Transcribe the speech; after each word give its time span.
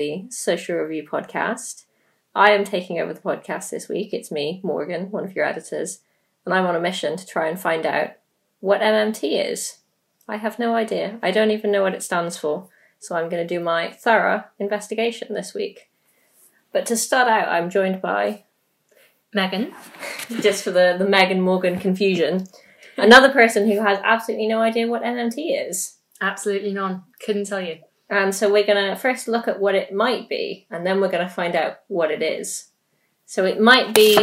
the 0.00 0.24
Social 0.30 0.76
Review 0.76 1.06
podcast. 1.06 1.84
I 2.34 2.52
am 2.52 2.64
taking 2.64 2.98
over 2.98 3.12
the 3.12 3.20
podcast 3.20 3.68
this 3.68 3.86
week. 3.86 4.14
It's 4.14 4.30
me, 4.30 4.58
Morgan, 4.62 5.10
one 5.10 5.24
of 5.24 5.36
your 5.36 5.44
editors, 5.44 6.00
and 6.46 6.54
I'm 6.54 6.64
on 6.64 6.74
a 6.74 6.80
mission 6.80 7.18
to 7.18 7.26
try 7.26 7.48
and 7.48 7.60
find 7.60 7.84
out 7.84 8.12
what 8.60 8.80
MMT 8.80 9.46
is. 9.46 9.80
I 10.26 10.38
have 10.38 10.58
no 10.58 10.74
idea. 10.74 11.18
I 11.22 11.30
don't 11.30 11.50
even 11.50 11.70
know 11.70 11.82
what 11.82 11.92
it 11.92 12.02
stands 12.02 12.38
for, 12.38 12.70
so 12.98 13.14
I'm 13.14 13.28
going 13.28 13.46
to 13.46 13.54
do 13.54 13.62
my 13.62 13.90
thorough 13.90 14.44
investigation 14.58 15.34
this 15.34 15.52
week. 15.52 15.90
But 16.72 16.86
to 16.86 16.96
start 16.96 17.28
out, 17.28 17.48
I'm 17.48 17.68
joined 17.68 18.00
by 18.00 18.44
Megan. 19.34 19.74
just 20.40 20.64
for 20.64 20.70
the, 20.70 20.96
the 20.98 21.06
Meg 21.06 21.30
and 21.30 21.42
Morgan 21.42 21.78
confusion, 21.78 22.46
another 22.96 23.28
person 23.28 23.70
who 23.70 23.82
has 23.82 23.98
absolutely 24.02 24.48
no 24.48 24.62
idea 24.62 24.86
what 24.88 25.02
MMT 25.02 25.68
is. 25.68 25.98
Absolutely 26.22 26.72
none. 26.72 27.02
Couldn't 27.22 27.48
tell 27.48 27.60
you. 27.60 27.80
And 28.10 28.34
so 28.34 28.52
we're 28.52 28.66
going 28.66 28.90
to 28.90 28.96
first 28.96 29.28
look 29.28 29.46
at 29.46 29.60
what 29.60 29.76
it 29.76 29.94
might 29.94 30.28
be, 30.28 30.66
and 30.70 30.84
then 30.84 31.00
we're 31.00 31.10
going 31.12 31.26
to 31.26 31.32
find 31.32 31.54
out 31.54 31.78
what 31.86 32.10
it 32.10 32.22
is. 32.22 32.70
So 33.24 33.44
it 33.44 33.60
might 33.60 33.94
be, 33.94 34.18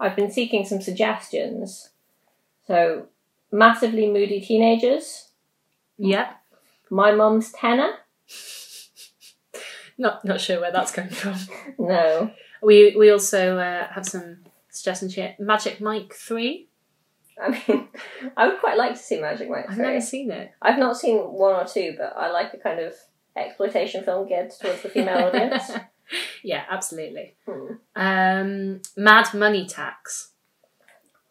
I've 0.00 0.16
been 0.16 0.30
seeking 0.32 0.66
some 0.66 0.80
suggestions. 0.82 1.90
So, 2.66 3.06
massively 3.52 4.10
moody 4.10 4.40
teenagers, 4.40 5.28
Yep. 5.98 6.36
my 6.90 7.12
mum's 7.12 7.52
tenor. 7.52 7.92
Not 9.98 10.24
not 10.24 10.40
sure 10.40 10.60
where 10.60 10.72
that's 10.72 10.90
coming 10.92 11.10
from. 11.12 11.36
No. 11.78 12.30
We 12.60 12.94
we 12.96 13.10
also 13.10 13.56
uh, 13.58 13.86
have 13.92 14.04
some 14.04 14.38
suggestions 14.68 15.14
here. 15.14 15.34
Magic 15.38 15.80
Mike 15.80 16.12
three. 16.12 16.68
I 17.42 17.50
mean, 17.68 17.88
I 18.36 18.48
would 18.48 18.60
quite 18.60 18.78
like 18.78 18.92
to 18.92 18.98
see 18.98 19.20
Magic 19.20 19.50
Mike 19.50 19.66
I've 19.68 19.76
3. 19.76 19.84
never 19.84 20.00
seen 20.00 20.30
it. 20.30 20.52
I've 20.62 20.78
not 20.78 20.96
seen 20.96 21.18
one 21.18 21.54
or 21.54 21.66
two, 21.66 21.94
but 21.98 22.14
I 22.16 22.30
like 22.30 22.54
a 22.54 22.58
kind 22.58 22.80
of 22.80 22.94
exploitation 23.36 24.04
film 24.04 24.26
geared 24.26 24.50
towards 24.58 24.82
the 24.82 24.88
female 24.88 25.26
audience. 25.26 25.70
yeah, 26.42 26.64
absolutely. 26.70 27.36
Hmm. 27.46 27.74
Um, 27.94 28.82
Mad 28.96 29.34
Money 29.34 29.66
Tax. 29.66 30.32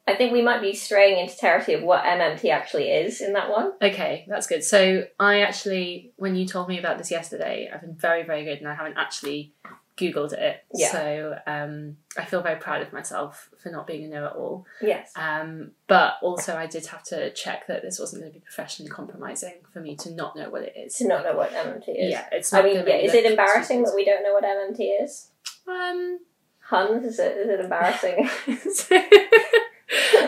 I 0.07 0.13
think 0.13 0.31
we 0.31 0.43
might 0.43 0.61
be 0.61 0.75
straying 0.75 1.17
into 1.17 1.35
territory 1.35 1.75
of 1.75 1.83
what 1.83 2.03
MMT 2.03 2.51
actually 2.51 2.91
is 2.91 3.21
in 3.21 3.33
that 3.33 3.49
one. 3.49 3.71
Okay, 3.81 4.25
that's 4.27 4.45
good. 4.45 4.63
So 4.63 5.05
I 5.19 5.41
actually, 5.41 6.13
when 6.17 6.35
you 6.35 6.45
told 6.45 6.69
me 6.69 6.77
about 6.77 6.99
this 6.99 7.09
yesterday, 7.09 7.67
I've 7.73 7.81
been 7.81 7.95
very 7.95 8.21
very 8.23 8.43
good, 8.45 8.59
and 8.59 8.67
I 8.67 8.75
haven't 8.75 8.97
actually 8.97 9.54
googled 9.97 10.33
it. 10.33 10.63
Yeah. 10.73 10.91
So 10.91 11.39
um, 11.47 11.97
I 12.17 12.25
feel 12.25 12.41
very 12.41 12.59
proud 12.59 12.81
of 12.81 12.91
myself 12.91 13.49
for 13.61 13.69
not 13.69 13.87
being 13.87 14.05
a 14.05 14.07
know-it-all. 14.07 14.65
Yes. 14.81 15.11
Um, 15.15 15.71
but 15.87 16.15
also, 16.21 16.55
I 16.55 16.67
did 16.67 16.87
have 16.87 17.03
to 17.03 17.31
check 17.33 17.67
that 17.67 17.81
this 17.81 17.99
wasn't 17.99 18.21
going 18.21 18.33
to 18.33 18.39
be 18.39 18.43
professionally 18.43 18.89
compromising 18.89 19.55
for 19.71 19.79
me 19.79 19.95
to 19.97 20.11
not 20.11 20.35
know 20.35 20.49
what 20.49 20.63
it 20.63 20.73
is. 20.75 20.95
To 20.95 21.07
not 21.07 21.23
know 21.23 21.35
what 21.35 21.51
MMT 21.51 21.89
is. 21.89 22.11
Yeah, 22.11 22.27
it's. 22.31 22.53
I 22.53 22.61
mean, 22.61 22.75
yeah, 22.87 22.95
is 22.95 23.13
it 23.13 23.25
embarrassing 23.25 23.83
that 23.83 23.95
we 23.95 24.05
don't 24.05 24.23
know 24.23 24.33
what 24.33 24.43
MMT 24.43 25.03
is? 25.03 25.29
Um, 25.67 26.19
Huns, 26.67 27.05
is 27.05 27.19
it, 27.19 27.37
is 27.37 27.47
it 27.47 27.59
embarrassing? 27.59 28.27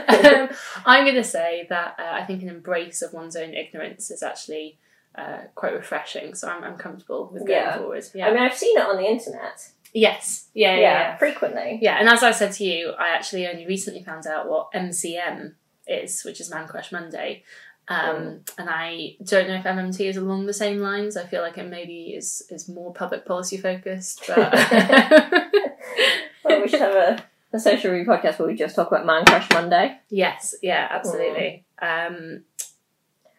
um, 0.08 0.50
I'm 0.86 1.04
going 1.04 1.16
to 1.16 1.24
say 1.24 1.66
that 1.70 1.96
uh, 1.98 2.12
I 2.12 2.26
think 2.26 2.44
an 2.44 2.50
embrace 2.50 3.02
of 3.02 3.12
one's 3.12 3.36
own 3.36 3.56
ignorance 3.56 4.12
is 4.12 4.22
actually 4.22 4.78
uh, 5.18 5.40
quite 5.56 5.74
refreshing. 5.74 6.36
So 6.36 6.48
I'm, 6.48 6.64
I'm 6.64 6.78
comfortable 6.78 7.30
with 7.34 7.46
going 7.48 7.60
Yeah. 7.60 7.78
forward. 7.78 8.04
Yeah. 8.14 8.28
I 8.28 8.34
mean, 8.34 8.44
I've 8.44 8.56
seen 8.58 8.78
it 8.78 8.86
on 8.86 8.98
the 8.98 9.06
internet. 9.10 9.68
yes. 9.94 10.48
Yeah. 10.54 10.76
Yeah. 10.76 10.80
Yeah, 10.82 11.18
frequently. 11.18 11.80
Yeah, 11.82 11.98
and 12.00 12.08
as 12.10 12.22
I 12.24 12.32
said 12.32 12.52
to 12.54 12.64
you, 12.64 12.92
I 12.92 13.10
actually 13.10 13.48
only 13.48 13.66
recently 13.66 14.04
found 14.04 14.28
out 14.28 14.48
what 14.50 14.72
MCM 14.74 15.54
is, 15.88 16.24
which 16.24 16.40
is 16.42 16.50
Man 16.52 16.68
Crush 16.68 16.92
Monday. 16.92 17.44
Um, 17.90 18.42
And 18.58 18.70
I 18.70 19.16
don't 19.24 19.48
know 19.48 19.56
if 19.56 19.64
MMT 19.64 20.10
is 20.10 20.18
along 20.18 20.46
the 20.46 20.54
same 20.54 20.80
lines. 20.80 21.16
I 21.16 21.26
feel 21.26 21.42
like 21.42 21.58
it 21.58 21.68
maybe 21.70 22.14
is 22.18 22.46
is 22.50 22.68
more 22.68 22.94
public 22.94 23.26
policy 23.26 23.56
focused, 23.58 24.24
but 24.28 24.52
Well, 26.44 26.62
we 26.62 26.68
should 26.68 26.82
have 26.82 26.96
a, 26.96 27.24
a 27.54 27.60
social 27.60 27.92
review 27.92 28.06
podcast 28.12 28.40
where 28.40 28.48
we 28.50 28.56
just 28.56 28.76
talk 28.76 28.88
about 28.92 29.06
Man 29.06 29.26
Crush 29.26 29.50
Monday. 29.54 29.98
yes, 30.10 30.56
yeah, 30.62 30.88
absolutely. 30.92 31.66
Um, 31.82 32.44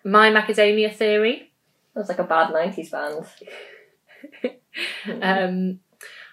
My 0.05 0.31
Macadamia 0.31 0.95
Theory. 0.95 1.48
That 1.99 2.03
was 2.03 2.09
like 2.11 2.21
a 2.21 2.25
bad 2.25 2.53
90s 2.53 2.91
band. 2.93 3.27
Um, 5.21 5.81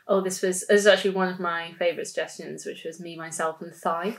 oh, 0.08 0.22
this 0.22 0.44
was 0.44 0.60
this 0.68 0.70
was 0.70 0.88
actually 0.88 1.12
one 1.12 1.30
of 1.30 1.40
my 1.40 1.74
favourite 1.80 2.06
suggestions, 2.06 2.64
which 2.64 2.84
was 2.84 3.00
me, 3.00 3.18
myself, 3.18 3.60
and 3.62 3.74
Thigh. 3.74 4.18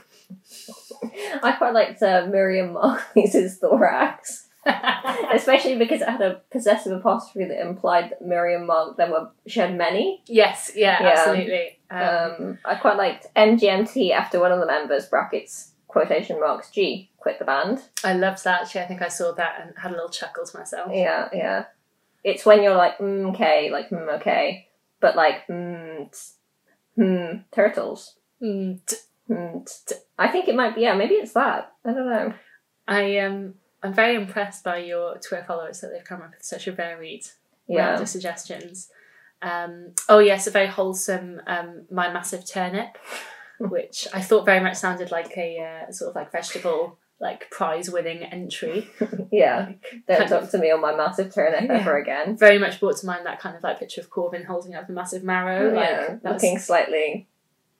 I 1.41 1.53
quite 1.53 1.73
liked 1.73 2.03
uh, 2.03 2.27
Miriam 2.29 2.73
Marley's 2.73 3.57
Thorax. 3.59 4.47
Especially 5.33 5.77
because 5.77 6.01
it 6.01 6.09
had 6.09 6.21
a 6.21 6.41
possessive 6.51 6.91
apostrophe 6.91 7.47
that 7.47 7.65
implied 7.65 8.09
that 8.09 8.21
Miriam 8.21 8.65
Marley, 8.65 8.95
there 8.97 9.09
were, 9.09 9.29
she 9.47 9.61
had 9.61 9.77
many. 9.77 10.21
yes, 10.27 10.71
yeah, 10.75 11.01
Yeah. 11.01 11.09
absolutely. 11.15 11.79
Um, 11.89 11.99
Um, 12.01 12.57
I 12.65 12.75
quite 12.75 12.97
liked 12.97 13.27
MGMT 13.37 14.11
after 14.11 14.41
one 14.41 14.51
of 14.51 14.59
the 14.59 14.65
members, 14.65 15.05
brackets, 15.05 15.71
quotation 15.87 16.41
marks, 16.41 16.69
G, 16.71 17.09
quit 17.27 17.39
the 17.39 17.45
band. 17.45 17.81
I 18.05 18.13
loved 18.13 18.41
that. 18.45 18.61
Actually, 18.61 18.81
I 18.81 18.85
think 18.87 19.01
I 19.01 19.09
saw 19.09 19.33
that 19.33 19.59
and 19.61 19.73
had 19.77 19.91
a 19.91 19.95
little 19.95 20.07
chuckle 20.07 20.45
to 20.45 20.57
myself. 20.57 20.91
Yeah, 20.93 21.27
yeah. 21.33 21.65
It's 22.23 22.45
when 22.45 22.63
you're 22.63 22.75
like, 22.75 22.97
mm, 22.99 23.33
okay, 23.33 23.69
like, 23.69 23.89
mm, 23.89 24.07
okay. 24.21 24.69
But 25.01 25.17
like, 25.17 25.45
mm, 25.47 26.07
hmm, 26.95 27.37
turtles. 27.51 28.15
Mm, 28.41 28.79
t-. 28.85 29.95
I 30.17 30.29
think 30.29 30.47
it 30.47 30.55
might 30.55 30.75
be, 30.75 30.81
yeah, 30.81 30.95
maybe 30.95 31.15
it's 31.15 31.33
that. 31.33 31.73
I 31.83 31.91
don't 31.91 32.09
know. 32.09 32.33
I 32.87 33.17
um, 33.19 33.55
I'm 33.83 33.93
very 33.93 34.15
impressed 34.15 34.63
by 34.63 34.77
your 34.77 35.17
Twitter 35.17 35.43
followers 35.45 35.81
that 35.81 35.89
they've 35.89 36.05
come 36.05 36.21
up 36.21 36.31
with 36.31 36.45
such 36.45 36.67
a 36.67 36.71
varied 36.71 37.25
Yeah. 37.67 37.89
round 37.89 38.01
of 38.03 38.07
suggestions. 38.07 38.89
Um, 39.41 39.91
oh 40.07 40.19
yes, 40.19 40.47
a 40.47 40.51
very 40.51 40.67
wholesome 40.67 41.41
um, 41.45 41.87
my 41.91 42.09
massive 42.09 42.49
turnip, 42.49 42.97
which 43.59 44.07
I 44.13 44.21
thought 44.21 44.45
very 44.45 44.61
much 44.61 44.77
sounded 44.77 45.11
like 45.11 45.37
a 45.37 45.59
uh, 45.59 45.91
sort 45.91 46.11
of 46.11 46.15
like 46.15 46.31
vegetable 46.31 46.97
like 47.19 47.49
prize 47.51 47.89
winning 47.89 48.23
entry. 48.23 48.89
Yeah. 49.31 49.73
Don't 50.07 50.27
talk 50.29 50.43
of. 50.43 50.51
to 50.51 50.57
me 50.57 50.71
on 50.71 50.79
my 50.81 50.95
massive 50.95 51.33
turnip 51.33 51.63
Yeah. 51.65 51.79
ever 51.79 51.97
again. 51.97 52.37
Very 52.37 52.57
much 52.59 52.79
brought 52.79 52.97
to 52.97 53.05
mind 53.05 53.25
that 53.25 53.39
kind 53.41 53.55
of 53.57 53.63
like 53.63 53.79
picture 53.79 53.99
of 54.01 54.09
Corbyn 54.09 54.45
holding 54.45 54.73
up 54.75 54.87
a 54.87 54.91
massive 54.91 55.23
marrow. 55.23 55.73
yeah, 55.73 56.17
Like 56.23 56.33
looking 56.35 56.57
slightly 56.59 57.27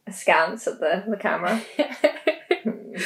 askance 0.06 0.68
at 0.68 0.80
the, 0.80 1.04
the 1.08 1.18
camera. 1.18 1.62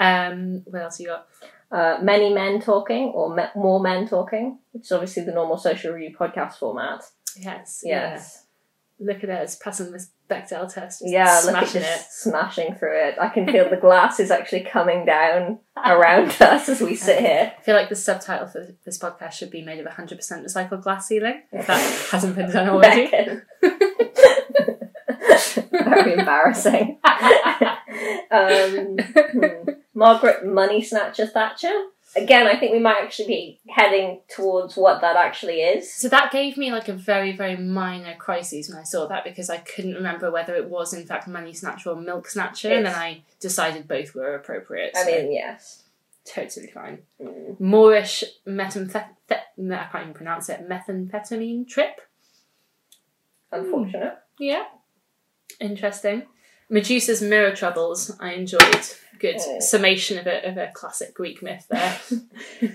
Um, 0.00 0.62
what 0.66 0.82
else 0.82 1.00
you 1.00 1.08
got? 1.08 1.26
uh, 1.72 1.98
many 2.00 2.32
men 2.32 2.60
talking 2.60 3.08
or 3.08 3.34
me- 3.34 3.42
more 3.56 3.80
men 3.80 4.06
talking, 4.08 4.58
which 4.72 4.84
is 4.84 4.92
obviously 4.92 5.24
the 5.24 5.32
normal 5.32 5.58
social 5.58 5.92
review 5.92 6.16
podcast 6.16 6.54
format. 6.54 7.02
Yes, 7.36 7.82
Yes. 7.84 8.44
yeah. 9.00 9.12
Look 9.12 9.24
at 9.24 9.30
us 9.30 9.56
passing 9.56 9.90
this 9.92 10.10
Bechdel 10.28 10.72
test. 10.72 11.02
Yeah, 11.04 11.40
look 11.44 11.54
at 11.54 11.68
smashing 11.68 11.82
it. 11.82 12.00
smashing 12.10 12.74
through 12.74 13.08
it. 13.08 13.16
I 13.20 13.28
can 13.28 13.46
feel 13.52 13.68
the 13.68 13.76
glass 13.76 14.20
is 14.20 14.30
actually 14.30 14.62
coming 14.62 15.04
down 15.04 15.60
around 15.76 16.30
us 16.40 16.68
as 16.68 16.80
we 16.80 16.94
sit 16.94 17.20
here. 17.20 17.52
I 17.58 17.62
feel 17.62 17.74
like 17.74 17.88
the 17.88 17.96
subtitle 17.96 18.46
for 18.46 18.66
this 18.84 18.98
podcast 18.98 19.32
should 19.32 19.50
be 19.50 19.62
made 19.62 19.80
of 19.80 19.86
100% 19.86 20.18
recycled 20.18 20.82
glass 20.82 21.08
ceiling, 21.08 21.42
if 21.52 21.66
that 21.66 22.08
hasn't 22.10 22.36
been 22.36 22.50
done 22.50 22.68
already. 22.70 23.10
Very 25.70 26.12
embarrassing. 26.14 26.98
um, 28.30 28.96
hmm. 28.98 29.70
Margaret 29.94 30.46
Money 30.46 30.82
Snatcher 30.82 31.26
Thatcher. 31.26 31.72
Again, 32.22 32.46
I 32.46 32.58
think 32.58 32.72
we 32.72 32.78
might 32.78 33.02
actually 33.02 33.26
be 33.26 33.60
heading 33.68 34.20
towards 34.28 34.76
what 34.76 35.00
that 35.00 35.16
actually 35.16 35.60
is. 35.60 35.92
So 35.92 36.08
that 36.08 36.32
gave 36.32 36.56
me 36.56 36.72
like 36.72 36.88
a 36.88 36.92
very, 36.92 37.32
very 37.36 37.56
minor 37.56 38.14
crisis 38.16 38.68
when 38.68 38.78
I 38.78 38.82
saw 38.82 39.06
that 39.06 39.24
because 39.24 39.50
I 39.50 39.58
couldn't 39.58 39.94
remember 39.94 40.30
whether 40.30 40.54
it 40.54 40.68
was 40.68 40.92
in 40.92 41.06
fact 41.06 41.28
money 41.28 41.52
snatcher 41.52 41.90
or 41.90 41.96
milk 41.96 42.28
snatcher, 42.28 42.72
and 42.72 42.86
then 42.86 42.94
I 42.94 43.22
decided 43.40 43.88
both 43.88 44.14
were 44.14 44.34
appropriate. 44.34 44.92
I 44.96 45.04
mean, 45.04 45.32
yes. 45.32 45.84
totally 46.24 46.68
fine. 46.68 46.98
Mm. 47.22 47.58
Moorish 47.60 48.24
methamphet- 48.46 49.14
I 49.30 49.88
can't 49.90 50.02
even 50.02 50.14
pronounce 50.14 50.48
it. 50.48 50.68
Methamphetamine 50.68 51.66
trip. 51.68 52.00
Unfortunate. 53.50 54.18
Yeah, 54.38 54.64
interesting. 55.60 56.24
Medusa's 56.70 57.22
mirror 57.22 57.54
troubles. 57.54 58.14
I 58.20 58.32
enjoyed. 58.32 58.86
Good 59.18 59.36
Oh. 59.40 59.58
summation 59.58 60.16
of 60.18 60.28
a 60.28 60.48
of 60.48 60.56
a 60.58 60.70
classic 60.72 61.12
Greek 61.12 61.42
myth 61.42 61.66
there. 61.68 61.98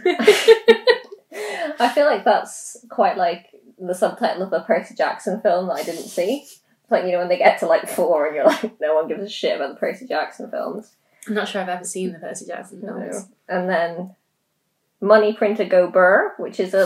I 1.80 1.90
feel 1.94 2.06
like 2.06 2.24
that's 2.26 2.78
quite 2.90 3.18
like 3.18 3.48
the 3.80 3.96
subtitle 3.96 4.44
of 4.44 4.54
a 4.54 4.60
Percy 4.62 4.94
Jackson 4.96 5.42
film 5.42 5.68
that 5.68 5.74
I 5.76 5.84
didn't 5.84 6.04
see. 6.08 6.46
Like, 6.90 7.06
you 7.06 7.12
know, 7.14 7.20
when 7.20 7.30
they 7.30 7.38
get 7.38 7.60
to 7.60 7.66
like 7.66 7.88
four 7.88 8.26
and 8.28 8.36
you're 8.36 8.46
like, 8.48 8.80
no 8.80 8.94
one 8.96 9.08
gives 9.08 9.24
a 9.24 9.30
shit 9.30 9.56
about 9.56 9.70
the 9.70 9.80
Percy 9.80 10.06
Jackson 10.06 10.50
films. 10.52 10.92
I'm 11.28 11.34
not 11.34 11.48
sure 11.48 11.62
I've 11.62 11.70
ever 11.70 11.86
seen 11.86 12.12
the 12.12 12.20
Percy 12.20 12.46
Jackson 12.46 12.82
films. 12.82 13.28
And 13.48 13.70
then 13.70 14.14
Money 15.00 15.34
Printer 15.34 15.66
Go 15.66 15.88
Burr, 15.90 16.34
which 16.38 16.60
is 16.60 16.74
a 16.74 16.86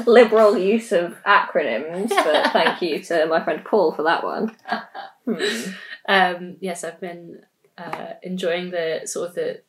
liberal 0.06 0.56
use 0.58 0.90
of 0.92 1.16
acronyms, 1.24 2.08
but 2.08 2.52
thank 2.52 2.80
you 2.82 3.00
to 3.04 3.26
my 3.26 3.44
friend 3.44 3.62
Paul 3.64 3.92
for 3.92 4.02
that 4.04 4.24
one. 4.24 4.56
Hmm. 5.26 5.70
Um, 6.08 6.56
yes, 6.60 6.84
I've 6.84 7.00
been 7.00 7.40
uh, 7.76 8.12
enjoying 8.22 8.70
the 8.70 9.02
sort 9.06 9.28
of 9.30 9.34
the 9.34 9.62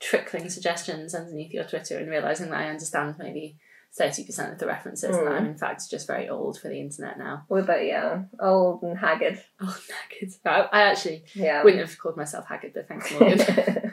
trickling 0.00 0.48
suggestions 0.48 1.14
underneath 1.14 1.52
your 1.52 1.64
Twitter 1.64 1.98
and 1.98 2.08
realizing 2.10 2.50
that 2.50 2.60
I 2.60 2.68
understand 2.70 3.16
maybe 3.18 3.56
thirty 3.94 4.24
percent 4.24 4.52
of 4.54 4.58
the 4.58 4.66
references, 4.66 5.14
and. 5.16 5.28
I'm 5.28 5.44
in 5.46 5.56
fact 5.58 5.90
just 5.90 6.06
very 6.06 6.28
old 6.28 6.58
for 6.58 6.68
the 6.68 6.80
internet 6.80 7.18
now. 7.18 7.44
We're 7.50 7.62
both 7.62 7.84
yeah, 7.86 8.22
old 8.40 8.82
and 8.82 8.96
haggard. 8.98 9.42
Oh, 9.60 9.78
naked. 10.10 10.34
I, 10.46 10.60
I 10.72 10.82
actually 10.84 11.24
Yeah. 11.34 11.62
wouldn't 11.62 11.86
have 11.86 11.98
called 11.98 12.16
myself 12.16 12.46
haggard, 12.48 12.72
but 12.74 12.88
thanks, 12.88 13.12
Morgan. 13.20 13.92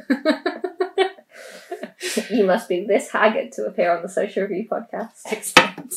you 2.29 2.45
must 2.45 2.69
be 2.69 2.85
this 2.85 3.11
haggard 3.11 3.51
to 3.53 3.65
appear 3.65 3.91
on 3.95 4.01
the 4.01 4.09
Social 4.09 4.43
Review 4.43 4.67
podcast. 4.69 5.21
Excellent. 5.25 5.93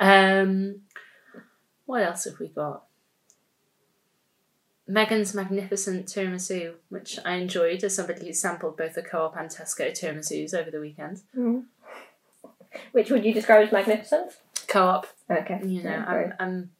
Um, 0.00 0.80
what 1.86 2.02
else 2.02 2.24
have 2.24 2.38
we 2.40 2.48
got? 2.48 2.84
Megan's 4.88 5.34
magnificent 5.34 6.06
tiramisu, 6.06 6.74
which 6.88 7.18
I 7.24 7.34
enjoyed 7.34 7.84
as 7.84 7.94
somebody 7.94 8.26
who 8.26 8.32
sampled 8.32 8.78
both 8.78 8.94
the 8.94 9.02
Co-op 9.02 9.36
and 9.36 9.50
Tesco 9.50 9.90
tiramisus 9.92 10.54
over 10.54 10.70
the 10.70 10.80
weekend. 10.80 11.18
Mm-hmm. 11.36 11.60
Which 12.92 13.10
would 13.10 13.24
you 13.24 13.34
describe 13.34 13.66
as 13.66 13.72
magnificent? 13.72 14.32
Co-op, 14.66 15.06
Okay. 15.30 15.60
you 15.64 15.82
know, 15.82 15.90
Yeah, 15.90 16.04
I'm. 16.06 16.34
I'm 16.40 16.70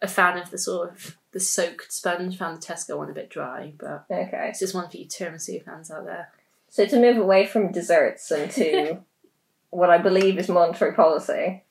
a 0.00 0.08
fan 0.08 0.36
of 0.36 0.50
the 0.50 0.58
sort 0.58 0.90
of 0.90 1.16
the 1.32 1.38
soaked 1.38 1.92
sponge. 1.92 2.36
Found 2.38 2.60
the 2.60 2.66
Tesco 2.66 2.98
one 2.98 3.08
a 3.10 3.14
bit 3.14 3.30
dry, 3.30 3.72
but 3.78 4.04
okay. 4.10 4.48
it's 4.48 4.58
just 4.58 4.74
one 4.74 4.88
for 4.90 4.96
you 4.96 5.06
tiramisu 5.06 5.64
fans 5.64 5.90
out 5.92 6.04
there. 6.04 6.28
So 6.68 6.86
to 6.86 7.00
move 7.00 7.18
away 7.18 7.46
from 7.46 7.70
desserts 7.70 8.30
and 8.32 8.50
to 8.52 8.98
what 9.70 9.90
I 9.90 9.98
believe 9.98 10.38
is 10.38 10.48
monetary 10.48 10.94
policy. 10.94 11.62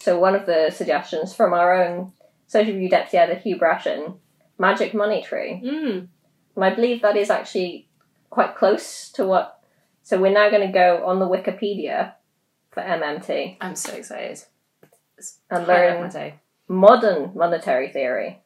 So 0.00 0.18
one 0.18 0.34
of 0.36 0.46
the 0.46 0.70
suggestions 0.70 1.34
from 1.34 1.52
our 1.52 1.74
own 1.82 2.12
social 2.46 2.72
review 2.72 2.88
deputy 2.88 3.16
editor 3.18 3.40
Hugh 3.40 3.58
Brashen, 3.58 4.18
magic 4.58 4.94
money 4.94 5.22
tree. 5.22 5.60
Mm. 5.64 6.08
And 6.56 6.64
I 6.64 6.74
believe 6.74 7.02
that 7.02 7.16
is 7.16 7.30
actually 7.30 7.88
quite 8.30 8.54
close 8.56 9.10
to 9.12 9.26
what. 9.26 9.60
So 10.02 10.20
we're 10.20 10.32
now 10.32 10.50
going 10.50 10.66
to 10.66 10.72
go 10.72 11.06
on 11.06 11.18
the 11.18 11.28
Wikipedia 11.28 12.14
for 12.70 12.82
MMT 12.82 13.58
I'm 13.60 13.76
so 13.76 13.94
excited. 13.94 14.42
It's 15.16 15.38
and 15.50 15.66
highlight 15.66 15.90
of 15.90 16.00
my 16.14 16.20
learn 16.20 16.32
modern 16.68 17.32
monetary 17.34 17.92
theory. 17.92 18.40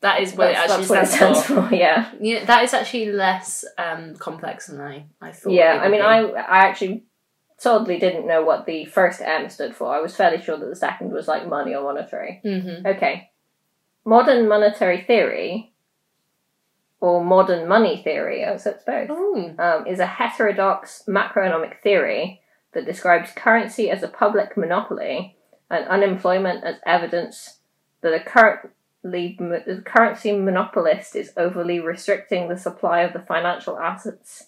That 0.00 0.22
is 0.22 0.34
what 0.34 0.52
That's, 0.52 0.70
it 0.70 0.78
actually 0.80 0.86
that's 0.86 0.90
what 0.90 1.08
stands, 1.08 1.40
stands 1.40 1.62
for. 1.62 1.68
for. 1.68 1.74
Yeah. 1.74 2.10
Yeah, 2.20 2.44
that 2.44 2.62
is 2.62 2.72
actually 2.72 3.12
less 3.12 3.64
um, 3.76 4.14
complex 4.14 4.68
than 4.68 4.80
I, 4.80 5.06
I 5.20 5.32
thought. 5.32 5.52
Yeah. 5.52 5.80
I 5.82 5.88
mean, 5.88 6.00
be. 6.00 6.06
I 6.06 6.20
I 6.22 6.58
actually 6.68 7.04
totally 7.60 7.98
didn't 7.98 8.26
know 8.26 8.44
what 8.44 8.64
the 8.64 8.84
first 8.84 9.20
M 9.20 9.48
stood 9.48 9.74
for. 9.74 9.92
I 9.92 10.00
was 10.00 10.14
fairly 10.14 10.40
sure 10.40 10.56
that 10.56 10.66
the 10.66 10.76
second 10.76 11.10
was 11.10 11.26
like 11.26 11.48
money 11.48 11.74
or 11.74 11.82
monetary. 11.82 12.40
Mhm. 12.44 12.86
Okay. 12.86 13.27
Modern 14.08 14.48
monetary 14.48 15.02
theory, 15.02 15.74
or 16.98 17.22
modern 17.22 17.68
money 17.68 18.00
theory, 18.02 18.42
oh, 18.42 18.56
so 18.56 18.70
it's 18.70 18.82
both, 18.82 19.10
um, 19.60 19.86
is 19.86 19.98
a 19.98 20.06
heterodox 20.06 21.02
macroeconomic 21.06 21.82
theory 21.82 22.40
that 22.72 22.86
describes 22.86 23.32
currency 23.32 23.90
as 23.90 24.02
a 24.02 24.08
public 24.08 24.56
monopoly 24.56 25.36
and 25.70 25.86
unemployment 25.88 26.64
as 26.64 26.76
evidence 26.86 27.58
that 28.00 28.14
a 28.14 28.20
currently 28.20 28.70
the 29.02 29.82
currency 29.84 30.32
monopolist 30.32 31.14
is 31.14 31.34
overly 31.36 31.78
restricting 31.78 32.48
the 32.48 32.56
supply 32.56 33.00
of 33.00 33.12
the 33.12 33.20
financial 33.20 33.78
assets 33.78 34.46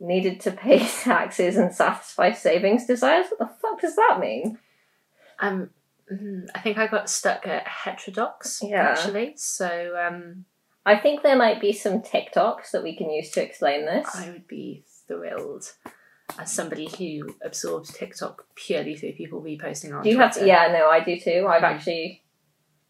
needed 0.00 0.40
to 0.40 0.50
pay 0.50 0.78
taxes 1.02 1.58
and 1.58 1.74
satisfy 1.74 2.32
savings 2.32 2.86
desires. 2.86 3.26
What 3.28 3.38
the 3.38 3.54
fuck 3.60 3.82
does 3.82 3.96
that 3.96 4.18
mean? 4.18 4.58
Um, 5.40 5.70
mm, 6.12 6.46
I 6.54 6.60
think 6.60 6.78
I 6.78 6.86
got 6.86 7.08
stuck 7.10 7.46
at 7.46 7.66
heterodox 7.66 8.60
Yeah. 8.62 8.90
actually. 8.90 9.34
So 9.36 9.94
um, 9.96 10.44
I 10.86 10.96
think 10.96 11.22
there 11.22 11.36
might 11.36 11.60
be 11.60 11.72
some 11.72 12.02
TikToks 12.02 12.70
that 12.72 12.82
we 12.82 12.96
can 12.96 13.10
use 13.10 13.30
to 13.32 13.42
explain 13.42 13.86
this. 13.86 14.08
I 14.14 14.30
would 14.30 14.46
be 14.46 14.84
thrilled 15.06 15.72
as 16.38 16.52
somebody 16.52 16.88
who 16.88 17.34
absorbs 17.44 17.92
TikTok 17.92 18.44
purely 18.54 18.96
through 18.96 19.12
people 19.12 19.42
reposting 19.42 19.94
on. 19.96 20.02
Do 20.02 20.10
you 20.10 20.18
have? 20.18 20.32
Twitter. 20.32 20.46
Yeah, 20.46 20.68
no, 20.72 20.88
I 20.88 21.00
do 21.04 21.18
too. 21.18 21.46
I've 21.48 21.62
actually 21.64 22.22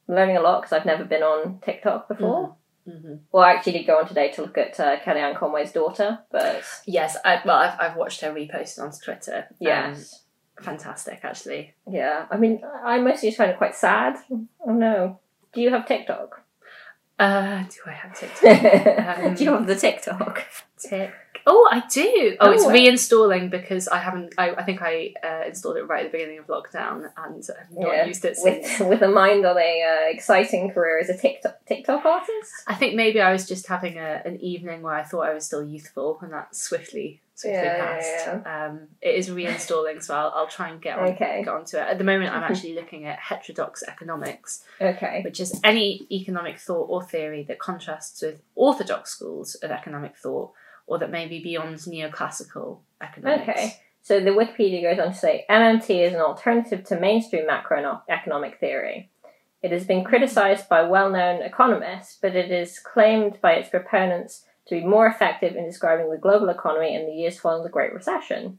I'm 0.08 0.14
learning 0.14 0.37
a 0.37 0.40
lot 0.40 0.62
because 0.62 0.72
I've 0.72 0.87
never 0.87 1.05
been 1.05 1.22
on 1.22 1.61
TikTok 1.61 2.08
before. 2.08 2.56
hmm 2.87 3.14
Well, 3.32 3.43
I 3.44 3.52
actually 3.55 3.72
did 3.72 3.87
go 3.87 3.99
on 3.99 4.06
today 4.06 4.31
to 4.32 4.43
look 4.43 4.58
at 4.58 4.78
uh, 4.78 4.99
Kellyanne 5.00 5.38
Conway's 5.38 5.72
daughter, 5.72 6.19
but 6.31 6.62
Yes, 6.87 7.16
I, 7.25 7.40
well, 7.44 7.56
I've, 7.56 7.78
I've 7.81 7.96
watched 7.96 8.20
her 8.20 8.32
repost 8.32 8.78
on 8.78 8.93
Twitter. 8.93 9.46
Um, 9.50 9.56
yes, 9.61 10.24
fantastic, 10.61 11.21
actually. 11.23 11.75
yeah. 11.91 12.27
I 12.31 12.37
mean, 12.37 12.62
I 12.85 12.99
mostly 13.01 13.29
just 13.29 13.39
find 13.39 13.51
it 13.51 13.59
quite 13.59 13.75
sad. 13.75 14.17
Oh 14.31 14.73
no. 14.73 15.19
Do 15.53 15.61
you 15.61 15.71
have 15.71 15.87
TikTok? 15.87 16.43
Uh, 17.19 17.62
do 17.62 17.77
I 17.87 17.93
have 17.93 18.19
TikTok? 18.19 19.25
Um, 19.25 19.35
do 19.35 19.45
you 19.45 19.53
have 19.53 19.67
the 19.67 19.77
TikTok? 19.77 20.43
Tick. 20.79 21.12
Oh, 21.47 21.69
I 21.71 21.83
do. 21.93 22.37
Oh, 22.41 22.51
it's 22.51 22.65
Oh, 22.65 22.69
reinstalling 22.71 23.51
because 23.51 23.87
I 23.87 23.99
haven't. 23.99 24.35
I, 24.39 24.53
I 24.55 24.62
think 24.65 24.81
I 24.83 25.12
uh, 25.23 25.47
installed 25.47 25.77
it 25.77 25.83
right 25.85 26.06
at 26.06 26.11
the 26.11 26.17
beginning 26.19 26.39
of 26.39 26.47
lockdown 26.47 27.05
and 27.17 27.45
I've 27.61 27.71
not 27.71 27.95
Yeah, 27.95 28.07
used 28.07 28.25
it 28.25 28.37
since. 28.37 28.81
With 28.81 28.89
with 28.89 29.03
a 29.03 29.09
mind 29.09 29.45
on 29.45 29.59
a 29.59 29.83
uh, 29.83 30.11
exciting 30.11 30.71
career 30.71 30.99
as 30.99 31.11
a 31.11 31.17
TikTok 31.17 31.65
TikTok 31.67 32.05
artist. 32.05 32.50
I 32.67 32.75
think 32.75 32.95
maybe 32.95 33.21
I 33.21 33.31
was 33.33 33.47
just 33.47 33.69
having 33.69 33.99
a, 33.99 34.23
an 34.25 34.41
evening 34.41 34.81
where 34.83 34.95
I 34.95 35.03
thought 35.05 35.27
I 35.27 35.35
was 35.35 35.45
still 35.45 35.62
youthful, 35.62 36.19
and 36.23 36.33
that 36.33 36.57
swiftly 36.57 37.21
swiftly 37.35 37.61
Yeah, 37.63 37.77
yeah, 37.77 37.85
passed. 38.41 38.47
Um, 38.47 38.89
it 39.01 39.15
is 39.17 39.29
reinstalling, 39.29 40.03
so 40.03 40.15
I'll, 40.15 40.33
I'll 40.35 40.47
try 40.47 40.69
and 40.71 40.81
get 40.81 40.99
on, 40.99 41.09
Okay. 41.11 41.43
get 41.45 41.53
onto 41.53 41.77
it. 41.77 41.81
At 41.81 41.99
the 41.99 42.05
moment, 42.05 42.33
I'm 42.35 42.43
actually 42.51 42.75
looking 42.75 43.07
at 43.07 43.19
heterodox 43.19 43.83
economics, 43.83 44.65
Okay. 44.81 45.23
which 45.25 45.41
is 45.41 45.61
any 45.65 46.07
economic 46.11 46.59
thought 46.59 46.87
or 46.89 47.03
theory 47.03 47.43
that 47.49 47.59
contrasts 47.59 48.23
with 48.23 48.43
orthodox 48.55 49.11
schools 49.11 49.55
of 49.57 49.71
economic 49.71 50.17
thought, 50.17 50.53
or 50.87 50.99
that 50.99 51.11
may 51.11 51.27
be 51.27 51.43
beyond 51.43 51.77
neoclassical 51.79 52.79
economics. 53.01 53.49
Okay. 53.49 53.77
So 54.03 54.21
the 54.21 54.31
Wikipedia 54.31 54.83
goes 54.83 54.99
on 55.05 55.13
to 55.13 55.19
say 55.19 55.47
MMT 55.49 56.07
is 56.07 56.13
an 56.13 56.21
alternative 56.21 56.85
to 56.85 57.01
mainstream 57.01 57.47
macroeconomic 57.49 58.59
theory. 58.59 59.11
It 59.63 59.73
has 59.73 59.87
been 59.87 60.05
criticized 60.05 60.69
by 60.69 60.83
well 60.83 61.09
known 61.09 61.41
economists, 61.41 62.19
but 62.21 62.37
it 62.37 62.51
is 62.51 62.79
claimed 62.79 63.41
by 63.41 63.53
its 63.53 63.71
proponents 63.71 64.45
to 64.66 64.81
be 64.81 64.87
more 64.87 65.06
effective 65.06 65.56
in 65.56 65.64
describing 65.64 66.11
the 66.11 66.19
global 66.19 66.49
economy 66.49 66.94
in 66.94 67.06
the 67.06 67.12
years 67.12 67.38
following 67.38 67.64
the 67.64 67.70
Great 67.70 67.93
Recession. 67.93 68.58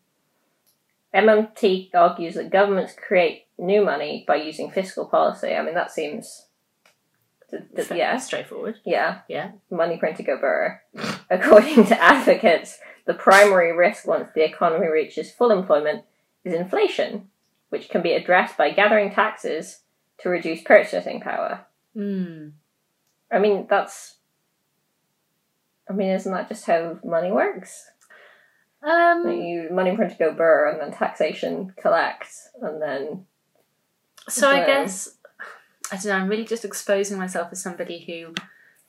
MMT 1.14 1.90
argues 1.94 2.36
that 2.36 2.52
governments 2.52 2.94
create 2.94 3.46
new 3.58 3.84
money 3.84 4.26
by 4.28 4.36
using 4.36 4.70
fiscal 4.70 5.06
policy. 5.06 5.54
I 5.54 5.64
mean, 5.64 5.74
that 5.74 5.92
seems. 5.92 6.48
th- 7.50 7.64
th- 7.76 7.92
yeah, 7.92 8.18
straightforward. 8.18 8.80
yeah. 8.86 9.20
Yeah. 9.30 9.52
Money 9.72 9.98
print 9.98 10.18
to 10.18 10.24
go 10.24 10.38
burr. 10.38 10.82
According 11.30 11.86
to 11.86 12.02
advocates, 12.02 12.80
the 13.06 13.14
primary 13.14 13.72
risk 13.72 14.06
once 14.06 14.30
the 14.36 14.44
economy 14.44 14.88
reaches 14.88 15.32
full 15.32 15.52
employment 15.52 16.04
is 16.44 16.54
inflation, 16.54 17.30
which 17.70 17.90
can 17.90 18.02
be 18.02 18.14
addressed 18.14 18.58
by 18.58 18.72
gathering 18.72 19.12
taxes 19.12 19.82
to 20.20 20.30
reduce 20.30 20.62
purchasing 20.62 21.22
power. 21.22 21.66
Mm. 21.96 22.52
I 23.32 23.40
mean, 23.40 23.68
that's. 23.70 24.16
I 25.90 25.94
mean, 25.94 26.10
isn't 26.10 26.32
that 26.32 26.50
just 26.50 26.66
how 26.66 27.00
money 27.04 27.32
works? 27.32 27.86
Um, 28.84 29.28
you 29.30 29.70
money 29.72 29.96
print 29.96 30.12
to 30.12 30.18
go 30.18 30.34
burr, 30.34 30.70
and 30.70 30.80
then 30.80 30.92
taxation 30.98 31.74
collects, 31.82 32.50
and 32.62 32.82
then 32.82 33.26
So 34.30 34.50
I 34.50 34.66
guess 34.66 35.18
I 35.92 35.96
don't 35.96 36.06
know. 36.06 36.14
I'm 36.14 36.28
really 36.30 36.46
just 36.46 36.66
exposing 36.66 37.18
myself 37.18 37.50
as 37.52 37.62
somebody 37.62 38.04
who, 38.06 38.34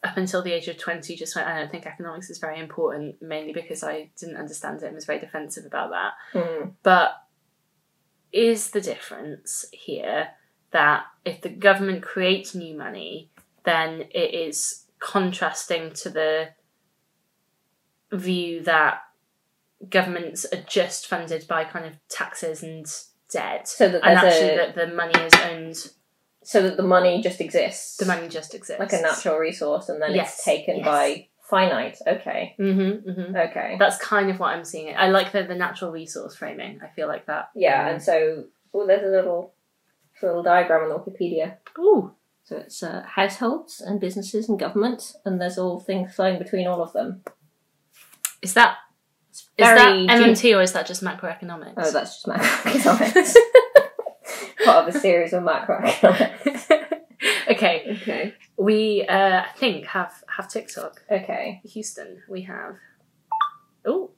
up 0.07 0.17
until 0.17 0.43
the 0.43 0.53
age 0.53 0.69
of 0.69 0.77
twenty, 0.79 1.17
just 1.17 1.35
went. 1.35 1.49
I 1.49 1.59
don't 1.59 1.71
think 1.71 1.87
economics 1.87 2.29
is 2.31 2.39
very 2.39 2.61
important, 2.61 3.23
mainly 3.23 3.53
because 3.53 3.83
I 3.83 4.11
didn't 4.19 4.37
understand 4.37 4.83
it 4.83 4.87
and 4.87 4.95
was 4.95 5.07
very 5.07 5.19
defensive 5.21 5.65
about 5.65 5.91
that. 5.91 6.13
hmm, 6.39 6.69
But 6.83 7.13
is 8.33 8.71
the 8.71 8.81
difference 8.83 9.65
here 9.73 10.29
that 10.73 11.05
if 11.25 11.41
the 11.41 11.49
government 11.49 12.03
creates 12.03 12.55
new 12.55 12.77
money, 12.77 13.31
then 13.65 14.03
it 14.11 14.35
is 14.35 14.85
contrasting 14.99 15.93
to 15.93 16.11
the 16.11 16.49
view 18.13 18.63
that 18.65 19.01
governments 19.91 20.47
are 20.53 20.63
just 20.67 21.07
funded 21.07 21.47
by 21.49 21.65
kind 21.65 21.87
of 21.87 21.93
taxes 22.09 22.63
and 22.63 22.87
debt 23.31 23.69
so 23.69 23.89
that 23.89 24.03
and 24.05 24.19
actually 24.19 24.51
a 24.51 24.57
that 24.57 24.75
the 24.75 24.87
money 24.95 25.19
is 25.21 25.33
owned 25.51 25.93
so 26.43 26.63
that 26.63 26.77
the 26.77 26.83
money 26.83 27.21
just 27.23 27.41
exists, 27.41 27.97
the 27.97 28.07
money 28.07 28.29
just 28.29 28.55
exists 28.55 28.79
like 28.79 28.93
a 28.93 29.01
natural 29.01 29.37
resource, 29.37 29.89
and 29.89 30.01
then 30.01 30.15
Yes, 30.15 30.35
it's 30.35 30.45
taken 30.45 30.77
yes. 30.77 30.87
by 30.87 31.27
finite. 31.41 31.99
Okay, 32.07 32.55
mm-hmm, 32.59 33.11
mm-hmm. 33.11 33.37
okay. 33.37 33.77
that's 33.79 33.99
kind 33.99 34.31
of 34.31 34.39
what 34.39 34.49
i'm 34.49 34.65
seeing 34.65 34.97
i 34.97 35.09
like 35.09 35.33
the, 35.33 35.43
the 35.45 35.55
natural 35.55 35.93
resource 35.93 36.37
framing 36.37 36.81
i 36.83 36.89
feel 36.89 37.09
like 37.09 37.27
that 37.27 37.51
Yeah, 37.55 37.89
and 37.89 38.03
so 38.03 38.45
oh, 38.73 38.87
there's 38.87 39.03
a 39.03 39.11
little 39.11 39.55
a 40.23 40.27
little 40.27 40.43
diagram 40.43 40.91
on 40.91 40.99
Wikipedia. 40.99 41.57
Ooh. 41.79 42.13
So 42.45 42.59
it's 42.59 42.83
uh, 42.83 43.03
households 43.07 43.81
and 43.81 44.01
businesses 44.01 44.49
and 44.49 44.59
government, 44.59 45.15
and 45.25 45.41
there's 45.41 45.59
all 45.59 45.81
things 45.81 46.15
flowing 46.15 46.39
between 46.39 46.67
all 46.67 46.83
of 46.83 46.93
them. 46.93 47.23
Is 48.43 48.55
that 48.55 48.77
is 49.35 49.45
very 49.57 49.77
that 49.79 49.93
deep. 49.93 50.11
mmt 50.11 50.57
or 50.59 50.63
is 50.63 50.73
that 50.73 50.87
just 50.87 51.03
macroeconomics 51.03 51.75
Oh, 51.77 51.91
that's 51.91 52.23
just 52.23 52.27
macroeconomics. 52.27 53.35
Part 54.65 54.89
of 54.89 54.95
a 54.95 54.99
series 54.99 55.33
of 55.33 55.43
macroeconomics. 55.43 56.71
okay 57.51 57.99
Okay. 58.03 58.35
we 58.57 59.05
uh 59.09 59.43
i 59.43 59.49
think 59.57 59.87
have 59.87 60.13
have 60.37 60.49
tiktok 60.51 61.03
Okay. 61.11 61.61
houston 61.65 62.23
we 62.29 62.43
have 62.43 62.77
oh 63.87 64.11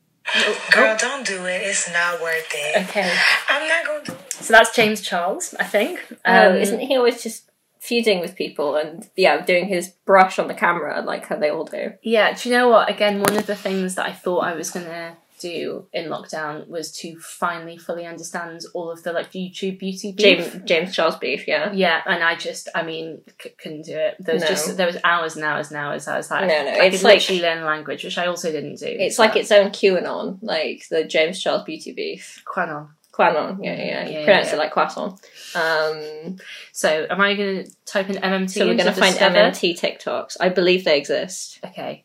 Girl, 0.73 0.95
don't 0.99 1.27
do 1.27 1.47
it. 1.47 1.63
It's 1.63 1.91
not 1.91 2.21
worth 2.21 2.53
it. 2.53 2.87
Okay. 2.91 3.11
I'm 3.49 3.67
not 3.67 3.87
gonna 3.87 4.05
do 4.05 4.13
it. 4.13 4.33
So 4.35 4.53
that's 4.53 4.77
James 4.77 5.01
Charles, 5.01 5.55
I 5.59 5.65
think. 5.65 6.01
Oh, 6.27 6.51
Um, 6.51 6.57
isn't 6.57 6.81
he 6.81 6.99
always 6.99 7.23
just 7.23 7.48
feuding 7.79 8.21
with 8.21 8.37
people 8.37 8.77
and 8.77 9.09
yeah, 9.17 9.45
doing 9.45 9.67
his 9.67 9.89
brush 10.05 10.39
on 10.39 10.49
the 10.49 10.55
camera 10.55 11.01
like 11.03 11.27
how 11.27 11.37
they 11.37 11.51
all 11.51 11.65
do? 11.65 11.93
Yeah, 12.03 12.35
do 12.35 12.49
you 12.49 12.55
know 12.55 12.69
what? 12.69 12.91
Again, 12.91 13.21
one 13.21 13.37
of 13.37 13.47
the 13.47 13.57
things 13.57 13.95
that 13.95 14.07
I 14.07 14.13
thought 14.13 14.45
I 14.45 14.55
was 14.55 14.71
gonna 14.71 15.17
do 15.38 15.87
in 15.92 16.07
lockdown 16.11 16.68
was 16.68 16.90
to 16.99 17.18
finally 17.18 17.76
fully 17.76 18.07
understand 18.07 18.62
all 18.75 18.90
of 18.90 19.02
the 19.02 19.12
like 19.12 19.33
YouTube 19.33 19.78
beauty 19.78 20.12
beef. 20.12 20.18
James 20.52 20.64
James 20.64 20.95
Charles 20.95 21.16
Beef, 21.16 21.47
yeah. 21.49 21.73
Yeah, 21.73 22.00
and 22.07 22.23
I 22.23 22.35
just, 22.37 22.68
I 22.75 22.83
mean, 22.83 23.21
c- 23.42 23.50
couldn't 23.61 23.83
do 23.87 23.97
it. 23.97 24.16
There 24.21 24.35
was 24.35 24.42
No. 24.42 24.49
just, 24.49 24.76
there 24.76 24.87
was 24.87 24.97
hours 25.04 25.37
and 25.37 25.45
hours 25.45 25.71
and 25.71 25.78
hours. 25.78 26.07
I 26.09 26.16
was 26.16 26.30
like, 26.30 26.42
No, 26.49 26.64
no, 26.64 26.71
I 26.71 26.85
it's 26.87 26.97
could 26.99 27.04
like- 27.04 27.14
literally 27.21 27.42
learn 27.42 27.64
language, 27.64 28.04
which 28.04 28.18
I 28.18 28.26
also 28.26 28.50
didn't 28.52 28.76
do. 28.76 28.87
It's 28.87 29.16
so- 29.16 29.23
like 29.23 29.37
its 29.37 29.50
own 29.52 29.71
QAnon, 29.71 30.38
like 30.42 30.88
the 30.88 31.04
James 31.04 31.40
Charles 31.42 31.62
Beauty 31.64 31.92
Beef. 31.92 32.42
Quanon. 32.47 32.88
Quanon, 33.12 33.59
yeah, 33.64 33.73
yeah, 33.75 33.85
yeah. 33.85 34.09
Yeah, 34.09 34.18
You 34.21 34.25
pronounce 34.26 34.47
yeah. 34.49 34.54
it 34.54 34.59
like 34.59 34.71
croissant. 34.73 35.21
Um, 35.57 36.37
So, 36.73 37.07
am 37.11 37.21
I 37.21 37.35
going 37.35 37.64
to 37.64 37.71
type 37.85 38.09
in 38.11 38.16
MMT? 38.16 38.50
so 38.50 38.66
we're 38.66 38.76
going 38.76 38.87
to 38.87 38.92
find? 38.92 39.16
MMT 39.16 39.76
TikToks. 39.76 40.37
I 40.38 40.50
believe 40.50 40.85
they 40.85 40.97
exist. 40.99 41.59
Okay. 41.64 42.04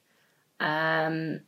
Um, 0.59 1.41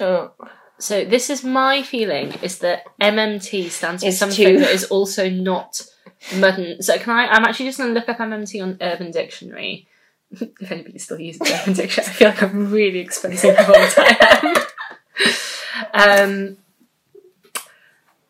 Oh, 0.00 0.32
so 0.78 1.04
this 1.04 1.30
is 1.30 1.44
my 1.44 1.82
feeling: 1.82 2.32
is 2.42 2.58
that 2.60 2.84
MMT 3.00 3.70
stands 3.70 4.02
for 4.02 4.08
It's 4.08 4.18
something 4.18 4.54
too- 4.56 4.58
that 4.60 4.70
is 4.70 4.84
also 4.84 5.28
not 5.28 5.82
modern. 6.36 6.82
So, 6.82 6.98
can 6.98 7.12
I? 7.12 7.26
I'm 7.26 7.44
actually 7.44 7.66
just 7.66 7.78
going 7.78 7.92
to 7.92 7.98
look 7.98 8.08
up 8.08 8.18
MMT 8.18 8.62
on 8.62 8.78
Urban 8.80 9.10
Dictionary. 9.10 9.86
if 10.30 10.70
anybody 10.72 10.98
still 10.98 11.20
uses 11.20 11.42
Urban 11.42 11.74
Dictionary, 11.74 12.10
I 12.10 12.12
feel 12.12 12.28
like 12.28 12.42
I'm 12.42 12.70
really 12.70 13.00
expensive 13.00 13.56
for 13.56 13.72
what 13.72 13.94
I 13.98 14.64
am. 15.92 16.28
um, 16.28 16.56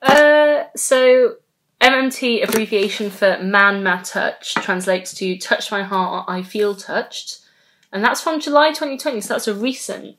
uh, 0.03 0.65
so 0.77 1.37
MMT 1.81 2.43
abbreviation 2.47 3.11
for 3.11 3.39
man 3.43 3.83
ma 3.83 4.01
touch 4.03 4.55
translates 4.55 5.15
to 5.15 5.39
touch 5.39 5.71
my 5.71 5.83
heart 5.83 6.27
I 6.29 6.43
feel 6.43 6.75
touched 6.75 7.41
and 7.93 8.03
that's 8.05 8.21
from 8.21 8.41
July 8.41 8.69
2020 8.71 9.21
so 9.21 9.35
that's 9.35 9.49
a 9.49 9.55
recent 9.55 10.17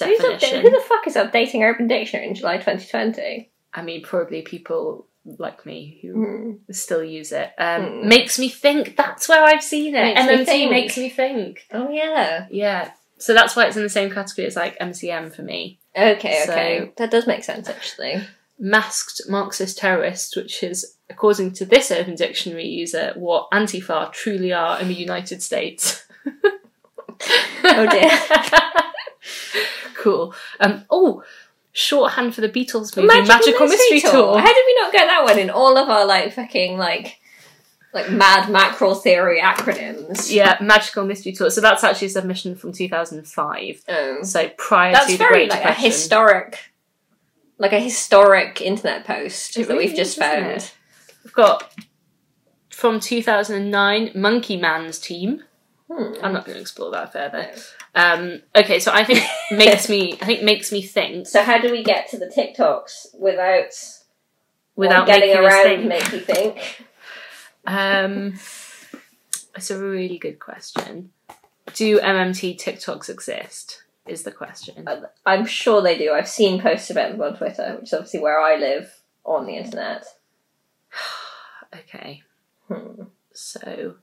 definition 0.00 0.62
who 0.62 0.70
the 0.70 0.80
fuck 0.88 1.06
is 1.06 1.14
updating 1.16 1.62
Urban 1.62 1.86
Dictionary 1.86 2.28
in 2.28 2.34
July 2.34 2.56
2020? 2.56 3.50
I 3.74 3.82
mean 3.82 4.02
probably 4.02 4.42
people 4.42 5.06
like 5.24 5.64
me 5.66 5.98
who 6.02 6.24
Hmm. 6.66 6.72
still 6.72 7.04
use 7.04 7.30
it 7.32 7.50
um, 7.58 7.82
Hmm. 8.02 8.08
makes 8.08 8.38
me 8.38 8.48
think 8.48 8.96
that's 8.96 9.28
where 9.28 9.44
I've 9.44 9.62
seen 9.62 9.94
it 9.94 10.14
Makes 10.14 10.20
me 10.26 10.34
MMT 10.36 10.44
think. 10.46 10.70
makes 10.70 10.96
me 10.96 11.08
think 11.10 11.66
Oh 11.72 11.90
yeah. 11.90 12.46
yeah 12.50 12.90
so 13.18 13.34
that's 13.34 13.54
why 13.54 13.66
it's 13.66 13.76
in 13.76 13.82
the 13.82 13.88
same 13.90 14.10
category 14.10 14.46
as 14.46 14.56
like 14.56 14.78
MCM 14.78 15.34
for 15.34 15.42
me 15.42 15.78
Okay, 15.96 16.42
So- 16.46 16.52
okay. 16.52 16.92
that 16.96 17.10
does 17.10 17.26
make 17.26 17.44
sense 17.44 17.68
actually. 17.68 18.22
masked 18.58 19.22
Marxist 19.28 19.78
terrorist, 19.78 20.36
which 20.36 20.62
is, 20.62 20.96
according 21.08 21.50
to 21.54 21.64
this 21.64 21.90
Urban 21.90 22.14
Dictionary 22.14 22.66
user, 22.66 23.12
what 23.16 23.50
Antifa 23.52 24.12
truly 24.12 24.52
are 24.52 24.78
in 24.80 24.88
the 24.88 24.94
United 24.94 25.42
States. 25.42 26.06
Oh 27.64 27.86
dear. 27.86 28.10
cool. 29.94 30.34
Um, 30.60 30.84
oh, 30.90 31.22
shorthand 31.72 32.34
for 32.34 32.40
the 32.40 32.48
Beatles 32.48 32.96
movie, 32.96 33.06
Magical, 33.06 33.66
Mystery, 33.66 34.00
Tour. 34.00 34.38
How 34.38 34.46
did 34.52 34.64
we 34.66 34.74
not 34.80 34.92
get 34.92 35.06
that 35.06 35.24
one 35.24 35.38
in 35.38 35.50
all 35.50 35.76
of 35.76 35.88
our 35.88 36.04
like 36.06 36.32
fucking 36.32 36.76
like 36.78 37.18
like 37.92 38.10
mad 38.10 38.50
mackerel 38.50 38.94
theory 38.94 39.40
acronyms? 39.40 40.32
Yeah, 40.32 40.56
Magical 40.60 41.04
Mystery 41.04 41.32
Tour. 41.32 41.50
So 41.50 41.60
that's 41.60 41.84
actually 41.84 42.06
a 42.08 42.10
submission 42.10 42.54
from 42.56 42.72
2005. 42.72 43.82
Um, 43.88 44.24
So 44.24 44.48
prior 44.56 44.92
that's 44.92 45.06
to 45.06 45.12
the 45.12 45.18
very 45.18 45.32
Great 45.46 45.50
like 45.50 45.64
a 45.64 45.72
historic, 45.74 46.58
like 47.58 47.72
a 47.72 47.80
historic 47.80 48.60
internet 48.60 49.04
post 49.04 49.56
It 49.56 49.66
that 49.68 49.74
really 49.74 49.86
we've 49.88 49.96
just 49.96 50.18
found. 50.18 50.46
it? 50.46 50.74
We've 51.24 51.32
got 51.32 51.74
from 52.70 52.98
2009, 53.00 54.12
Monkey 54.14 54.56
Man's 54.56 54.98
team. 54.98 55.42
Hmm. 55.90 56.12
I'm 56.22 56.32
not 56.32 56.44
going 56.44 56.54
to 56.56 56.60
explore 56.60 56.92
that 56.92 57.12
further. 57.12 57.50
Um, 57.96 58.42
okay, 58.54 58.78
so 58.78 58.92
I 58.92 59.02
think 59.04 59.24
makes 59.50 59.88
me 59.88 60.12
I 60.20 60.26
think 60.26 60.42
makes 60.42 60.70
me 60.70 60.82
think 60.82 61.26
So 61.26 61.42
how 61.42 61.58
do 61.58 61.70
we 61.72 61.82
get 61.82 62.08
to 62.10 62.18
the 62.18 62.26
TikToks 62.26 63.18
without 63.18 63.72
without 64.76 65.06
getting 65.06 65.36
around 65.36 65.88
make 65.88 66.12
you 66.12 66.20
think? 66.20 66.86
Um, 67.66 68.38
it's 69.54 69.70
a 69.70 69.78
really 69.78 70.16
good 70.16 70.38
question. 70.40 71.10
Do 71.74 72.00
MMT 72.00 72.58
TikToks 72.58 73.10
exist? 73.10 73.82
Is 74.06 74.22
the 74.22 74.32
question. 74.32 74.88
I'm 75.26 75.44
sure 75.44 75.82
they 75.82 75.98
do. 75.98 76.10
I've 76.10 76.26
seen 76.26 76.60
posts 76.60 76.88
about 76.90 77.12
them 77.12 77.20
on 77.20 77.36
Twitter, 77.36 77.76
which 77.78 77.88
is 77.88 77.92
obviously 77.92 78.20
where 78.20 78.40
I 78.40 78.56
live 78.56 78.90
on 79.24 79.44
the 79.46 79.56
internet. 79.56 80.06
Okay, 81.72 82.22
Hmm. 82.66 83.02
so 83.32 83.94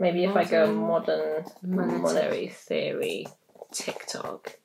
Maybe 0.00 0.24
if 0.24 0.34
I 0.34 0.44
go 0.44 0.66
Modern- 0.72 1.44
modern, 1.62 2.02
monetary 2.02 2.48
theory 2.48 3.26
TikTok. 3.70 4.56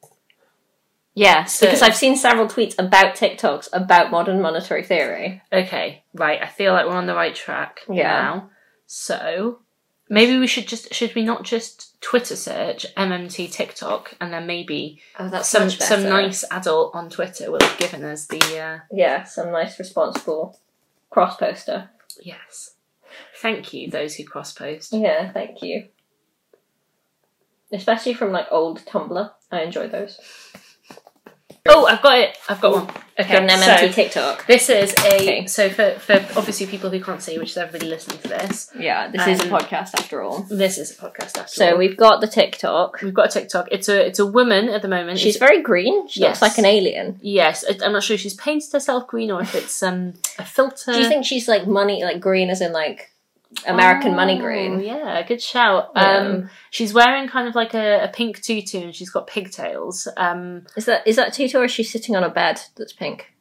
Yeah, 1.14 1.44
so 1.46 1.66
because 1.68 1.82
I've 1.82 1.96
seen 1.96 2.16
several 2.18 2.48
tweets 2.48 2.76
about 2.80 3.16
TikToks 3.16 3.70
about 3.72 4.12
modern 4.12 4.42
monetary 4.42 4.84
theory. 4.84 5.42
okay, 5.52 6.04
right. 6.14 6.42
I 6.42 6.48
feel 6.48 6.74
like 6.74 6.86
we're 6.88 6.94
on 6.96 7.06
the 7.06 7.16
right 7.16 7.36
track 7.36 7.82
Yeah. 7.90 8.04
now. 8.22 8.50
So 8.88 9.60
maybe 10.10 10.38
we 10.38 10.48
should 10.48 10.68
just 10.68 10.94
should 10.94 11.16
we 11.16 11.24
not 11.24 11.44
just 11.44 12.00
Twitter 12.02 12.36
search 12.36 12.86
MMT 12.96 13.52
TikTok 13.52 14.14
and 14.22 14.32
then 14.34 14.46
maybe 14.46 15.02
Oh, 15.18 15.30
that's 15.30 15.48
some 15.50 15.70
some 15.70 16.04
nice 16.04 16.44
adult 16.52 16.94
on 16.96 17.10
Twitter 17.10 17.50
will 17.52 17.62
have 17.62 17.78
given 17.78 18.04
us 18.04 18.26
the 18.28 18.40
uh, 18.60 18.80
yeah, 18.92 19.24
some 19.24 19.52
nice 19.52 19.80
responsible 19.80 20.60
cross 21.10 21.38
poster. 21.38 21.90
yes. 22.22 22.72
Thank 23.42 23.74
you, 23.74 23.90
those 23.90 24.16
who 24.16 24.24
cross 24.24 24.54
post. 24.54 24.94
Yeah, 24.94 25.32
thank 25.32 25.62
you. 25.62 25.88
Especially 27.72 28.14
from 28.14 28.32
like 28.32 28.48
old 28.52 28.86
Tumblr, 28.86 29.32
I 29.52 29.62
enjoy 29.62 29.88
those. 29.88 30.20
Oh, 31.68 31.88
I've 31.88 32.02
got 32.04 32.20
it. 32.20 32.38
I've 32.48 32.62
got 32.62 32.74
one. 32.74 32.84
Okay, 33.18 33.32
Got 33.34 33.44
an 33.44 33.50
MMT 33.50 33.80
so 33.80 33.92
TikTok. 33.92 34.46
this 34.46 34.70
is 34.70 34.94
a 35.04 35.16
Okay. 35.16 35.48
so 35.48 35.68
for 35.70 35.92
for 36.00 36.14
obviously 36.38 36.68
people 36.68 36.92
who 36.92 37.02
can't 37.02 37.22
see, 37.24 37.40
which 37.40 37.52
is 37.52 37.58
everybody 37.58 37.90
listening 37.90 38.20
to 38.20 38.28
this. 38.28 38.70
Yeah, 38.78 39.08
this 39.10 39.26
is 39.26 39.40
a 39.40 39.44
Um, 39.46 39.50
podcast 39.60 39.98
after 39.98 40.22
all. 40.22 40.42
This 40.50 40.78
is 40.78 40.92
a 40.92 40.96
podcast 40.96 41.38
after 41.38 41.40
all. 41.40 41.48
So 41.48 41.72
all. 41.72 41.78
we've 41.78 41.98
got 41.98 42.22
the 42.22 42.28
TikTok. 42.28 43.02
we've 43.02 43.14
got 43.16 43.30
a 43.36 43.40
TikTok. 43.40 43.70
It's 43.72 43.90
a 43.90 44.06
it's 44.06 44.20
a 44.20 44.26
woman 44.28 44.70
at 44.70 44.84
the 44.84 44.88
moment. 44.88 45.18
She's 45.18 45.38
It's- 45.38 45.50
very 45.50 45.62
green. 45.64 46.08
She 46.08 46.20
Yes. 46.20 46.40
looks 46.40 46.42
like 46.44 46.58
an 46.60 46.66
alien. 46.66 47.20
yes. 47.24 47.66
I- 47.68 47.84
I'm 47.84 47.94
not 47.94 48.04
sure 48.04 48.14
if 48.14 48.20
she's 48.22 48.36
painted 48.36 48.72
herself 48.72 49.08
green 49.08 49.32
or 49.32 49.42
if 49.42 49.56
it's 49.56 49.82
um 49.82 50.14
a 50.38 50.46
filter. 50.46 50.92
Do 50.94 51.00
you 51.00 51.08
think 51.08 51.26
she's 51.26 51.48
like 51.48 51.66
money, 51.66 52.04
like 52.04 52.20
green 52.20 52.50
as 52.52 52.62
in 52.62 52.74
like 52.74 53.10
American 53.68 54.16
money 54.16 54.38
Oh, 54.38 54.42
green? 54.42 54.80
Yeah, 54.82 55.22
good 55.28 55.42
shout. 55.42 55.92
Yeah. 55.96 56.18
Um, 56.18 56.50
she's 56.72 56.94
wearing 56.94 57.28
kind 57.28 57.48
of 57.48 57.56
like 57.56 57.74
a, 57.74 58.04
a 58.04 58.08
pink 58.08 58.42
tutu 58.42 58.80
and 58.80 58.96
she's 58.96 59.10
got 59.10 59.28
pigtails. 59.28 60.08
Um, 60.18 60.66
Is 60.76 60.86
that 60.86 61.06
is 61.08 61.16
that 61.16 61.34
Tutu 61.34 61.58
or 61.58 61.66
is 61.66 61.72
she 61.72 61.84
sitting 61.84 62.16
on 62.16 62.24
a 62.24 62.30
bed 62.30 62.60
that's 62.76 62.94
pink? 62.94 63.32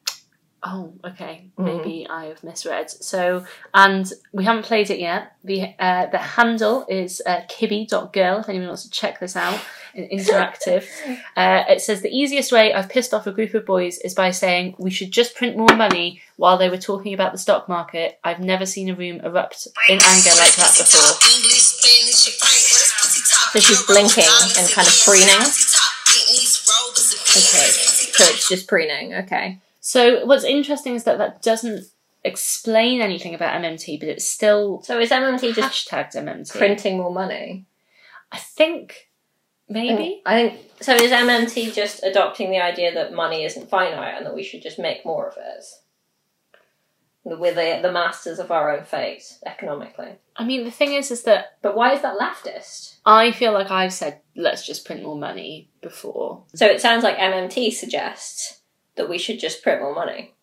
Oh, 0.64 0.92
okay. 1.04 1.50
Mhm. 1.58 1.64
Maybe 1.64 2.06
I 2.08 2.26
have 2.26 2.42
misread. 2.42 2.90
So, 2.90 3.44
and 3.72 4.10
we 4.32 4.44
haven't 4.44 4.64
played 4.64 4.90
it 4.90 4.98
yet. 4.98 5.32
The 5.44 5.74
uh, 5.78 6.06
the 6.06 6.18
handle 6.18 6.86
is 6.88 7.20
uh, 7.26 7.42
kibby.girl 7.48 8.38
if 8.38 8.48
anyone 8.48 8.68
wants 8.68 8.84
to 8.84 8.90
check 8.90 9.20
this 9.20 9.36
out. 9.36 9.60
Interactive. 9.94 10.88
uh, 11.36 11.64
it 11.68 11.80
says 11.80 12.00
the 12.02 12.08
easiest 12.10 12.50
way 12.50 12.72
I've 12.72 12.88
pissed 12.88 13.14
off 13.14 13.26
a 13.26 13.32
group 13.32 13.54
of 13.54 13.64
boys 13.66 13.98
is 13.98 14.14
by 14.14 14.30
saying 14.32 14.74
we 14.78 14.90
should 14.90 15.10
just 15.12 15.34
print 15.36 15.56
more 15.56 15.76
money 15.76 16.20
while 16.36 16.56
they 16.58 16.68
were 16.68 16.78
talking 16.78 17.14
about 17.14 17.32
the 17.32 17.38
stock 17.38 17.68
market. 17.68 18.18
I've 18.24 18.40
never 18.40 18.66
seen 18.66 18.88
a 18.88 18.94
room 18.94 19.20
erupt 19.20 19.68
in 19.88 20.00
anger 20.02 20.30
like 20.30 20.56
that 20.56 20.74
before. 20.76 21.14
So 23.52 23.60
she's 23.60 23.86
blinking 23.86 24.24
and 24.58 24.68
kind 24.70 24.88
of 24.88 24.94
preening. 25.04 25.44
Okay, 27.36 27.70
so 28.12 28.24
it's 28.24 28.48
just 28.48 28.66
preening. 28.66 29.14
Okay. 29.14 29.58
So 29.86 30.24
what's 30.24 30.44
interesting 30.44 30.94
is 30.94 31.04
that 31.04 31.18
that 31.18 31.42
doesn't 31.42 31.84
explain 32.24 33.02
anything 33.02 33.34
about 33.34 33.60
MMT, 33.60 34.00
but 34.00 34.08
it's 34.08 34.26
still 34.26 34.80
So 34.82 34.98
is 34.98 35.10
MMT 35.10 35.54
just 35.54 35.86
hashtagged 35.86 36.16
MMT. 36.16 36.56
printing 36.56 36.96
more 36.96 37.12
money? 37.12 37.66
I 38.32 38.38
think 38.38 39.10
maybe. 39.68 40.22
Mm, 40.26 40.32
I 40.32 40.34
think 40.48 40.70
so. 40.80 40.94
Is 40.94 41.12
MMT 41.12 41.74
just 41.74 42.02
adopting 42.02 42.50
the 42.50 42.62
idea 42.62 42.94
that 42.94 43.12
money 43.12 43.44
isn't 43.44 43.68
finite 43.68 44.16
and 44.16 44.24
that 44.24 44.34
we 44.34 44.42
should 44.42 44.62
just 44.62 44.78
make 44.78 45.04
more 45.04 45.28
of 45.28 45.36
it? 45.36 45.64
We're 47.24 47.52
the, 47.52 47.80
the 47.82 47.92
masters 47.92 48.38
of 48.38 48.50
our 48.50 48.74
own 48.74 48.84
fate 48.84 49.38
economically. 49.44 50.16
I 50.34 50.44
mean, 50.44 50.64
the 50.64 50.70
thing 50.70 50.94
is, 50.94 51.10
is 51.10 51.24
that 51.24 51.58
But 51.60 51.76
why 51.76 51.92
is 51.92 52.00
that 52.00 52.18
leftist? 52.18 53.00
I 53.04 53.32
feel 53.32 53.52
like 53.52 53.70
I've 53.70 53.92
said 53.92 54.22
let's 54.34 54.66
just 54.66 54.86
print 54.86 55.02
more 55.02 55.16
money 55.16 55.68
before. 55.82 56.44
So 56.54 56.64
it 56.64 56.80
sounds 56.80 57.04
like 57.04 57.18
MMT 57.18 57.70
suggests 57.74 58.62
that 58.96 59.08
we 59.08 59.18
should 59.18 59.38
just 59.38 59.62
print 59.62 59.80
more 59.80 59.94
money. 59.94 60.34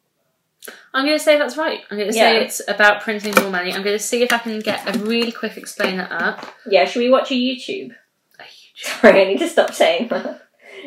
I'm 0.93 1.05
going 1.05 1.17
to 1.17 1.23
say 1.23 1.37
that's 1.39 1.57
right. 1.57 1.79
I'm 1.89 1.97
going 1.97 2.09
to 2.09 2.13
say 2.13 2.35
Yeah. 2.35 2.41
it's 2.43 2.61
about 2.67 3.01
printing 3.01 3.33
more 3.41 3.49
money. 3.49 3.73
I'm 3.73 3.81
going 3.83 3.97
to 3.97 4.03
see 4.03 4.21
if 4.21 4.31
I 4.31 4.37
can 4.37 4.59
get 4.59 4.95
a 4.95 4.99
really 4.99 5.31
quick 5.31 5.57
explainer 5.57 6.07
up. 6.11 6.45
Yeah, 6.67 6.85
should 6.85 6.99
we 6.99 7.09
watch 7.09 7.31
a 7.31 7.35
YouTube? 7.35 7.95
A 8.39 8.43
huge- 8.43 8.83
Sorry, 9.01 9.21
I 9.21 9.25
need 9.25 9.39
to 9.39 9.49
stop 9.49 9.73
saying 9.73 10.09
that. 10.09 10.41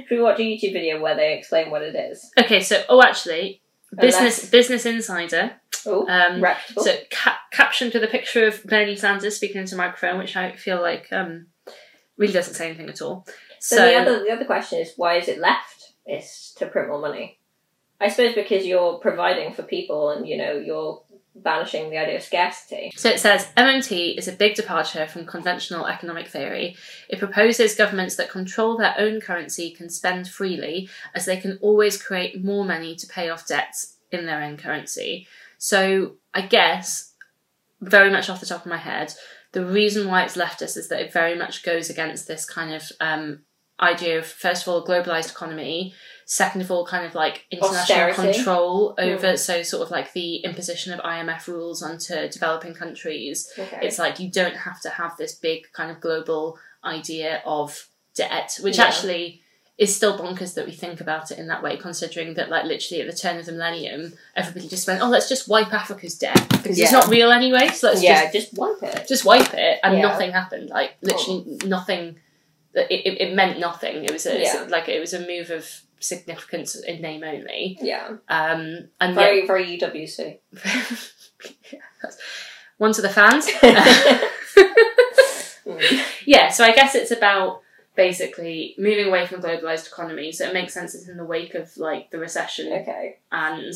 Should 0.09 0.19
we 0.19 0.23
watch 0.23 0.39
a 0.39 0.43
YouTube 0.43 0.73
video 0.75 1.01
where 1.01 1.17
they 1.17 1.37
explain 1.37 1.71
what 1.71 1.83
it 1.83 1.95
is? 1.97 2.31
Okay, 2.39 2.61
so 2.61 2.83
oh, 2.89 3.03
actually, 3.03 3.63
business 3.91 4.39
Unless- 4.39 4.51
Business 4.51 4.87
Insider. 4.87 5.53
Oh, 5.87 6.07
Um, 6.09 6.41
reputable. 6.41 6.85
So 6.85 6.97
ca- 7.11 7.41
captioned 7.51 7.95
with 7.95 8.05
a 8.05 8.09
picture 8.09 8.47
of 8.47 8.63
Bernie 8.65 8.97
Sanders 8.97 9.37
speaking 9.37 9.61
into 9.61 9.75
a 9.75 9.79
microphone, 9.79 10.19
which 10.19 10.37
I 10.37 10.53
feel 10.53 10.81
like 10.81 11.09
um, 11.13 11.47
really 12.17 12.33
doesn't 12.33 12.55
say 12.55 12.67
anything 12.69 12.89
at 12.89 13.03
all. 13.03 13.27
So, 13.61 13.77
So, 13.77 13.87
the 13.87 13.95
other 13.97 14.25
the 14.25 14.31
other 14.31 14.45
question 14.45 14.79
is 14.81 14.93
why 14.97 15.17
is 15.17 15.29
it 15.29 15.39
left? 15.39 15.93
Is 16.07 16.55
to 16.59 16.67
print 16.67 16.89
more 16.89 17.01
money. 17.01 17.39
I 18.05 18.09
suppose 18.09 18.35
because 18.35 18.67
you're 18.67 18.99
providing 18.99 19.55
for 19.55 19.63
people 19.63 20.11
and 20.11 20.29
you 20.29 20.37
know 20.37 20.53
you're 20.59 21.03
banishing 21.37 21.91
the 21.91 21.99
idea 21.99 22.17
of 22.17 22.23
scarcity. 22.23 22.93
so 22.95 23.09
it 23.09 23.19
says 23.19 23.49
MMT 23.57 24.17
is 24.17 24.29
a 24.29 24.33
big 24.33 24.55
departure 24.55 25.07
from 25.07 25.27
conventional 25.27 25.87
economic 25.87 26.29
theory. 26.29 26.77
It 27.09 27.19
proposes 27.19 27.75
governments 27.75 28.17
that 28.17 28.31
control 28.31 28.77
their 28.77 28.95
own 28.99 29.21
currency 29.21 29.73
can 29.73 29.91
spend 29.91 30.29
freely, 30.29 30.89
as 31.15 31.25
they 31.25 31.37
can 31.37 31.59
always 31.61 32.01
create 32.01 32.45
more 32.45 32.65
money 32.65 32.95
to 32.95 33.07
pay 33.07 33.31
off 33.31 33.47
debts 33.49 33.97
in 34.13 34.27
their 34.27 34.43
own 34.43 34.57
currency. 34.57 35.27
So 35.59 36.17
I 36.33 36.43
guess, 36.43 37.15
very 37.81 38.11
much 38.11 38.31
off 38.31 38.41
the 38.41 38.47
top 38.47 38.65
of 38.65 38.71
my 38.71 38.77
head, 38.77 39.13
the 39.53 39.65
reason 39.65 40.07
why 40.07 40.23
it's 40.25 40.37
leftist 40.37 40.77
is 40.77 40.89
that 40.89 41.01
it 41.01 41.13
very 41.13 41.37
much 41.37 41.63
goes 41.63 41.91
against 41.91 42.29
this 42.29 42.45
kind 42.45 42.73
of 42.75 42.91
um, 43.01 43.41
idea 43.81 44.19
of 44.19 44.27
first 44.27 44.63
of 44.63 44.69
all 44.69 44.85
a 44.85 44.87
globalized 44.87 45.31
economy, 45.31 45.95
second 46.27 46.61
of 46.63 46.71
all 46.71 46.87
kind 46.87 47.05
of 47.07 47.15
like 47.15 47.45
international 47.51 47.81
Austerity. 47.81 48.35
control 48.35 48.95
over 48.99 49.33
mm. 49.35 49.39
so 49.39 49.63
sort 49.63 49.83
of 49.83 49.91
like 49.91 50.13
the 50.13 50.37
imposition 50.37 50.93
of 50.93 51.01
IMF 51.01 51.47
rules 51.47 51.83
onto 51.83 52.29
developing 52.29 52.75
countries. 52.75 53.53
Okay. 53.59 53.81
It's 53.83 53.99
like 53.99 54.19
you 54.21 54.31
don't 54.31 54.57
have 54.57 54.81
to 54.83 54.91
have 54.91 55.17
this 55.17 55.35
big 55.35 55.71
kind 55.73 55.91
of 55.91 56.01
global 56.01 56.59
idea 56.85 57.43
of 57.45 57.89
debt, 58.15 58.59
which 58.61 58.79
Yeah. 58.79 58.85
actually 58.85 59.43
is 59.77 59.95
still 59.95 60.17
bonkers 60.17 60.55
that 60.55 60.67
we 60.67 60.73
think 60.73 61.01
about 61.01 61.33
it 61.33 61.39
in 61.39 61.49
that 61.49 61.61
way, 61.63 61.77
considering 61.77 62.35
that 62.35 62.49
like 62.49 62.65
literally 62.65 63.03
at 63.03 63.11
the 63.11 63.17
turn 63.17 63.39
of 63.39 63.45
the 63.47 63.53
millennium, 63.53 64.13
everybody 64.37 64.69
just 64.69 64.87
went, 64.87 65.03
"Oh, 65.03 65.09
let's 65.09 65.29
just 65.29 65.49
wipe 65.49 65.73
Africa's 65.75 66.17
debt 66.17 66.49
because 66.49 66.79
Yeah. 66.79 66.85
it's 66.85 66.93
not 66.93 67.09
real 67.09 67.33
anyway." 67.33 67.69
So 67.69 67.89
let's 67.89 68.03
yeah, 68.03 68.31
just 68.31 68.51
just 68.51 68.55
wipe 68.55 68.83
it. 68.83 69.09
just 69.09 69.25
wipe 69.25 69.53
it, 69.53 69.81
and 69.83 69.97
Yeah. 69.97 70.03
nothing 70.03 70.31
happened. 70.31 70.71
Like 70.71 70.93
literally 71.03 71.59
nothing. 71.67 72.21
It, 72.73 72.91
it, 72.91 73.21
it 73.21 73.35
meant 73.35 73.59
nothing. 73.59 74.05
It 74.05 74.13
was 74.13 74.27
a, 74.27 74.67
like 74.69 74.89
it 74.89 75.01
was 75.01 75.13
a 75.13 75.21
move 75.27 75.51
of 75.51 75.69
significance 76.05 76.77
in 76.77 77.01
name 77.03 77.25
only. 77.25 77.79
Yeah, 77.81 78.17
Um, 78.29 78.89
and 79.01 79.15
very 79.15 79.47
very 79.47 79.79
UWC. 79.79 80.39
yeah, 81.73 81.81
one 82.79 82.93
to 82.93 83.03
the 83.03 83.09
fans. 83.09 83.49
Yeah, 86.27 86.51
so 86.51 86.65
I 86.65 86.73
guess 86.73 86.95
it's 86.95 87.11
about 87.11 87.63
basically 87.95 88.75
moving 88.79 89.07
away 89.07 89.27
from 89.27 89.41
a 89.41 89.43
globalized 89.43 89.87
economy. 89.87 90.33
So 90.33 90.49
it 90.49 90.55
makes 90.55 90.75
sense 90.75 90.95
it's 90.95 91.09
in 91.09 91.17
the 91.17 91.25
wake 91.25 91.55
of 91.55 91.77
like 91.77 92.11
the 92.11 92.19
recession 92.19 92.73
okay. 92.73 93.19
and 93.31 93.73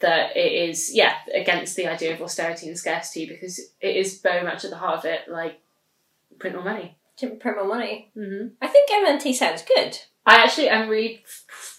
that 0.00 0.36
it 0.36 0.70
is 0.70 0.94
yeah 0.94 1.14
against 1.34 1.74
the 1.74 1.86
idea 1.86 2.14
of 2.14 2.22
austerity 2.22 2.68
and 2.68 2.78
scarcity 2.78 3.26
because 3.26 3.58
it 3.80 3.96
is 3.96 4.20
very 4.20 4.44
much 4.44 4.64
at 4.64 4.70
the 4.70 4.76
heart 4.76 4.98
of 4.98 5.04
it 5.06 5.22
like 5.28 5.60
print 6.38 6.56
more 6.56 6.64
money. 6.64 6.96
Print 7.18 7.42
more 7.44 7.66
money. 7.66 8.10
Mm-hmm. 8.16 8.48
I 8.62 8.68
think 8.68 8.90
MMT 8.90 9.34
sounds 9.34 9.62
good. 9.62 9.98
I 10.24 10.42
actually 10.42 10.68
am 10.68 10.88
really 10.88 11.24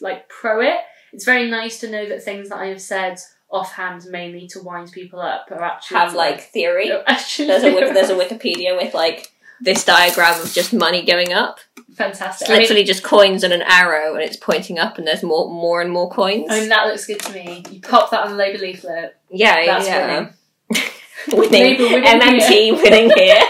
like 0.02 0.28
pro 0.30 0.62
it. 0.62 0.78
It's 1.14 1.26
very 1.26 1.50
nice 1.50 1.80
to 1.82 1.90
know 1.90 2.08
that 2.10 2.24
things 2.24 2.50
that 2.50 2.58
I 2.60 2.68
have 2.68 2.82
said 2.82 3.20
offhand, 3.52 4.06
mainly 4.10 4.48
to 4.50 4.62
wind 4.62 4.92
people 4.92 5.20
up, 5.20 5.48
are 5.52 5.64
actually 5.64 5.98
Have 5.98 6.14
like 6.14 6.42
theory. 6.42 6.92
actually 7.08 7.48
There's 7.48 7.64
a 7.64 7.72
there's 7.94 8.10
a 8.10 8.16
Wikipedia 8.16 8.78
with 8.78 8.94
like 8.94 9.32
this 9.62 9.84
diagram 9.84 10.40
of 10.42 10.52
just 10.54 10.72
money 10.74 11.04
going 11.04 11.34
up. 11.34 11.60
fantastic. 11.96 12.46
It's 12.46 12.50
I 12.50 12.54
mean- 12.54 12.62
literally 12.62 12.84
just 12.84 13.04
coins 13.04 13.44
and 13.44 13.52
an 13.52 13.64
arrow, 13.64 14.14
and 14.14 14.24
it's 14.24 14.38
pointing 14.38 14.78
up, 14.80 14.98
and 14.98 15.06
there's 15.08 15.24
more 15.24 15.50
more 15.50 15.82
and 15.82 15.92
more 15.92 16.10
coins. 16.12 16.46
I 16.50 16.60
mean, 16.60 16.70
that 16.70 16.86
looks 16.88 17.08
good 17.08 17.20
to 17.22 17.34
me. 17.34 17.64
You 17.72 17.82
pop 17.82 18.12
that 18.12 18.22
on 18.24 18.30
the 18.32 18.38
Labour 18.38 18.60
leaflet. 18.60 19.18
yeah, 19.32 19.66
That's 19.66 19.88
yeah. 19.88 20.30
winning. 21.32 21.78
winning. 21.78 21.92
Winning 21.92 22.04
MMT 22.22 22.82
winning 22.84 23.10
here. 23.16 23.42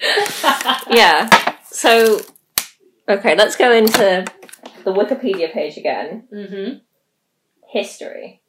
yeah. 0.90 1.28
So, 1.70 2.20
okay, 3.08 3.34
let's 3.36 3.56
go 3.56 3.72
into 3.72 4.24
the 4.86 4.92
Wikipedia 4.92 5.52
page 5.52 5.76
again. 5.76 6.28
hmm 6.32 6.78
History. 7.68 8.40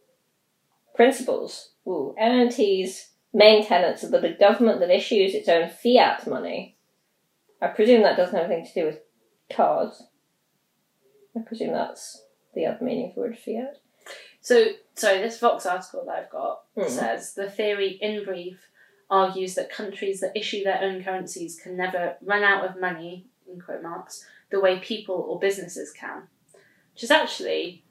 Principles. 0.95 1.71
Ooh, 1.87 2.15
MMT's 2.21 3.09
main 3.33 3.65
tenets 3.65 4.03
are 4.03 4.09
that 4.11 4.23
a 4.23 4.33
government 4.33 4.79
that 4.79 4.95
issues 4.95 5.33
its 5.33 5.49
own 5.49 5.67
fiat 5.67 6.27
money. 6.27 6.77
I 7.59 7.67
presume 7.67 8.03
that 8.03 8.15
doesn't 8.17 8.35
have 8.35 8.51
anything 8.51 8.67
to 8.73 8.79
do 8.81 8.85
with 8.85 8.99
cars. 9.51 10.03
I 11.35 11.39
presume 11.41 11.73
that's 11.73 12.21
the 12.53 12.67
other 12.67 12.85
meaning 12.85 13.11
for 13.13 13.21
the 13.21 13.29
word 13.29 13.39
fiat. 13.39 13.77
So, 14.39 14.65
sorry, 14.93 15.17
this 15.19 15.39
Vox 15.39 15.65
article 15.65 16.05
that 16.05 16.15
I've 16.25 16.29
got 16.29 16.61
Mm. 16.77 16.87
says 16.89 17.33
the 17.33 17.49
theory, 17.49 17.97
in 17.99 18.23
brief, 18.23 18.69
argues 19.09 19.55
that 19.55 19.71
countries 19.71 20.19
that 20.19 20.37
issue 20.37 20.63
their 20.63 20.81
own 20.83 21.03
currencies 21.03 21.59
can 21.59 21.75
never 21.75 22.17
run 22.21 22.43
out 22.43 22.63
of 22.63 22.79
money, 22.79 23.25
in 23.51 23.59
quote 23.59 23.81
marks, 23.81 24.27
the 24.49 24.59
way 24.59 24.79
people 24.79 25.15
or 25.27 25.39
businesses 25.39 25.91
can. 25.91 26.23
Which 26.93 27.03
is 27.03 27.11
actually 27.11 27.83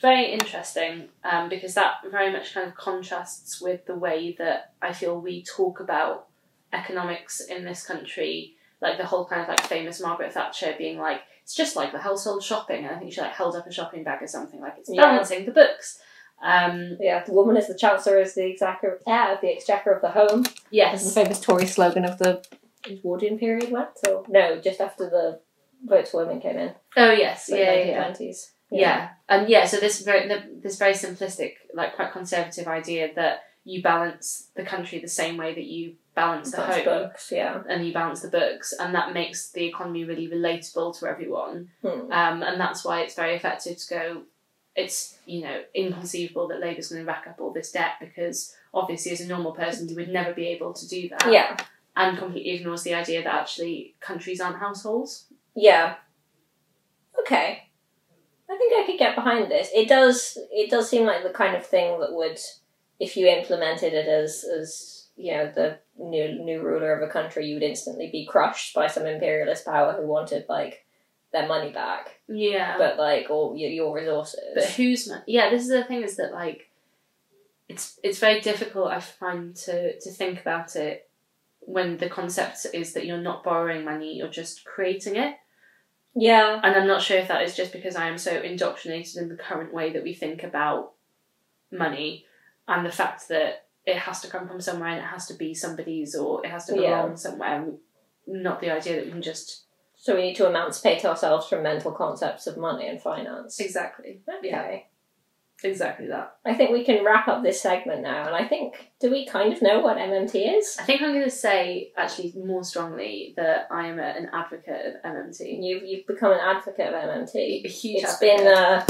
very 0.00 0.32
interesting 0.32 1.08
um, 1.22 1.48
because 1.48 1.74
that 1.74 1.96
very 2.10 2.32
much 2.32 2.52
kind 2.54 2.66
of 2.66 2.74
contrasts 2.74 3.60
with 3.60 3.86
the 3.86 3.94
way 3.94 4.34
that 4.38 4.72
I 4.82 4.92
feel 4.92 5.20
we 5.20 5.42
talk 5.44 5.80
about 5.80 6.26
economics 6.72 7.40
in 7.40 7.64
this 7.64 7.84
country. 7.86 8.54
Like 8.80 8.98
the 8.98 9.06
whole 9.06 9.24
kind 9.24 9.42
of 9.42 9.48
like 9.48 9.60
famous 9.62 10.00
Margaret 10.00 10.32
Thatcher 10.32 10.74
being 10.76 10.98
like, 10.98 11.22
it's 11.42 11.54
just 11.54 11.76
like 11.76 11.92
the 11.92 11.98
household 11.98 12.42
shopping. 12.42 12.84
And 12.84 12.94
I 12.94 12.98
think 12.98 13.12
she 13.12 13.20
like 13.20 13.32
held 13.32 13.56
up 13.56 13.66
a 13.66 13.72
shopping 13.72 14.04
bag 14.04 14.22
or 14.22 14.26
something 14.26 14.60
like 14.60 14.74
it's 14.78 14.90
Yeah. 14.92 15.02
balancing 15.02 15.46
the 15.46 15.52
books. 15.52 16.00
Um, 16.42 16.96
Yeah, 17.00 17.22
the 17.24 17.32
woman 17.32 17.56
is 17.56 17.68
the 17.68 17.76
chancellor, 17.78 18.18
is 18.20 18.34
the 18.34 18.50
exchequer, 18.50 19.00
ah, 19.06 19.38
the 19.40 19.52
exchequer 19.52 19.92
of 19.92 20.02
the 20.02 20.10
home. 20.10 20.44
That's 20.90 21.14
the 21.14 21.20
famous 21.22 21.40
Tory 21.40 21.66
slogan 21.66 22.04
of 22.04 22.18
the 22.18 22.44
Edwardian 22.86 23.38
period 23.38 23.70
went. 23.70 23.96
So 24.04 24.26
no, 24.28 24.60
just 24.60 24.80
after 24.80 25.08
the 25.08 25.40
vote 25.84 26.08
for 26.08 26.24
women 26.24 26.40
came 26.40 26.58
in, 26.58 26.72
Oh 26.96 27.10
yes. 27.12 27.48
like 27.50 27.60
Yeah. 27.60 27.72
Yeah. 27.74 27.84
yeah. 27.84 28.10
1920s. 28.12 28.50
Yeah, 28.70 29.08
and 29.28 29.48
yeah, 29.48 29.66
so 29.66 29.76
this 29.76 30.00
very 30.02 30.26
the, 30.26 30.42
this 30.60 30.78
very 30.78 30.94
simplistic, 30.94 31.52
like 31.74 31.94
quite 31.94 32.12
conservative 32.12 32.66
idea 32.66 33.10
that 33.14 33.44
you 33.64 33.82
balance 33.82 34.48
the 34.56 34.64
country 34.64 34.98
the 34.98 35.06
same 35.08 35.36
way 35.36 35.54
that 35.54 35.64
you 35.64 35.94
balance 36.14 36.50
the 36.50 36.60
home 36.62 36.84
books. 36.84 37.30
Yeah. 37.30 37.62
and 37.68 37.86
you 37.86 37.92
balance 37.92 38.22
the 38.22 38.28
books, 38.28 38.72
and 38.80 38.94
that 38.94 39.14
makes 39.14 39.50
the 39.52 39.64
economy 39.66 40.04
really 40.04 40.28
relatable 40.28 40.98
to 40.98 41.06
everyone. 41.06 41.68
Hmm. 41.82 42.10
Um, 42.10 42.42
and 42.42 42.60
that's 42.60 42.84
why 42.84 43.02
it's 43.02 43.14
very 43.14 43.36
effective 43.36 43.76
to 43.78 43.88
go. 43.88 44.22
It's 44.74 45.18
you 45.24 45.42
know 45.42 45.62
inconceivable 45.72 46.48
that 46.48 46.60
Labour's 46.60 46.88
going 46.88 47.02
to 47.02 47.06
rack 47.06 47.26
up 47.28 47.40
all 47.40 47.52
this 47.52 47.70
debt 47.70 47.92
because 48.00 48.56
obviously 48.72 49.12
as 49.12 49.20
a 49.20 49.26
normal 49.28 49.52
person 49.52 49.88
you 49.88 49.94
would 49.94 50.08
never 50.08 50.32
be 50.34 50.48
able 50.48 50.72
to 50.72 50.88
do 50.88 51.08
that. 51.10 51.30
Yeah. 51.30 51.56
and 51.96 52.18
completely 52.18 52.52
ignores 52.56 52.82
the 52.82 52.94
idea 52.94 53.22
that 53.22 53.32
actually 53.32 53.94
countries 54.00 54.40
aren't 54.40 54.58
households. 54.58 55.26
Yeah. 55.54 55.96
Okay. 57.20 57.64
I 58.50 58.56
think 58.56 58.74
I 58.74 58.86
could 58.86 58.98
get 58.98 59.14
behind 59.16 59.50
this. 59.50 59.70
It 59.74 59.88
does. 59.88 60.36
It 60.52 60.70
does 60.70 60.88
seem 60.88 61.06
like 61.06 61.22
the 61.22 61.30
kind 61.30 61.56
of 61.56 61.66
thing 61.66 61.98
that 62.00 62.12
would, 62.12 62.38
if 63.00 63.16
you 63.16 63.26
implemented 63.26 63.94
it 63.94 64.06
as 64.06 64.44
as 64.44 65.08
you 65.16 65.32
know 65.32 65.50
the 65.54 65.78
new 65.98 66.44
new 66.44 66.60
ruler 66.60 66.94
of 66.94 67.08
a 67.08 67.12
country, 67.12 67.46
you 67.46 67.54
would 67.54 67.62
instantly 67.62 68.10
be 68.10 68.26
crushed 68.26 68.74
by 68.74 68.86
some 68.86 69.06
imperialist 69.06 69.64
power 69.64 69.94
who 69.94 70.06
wanted 70.06 70.44
like 70.48 70.84
their 71.32 71.48
money 71.48 71.72
back, 71.72 72.20
Yeah, 72.28 72.76
but 72.78 72.96
like 72.96 73.28
all 73.30 73.56
your, 73.56 73.70
your 73.70 73.94
resources. 73.94 74.40
But 74.54 74.64
who's 74.70 75.08
mon- 75.08 75.22
yeah? 75.26 75.50
This 75.50 75.62
is 75.62 75.68
the 75.68 75.84
thing 75.84 76.02
is 76.02 76.16
that 76.16 76.32
like, 76.32 76.70
it's 77.68 77.98
it's 78.02 78.18
very 78.18 78.40
difficult. 78.40 78.92
I 78.92 79.00
find 79.00 79.56
to 79.56 79.98
to 79.98 80.10
think 80.10 80.40
about 80.40 80.76
it 80.76 81.08
when 81.60 81.96
the 81.96 82.08
concept 82.08 82.66
is 82.72 82.92
that 82.92 83.06
you're 83.06 83.18
not 83.18 83.42
borrowing 83.42 83.84
money, 83.84 84.14
you're 84.14 84.28
just 84.28 84.64
creating 84.64 85.16
it. 85.16 85.36
Yeah. 86.14 86.60
And 86.62 86.74
I'm 86.76 86.86
not 86.86 87.02
sure 87.02 87.18
if 87.18 87.28
that 87.28 87.42
is 87.42 87.56
just 87.56 87.72
because 87.72 87.96
I 87.96 88.08
am 88.08 88.18
so 88.18 88.40
indoctrinated 88.40 89.16
in 89.16 89.28
the 89.28 89.36
current 89.36 89.72
way 89.72 89.92
that 89.92 90.02
we 90.02 90.14
think 90.14 90.42
about 90.42 90.92
money, 91.72 92.24
and 92.68 92.84
the 92.86 92.92
fact 92.92 93.28
that 93.28 93.66
it 93.84 93.96
has 93.98 94.20
to 94.22 94.28
come 94.28 94.48
from 94.48 94.60
somewhere 94.60 94.88
and 94.90 94.98
it 95.00 95.04
has 95.08 95.26
to 95.26 95.34
be 95.34 95.52
somebody's 95.54 96.14
or 96.14 96.44
it 96.44 96.50
has 96.50 96.64
to 96.66 96.74
Yeah. 96.74 97.02
belong 97.02 97.16
somewhere. 97.16 97.66
Not 98.26 98.60
the 98.60 98.70
idea 98.70 98.96
that 98.96 99.04
we 99.06 99.10
can 99.12 99.22
just 99.22 99.66
So 99.96 100.14
we 100.16 100.22
need 100.22 100.36
to 100.36 100.46
emancipate 100.46 101.04
ourselves 101.04 101.48
from 101.48 101.62
mental 101.62 101.92
concepts 101.92 102.46
of 102.46 102.56
money 102.56 102.88
and 102.88 103.00
finance. 103.00 103.60
exactly 103.60 104.22
Okay. 104.28 104.48
yeah. 104.48 104.78
Exactly 105.64 106.06
that. 106.08 106.36
I 106.44 106.54
think 106.54 106.70
we 106.70 106.84
can 106.84 107.04
wrap 107.04 107.28
up 107.28 107.42
this 107.42 107.60
segment 107.60 108.02
now, 108.02 108.26
and 108.26 108.34
I 108.34 108.46
think 108.46 108.92
do 109.00 109.10
we 109.10 109.26
kind 109.26 109.52
of 109.52 109.62
know 109.62 109.80
what 109.80 109.96
MMT 109.96 110.58
is? 110.58 110.76
I 110.78 110.84
think 110.84 111.02
I'm 111.02 111.12
going 111.12 111.24
to 111.24 111.30
say 111.30 111.92
actually 111.96 112.32
more 112.36 112.64
strongly 112.64 113.34
that 113.36 113.68
I 113.70 113.86
am 113.86 113.98
a, 113.98 114.02
an 114.02 114.30
advocate 114.32 114.86
of 114.96 115.02
MMT. 115.10 115.62
You've 115.62 115.82
you've 115.84 116.06
become 116.06 116.32
an 116.32 116.40
advocate 116.40 116.88
of 116.88 116.94
MMT. 116.94 117.64
A 117.64 117.68
huge 117.68 118.02
It's 118.02 118.14
advocate. 118.22 118.38
been 118.38 118.46
uh, 118.48 118.86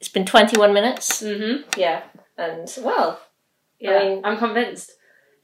it's 0.00 0.08
been 0.10 0.26
twenty 0.26 0.58
one 0.58 0.72
minutes. 0.74 1.20
hmm 1.20 1.62
Yeah, 1.76 2.02
and 2.36 2.72
well, 2.82 3.20
Yeah, 3.78 3.90
I 3.98 4.08
mean- 4.08 4.20
I'm 4.24 4.38
convinced. 4.38 4.92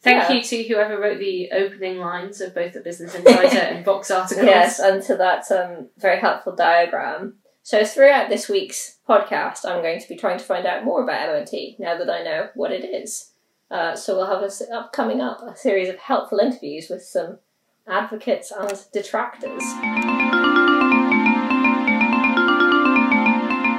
Thank 0.03 0.29
Yeah. 0.29 0.33
you 0.33 0.43
to 0.43 0.63
whoever 0.65 0.99
wrote 1.01 1.21
the 1.21 1.53
opening 1.53 1.99
lines 1.99 2.41
of 2.41 2.57
both 2.57 2.73
the 2.73 2.81
Business 2.81 3.15
Insider 3.15 3.57
and 3.61 3.85
Vox 3.85 4.11
articles. 4.11 4.45
Yes, 4.45 4.81
and 4.81 5.01
to 5.05 5.15
that 5.17 5.49
um, 5.53 5.91
very 5.97 6.19
helpful 6.19 6.57
diagram. 6.57 7.37
So 7.65 7.85
throughout 7.85 8.29
this 8.29 8.49
week's 8.49 8.99
podcast, 9.09 9.65
I'm 9.65 9.83
going 9.83 10.01
to 10.01 10.09
be 10.09 10.17
trying 10.17 10.39
to 10.39 10.45
find 10.45 10.67
out 10.67 10.85
more 10.85 11.03
about 11.03 11.29
MMT 11.29 11.79
now 11.79 11.97
that 11.97 12.11
I 12.11 12.23
know 12.23 12.49
what 12.55 12.73
it 12.73 12.85
is. 12.85 13.31
Uh, 13.71 13.95
so 13.95 14.17
we'll 14.17 14.27
have 14.27 14.43
a 14.43 14.47
s- 14.47 14.63
up 14.73 14.93
coming 14.93 15.21
up 15.21 15.41
a 15.43 15.57
series 15.57 15.89
of 15.89 15.97
helpful 15.97 16.41
interviews 16.41 16.89
with 16.91 17.03
some 17.05 17.39
advocates 17.87 18.51
and 18.51 18.85
detractors. 18.93 19.63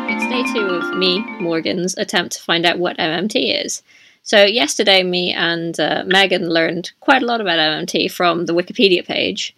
It's 0.10 0.28
day 0.30 0.44
two 0.54 0.66
of 0.66 0.98
me, 0.98 1.20
Morgan's 1.42 1.96
attempt 1.98 2.38
to 2.38 2.42
find 2.42 2.66
out 2.66 2.80
what 2.80 2.98
MMT 2.98 3.66
is. 3.66 3.84
So 4.24 4.46
yesterday, 4.46 5.04
me 5.04 5.34
and 5.34 5.78
uh, 5.80 6.04
Megan 6.08 6.50
learned 6.50 6.94
quite 7.02 7.22
a 7.22 7.26
lot 7.26 7.42
about 7.42 7.60
MMT 7.60 8.10
from 8.12 8.46
the 8.46 8.54
Wikipedia 8.54 9.06
page 9.06 9.54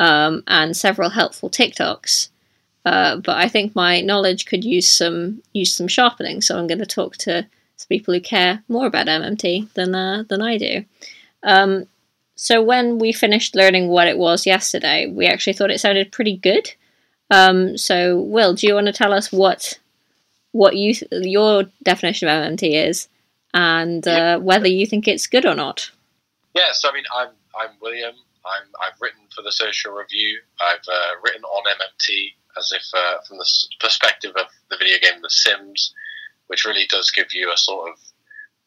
um, 0.00 0.42
and 0.48 0.76
several 0.76 1.10
helpful 1.10 1.48
TikToks. 1.48 2.30
Uh, 2.88 3.16
but 3.16 3.36
I 3.36 3.48
think 3.48 3.74
my 3.76 4.00
knowledge 4.00 4.46
could 4.46 4.64
use 4.64 4.88
some 4.88 5.42
use 5.52 5.74
some 5.74 5.88
sharpening. 5.88 6.40
So 6.40 6.58
I'm 6.58 6.66
going 6.66 6.78
to 6.78 6.86
talk 6.86 7.18
to 7.18 7.46
some 7.76 7.88
people 7.88 8.14
who 8.14 8.20
care 8.20 8.62
more 8.66 8.86
about 8.86 9.08
MMT 9.08 9.70
than 9.74 9.94
uh, 9.94 10.24
than 10.26 10.40
I 10.40 10.56
do. 10.56 10.84
Um, 11.42 11.86
so 12.34 12.62
when 12.62 12.98
we 12.98 13.12
finished 13.12 13.54
learning 13.54 13.88
what 13.88 14.08
it 14.08 14.16
was 14.16 14.46
yesterday, 14.46 15.06
we 15.06 15.26
actually 15.26 15.52
thought 15.52 15.70
it 15.70 15.80
sounded 15.80 16.12
pretty 16.12 16.38
good. 16.38 16.72
Um, 17.30 17.76
so 17.76 18.20
Will, 18.20 18.54
do 18.54 18.66
you 18.66 18.74
want 18.74 18.86
to 18.86 18.92
tell 18.94 19.12
us 19.12 19.30
what 19.30 19.78
what 20.52 20.74
you 20.74 20.94
th- 20.94 21.10
your 21.12 21.64
definition 21.82 22.26
of 22.28 22.42
MMT 22.42 22.88
is, 22.88 23.06
and 23.52 24.08
uh, 24.08 24.38
whether 24.38 24.66
you 24.66 24.86
think 24.86 25.06
it's 25.06 25.26
good 25.26 25.44
or 25.44 25.54
not? 25.54 25.90
Yeah, 26.54 26.72
so 26.72 26.88
I 26.88 26.94
mean, 26.94 27.04
I'm 27.14 27.28
I'm 27.54 27.76
William. 27.82 28.14
I'm 28.46 28.66
I've 28.82 28.98
written 28.98 29.24
for 29.34 29.42
the 29.42 29.52
Social 29.52 29.92
Review. 29.92 30.38
I've 30.58 30.88
uh, 30.88 31.20
written 31.22 31.42
on 31.42 31.64
MMT 31.64 32.32
as 32.58 32.72
if 32.72 32.82
uh, 32.94 33.18
from 33.26 33.38
the 33.38 33.48
perspective 33.80 34.32
of 34.36 34.46
the 34.70 34.76
video 34.76 34.98
game 34.98 35.22
The 35.22 35.30
Sims, 35.30 35.94
which 36.48 36.64
really 36.64 36.86
does 36.90 37.10
give 37.10 37.32
you 37.32 37.52
a 37.52 37.56
sort 37.56 37.90
of 37.90 37.98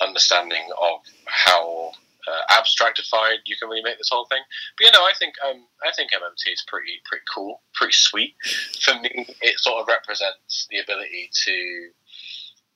understanding 0.02 0.64
of 0.82 1.00
how 1.26 1.92
uh, 2.28 2.54
abstractified 2.54 3.40
you 3.46 3.56
can 3.58 3.70
really 3.70 3.84
make 3.84 3.98
this 3.98 4.10
whole 4.12 4.26
thing. 4.26 4.42
But 4.78 4.86
you 4.86 4.92
know, 4.92 5.04
I 5.04 5.14
think 5.18 5.36
um, 5.48 5.66
I 5.84 5.92
think 5.96 6.12
MMT 6.12 6.54
is 6.54 6.64
pretty 6.68 7.02
pretty 7.06 7.24
cool, 7.34 7.62
pretty 7.74 7.94
sweet. 7.94 8.36
For 8.82 8.94
me, 9.00 9.28
it 9.42 9.60
sort 9.60 9.82
of 9.82 9.88
represents 9.88 10.68
the 10.70 10.80
ability 10.80 11.30
to 11.46 11.90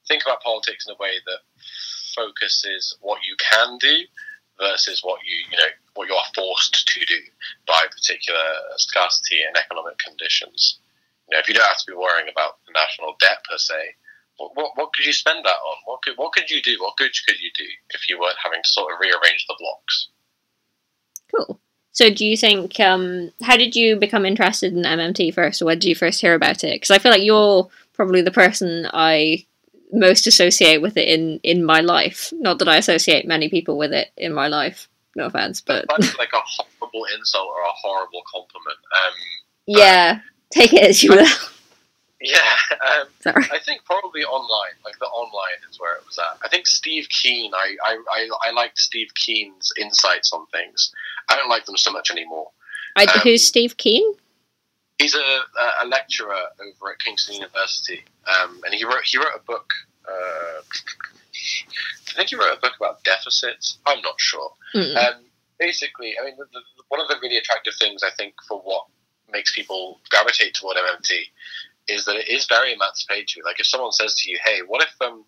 think 0.08 0.23
about 0.23 0.41
politics 0.41 0.86
in 0.88 0.93
a 0.93 1.01
way 1.01 1.17
that 1.25 1.39
focuses 2.15 2.95
what 3.01 3.19
you 3.28 3.36
can 3.38 3.78
do 3.78 4.06
versus 4.60 5.01
what 5.04 5.19
you 5.25 5.38
you 5.51 5.58
know 5.58 5.71
what 5.95 6.08
you 6.08 6.15
are 6.15 6.32
forced 6.34 6.88
to 6.88 7.06
do 7.06 7.19
by 7.67 7.86
particular 7.91 8.45
scarcity 8.78 9.39
and 9.45 9.58
economic 9.58 9.97
conditions. 9.97 10.80
You 11.27 11.35
know, 11.35 11.39
if 11.39 11.47
you 11.47 11.55
don't 11.55 11.67
have 11.67 11.77
to 11.77 11.91
be 11.91 11.97
worrying 11.97 12.29
about 12.31 12.61
the 12.65 12.73
national 12.73 13.15
debt 13.19 13.43
per 13.49 13.57
se, 13.57 13.97
what, 14.38 14.51
what, 14.55 14.71
what 14.75 14.93
could 14.93 15.05
you 15.05 15.13
spend 15.13 15.43
that 15.45 15.49
on? 15.49 15.77
What 15.85 16.01
could 16.03 16.15
what 16.17 16.33
could 16.33 16.49
you 16.49 16.61
do? 16.61 16.77
What 16.79 16.97
good 16.97 17.11
could 17.27 17.39
you 17.39 17.51
do 17.55 17.65
if 17.91 18.09
you 18.09 18.19
weren't 18.19 18.38
having 18.43 18.61
to 18.61 18.69
sort 18.69 18.93
of 18.93 18.99
rearrange 18.99 19.45
the 19.47 19.55
blocks? 19.57 20.09
Cool. 21.33 21.59
So, 21.91 22.09
do 22.09 22.25
you 22.25 22.35
think? 22.35 22.79
Um, 22.79 23.31
how 23.41 23.55
did 23.55 23.75
you 23.75 23.95
become 23.95 24.25
interested 24.25 24.73
in 24.73 24.83
MMT 24.83 25.33
first, 25.33 25.61
or 25.61 25.65
when 25.65 25.79
did 25.79 25.88
you 25.88 25.95
first 25.95 26.19
hear 26.19 26.35
about 26.35 26.63
it? 26.63 26.75
Because 26.75 26.91
I 26.91 26.99
feel 26.99 27.11
like 27.11 27.23
you're 27.23 27.69
probably 27.93 28.21
the 28.21 28.31
person 28.31 28.88
I 28.93 29.45
most 29.93 30.27
associate 30.27 30.81
with 30.81 30.97
it 30.97 31.07
in 31.07 31.39
in 31.43 31.63
my 31.63 31.79
life. 31.79 32.33
Not 32.33 32.59
that 32.59 32.67
I 32.67 32.77
associate 32.77 33.25
many 33.25 33.49
people 33.49 33.77
with 33.77 33.93
it 33.93 34.09
in 34.17 34.33
my 34.33 34.49
life. 34.49 34.89
No 35.15 35.27
offense, 35.27 35.61
but 35.61 35.85
That's 35.88 36.17
like 36.17 36.33
a 36.33 36.41
horrible 36.43 37.05
insult 37.17 37.47
or 37.47 37.61
a 37.61 37.71
horrible 37.73 38.21
compliment. 38.29 38.77
Um, 38.77 39.13
yeah, 39.65 40.19
take 40.51 40.73
it 40.73 40.84
as 40.84 41.03
you 41.03 41.12
will. 41.12 41.27
yeah, 42.21 42.55
um, 42.86 43.08
Sorry. 43.21 43.45
I 43.51 43.60
think 43.60 43.84
probably 43.86 44.23
online, 44.23 44.73
like 44.84 44.97
the 44.99 45.05
online 45.05 45.60
is 45.69 45.79
where 45.79 45.95
it 45.95 46.05
was 46.05 46.17
at. 46.19 46.38
I 46.43 46.49
think 46.49 46.67
Steve 46.67 47.08
Keen, 47.10 47.51
I, 47.53 47.75
I, 47.84 47.97
I, 48.12 48.29
I 48.47 48.51
liked 48.51 48.77
Steve 48.77 49.10
Keen's 49.15 49.71
insights 49.79 50.31
on 50.34 50.45
things. 50.47 50.93
I 51.29 51.36
don't 51.36 51.49
like 51.49 51.65
them 51.65 51.77
so 51.77 51.91
much 51.91 52.12
anymore. 52.12 52.49
I, 52.95 53.03
Um, 53.05 53.19
who's 53.21 53.45
Steve 53.45 53.77
Keen? 53.77 54.03
He's 54.97 55.13
a, 55.13 55.19
a- 55.19 55.84
a 55.84 55.86
lecturer 55.88 56.31
over 56.34 56.91
at 56.93 56.99
Kingston 56.99 57.36
University, 57.36 58.05
um, 58.27 58.62
and 58.65 58.73
he 58.73 58.86
wrote 58.86 59.03
he 59.03 59.17
wrote 59.17 59.36
a 59.36 59.39
book. 59.45 59.69
Uh, 60.08 60.62
I 61.34 62.13
think 62.15 62.29
he 62.29 62.36
wrote 62.38 62.58
a 62.58 62.62
book 62.62 62.73
about 62.79 63.03
deficits. 63.03 63.77
I'm 63.86 64.01
not 64.01 64.15
sure. 64.19 64.51
Mm. 64.73 64.95
Um, 64.95 65.13
basically, 65.60 66.13
I 66.19 66.23
mean, 66.25 66.36
the, 66.38 66.45
the, 66.53 66.62
one 66.88 67.01
of 67.01 67.08
the 67.10 67.17
really 67.21 67.36
attractive 67.38 67.73
things 67.77 68.03
I 68.03 68.12
think 68.17 68.36
for 68.47 68.60
what 68.62 68.86
makes 69.31 69.53
people 69.53 69.99
gravitate 70.09 70.53
toward 70.53 70.77
MMT 70.77 71.11
is 71.88 72.05
that 72.05 72.15
it 72.15 72.29
is 72.29 72.47
very 72.47 72.73
emancipatory. 72.73 73.43
Like 73.43 73.59
if 73.59 73.67
someone 73.67 73.91
says 73.91 74.15
to 74.15 74.31
you, 74.31 74.39
"Hey, 74.43 74.61
what 74.65 74.83
if 74.83 74.93
um, 75.01 75.25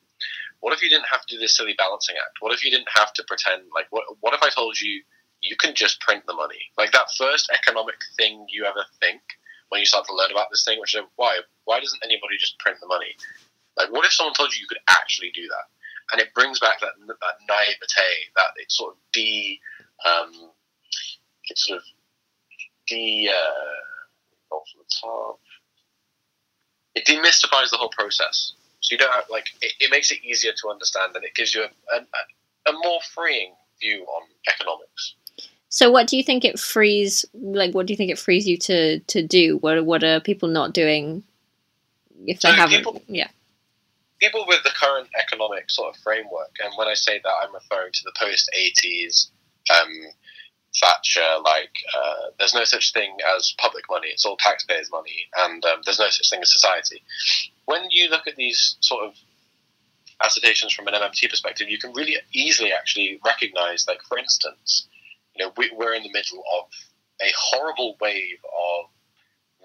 what 0.60 0.74
if 0.74 0.82
you 0.82 0.90
didn't 0.90 1.08
have 1.12 1.26
to 1.26 1.36
do 1.36 1.40
this 1.40 1.56
silly 1.56 1.76
balancing 1.78 2.16
act? 2.18 2.38
What 2.40 2.54
if 2.54 2.64
you 2.64 2.72
didn't 2.72 2.90
have 2.94 3.14
to 3.14 3.24
pretend? 3.24 3.64
Like 3.74 3.88
what 3.90 4.04
what 4.22 4.34
if 4.34 4.42
I 4.42 4.50
told 4.50 4.80
you 4.80 5.02
you 5.42 5.56
can 5.56 5.76
just 5.76 6.00
print 6.02 6.26
the 6.26 6.34
money? 6.34 6.72
Like 6.78 6.92
that 6.92 7.08
first 7.18 7.50
economic 7.54 7.96
thing 8.18 8.46
you 8.50 8.66
ever 8.66 8.86
think 9.00 9.22
when 9.70 9.80
you 9.80 9.86
start 9.86 10.06
to 10.08 10.16
learn 10.16 10.32
about 10.32 10.48
this 10.52 10.64
thing, 10.64 10.80
which 10.80 10.96
is 10.96 11.02
why 11.16 11.40
why 11.66 11.80
doesn't 11.80 12.04
anybody 12.04 12.38
just 12.40 12.58
print 12.60 12.80
the 12.80 12.88
money? 12.88 13.16
Like 13.78 13.92
what 13.92 14.06
if 14.06 14.14
someone 14.14 14.34
told 14.34 14.54
you 14.54 14.62
you 14.62 14.68
could 14.68 14.82
actually 14.90 15.32
do 15.34 15.48
that? 15.48 15.66
And 16.12 16.22
it 16.22 16.34
brings 16.34 16.60
back 16.60 16.80
that 16.80 16.94
that 17.08 17.36
naivete, 17.48 18.32
that 18.36 18.52
it's 18.58 18.78
sort 18.78 18.94
of 18.94 18.98
de 19.14 19.60
um, 20.06 20.32
it's 21.50 21.68
sort 21.68 21.78
of 21.78 21.84
de 22.88 23.30
uh, 23.30 24.56
off 24.56 24.68
the 24.78 24.84
top. 25.02 25.40
It 26.96 27.06
demystifies 27.06 27.70
the 27.70 27.78
whole 27.78 27.90
process. 27.90 28.54
So 28.82 28.94
you 28.94 28.98
don't 28.98 29.12
have, 29.14 29.26
like 29.30 29.46
it, 29.62 29.74
it 29.80 29.92
makes 29.92 30.12
it 30.12 30.24
easier 30.24 30.52
to 30.62 30.70
understand, 30.70 31.16
and 31.16 31.24
it 31.24 31.36
gives 31.36 31.54
you 31.54 31.64
a, 31.64 31.96
a, 31.96 32.72
a 32.72 32.74
more 32.84 33.00
freeing 33.14 33.54
view 33.82 34.04
on 34.06 34.24
economics. 34.48 35.16
So, 35.70 35.92
what 35.92 36.08
do 36.08 36.16
you 36.18 36.24
think 36.24 36.46
it 36.46 36.58
frees? 36.60 37.26
Like, 37.34 37.74
what 37.76 37.86
do 37.86 37.94
you 37.94 37.98
think 37.98 38.12
it 38.12 38.20
frees 38.20 38.48
you 38.48 38.58
to 38.60 39.00
to 39.00 39.22
do? 39.22 39.58
What 39.58 39.86
what 39.86 40.04
are 40.04 40.20
people 40.20 40.48
not 40.50 40.74
doing 40.74 41.24
if 42.26 42.40
they 42.40 42.50
So 42.50 42.56
haven't? 42.56 42.78
people- 42.78 43.02
yeah. 43.08 43.28
people 44.20 44.46
with 44.48 44.64
the 44.64 44.72
current 44.72 45.08
economic 45.20 45.70
sort 45.70 45.94
of 45.96 46.02
framework, 46.02 46.52
and 46.64 46.74
when 46.78 46.88
I 46.88 46.94
say 46.94 47.20
that, 47.24 47.34
I'm 47.44 47.54
referring 47.54 47.92
to 47.92 48.02
the 48.06 48.14
post 48.18 48.50
80s 48.58 49.28
um, 49.78 49.92
Thatcher, 50.80 51.42
like, 51.44 51.72
uh, 51.96 52.30
there's 52.38 52.54
no 52.54 52.64
such 52.64 52.94
thing 52.94 53.18
as 53.36 53.54
public 53.58 53.86
money, 53.90 54.10
it's 54.10 54.26
all 54.26 54.38
taxpayers' 54.38 54.92
money, 54.92 55.28
and 55.38 55.64
um, 55.66 55.82
there's 55.86 56.00
no 56.00 56.10
such 56.10 56.30
thing 56.30 56.42
as 56.42 56.52
society. 56.52 57.02
When 57.66 57.90
you 57.90 58.10
look 58.10 58.28
at 58.28 58.36
these 58.36 58.78
sort 58.82 59.06
of 59.06 59.14
assertions 60.24 60.74
from 60.74 60.88
an 60.88 60.94
MMT 60.94 61.30
perspective, 61.30 61.70
you 61.70 61.78
can 61.78 61.94
really 61.94 62.18
easily 62.34 62.72
actually 62.74 63.20
recognize, 63.26 63.86
like, 63.88 64.02
for 64.08 64.18
instance, 64.18 64.88
you 65.36 65.46
know, 65.46 65.52
we, 65.58 65.72
we're 65.76 65.94
in 65.94 66.04
the 66.04 66.12
middle 66.12 66.44
of 66.60 66.70
a 67.22 67.32
horrible 67.40 67.98
wave 68.00 68.38
of 68.44 68.86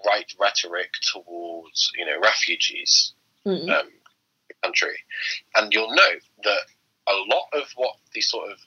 right 0.05 0.31
rhetoric 0.39 0.91
towards, 1.11 1.91
you 1.97 2.05
know, 2.05 2.19
refugees 2.21 3.13
Mm. 3.45 3.69
um, 3.69 3.89
country. 4.63 4.95
And 5.55 5.73
you'll 5.73 5.93
note 5.93 6.21
that 6.43 6.59
a 7.07 7.13
lot 7.27 7.47
of 7.51 7.69
what 7.75 7.97
the 8.13 8.21
sort 8.21 8.51
of 8.51 8.57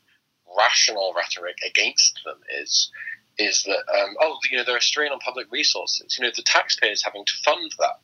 rational 0.56 1.12
rhetoric 1.16 1.56
against 1.66 2.20
them 2.24 2.36
is 2.60 2.90
is 3.38 3.64
that 3.64 3.84
um, 3.94 4.16
oh 4.20 4.38
you 4.50 4.56
know 4.56 4.64
they're 4.64 4.76
a 4.76 4.82
strain 4.82 5.12
on 5.12 5.18
public 5.18 5.50
resources. 5.50 6.16
You 6.18 6.24
know 6.24 6.32
the 6.34 6.42
taxpayers 6.42 7.02
having 7.02 7.24
to 7.24 7.32
fund 7.44 7.72
that. 7.78 8.00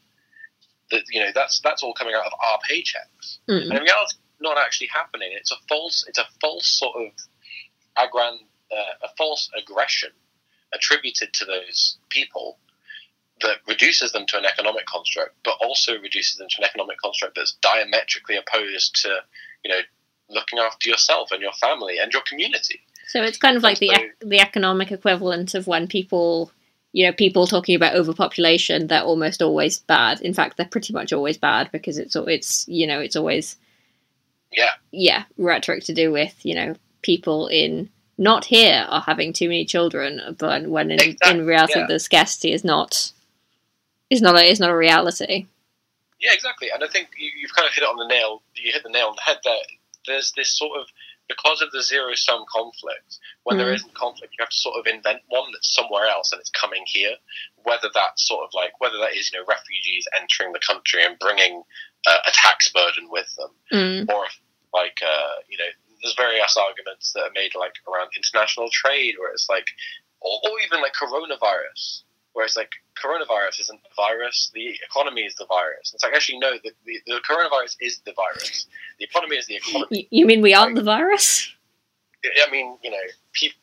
That 0.90 1.04
you 1.10 1.20
know 1.20 1.30
that's 1.34 1.60
that's 1.60 1.82
all 1.82 1.94
coming 1.94 2.14
out 2.14 2.26
of 2.26 2.32
our 2.32 2.58
paychecks. 2.68 3.38
Mm. 3.48 3.62
And 3.62 3.72
in 3.72 3.82
reality, 3.82 4.16
not 4.40 4.58
actually 4.58 4.88
happening. 4.92 5.30
It's 5.32 5.52
a 5.52 5.56
false. 5.68 6.04
It's 6.08 6.18
a 6.18 6.26
false 6.40 6.66
sort 6.66 6.96
of 6.96 7.12
aggrand, 7.96 8.38
uh, 8.70 9.06
a 9.06 9.08
false 9.16 9.50
aggression 9.56 10.10
attributed 10.74 11.32
to 11.34 11.44
those 11.44 11.98
people 12.08 12.58
that 13.40 13.58
reduces 13.66 14.12
them 14.12 14.24
to 14.26 14.38
an 14.38 14.44
economic 14.44 14.86
construct, 14.86 15.34
but 15.44 15.56
also 15.60 15.98
reduces 15.98 16.36
them 16.36 16.48
to 16.48 16.56
an 16.58 16.64
economic 16.64 16.96
construct 17.02 17.34
that's 17.36 17.56
diametrically 17.60 18.36
opposed 18.36 19.02
to, 19.02 19.08
you 19.64 19.70
know, 19.70 19.80
looking 20.32 20.58
after 20.58 20.88
yourself 20.88 21.30
and 21.32 21.40
your 21.42 21.52
family 21.52 21.98
and 21.98 22.12
your 22.12 22.22
community. 22.28 22.80
So 23.08 23.22
it's 23.22 23.38
kind 23.38 23.56
of 23.56 23.62
like 23.62 23.78
the 23.78 23.88
So- 23.88 23.94
ec- 24.02 24.18
the 24.20 24.40
economic 24.40 24.90
equivalent 24.90 25.54
of 25.54 25.66
when 25.66 25.86
people, 25.86 26.50
you 26.92 27.06
know, 27.06 27.12
people 27.12 27.46
talking 27.46 27.74
about 27.76 27.94
overpopulation. 27.94 28.86
They're 28.86 29.02
almost 29.02 29.42
always 29.42 29.78
bad. 29.78 30.20
In 30.22 30.34
fact, 30.34 30.56
they're 30.56 30.66
pretty 30.66 30.92
much 30.92 31.12
always 31.12 31.36
bad 31.38 31.70
because 31.72 31.98
it's 31.98 32.16
it's 32.16 32.66
you 32.68 32.86
know 32.86 33.00
it's 33.00 33.16
always 33.16 33.56
Yeah, 34.52 34.70
yeah 34.90 35.24
rhetoric 35.38 35.84
to 35.84 35.94
do 35.94 36.10
with 36.12 36.34
you 36.44 36.54
know 36.54 36.74
people 37.02 37.48
in 37.48 37.90
not 38.18 38.44
here 38.44 38.86
are 38.88 39.00
having 39.00 39.32
too 39.32 39.48
many 39.48 39.64
children, 39.64 40.36
but 40.38 40.66
when 40.66 40.90
in, 40.90 41.00
Exactly, 41.00 41.30
in 41.40 41.46
reality 41.46 41.78
yeah. 41.80 41.86
the 41.86 41.98
scarcity 41.98 42.52
is 42.52 42.62
not 42.64 43.12
is 44.10 44.20
not 44.22 44.36
a, 44.36 44.44
is 44.44 44.60
not 44.60 44.70
a 44.70 44.76
reality. 44.76 45.46
yeah, 46.20 46.32
exactly. 46.34 46.68
And 46.72 46.84
I 46.84 46.88
think 46.88 47.08
you, 47.18 47.30
you've 47.40 47.54
kind 47.54 47.66
of 47.66 47.74
hit 47.74 47.82
it 47.82 47.88
on 47.88 47.96
the 47.96 48.06
nail. 48.06 48.42
You 48.54 48.70
hit 48.72 48.82
the 48.82 48.90
nail 48.90 49.06
on 49.08 49.16
the 49.16 49.22
head 49.22 49.38
there. 49.42 49.66
There's 50.06 50.32
this 50.32 50.56
sort 50.56 50.78
of 50.80 50.86
because 51.28 51.62
of 51.62 51.70
the 51.70 51.82
zero 51.82 52.14
sum 52.14 52.44
conflict, 52.52 53.18
when 53.44 53.56
there 53.56 53.68
Mm. 53.68 53.74
isn't 53.76 53.94
conflict, 53.94 54.34
you 54.36 54.42
have 54.42 54.50
to 54.50 54.56
sort 54.56 54.78
of 54.78 54.86
invent 54.92 55.22
one 55.28 55.50
that's 55.52 55.72
somewhere 55.72 56.06
else 56.06 56.32
and 56.32 56.40
it's 56.40 56.50
coming 56.50 56.82
here. 56.86 57.16
Whether 57.62 57.88
that's 57.94 58.26
sort 58.26 58.44
of 58.44 58.50
like 58.54 58.78
whether 58.80 58.98
that 58.98 59.14
is 59.14 59.30
you 59.32 59.38
know 59.38 59.44
refugees 59.46 60.06
entering 60.20 60.52
the 60.52 60.58
country 60.60 61.04
and 61.04 61.18
bringing 61.18 61.62
uh, 62.06 62.18
a 62.26 62.30
tax 62.32 62.68
burden 62.72 63.08
with 63.10 63.34
them, 63.36 63.50
Mm. 63.72 64.12
or 64.12 64.26
if, 64.26 64.40
like 64.74 64.98
uh, 65.02 65.34
you 65.48 65.56
know 65.58 65.70
there's 66.02 66.14
various 66.16 66.56
arguments 66.56 67.12
that 67.12 67.22
are 67.22 67.30
made 67.34 67.54
like 67.54 67.74
around 67.88 68.10
international 68.16 68.68
trade, 68.70 69.14
where 69.18 69.30
it's 69.30 69.48
like, 69.48 69.68
or, 70.20 70.40
or 70.50 70.60
even 70.60 70.82
like 70.82 70.92
coronavirus, 70.94 72.02
where 72.32 72.44
it's 72.44 72.56
like 72.56 72.70
coronavirus 73.02 73.60
isn't 73.60 73.82
the 73.82 73.88
virus, 73.96 74.50
the 74.54 74.68
economy 74.88 75.22
is 75.22 75.34
the 75.36 75.46
virus. 75.46 75.92
It's 75.94 76.02
like 76.02 76.14
actually 76.14 76.38
no, 76.38 76.52
the, 76.62 76.70
the, 76.86 76.98
the 77.06 77.20
coronavirus 77.28 77.76
is 77.80 78.00
the 78.06 78.12
virus. 78.14 78.66
The 78.98 79.04
economy 79.04 79.36
is 79.36 79.46
the 79.46 79.56
economy. 79.56 80.08
You 80.10 80.26
mean 80.26 80.40
we 80.42 80.54
aren't 80.54 80.76
the 80.76 80.82
virus? 80.82 81.52
I 82.24 82.48
mean, 82.52 82.76
you 82.84 82.90
know, 82.90 82.96
people, 83.32 83.58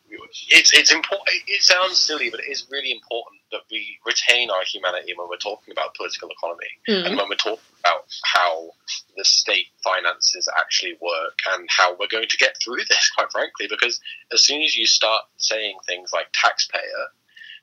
it's 0.49 0.73
it's 0.73 0.91
important. 0.91 1.29
It 1.47 1.61
sounds 1.61 1.97
silly, 1.97 2.29
but 2.29 2.41
it 2.41 2.51
is 2.51 2.67
really 2.69 2.91
important 2.91 3.39
that 3.53 3.61
we 3.71 3.97
retain 4.05 4.49
our 4.51 4.63
humanity 4.65 5.13
when 5.15 5.29
we're 5.29 5.37
talking 5.37 5.71
about 5.71 5.95
political 5.95 6.29
economy 6.29 6.67
Mm. 6.89 7.05
and 7.05 7.17
when 7.17 7.29
we're 7.29 7.35
talking 7.35 7.63
about 7.79 8.03
how 8.25 8.71
the 9.15 9.23
state 9.23 9.67
finances 9.81 10.49
actually 10.59 10.97
work 11.01 11.39
and 11.53 11.69
how 11.69 11.95
we're 11.97 12.07
going 12.11 12.27
to 12.27 12.37
get 12.37 12.57
through 12.61 12.83
this. 12.89 13.09
Quite 13.15 13.31
frankly, 13.31 13.67
because 13.69 14.01
as 14.33 14.43
soon 14.43 14.61
as 14.61 14.75
you 14.77 14.85
start 14.85 15.23
saying 15.37 15.77
things 15.87 16.11
like 16.13 16.27
taxpayer, 16.33 17.03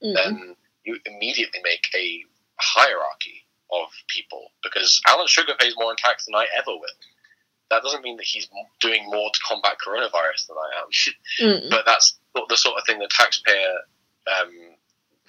Mm. 0.03 0.15
then 0.15 0.57
you 0.87 0.97
immediately 1.05 1.61
make 1.63 1.87
a 1.95 2.23
hierarchy 2.59 3.45
of 3.71 3.89
people. 4.09 4.53
Because 4.63 5.01
Alan 5.07 5.27
Sugar 5.27 5.53
pays 5.59 5.75
more 5.77 5.91
in 5.91 5.97
tax 5.97 6.25
than 6.25 6.35
I 6.35 6.47
ever 6.57 6.71
will. 6.71 6.97
That 7.71 7.83
doesn't 7.83 8.03
mean 8.03 8.17
that 8.17 8.25
he's 8.25 8.49
doing 8.81 9.05
more 9.07 9.29
to 9.29 9.41
combat 9.47 9.77
coronavirus 9.85 10.47
than 10.49 10.57
I 10.57 10.81
am. 10.81 10.89
Mm. 11.39 11.69
but 11.69 11.85
that's 11.85 12.17
the 12.49 12.57
sort 12.57 12.79
of 12.79 12.87
thing 12.87 12.99
the 12.99 13.09
taxpayer 13.11 13.81
um, 14.41 14.51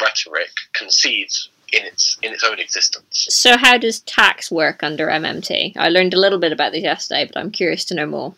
rhetoric 0.01 0.51
concedes 0.73 1.49
in 1.73 1.83
its 1.83 2.17
in 2.21 2.31
its 2.31 2.43
own 2.43 2.59
existence. 2.59 3.27
So 3.29 3.57
how 3.57 3.77
does 3.77 3.99
tax 4.01 4.49
work 4.49 4.83
under 4.83 5.07
MMT? 5.07 5.75
I 5.75 5.89
learned 5.89 6.13
a 6.13 6.19
little 6.19 6.39
bit 6.39 6.53
about 6.53 6.71
this 6.71 6.83
yesterday, 6.83 7.25
but 7.25 7.37
I'm 7.37 7.51
curious 7.51 7.83
to 7.85 7.95
know 7.95 8.05
more. 8.05 8.35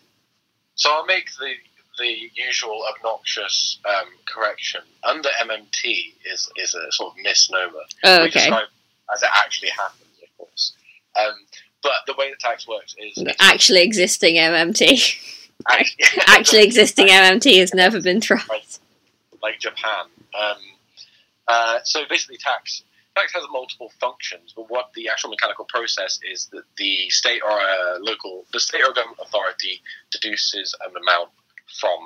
So 0.75 0.91
I'll 0.91 1.05
make 1.05 1.25
the 1.39 1.53
the 1.99 2.29
usual 2.33 2.83
obnoxious 2.95 3.79
um, 3.85 4.07
correction. 4.27 4.81
Under 5.03 5.29
MMT 5.43 6.13
is 6.25 6.49
is 6.57 6.73
a 6.73 6.91
sort 6.91 7.13
of 7.13 7.23
misnomer. 7.23 7.71
Oh, 8.03 8.21
We 8.23 8.27
okay. 8.29 8.39
describe 8.39 8.67
as 9.13 9.21
it 9.23 9.29
actually 9.35 9.69
happens, 9.69 10.01
of 10.23 10.37
course. 10.37 10.73
Um, 11.19 11.33
but 11.83 11.93
the 12.07 12.13
way 12.17 12.29
the 12.29 12.37
tax 12.39 12.67
works 12.67 12.95
is 12.97 13.23
Actually 13.39 13.81
existing 13.81 14.35
MMT. 14.35 15.15
actually, 15.69 16.05
Actually 16.27 16.63
existing 16.63 17.07
MMT 17.07 17.59
has 17.59 17.73
never 17.73 18.01
been 18.01 18.21
tried. 18.21 18.41
like 19.41 19.59
Japan. 19.59 20.05
Um, 20.39 20.57
uh, 21.47 21.79
so 21.83 22.01
basically, 22.09 22.37
tax 22.37 22.83
tax 23.15 23.33
has 23.33 23.43
multiple 23.51 23.91
functions, 23.99 24.53
but 24.55 24.69
what 24.69 24.91
the 24.93 25.09
actual 25.09 25.29
mechanical 25.31 25.65
process 25.65 26.19
is 26.31 26.47
that 26.51 26.63
the 26.77 27.09
state 27.09 27.41
or 27.43 27.51
a 27.59 27.97
local, 27.99 28.45
the 28.53 28.59
state 28.59 28.81
or 28.85 28.93
government 28.93 29.19
authority 29.21 29.81
deduces 30.11 30.75
an 30.85 30.91
amount 30.95 31.29
from 31.79 31.99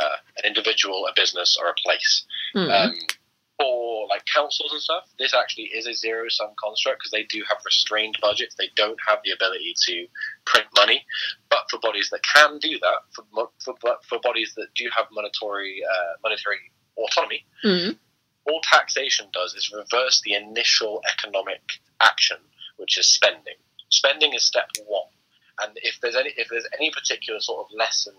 uh, 0.00 0.16
an 0.38 0.44
individual, 0.46 1.06
a 1.06 1.12
business, 1.14 1.56
or 1.60 1.68
a 1.68 1.74
place. 1.84 2.24
Mm. 2.54 2.70
Um, 2.70 2.94
for 3.58 4.08
like 4.08 4.24
councils 4.26 4.72
and 4.72 4.80
stuff, 4.80 5.04
this 5.18 5.34
actually 5.34 5.64
is 5.64 5.86
a 5.86 5.94
zero 5.94 6.24
sum 6.28 6.50
construct 6.62 7.00
because 7.00 7.12
they 7.12 7.24
do 7.24 7.44
have 7.48 7.58
restrained 7.64 8.16
budgets. 8.20 8.54
They 8.56 8.70
don't 8.76 8.98
have 9.06 9.20
the 9.24 9.30
ability 9.30 9.74
to 9.86 10.06
print 10.46 10.66
money. 10.76 11.04
But 11.48 11.70
for 11.70 11.78
bodies 11.78 12.08
that 12.10 12.22
can 12.24 12.58
do 12.58 12.78
that, 12.80 12.98
for 13.14 13.50
for, 13.64 13.74
for 14.08 14.18
bodies 14.20 14.52
that 14.56 14.68
do 14.74 14.88
have 14.96 15.06
monetary 15.12 15.82
uh, 15.84 16.16
monetary 16.22 16.58
autonomy, 16.96 17.44
Mm. 17.64 17.96
all 18.46 18.60
taxation 18.64 19.26
does 19.32 19.54
is 19.54 19.72
reverse 19.72 20.20
the 20.24 20.34
initial 20.34 21.00
economic 21.12 21.62
action, 22.00 22.38
which 22.76 22.98
is 22.98 23.06
spending. 23.06 23.54
Spending 23.90 24.34
is 24.34 24.44
step 24.44 24.68
one, 24.86 25.12
and 25.62 25.78
if 25.82 26.00
there's 26.00 26.16
any 26.16 26.30
if 26.36 26.48
there's 26.48 26.66
any 26.78 26.90
particular 26.90 27.38
sort 27.40 27.66
of 27.66 27.76
lesson 27.76 28.14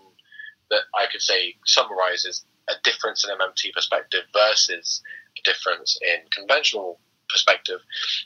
that 0.70 0.82
I 0.94 1.06
could 1.10 1.22
say 1.22 1.56
summarizes 1.64 2.44
a 2.68 2.74
difference 2.82 3.24
in 3.24 3.30
MMT 3.30 3.72
perspective 3.72 4.22
versus 4.32 5.02
a 5.38 5.42
difference 5.42 5.98
in 6.02 6.28
conventional 6.30 6.98
perspective, 7.28 7.80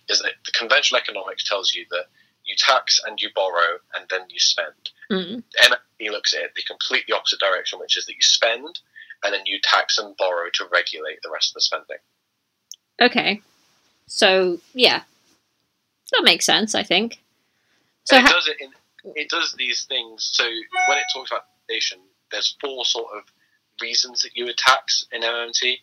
is 0.08 0.20
that 0.20 0.32
the 0.44 0.52
conventional 0.52 1.00
economics 1.00 1.48
tells 1.48 1.74
you 1.74 1.86
that 1.90 2.06
you 2.44 2.54
tax 2.56 3.00
and 3.06 3.20
you 3.20 3.28
borrow 3.34 3.78
and 3.94 4.08
then 4.10 4.22
you 4.30 4.38
spend. 4.38 4.90
Mm. 5.10 5.42
MMT 5.62 6.10
looks 6.10 6.34
at 6.34 6.42
it 6.42 6.52
the 6.56 6.62
completely 6.62 7.14
opposite 7.14 7.40
direction, 7.40 7.78
which 7.78 7.96
is 7.96 8.06
that 8.06 8.14
you 8.14 8.22
spend 8.22 8.80
and 9.24 9.34
then 9.34 9.42
you 9.44 9.58
tax 9.62 9.98
and 9.98 10.16
borrow 10.16 10.48
to 10.54 10.64
regulate 10.72 11.18
the 11.22 11.30
rest 11.30 11.50
of 11.50 11.54
the 11.54 11.60
spending. 11.60 11.98
Okay. 13.00 13.42
So 14.06 14.58
yeah, 14.72 15.02
that 16.12 16.22
makes 16.24 16.46
sense. 16.46 16.74
I 16.74 16.82
think. 16.82 17.20
So 18.04 18.16
and 18.16 18.26
it 18.26 18.28
ha- 18.28 18.34
does 18.34 18.48
it 18.48 18.56
in 18.60 18.70
it 19.14 19.28
does 19.28 19.54
these 19.56 19.84
things. 19.84 20.28
So 20.32 20.44
when 20.44 20.98
it 20.98 21.04
talks 21.12 21.30
about 21.30 21.44
taxation, 21.68 21.98
there's 22.30 22.56
four 22.60 22.84
sort 22.84 23.06
of 23.16 23.24
reasons 23.80 24.22
that 24.22 24.36
you 24.36 24.44
would 24.46 24.56
tax 24.58 25.06
in 25.12 25.22
MMT. 25.22 25.76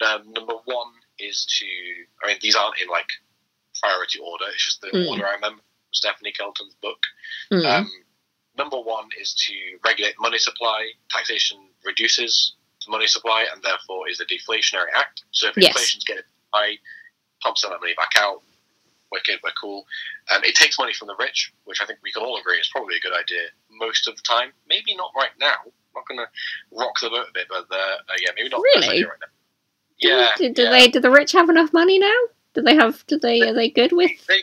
Um, 0.00 0.32
number 0.32 0.54
one 0.64 0.92
is 1.18 1.44
to, 1.58 1.66
I 2.24 2.28
mean, 2.28 2.38
these 2.40 2.54
aren't 2.54 2.80
in 2.80 2.88
like 2.88 3.08
priority 3.80 4.20
order. 4.20 4.44
It's 4.52 4.64
just 4.64 4.80
the 4.80 4.88
Mm. 4.88 5.08
order 5.08 5.26
I 5.26 5.32
remember 5.34 5.58
from 5.58 5.92
Stephanie 5.92 6.32
Kelton's 6.32 6.74
book. 6.76 7.02
Mm. 7.50 7.64
Um, 7.66 7.92
number 8.56 8.78
one 8.80 9.08
is 9.18 9.34
to 9.46 9.78
regulate 9.84 10.14
money 10.20 10.38
supply. 10.38 10.90
Taxation 11.10 11.58
reduces 11.84 12.52
the 12.84 12.90
money 12.92 13.06
supply 13.06 13.46
and 13.52 13.62
therefore 13.62 14.08
is 14.08 14.20
a 14.20 14.26
deflationary 14.26 14.92
act. 14.94 15.24
So 15.32 15.48
if 15.48 15.56
Yes. 15.56 15.68
inflation's 15.68 16.04
getting 16.04 16.24
high, 16.54 16.78
pump 17.42 17.58
some 17.58 17.72
of 17.72 17.76
that 17.76 17.80
money 17.84 17.94
back 17.94 18.12
out. 18.16 18.42
Wicked, 19.10 19.40
we're 19.42 19.52
cool. 19.52 19.86
Um, 20.30 20.44
it 20.44 20.54
takes 20.54 20.78
money 20.78 20.92
from 20.92 21.08
the 21.08 21.16
rich, 21.16 21.50
which 21.64 21.80
I 21.80 21.86
think 21.86 21.98
we 22.02 22.12
can 22.12 22.22
all 22.22 22.36
agree 22.38 22.58
is 22.58 22.68
probably 22.68 22.96
a 22.96 23.00
good 23.00 23.14
idea 23.14 23.48
most 23.70 24.06
of 24.06 24.14
the 24.16 24.22
time. 24.22 24.52
Maybe 24.66 24.94
not 24.94 25.12
right 25.16 25.30
now. 25.38 25.56
I'm 25.94 26.00
not 26.00 26.08
going 26.08 26.18
to 26.18 26.76
rock 26.76 26.94
the 27.00 27.10
boat 27.10 27.26
a 27.28 27.32
bit, 27.32 27.46
but 27.48 27.66
uh, 27.70 27.76
uh, 27.76 28.16
yeah, 28.20 28.30
maybe 28.36 28.48
not 28.48 28.58
the 28.58 28.80
Really? 28.80 29.04
right. 29.04 29.12
Yeah, 29.98 30.30
do, 30.36 30.52
do 30.52 30.62
yeah. 30.62 30.70
they? 30.70 30.88
Do 30.88 31.00
the 31.00 31.10
rich 31.10 31.32
have 31.32 31.48
enough 31.48 31.72
money 31.72 31.98
now? 31.98 32.18
Do 32.54 32.62
they 32.62 32.76
have? 32.76 33.04
Do 33.06 33.18
they? 33.18 33.40
Are 33.42 33.54
they 33.54 33.68
good 33.68 33.92
with? 33.92 34.10
They, 34.28 34.40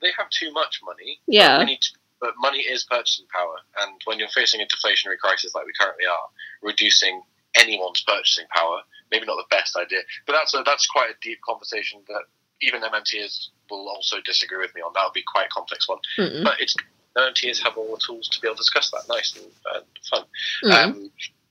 they 0.00 0.10
have 0.16 0.30
too 0.30 0.50
much 0.52 0.80
money. 0.84 1.20
Yeah. 1.26 1.62
Need 1.64 1.82
to, 1.82 1.90
but 2.20 2.32
money 2.38 2.60
is 2.60 2.84
purchasing 2.84 3.26
power, 3.30 3.56
and 3.80 4.00
when 4.06 4.18
you're 4.18 4.28
facing 4.28 4.62
a 4.62 4.64
deflationary 4.64 5.18
crisis 5.18 5.54
like 5.54 5.66
we 5.66 5.72
currently 5.78 6.06
are, 6.06 6.28
reducing 6.62 7.20
anyone's 7.56 8.02
purchasing 8.06 8.46
power 8.54 8.80
maybe 9.10 9.26
not 9.26 9.36
the 9.36 9.56
best 9.56 9.76
idea. 9.76 10.00
But 10.26 10.34
that's 10.34 10.54
a, 10.54 10.62
that's 10.64 10.86
quite 10.86 11.10
a 11.10 11.14
deep 11.22 11.40
conversation 11.42 12.00
that 12.08 12.22
even 12.62 12.82
MMTers 12.82 13.48
will 13.70 13.88
also 13.88 14.16
disagree 14.24 14.58
with 14.58 14.74
me 14.74 14.82
on. 14.82 14.92
That 14.94 15.04
would 15.04 15.12
be 15.12 15.24
quite 15.26 15.46
a 15.46 15.50
complex 15.50 15.88
one. 15.88 15.98
Mm. 16.18 16.44
But 16.44 16.60
it's 16.60 16.74
MMTers 17.16 17.62
have 17.62 17.76
all 17.76 17.94
the 17.94 18.00
tools 18.04 18.28
to 18.28 18.40
be 18.40 18.48
able 18.48 18.56
to 18.56 18.60
discuss 18.60 18.90
that. 18.90 19.04
Nice 19.08 19.34
and 19.36 19.46
uh, 19.74 19.80
fun. 20.10 20.24
Mm. 20.64 20.84
Um, 20.84 21.10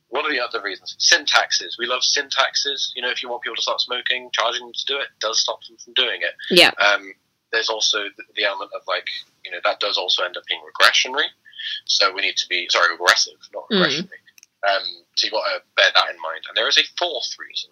one 0.09 0.25
of 0.25 0.31
the 0.31 0.39
other 0.39 0.61
reasons, 0.61 0.95
sin 0.99 1.25
taxes. 1.25 1.75
We 1.79 1.87
love 1.87 2.03
sin 2.03 2.29
taxes. 2.29 2.93
You 2.95 3.01
know, 3.01 3.09
if 3.09 3.21
you 3.23 3.29
want 3.29 3.41
people 3.43 3.55
to 3.55 3.61
stop 3.61 3.79
smoking, 3.81 4.29
charging 4.31 4.61
them 4.61 4.73
to 4.73 4.85
do 4.85 4.97
it 4.97 5.07
does 5.19 5.39
stop 5.41 5.59
them 5.67 5.77
from 5.83 5.93
doing 5.93 6.21
it. 6.21 6.33
yeah. 6.51 6.71
Um, 6.79 7.13
there's 7.51 7.69
also 7.69 8.03
the, 8.17 8.23
the 8.35 8.43
element 8.43 8.71
of 8.75 8.81
like, 8.87 9.07
you 9.43 9.51
know, 9.51 9.57
that 9.63 9.79
does 9.79 9.97
also 9.97 10.23
end 10.23 10.35
up 10.37 10.43
being 10.47 10.61
regressionary. 10.61 11.27
So 11.85 12.13
we 12.13 12.21
need 12.21 12.35
to 12.37 12.47
be 12.49 12.67
sorry, 12.69 12.91
regressive, 12.91 13.39
not 13.53 13.63
Mm. 13.71 13.81
regressionary. 13.81 14.21
Um, 14.67 14.83
so 15.15 15.25
you've 15.25 15.31
got 15.33 15.45
to 15.45 15.61
bear 15.75 15.89
that 15.93 16.09
in 16.13 16.21
mind. 16.21 16.41
And 16.47 16.55
there 16.57 16.67
is 16.67 16.77
a 16.77 16.83
fourth 16.97 17.29
reason. 17.39 17.69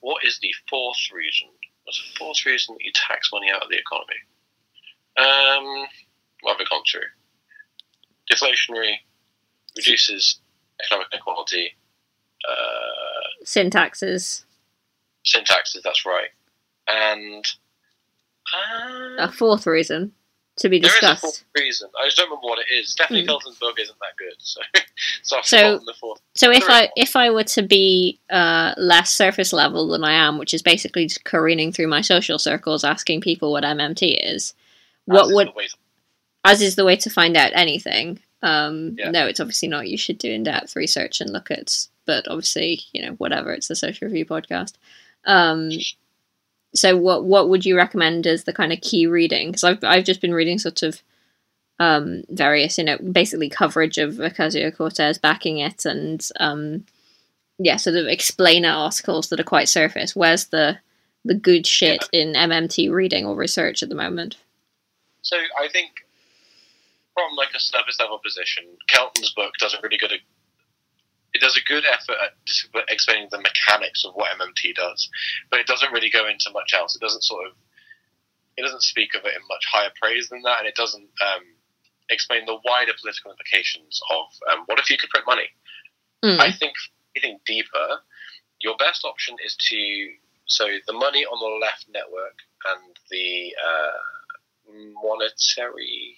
What 0.00 0.24
is 0.24 0.38
the 0.40 0.52
fourth 0.68 0.98
reason? 1.12 1.48
What's 1.84 1.98
the 2.00 2.18
fourth 2.18 2.44
reason 2.46 2.74
that 2.76 2.84
you 2.84 2.92
tax 2.94 3.30
money 3.32 3.50
out 3.50 3.62
of 3.62 3.68
the 3.68 3.78
economy? 3.78 4.20
Um, 5.18 5.86
what 6.42 6.56
have 6.56 6.66
I 6.66 6.68
gone 6.70 6.82
through? 6.90 7.08
Deflationary 8.32 8.94
reduces 9.76 10.40
economic 10.84 11.08
inequality. 11.12 11.74
Uh, 12.48 13.44
Sin 13.44 13.70
taxes. 13.70 14.44
syntaxes, 15.26 15.82
that's 15.84 16.04
right. 16.06 16.28
And 16.88 17.44
uh, 18.54 19.24
A 19.24 19.32
fourth 19.32 19.66
reason 19.66 20.12
to 20.58 20.68
be 20.68 20.78
discussed. 20.78 21.02
There 21.02 21.12
is 21.12 21.18
a 21.18 21.20
fourth 21.20 21.44
reason. 21.56 21.88
I 22.00 22.06
just 22.06 22.16
don't 22.16 22.26
remember 22.28 22.46
what 22.48 22.58
it 22.58 22.72
is. 22.74 22.90
Stephanie. 22.90 23.24
Kelton's 23.26 23.58
book 23.58 23.78
isn't 23.80 23.96
that 24.00 24.16
good, 24.18 24.34
so 24.38 24.60
so 25.22 25.38
I've 25.38 25.44
So- 25.46 25.78
the 25.84 25.94
fourth. 25.98 26.20
So 26.34 26.50
if 26.50 26.64
I 26.68 26.88
if 26.96 27.16
I 27.16 27.30
were 27.30 27.44
to 27.44 27.62
be 27.62 28.18
uh, 28.30 28.74
less 28.76 29.10
surface 29.10 29.52
level 29.52 29.88
than 29.88 30.04
I 30.04 30.12
am, 30.12 30.38
which 30.38 30.54
is 30.54 30.62
basically 30.62 31.06
just 31.06 31.24
careening 31.24 31.72
through 31.72 31.88
my 31.88 32.00
social 32.00 32.38
circles 32.38 32.84
asking 32.84 33.20
people 33.20 33.52
what 33.52 33.64
MMT 33.64 34.18
is, 34.34 34.54
what 35.04 35.28
would 35.32 35.48
the 35.48 35.52
way 35.52 35.66
to- 35.66 35.76
as 36.44 36.62
is 36.62 36.76
the 36.76 36.84
way 36.84 36.96
to 36.96 37.10
find 37.10 37.36
out 37.36 37.52
anything. 37.54 38.20
Um, 38.42 38.96
Yeah. 38.98 39.10
No, 39.10 39.26
it's 39.26 39.40
obviously 39.40 39.68
not. 39.68 39.88
You 39.88 39.98
should 39.98 40.18
do 40.18 40.30
in 40.30 40.42
depth 40.44 40.76
research 40.76 41.20
and 41.20 41.30
look 41.32 41.50
at, 41.50 41.86
but 42.06 42.26
obviously, 42.28 42.80
you 42.92 43.02
know, 43.02 43.12
whatever. 43.12 43.52
It's 43.52 43.70
a 43.70 43.76
social 43.76 44.08
review 44.08 44.24
podcast. 44.24 44.74
Um, 45.26 45.70
so 46.74 46.96
what 46.96 47.24
what 47.24 47.48
would 47.48 47.66
you 47.66 47.76
recommend 47.76 48.26
as 48.26 48.44
the 48.44 48.52
kind 48.52 48.72
of 48.72 48.80
key 48.80 49.06
reading? 49.06 49.48
Because 49.48 49.64
I've 49.64 49.84
I've 49.84 50.04
just 50.04 50.20
been 50.20 50.34
reading 50.34 50.58
sort 50.58 50.82
of 50.82 51.02
um, 51.78 52.24
various, 52.28 52.78
you 52.78 52.84
know, 52.84 52.98
basically 52.98 53.48
coverage 53.48 53.98
of 53.98 54.14
Ocasio 54.14 54.74
Cortez 54.74 55.18
backing 55.18 55.58
it, 55.58 55.84
and 55.84 56.26
um, 56.38 56.84
yeah, 57.58 57.76
sort 57.76 57.96
of 57.96 58.06
explainer 58.06 58.70
articles 58.70 59.28
that 59.28 59.40
are 59.40 59.44
quite 59.44 59.68
surface. 59.68 60.14
Where's 60.14 60.46
the 60.46 60.78
the 61.24 61.34
good 61.34 61.66
shit 61.66 62.08
in 62.12 62.32
MMT 62.32 62.90
reading 62.90 63.26
or 63.26 63.34
research 63.34 63.82
at 63.82 63.88
the 63.88 63.94
moment? 63.94 64.36
So 65.22 65.36
I 65.36 65.68
think 65.68 65.90
from 67.14 67.36
like 67.36 67.50
a 67.54 67.60
surface 67.60 67.98
level 67.98 68.18
position, 68.18 68.64
Kelton's 68.88 69.32
book 69.32 69.52
does 69.58 69.74
a 69.74 69.80
really 69.82 69.98
good. 69.98 70.12
It 71.32 71.40
does 71.40 71.56
a 71.56 71.68
good 71.68 71.84
effort 71.86 72.18
at 72.18 72.34
explaining 72.88 73.28
the 73.30 73.38
mechanics 73.38 74.04
of 74.04 74.14
what 74.14 74.34
MMT 74.36 74.74
does, 74.74 75.08
but 75.50 75.60
it 75.60 75.66
doesn't 75.66 75.92
really 75.92 76.10
go 76.10 76.26
into 76.26 76.50
much 76.52 76.74
else. 76.74 76.96
It 76.96 77.00
doesn't 77.00 77.22
sort 77.22 77.46
of. 77.46 77.52
It 78.56 78.62
doesn't 78.62 78.82
speak 78.82 79.14
of 79.14 79.24
it 79.24 79.34
in 79.36 79.42
much 79.48 79.64
higher 79.72 79.90
praise 80.00 80.28
than 80.28 80.42
that, 80.42 80.58
and 80.58 80.68
it 80.68 80.74
doesn't 80.74 81.08
um, 81.22 81.44
explain 82.10 82.44
the 82.46 82.58
wider 82.64 82.92
political 83.00 83.30
implications 83.30 84.00
of 84.10 84.26
um, 84.52 84.64
what 84.66 84.78
if 84.78 84.90
you 84.90 84.98
could 84.98 85.10
print 85.10 85.26
money. 85.26 85.48
Mm. 86.24 86.40
I 86.40 86.52
think 86.52 86.74
anything 87.16 87.38
deeper, 87.46 88.02
your 88.60 88.76
best 88.76 89.04
option 89.04 89.36
is 89.44 89.56
to 89.70 90.10
so 90.46 90.66
the 90.86 90.92
money 90.92 91.24
on 91.24 91.38
the 91.38 91.64
left 91.64 91.86
network 91.88 92.42
and 92.74 92.96
the 93.10 93.54
uh, 93.54 94.72
monetary. 95.02 96.16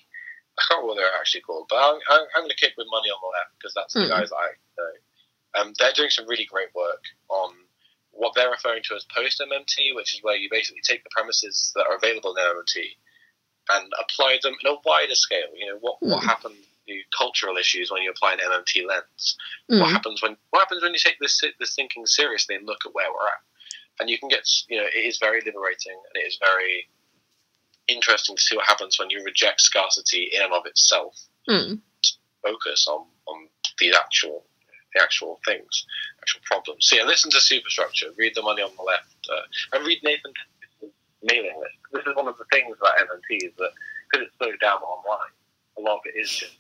I 0.59 0.63
can't 0.69 0.79
remember 0.85 0.89
what 0.89 0.97
they're 1.01 1.19
actually 1.19 1.41
called, 1.43 1.67
but 1.69 1.77
I'm, 1.81 1.99
I'm, 2.11 2.25
I'm 2.37 2.43
going 2.45 2.51
to 2.51 2.57
kick 2.61 2.75
with 2.77 2.87
money 2.91 3.09
on 3.09 3.19
the 3.23 3.33
left 3.33 3.53
because 3.59 3.75
that's 3.75 3.95
the 3.95 4.05
Hmm. 4.05 4.13
guys 4.13 4.31
I 4.33 4.49
know. 4.79 4.93
Um, 5.55 5.73
they're 5.79 5.93
doing 5.93 6.11
some 6.11 6.27
really 6.29 6.45
great 6.45 6.69
work 6.75 7.03
on 7.29 7.53
what 8.13 8.35
they're 8.35 8.51
referring 8.51 8.83
to 8.85 8.95
as 8.95 9.05
post 9.15 9.41
MMT, 9.41 9.95
which 9.95 10.15
is 10.15 10.23
where 10.23 10.37
you 10.37 10.49
basically 10.51 10.83
take 10.83 11.03
the 11.05 11.11
premises 11.11 11.73
that 11.75 11.87
are 11.89 11.97
available 11.97 12.35
in 12.37 12.45
MMT 12.45 12.97
and 13.71 13.93
apply 14.01 14.39
them 14.43 14.55
in 14.63 14.71
a 14.71 14.77
wider 14.85 15.15
scale. 15.15 15.49
You 15.57 15.73
know, 15.73 15.79
what, 15.81 15.97
what 16.01 16.21
Hmm. 16.23 16.29
happens 16.29 16.67
to 16.89 17.01
cultural 17.17 17.57
issues 17.57 17.91
when 17.91 18.03
you 18.03 18.11
apply 18.11 18.35
an 18.35 18.41
MMT 18.41 18.85
lens? 18.87 19.37
What 19.69 19.89
Mm. 19.89 19.93
happens 19.93 20.23
when 20.23 20.37
what 20.51 20.61
happens 20.61 20.83
when 20.83 20.93
you 20.93 20.99
take 20.99 21.19
this 21.21 21.41
this 21.61 21.75
thinking 21.75 22.05
seriously 22.07 22.57
and 22.57 22.67
look 22.67 22.85
at 22.85 22.93
where 22.93 23.11
we're 23.11 23.27
at? 23.29 23.41
And 24.01 24.11
you 24.11 24.19
can 24.19 24.29
get 24.29 24.45
you 24.69 24.79
know 24.81 24.87
it 24.87 24.99
is 25.07 25.19
very 25.19 25.41
liberating 25.41 25.95
and 25.95 26.23
it 26.23 26.27
is 26.27 26.37
very 26.39 26.89
interesting 27.89 28.37
to 28.37 28.43
see 28.43 28.57
what 28.57 28.67
happens 28.67 28.99
when 28.99 29.11
you 29.11 29.23
reject 29.25 29.61
scarcity 29.61 30.31
in 30.35 30.43
and 30.43 30.53
of 30.53 30.67
itself. 30.67 31.19
Mm. 31.49 31.81
Focus 32.43 32.87
on 32.89 33.07
on 33.27 33.49
the 33.79 33.95
actual 33.97 34.45
the 34.95 35.03
actual 35.03 35.41
things, 35.47 35.87
actual 36.21 36.41
problems. 36.45 36.87
So 36.87 36.97
yeah, 36.97 37.05
listen 37.05 37.31
to 37.31 37.41
Superstructure, 37.41 38.09
read 38.19 38.33
the 38.35 38.43
money 38.43 38.63
on 38.63 38.71
the 38.77 38.83
left, 38.83 39.15
uh, 39.33 39.77
and 39.77 39.87
read 39.87 39.99
Nathan 40.03 40.33
mailing 41.23 41.57
list. 41.59 41.75
This 41.93 42.03
is 42.07 42.17
one 42.17 42.29
of 42.29 42.37
the 42.39 42.45
things 42.53 42.77
about 42.81 42.99
MMT 42.99 43.47
is 43.47 43.53
that 43.59 43.71
because 44.11 44.27
it's 44.27 44.37
so 44.39 44.51
damn 44.61 44.83
online, 44.83 45.33
a 45.79 45.81
lot 45.81 45.97
of 45.97 46.01
it 46.07 46.19
is 46.19 46.31
just 46.31 46.59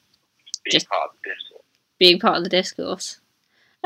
being 0.64 0.72
Just- 0.72 0.88
part 0.88 1.10
of 1.10 1.16
the 1.22 1.30
discourse. 1.30 1.62
Being 1.98 2.18
part 2.18 2.36
of 2.38 2.44
the 2.44 2.50
discourse. 2.50 3.20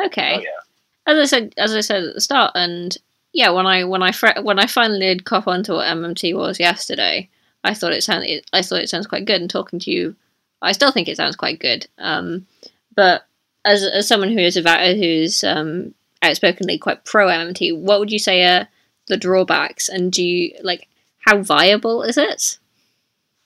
Okay. 0.02 0.36
Oh 0.36 0.40
yeah. 0.40 1.12
as 1.12 1.18
I 1.18 1.24
said, 1.24 1.54
as 1.58 1.74
I 1.74 1.80
said 1.80 2.04
at 2.04 2.14
the 2.14 2.20
start, 2.20 2.52
and 2.54 2.96
yeah, 3.36 3.50
when 3.50 3.66
I 3.66 3.84
when 3.84 4.02
I 4.02 4.14
when 4.40 4.58
I 4.58 4.66
finally 4.66 5.00
did 5.00 5.26
cop 5.26 5.46
onto 5.46 5.74
what 5.74 5.86
MMT 5.86 6.34
was 6.34 6.58
yesterday, 6.58 7.28
I 7.62 7.74
thought 7.74 7.92
it 7.92 8.02
sounded 8.02 8.46
I 8.54 8.62
thought 8.62 8.80
it 8.80 8.88
sounds 8.88 9.06
quite 9.06 9.26
good. 9.26 9.42
And 9.42 9.50
talking 9.50 9.78
to 9.80 9.90
you, 9.90 10.16
I 10.62 10.72
still 10.72 10.90
think 10.90 11.06
it 11.06 11.18
sounds 11.18 11.36
quite 11.36 11.60
good. 11.60 11.86
Um, 11.98 12.46
but 12.94 13.26
as 13.66 13.84
as 13.84 14.08
someone 14.08 14.30
who 14.30 14.38
is 14.38 14.56
about 14.56 14.80
who's 14.96 15.44
um, 15.44 15.94
outspokenly 16.22 16.78
quite 16.78 17.04
pro 17.04 17.26
MMT, 17.26 17.78
what 17.78 18.00
would 18.00 18.10
you 18.10 18.18
say 18.18 18.42
are 18.42 18.68
the 19.08 19.18
drawbacks? 19.18 19.90
And 19.90 20.10
do 20.10 20.24
you 20.24 20.56
like 20.62 20.88
how 21.18 21.42
viable 21.42 22.02
is 22.04 22.16
it? 22.16 22.56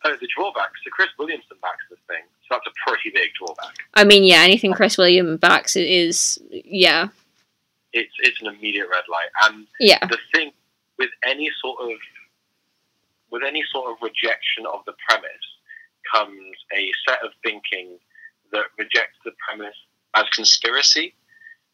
Oh, 0.04 0.14
the 0.20 0.28
drawbacks. 0.36 0.78
So 0.84 0.90
Chris 0.92 1.08
Williamson 1.18 1.56
backs 1.60 1.82
this 1.90 1.98
thing, 2.06 2.22
so 2.48 2.54
that's 2.54 2.66
a 2.68 2.88
pretty 2.88 3.10
big 3.12 3.30
drawback. 3.36 3.74
I 3.94 4.04
mean, 4.04 4.22
yeah, 4.22 4.42
anything 4.42 4.72
Chris 4.72 4.96
William 4.96 5.36
backs 5.36 5.74
is 5.74 6.38
yeah, 6.48 7.08
It's 7.92 8.12
it's 8.20 8.40
an 8.40 8.48
immediate 8.48 8.88
red 8.90 9.04
light, 9.10 9.30
and 9.44 9.66
yeah, 9.78 10.06
the 10.06 10.18
thing 10.34 10.52
with 10.98 11.10
any 11.26 11.50
sort 11.60 11.80
of 11.80 11.98
with 13.30 13.42
any 13.46 13.62
sort 13.72 13.90
of 13.90 13.96
rejection 14.02 14.66
of 14.72 14.80
the 14.86 14.94
premise 15.08 15.30
comes 16.12 16.56
a 16.76 16.90
set 17.06 17.24
of 17.24 17.32
thinking 17.42 17.98
that 18.52 18.66
rejects 18.78 19.18
the 19.24 19.32
premise 19.46 19.76
as 20.16 20.24
conspiracy 20.30 21.14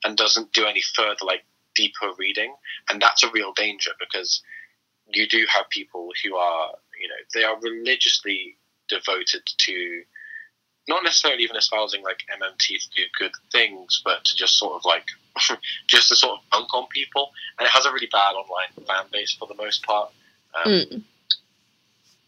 and 0.05 0.17
doesn't 0.17 0.53
do 0.53 0.67
any 0.67 0.83
further 0.95 1.25
like 1.25 1.45
deeper 1.75 2.11
reading. 2.19 2.55
And 2.89 3.01
that's 3.01 3.23
a 3.23 3.31
real 3.31 3.53
danger 3.55 3.93
because 3.99 4.43
you 5.09 5.27
do 5.27 5.47
have 5.49 5.69
people 5.71 6.11
who 6.25 6.37
are 6.37 6.71
you 7.01 7.09
know 7.09 7.15
they 7.35 7.45
are 7.45 7.59
religiously 7.61 8.57
devoted 8.89 9.43
to 9.59 10.03
not 10.89 11.03
necessarily 11.05 11.43
even 11.43 11.57
espousing 11.57 12.03
like 12.03 12.19
MMT 12.31 12.67
to 12.67 12.89
do 12.97 13.03
good 13.19 13.33
things, 13.53 14.01
but 14.05 14.25
to 14.25 14.37
just 14.37 14.59
sort 14.59 14.75
of 14.75 14.85
like 14.85 15.05
just 15.89 16.09
to 16.09 16.17
sort 16.17 16.39
of 16.39 16.51
punk 16.51 16.73
on 16.75 16.87
people, 16.89 17.31
and 17.59 17.67
it 17.67 17.71
has 17.71 17.87
a 17.87 17.93
really 17.93 18.09
bad 18.13 18.33
online 18.35 18.69
fan 18.87 19.05
base 19.13 19.35
for 19.35 19.47
the 19.49 19.55
most 19.55 19.83
part. 19.85 20.11
Um, 20.55 20.73
Mm. 20.73 21.03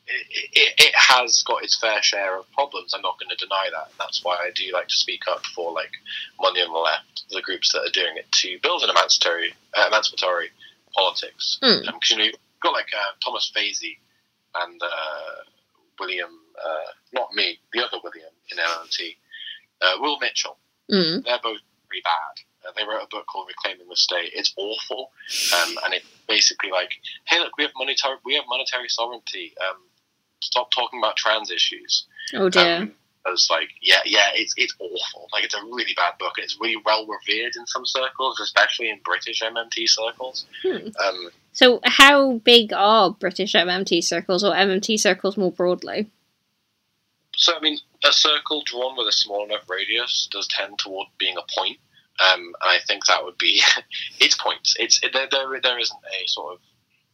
it, 0.07 0.49
it, 0.53 0.75
it 0.79 0.95
has 0.95 1.43
got 1.43 1.63
its 1.63 1.79
fair 1.79 2.03
share 2.03 2.39
of 2.39 2.51
problems. 2.53 2.95
I'm 2.95 3.03
not 3.03 3.19
going 3.19 3.29
to 3.31 3.37
deny 3.37 3.69
that. 3.73 3.87
And 3.89 3.95
that's 3.99 4.25
why 4.25 4.37
I 4.37 4.51
do 4.55 4.71
like 4.73 4.89
to 4.89 4.97
speak 4.97 5.23
up 5.29 5.45
for 5.55 5.73
like 5.73 5.91
money 6.41 6.61
on 6.61 6.73
the 6.73 6.79
left, 6.79 7.25
the 7.31 7.43
groups 7.43 7.73
that 7.73 7.81
are 7.81 7.91
doing 7.93 8.17
it 8.17 8.31
to 8.33 8.59
build 8.63 8.83
an 8.83 8.91
emancipatory, 8.91 9.53
uh, 9.77 9.85
emancipatory 9.89 10.49
politics. 10.95 11.59
Mm. 11.63 11.85
Because 11.87 12.11
you 12.11 12.17
know, 12.17 12.25
you've 12.25 12.35
got 12.63 12.73
like 12.73 12.89
uh, 12.95 13.13
Thomas 13.25 13.51
Fazi 13.55 13.99
and 14.63 14.81
uh, 14.83 15.43
William, 16.01 16.31
uh, 16.63 16.91
not 17.13 17.33
me, 17.35 17.59
the 17.73 17.81
other 17.85 17.99
William 18.03 18.33
in 18.51 18.59
LNT, 18.59 19.17
uh, 19.83 19.97
Will 20.01 20.19
Mitchell. 20.21 20.57
mm, 20.91 21.25
They're 21.25 21.39
both 21.43 21.59
pretty 21.89 22.03
bad. 22.03 22.45
Uh, 22.69 22.73
they 22.77 22.83
wrote 22.85 23.03
a 23.03 23.09
book 23.09 23.27
called 23.27 23.47
Reclaiming 23.49 23.89
the 23.89 23.97
State. 23.97 24.33
It's 24.35 24.53
awful, 24.57 25.11
um, 25.55 25.79
and 25.85 25.95
it's 25.95 26.07
basically 26.29 26.71
like, 26.71 26.91
hey, 27.27 27.39
look, 27.39 27.57
we 27.57 27.65
have 27.65 27.73
monetary, 27.77 28.17
we 28.25 28.35
have 28.35 28.45
monetary 28.49 28.89
sovereignty. 28.89 29.55
Um, 29.69 29.77
stop 30.41 30.71
talking 30.73 30.99
about 31.01 31.17
trans 31.17 31.51
issues. 31.51 32.07
oh 32.35 32.49
dear, 32.49 32.77
Um, 32.79 32.93
I 33.27 33.31
was 33.31 33.49
like, 33.51 33.69
yeah, 33.81 34.01
yeah, 34.07 34.29
it's 34.35 34.55
it's 34.57 34.75
awful. 34.81 35.29
Like 35.33 35.45
it's 35.45 35.55
a 35.55 35.63
really 35.63 35.95
bad 35.97 36.15
book, 36.19 36.33
and 36.37 36.45
it's 36.45 36.59
really 36.61 36.81
well 36.85 37.07
revered 37.07 37.53
in 37.57 37.67
some 37.67 37.87
circles, 37.87 38.41
especially 38.41 38.91
in 38.91 38.99
British 39.05 39.41
MMT 39.43 39.89
circles. 39.89 40.47
Hmm. 40.63 40.89
Um, 41.05 41.31
So, 41.53 41.81
how 41.85 42.35
big 42.39 42.73
are 42.73 43.11
British 43.11 43.55
MMT 43.55 44.03
circles 44.05 44.43
or 44.45 44.53
MMT 44.55 44.99
circles 44.99 45.37
more 45.37 45.53
broadly? 45.53 46.11
so 47.37 47.57
I 47.57 47.61
mean, 47.61 47.79
a 48.05 48.13
circle 48.13 48.63
drawn 48.65 48.97
with 48.97 49.09
a 49.09 49.13
small 49.13 49.45
enough 49.45 49.69
radius 49.69 50.29
does 50.31 50.49
tend 50.49 50.79
toward 50.79 51.09
being 51.19 51.37
a 51.37 51.61
point. 51.61 51.79
Um, 52.21 52.41
and 52.41 52.71
I 52.71 52.79
think 52.87 53.07
that 53.07 53.25
would 53.25 53.39
be 53.39 53.63
its 54.21 54.37
points. 54.37 54.75
It's 54.79 55.03
it, 55.03 55.13
there, 55.13 55.29
there. 55.31 55.61
There 55.61 55.79
isn't 55.79 56.01
a 56.21 56.27
sort 56.27 56.55
of 56.55 56.61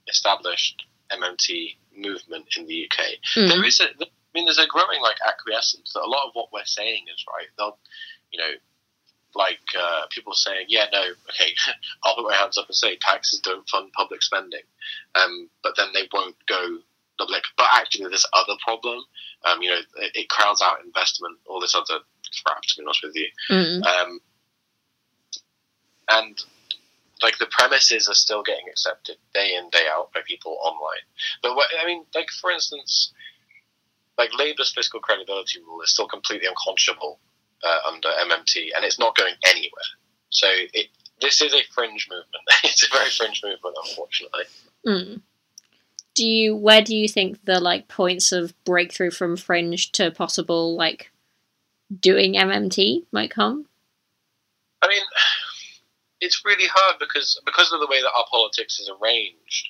established 0.09 0.85
MMT 1.13 1.77
movement 1.97 2.47
in 2.57 2.67
the 2.67 2.87
UK. 2.87 3.05
Mm. 3.37 3.49
There 3.49 3.65
is 3.65 3.81
a. 3.81 3.85
I 3.85 4.39
mean, 4.39 4.47
there's 4.47 4.59
a 4.59 4.67
growing 4.67 5.01
like 5.01 5.17
acquiescence 5.27 5.93
that 5.93 6.03
a 6.03 6.09
lot 6.09 6.27
of 6.27 6.35
what 6.35 6.53
we're 6.53 6.65
saying 6.65 7.05
is 7.15 7.25
right. 7.29 7.47
They'll, 7.57 7.79
you 8.33 8.39
know, 8.39 8.51
like 9.35 9.61
uh, 9.79 10.03
people 10.11 10.33
saying, 10.33 10.67
yeah, 10.69 10.87
no, 10.93 11.03
okay, 11.03 11.53
I'll 12.03 12.17
put 12.17 12.27
my 12.27 12.35
hands 12.35 12.59
up 12.59 12.67
and 12.69 12.75
say 12.75 12.97
taxes 12.97 13.41
don't 13.41 13.69
fund 13.69 13.93
public 13.93 14.23
spending, 14.23 14.63
um, 15.15 15.51
but 15.63 15.75
then 15.77 15.89
they 15.95 16.09
won't 16.13 16.37
go 16.47 16.79
public. 17.19 17.43
But 17.57 17.67
actually, 17.73 18.11
this 18.11 18.27
other 18.33 18.55
problem, 18.63 18.99
um, 19.45 19.63
you 19.63 19.71
know, 19.71 19.79
it, 19.97 20.13
it 20.15 20.29
crowds 20.29 20.63
out 20.63 20.85
investment, 20.85 21.39
all 21.47 21.61
this 21.61 21.75
other 21.75 22.01
crap. 22.45 22.63
To 22.63 22.75
be 22.79 22.85
honest 22.85 23.03
with 23.05 23.15
you, 23.15 23.29
Mm. 23.51 23.85
um, 23.87 24.21
and 26.09 26.39
like 27.23 27.39
the 27.39 27.47
premises 27.47 28.09
are 28.09 28.15
still 28.15 28.43
getting 28.43 28.69
accepted 28.69 29.17
day 29.33 29.55
in 29.57 29.71
day 29.71 29.87
out 29.91 30.13
by 30.13 30.21
people 30.27 30.59
online. 30.63 31.05
But 31.43 31.55
what, 31.57 31.69
I 31.81 31.87
mean, 31.87 32.05
like 32.15 32.29
for 32.41 32.51
instance, 32.51 33.13
like 34.19 34.31
Labour's 34.39 34.73
fiscal 34.73 35.01
credibility 35.01 35.61
rule 35.61 35.81
is 35.83 35.91
still 35.91 36.07
completely 36.09 36.49
unconscionable 36.49 37.19
uh, 37.65 37.79
under 37.93 38.09
MMT, 38.09 38.69
and 38.77 38.85
it's 38.85 38.99
not 38.99 39.17
going 39.17 39.35
anywhere. 39.47 39.91
So 40.31 40.47
it 40.51 40.89
this 41.21 41.41
is 41.41 41.55
a 41.55 41.63
fringe 41.73 42.09
movement. 42.11 42.45
it's 42.65 42.85
a 42.85 42.91
very 42.91 43.11
fringe 43.11 43.41
movement, 43.43 43.77
unfortunately. 43.89 44.45
Mm. 44.87 45.21
Do 46.15 46.25
you 46.27 46.55
where 46.57 46.83
do 46.83 46.95
you 46.97 47.09
think 47.09 47.45
the 47.45 47.61
like 47.61 47.89
points 47.89 48.33
of 48.33 48.55
breakthrough 48.65 49.11
from 49.11 49.37
fringe 49.37 49.91
to 49.93 50.11
possible 50.11 50.77
like 50.77 51.11
doing 52.01 52.35
MMT 52.35 53.05
might 53.13 53.31
come? 53.31 53.67
I 54.83 54.89
mean, 54.89 55.03
it's 56.21 56.43
really 56.45 56.67
hard 56.73 56.97
because 57.01 57.41
because 57.45 57.73
of 57.73 57.81
the 57.81 57.87
way 57.89 58.01
that 58.01 58.13
our 58.17 58.27
politics 58.31 58.79
is 58.79 58.91
arranged. 59.01 59.69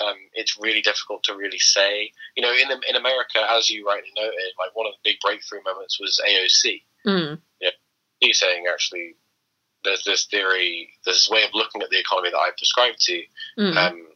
Um, 0.00 0.14
it's 0.32 0.56
really 0.60 0.80
difficult 0.80 1.24
to 1.24 1.34
really 1.34 1.58
say. 1.58 2.12
You 2.36 2.42
know, 2.42 2.52
in 2.52 2.70
in 2.88 2.96
America, 2.96 3.44
as 3.50 3.68
you 3.68 3.86
rightly 3.86 4.10
noted, 4.16 4.34
like 4.58 4.74
one 4.74 4.86
of 4.86 4.92
the 4.92 5.10
big 5.10 5.20
breakthrough 5.20 5.62
moments 5.64 5.98
was 6.00 6.20
AOC. 6.26 6.82
Mm. 7.06 7.40
He's 8.20 8.40
saying 8.40 8.64
actually, 8.68 9.14
there's 9.84 10.02
this 10.02 10.26
theory, 10.26 10.90
there's 11.04 11.18
this 11.18 11.30
way 11.30 11.44
of 11.44 11.50
looking 11.54 11.82
at 11.82 11.90
the 11.90 12.00
economy 12.00 12.30
that 12.30 12.36
I 12.36 12.50
prescribe 12.56 12.94
to, 12.98 13.22
Mm. 13.58 13.76
um, 13.76 14.08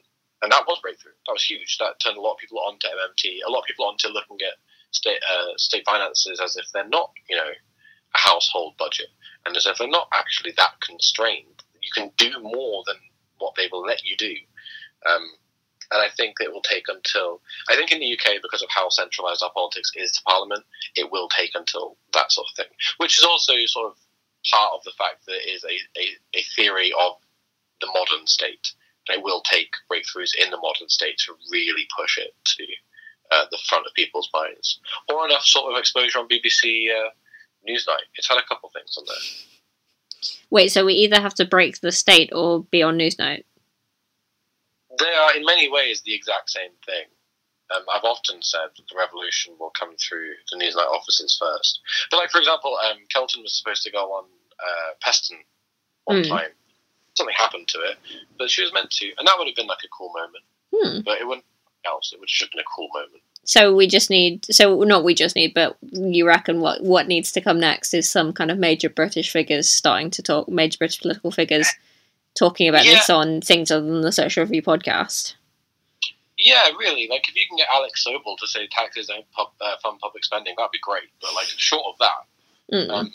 and 0.43 0.51
that 0.53 0.67
was 0.67 0.81
breakthrough. 0.83 1.13
That 1.27 1.33
was 1.33 1.45
huge. 1.45 1.79
That 1.79 2.01
turned 2.03 2.17
a 2.17 2.21
lot 2.21 2.35
of 2.35 2.39
people 2.39 2.59
onto 2.59 2.87
MMT. 2.87 3.39
A 3.47 3.51
lot 3.51 3.61
of 3.61 3.67
people 3.67 3.87
onto 3.87 4.09
looking 4.09 4.39
at 4.43 4.59
state 4.91 5.21
uh, 5.23 5.57
state 5.57 5.85
finances 5.87 6.41
as 6.43 6.57
if 6.57 6.67
they're 6.73 6.89
not, 6.89 7.11
you 7.29 7.37
know, 7.37 7.49
a 7.49 8.19
household 8.19 8.75
budget, 8.79 9.09
and 9.47 9.57
as 9.57 9.67
if 9.67 9.79
they're 9.79 9.89
not 9.89 10.09
actually 10.13 10.53
that 10.57 10.81
constrained. 10.81 11.63
You 11.81 11.91
can 11.95 12.13
do 12.17 12.31
more 12.43 12.83
than 12.87 12.97
what 13.39 13.55
they 13.57 13.69
will 13.71 13.83
let 13.83 14.05
you 14.05 14.17
do. 14.17 14.35
Um, 15.07 15.27
and 15.91 16.01
I 16.01 16.09
think 16.17 16.37
it 16.41 16.53
will 16.53 16.63
take 16.63 16.85
until 16.89 17.41
I 17.69 17.77
think 17.77 17.93
in 17.93 18.01
the 18.01 18.13
UK 18.13 18.41
because 18.41 18.63
of 18.63 18.69
how 18.71 18.89
centralised 18.89 19.43
our 19.43 19.53
politics 19.53 19.93
is 19.95 20.11
to 20.13 20.23
Parliament, 20.23 20.65
it 20.97 21.11
will 21.13 21.29
take 21.29 21.51
until 21.55 21.97
that 22.15 22.33
sort 22.33 22.47
of 22.51 22.57
thing, 22.57 22.73
which 22.97 23.19
is 23.19 23.25
also 23.25 23.53
sort 23.67 23.91
of 23.91 23.97
part 24.51 24.73
of 24.75 24.83
the 24.85 24.93
fact 24.97 25.27
that 25.27 25.37
it 25.37 25.51
is 25.51 25.65
a, 25.65 25.77
a, 26.01 26.39
a 26.39 26.43
theory 26.57 26.93
of 26.99 27.17
the 27.81 27.87
modern 27.89 28.27
state. 28.27 28.73
It 29.09 29.23
will 29.23 29.43
take 29.43 29.73
breakthroughs 29.91 30.31
in 30.41 30.51
the 30.51 30.59
modern 30.59 30.89
state 30.89 31.19
to 31.27 31.35
really 31.51 31.87
push 31.97 32.19
it 32.19 32.35
to 32.45 32.65
uh, 33.33 33.47
the 33.51 33.59
front 33.67 33.87
of 33.87 33.95
people's 33.95 34.29
minds, 34.33 34.79
or 35.09 35.27
enough 35.27 35.45
sort 35.45 35.73
of 35.73 35.79
exposure 35.79 36.19
on 36.19 36.29
BBC 36.29 36.87
uh, 36.91 37.11
Newsnight. 37.69 38.07
It's 38.17 38.29
had 38.29 38.39
a 38.39 38.47
couple 38.49 38.71
things 38.71 38.97
on 38.99 39.05
there. 39.07 40.29
Wait, 40.51 40.69
so 40.71 40.85
we 40.85 40.95
either 40.95 41.21
have 41.21 41.35
to 41.35 41.45
break 41.45 41.81
the 41.81 41.91
state 41.93 42.31
or 42.33 42.63
be 42.65 42.83
on 42.83 42.99
Newsnight? 42.99 43.45
They 44.99 45.13
are 45.13 45.35
in 45.37 45.45
many 45.45 45.71
ways 45.71 46.03
the 46.03 46.15
exact 46.15 46.51
same 46.51 46.73
thing. 46.85 47.05
Um, 47.75 47.85
I've 47.93 48.05
often 48.05 48.43
said 48.43 48.69
that 48.77 48.83
the 48.89 48.99
revolution 48.99 49.55
will 49.59 49.71
come 49.71 49.97
through 49.97 50.29
the 50.51 50.59
Newsnight 50.59 50.87
offices 50.95 51.37
first. 51.41 51.81
But, 52.11 52.19
like, 52.19 52.31
for 52.31 52.39
example, 52.39 52.77
um, 52.85 52.99
Kelton 53.13 53.43
was 53.43 53.57
supposed 53.57 53.83
to 53.85 53.91
go 53.91 54.13
on 54.13 54.25
uh, 54.61 54.93
Peston 55.05 55.39
one 56.05 56.23
Hmm. 56.23 56.29
time. 56.29 56.51
Something 57.23 57.35
happened 57.39 57.69
to 57.69 57.79
it, 57.81 57.97
but 58.39 58.51
she 58.51 58.63
was 58.63 58.73
meant 58.73 58.91
to, 58.91 59.07
and 59.19 59.27
that 59.27 59.35
would 59.39 59.47
have 59.47 59.57
been 59.57 59.67
like 59.67 59.85
a 59.85 59.89
cool 59.89 60.13
moment. 60.13 60.45
Hmm. 60.75 61.01
But 61.05 61.21
it 61.21 61.27
wouldn't 61.27 61.45
else. 61.87 62.13
It 62.13 62.19
would 62.21 62.29
have 62.29 62.35
just 62.35 62.51
been 62.53 62.61
a 62.61 62.75
cool 62.77 62.89
moment. 62.93 63.23
So 63.45 63.75
we 63.75 63.87
just 63.89 64.09
need, 64.11 64.45
so 64.47 64.83
not 64.85 65.03
we 65.05 65.15
just 65.15 65.35
need, 65.37 65.53
but 65.55 65.77
you 65.93 66.27
reckon 66.27 66.61
what 66.61 66.83
what 66.83 67.09
needs 67.09 67.33
to 67.33 67.41
come 67.41 67.59
next 67.61 67.93
is 67.95 68.11
some 68.11 68.33
kind 68.33 68.51
of 68.51 68.59
major 68.59 68.89
British 68.89 69.31
figures 69.31 69.69
starting 69.69 70.11
to 70.13 70.23
talk, 70.23 70.49
major 70.49 70.79
British 70.79 71.01
political 71.01 71.31
figures 71.33 71.69
talking 72.35 72.69
about 72.69 72.85
Yeah. 72.85 72.93
this 72.95 73.11
on 73.11 73.41
things 73.41 73.71
other 73.71 73.85
than 73.87 74.01
the 74.01 74.13
Social 74.13 74.45
Review 74.45 74.63
podcast. 74.63 75.35
Yeah, 76.39 76.71
really. 76.79 77.07
Like, 77.09 77.29
if 77.29 77.37
you 77.37 77.47
can 77.49 77.57
get 77.57 77.69
Alex 77.73 78.05
Sobel 78.07 78.37
to 78.39 78.47
say 78.49 78.67
taxes 78.69 79.07
don't 79.09 79.31
pub, 79.33 79.49
uh, 79.61 79.77
fund 79.83 79.99
public 80.01 80.25
spending, 80.25 80.55
that'd 80.57 80.73
be 80.73 80.79
great. 80.81 81.11
But, 81.21 81.35
like, 81.35 81.47
short 81.47 81.85
of 81.87 81.99
that, 81.99 82.77
Mm. 82.77 82.91
um, 82.91 83.15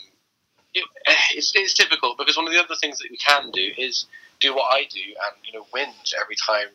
it, 0.74 0.84
it's, 1.34 1.52
it's 1.54 1.74
difficult 1.74 2.18
because 2.18 2.36
one 2.36 2.46
of 2.46 2.52
the 2.52 2.62
other 2.62 2.76
things 2.80 2.98
that 2.98 3.10
we 3.10 3.18
can 3.18 3.50
do 3.50 3.70
is 3.76 4.06
do 4.40 4.54
what 4.54 4.72
I 4.72 4.84
do 4.84 5.00
and 5.00 5.34
you 5.44 5.52
know 5.52 5.66
whinge 5.74 6.14
every 6.20 6.36
time 6.36 6.68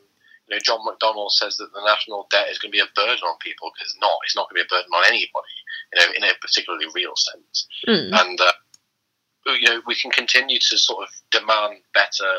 you 0.47 0.55
know 0.55 0.59
John 0.63 0.79
McDonnell 0.85 1.31
says 1.31 1.57
that 1.57 1.71
the 1.73 1.85
national 1.85 2.27
debt 2.29 2.49
is 2.49 2.59
going 2.59 2.71
to 2.71 2.77
be 2.77 2.83
a 2.83 2.95
burden 2.95 3.23
on 3.23 3.37
people 3.39 3.71
because 3.73 3.91
it's 3.91 4.01
not. 4.01 4.17
It's 4.25 4.35
not 4.35 4.49
going 4.49 4.61
to 4.61 4.67
be 4.67 4.67
a 4.67 4.75
burden 4.75 4.91
on 4.93 5.05
anybody, 5.07 5.55
you 5.93 5.99
know, 5.99 6.11
in 6.17 6.23
a 6.23 6.33
particularly 6.41 6.87
real 6.93 7.15
sense. 7.15 7.67
Mm. 7.87 8.11
And 8.19 8.41
uh, 8.41 8.51
you 9.45 9.69
know, 9.69 9.81
we 9.87 9.95
can 9.95 10.11
continue 10.11 10.59
to 10.59 10.77
sort 10.77 11.03
of 11.03 11.09
demand 11.31 11.79
better, 11.93 12.33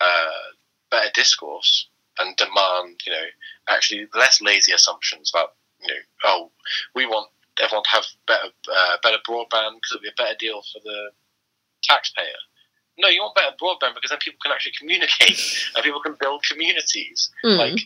uh, 0.00 0.52
better 0.90 1.10
discourse 1.14 1.88
and 2.18 2.36
demand 2.36 3.00
you 3.06 3.12
know 3.12 3.26
actually 3.68 4.06
less 4.14 4.40
lazy 4.40 4.72
assumptions 4.72 5.30
about 5.32 5.54
you 5.80 5.88
know 5.88 6.00
oh 6.24 6.50
we 6.94 7.06
want 7.06 7.28
everyone 7.60 7.84
have 7.90 8.04
better 8.26 8.48
uh, 8.70 8.96
better 9.02 9.18
broadband 9.28 9.76
because 9.76 9.92
it'll 9.92 10.02
be 10.02 10.08
a 10.08 10.16
better 10.16 10.36
deal 10.38 10.62
for 10.72 10.80
the 10.84 11.10
taxpayer. 11.82 12.40
No, 12.98 13.08
you 13.08 13.20
want 13.20 13.34
better 13.34 13.56
broadband 13.60 13.94
because 13.94 14.10
then 14.10 14.18
people 14.20 14.38
can 14.42 14.52
actually 14.52 14.72
communicate 14.78 15.40
and 15.74 15.84
people 15.84 16.00
can 16.00 16.16
build 16.20 16.42
communities. 16.44 17.30
Mm. 17.44 17.58
Like 17.58 17.80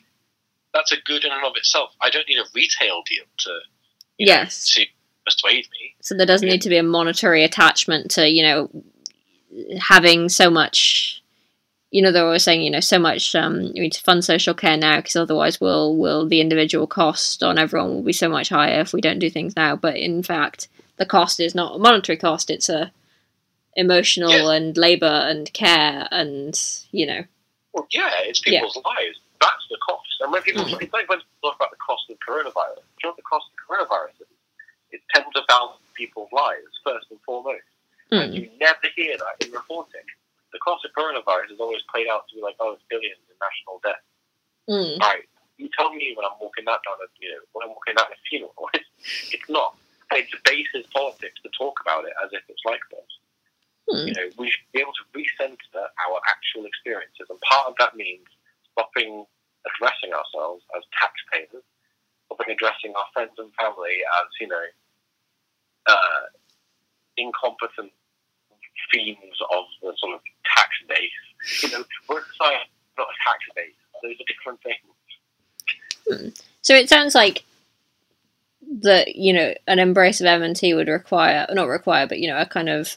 that's 0.75 0.93
a 0.93 0.97
good 1.05 1.25
in 1.25 1.33
and 1.33 1.45
of 1.45 1.53
itself. 1.57 1.91
I 2.03 2.11
don't 2.11 2.29
need 2.29 2.39
a 2.39 2.49
retail 2.55 3.03
deal 3.07 3.25
to 3.39 3.51
you 4.19 4.27
know, 4.27 4.33
yes. 4.33 4.67
to 4.75 4.85
persuade 5.25 5.67
me. 5.73 5.95
So 6.01 6.17
there 6.17 6.27
doesn't 6.27 6.49
need 6.49 6.63
to 6.63 6.69
be 6.69 6.79
a 6.79 6.83
monetary 6.83 7.45
attachment 7.45 8.11
to, 8.13 8.29
you 8.29 8.43
know, 8.43 8.71
having 9.79 10.29
so 10.29 10.51
much. 10.51 11.23
You 11.91 12.03
know, 12.03 12.11
they're 12.13 12.25
always 12.25 12.43
saying, 12.45 12.63
you 12.63 12.71
know, 12.71 12.81
so 12.81 12.99
much. 12.99 13.35
Um, 13.35 13.61
you 13.75 13.81
need 13.83 13.93
to 13.93 14.03
fund 14.03 14.25
social 14.25 14.55
care 14.55 14.77
now 14.77 14.97
because 14.97 15.17
otherwise, 15.17 15.61
will 15.61 15.97
will 15.97 16.27
the 16.27 16.41
individual 16.41 16.87
cost 16.87 17.43
on 17.43 17.59
everyone 17.59 17.95
will 17.95 18.03
be 18.03 18.13
so 18.13 18.29
much 18.29 18.49
higher 18.49 18.81
if 18.81 18.93
we 18.93 19.01
don't 19.01 19.21
do 19.21 19.31
things 19.31 19.55
now. 19.57 19.77
But 19.77 19.97
in 19.97 20.23
fact, 20.23 20.69
the 20.97 21.07
cost 21.07 21.39
is 21.41 21.55
not 21.55 21.77
a 21.77 21.79
monetary 21.79 22.17
cost; 22.19 22.51
it's 22.51 22.69
a 22.69 22.91
emotional 23.77 24.31
Yeah. 24.33 24.51
and 24.57 24.77
labor 24.77 25.07
and 25.07 25.53
care 25.53 26.09
and 26.11 26.59
you 26.91 27.07
know. 27.07 27.25
Well, 27.73 27.87
yeah, 27.93 28.11
it's 28.23 28.41
people's 28.41 28.77
lives. 28.77 29.19
That's 29.41 29.67
the 29.71 29.79
cost. 29.87 30.09
And 30.21 30.33
when 30.33 30.43
people, 30.43 30.65
Mm. 30.65 30.81
it's 30.83 30.93
like 30.93 31.09
when 31.09 31.19
people 31.19 31.51
talk 31.51 31.57
about 31.57 31.71
the 31.71 31.77
cost 31.77 32.09
of 32.11 32.19
coronavirus. 32.19 32.77
Do 32.77 32.83
you 32.83 33.05
know 33.05 33.11
what 33.11 33.17
the 33.17 33.23
cost 33.23 33.47
of 33.53 33.57
coronavirus 33.69 34.21
is? 34.23 34.27
It's 34.91 35.05
tens 35.15 35.27
of 35.37 35.45
thousands 35.49 35.81
of 35.87 35.95
people's 35.95 36.33
lives, 36.33 36.67
first 36.83 37.07
and 37.11 37.21
foremost. 37.21 37.63
And 38.11 38.33
Mm. 38.33 38.35
you 38.35 38.51
never 38.59 38.89
hear 38.97 39.17
that 39.19 39.47
in 39.47 39.53
reporting. 39.53 40.01
The 40.57 40.65
cost 40.65 40.89
of 40.89 40.97
coronavirus 40.97 41.53
is 41.53 41.61
always 41.61 41.85
played 41.93 42.09
out 42.09 42.25
to 42.33 42.33
be 42.33 42.41
like, 42.41 42.57
oh, 42.65 42.73
it's 42.73 42.83
billions 42.89 43.21
in 43.29 43.37
national 43.37 43.77
debt. 43.85 44.01
Mm. 44.65 44.97
Right. 45.05 45.29
You 45.61 45.69
tell 45.77 45.93
me 45.93 46.17
when 46.17 46.25
I'm 46.25 46.41
walking 46.41 46.65
that 46.65 46.81
down 46.81 46.97
a, 46.97 47.13
you 47.21 47.29
know, 47.29 47.45
when 47.53 47.69
I'm 47.69 47.77
walking 47.77 47.93
in 47.93 48.01
a 48.01 48.17
funeral. 48.25 48.57
It's, 48.73 49.37
it's 49.37 49.51
not. 49.53 49.77
And 50.09 50.25
it 50.25 50.33
debases 50.33 50.89
politics 50.97 51.37
to 51.45 51.53
talk 51.53 51.77
about 51.85 52.09
it 52.09 52.17
as 52.25 52.33
if 52.33 52.41
it's 52.49 52.65
like 52.65 52.81
this. 52.89 53.11
Mm. 53.93 54.09
You 54.09 54.15
know, 54.17 54.27
we 54.41 54.49
should 54.49 54.65
be 54.73 54.81
able 54.81 54.97
to 54.97 55.05
recenter 55.13 55.85
our 56.09 56.17
actual 56.25 56.65
experiences, 56.65 57.29
and 57.29 57.37
part 57.45 57.69
of 57.69 57.77
that 57.77 57.93
means 57.95 58.25
stopping 58.73 59.29
addressing 59.69 60.17
ourselves 60.17 60.65
as 60.73 60.83
taxpayers, 60.97 61.61
stopping 62.33 62.49
addressing 62.49 62.97
our 62.97 63.05
friends 63.13 63.37
and 63.37 63.53
family 63.61 64.01
as, 64.25 64.29
you 64.41 64.49
know, 64.49 64.67
uh, 65.85 66.25
incompetent 67.21 67.93
fiends 68.91 69.39
of 69.53 69.65
the 69.83 69.95
sort 69.99 70.15
of 70.15 70.21
tax 70.57 70.71
base. 70.89 71.63
You 71.63 71.71
know, 71.71 71.85
we're 72.09 72.23
society, 72.33 72.71
not 72.99 73.07
a 73.07 73.17
tax 73.27 73.41
base. 73.55 73.75
Those 74.03 74.15
are 74.15 74.27
different 74.27 74.61
things. 74.63 76.43
So 76.63 76.75
it 76.75 76.89
sounds 76.89 77.15
like 77.15 77.45
that 78.83 79.17
you 79.17 79.33
know 79.33 79.55
an 79.67 79.79
embrace 79.79 80.21
of 80.21 80.27
MMT 80.27 80.75
would 80.75 80.89
require 80.89 81.47
not 81.53 81.69
require, 81.69 82.07
but 82.07 82.19
you 82.19 82.29
know 82.29 82.39
a 82.39 82.47
kind 82.47 82.69
of 82.69 82.97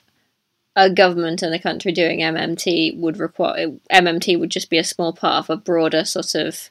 a 0.75 0.89
government 0.89 1.41
and 1.41 1.53
a 1.53 1.59
country 1.59 1.91
doing 1.91 2.19
MMT 2.19 2.97
would 2.97 3.17
require 3.17 3.67
MMT 3.91 4.39
would 4.39 4.51
just 4.51 4.69
be 4.69 4.77
a 4.77 4.83
small 4.83 5.13
part 5.13 5.45
of 5.45 5.49
a 5.49 5.57
broader 5.57 6.05
sort 6.05 6.35
of 6.35 6.69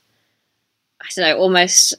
I 1.01 1.07
don't 1.15 1.25
know 1.25 1.39
almost. 1.39 1.95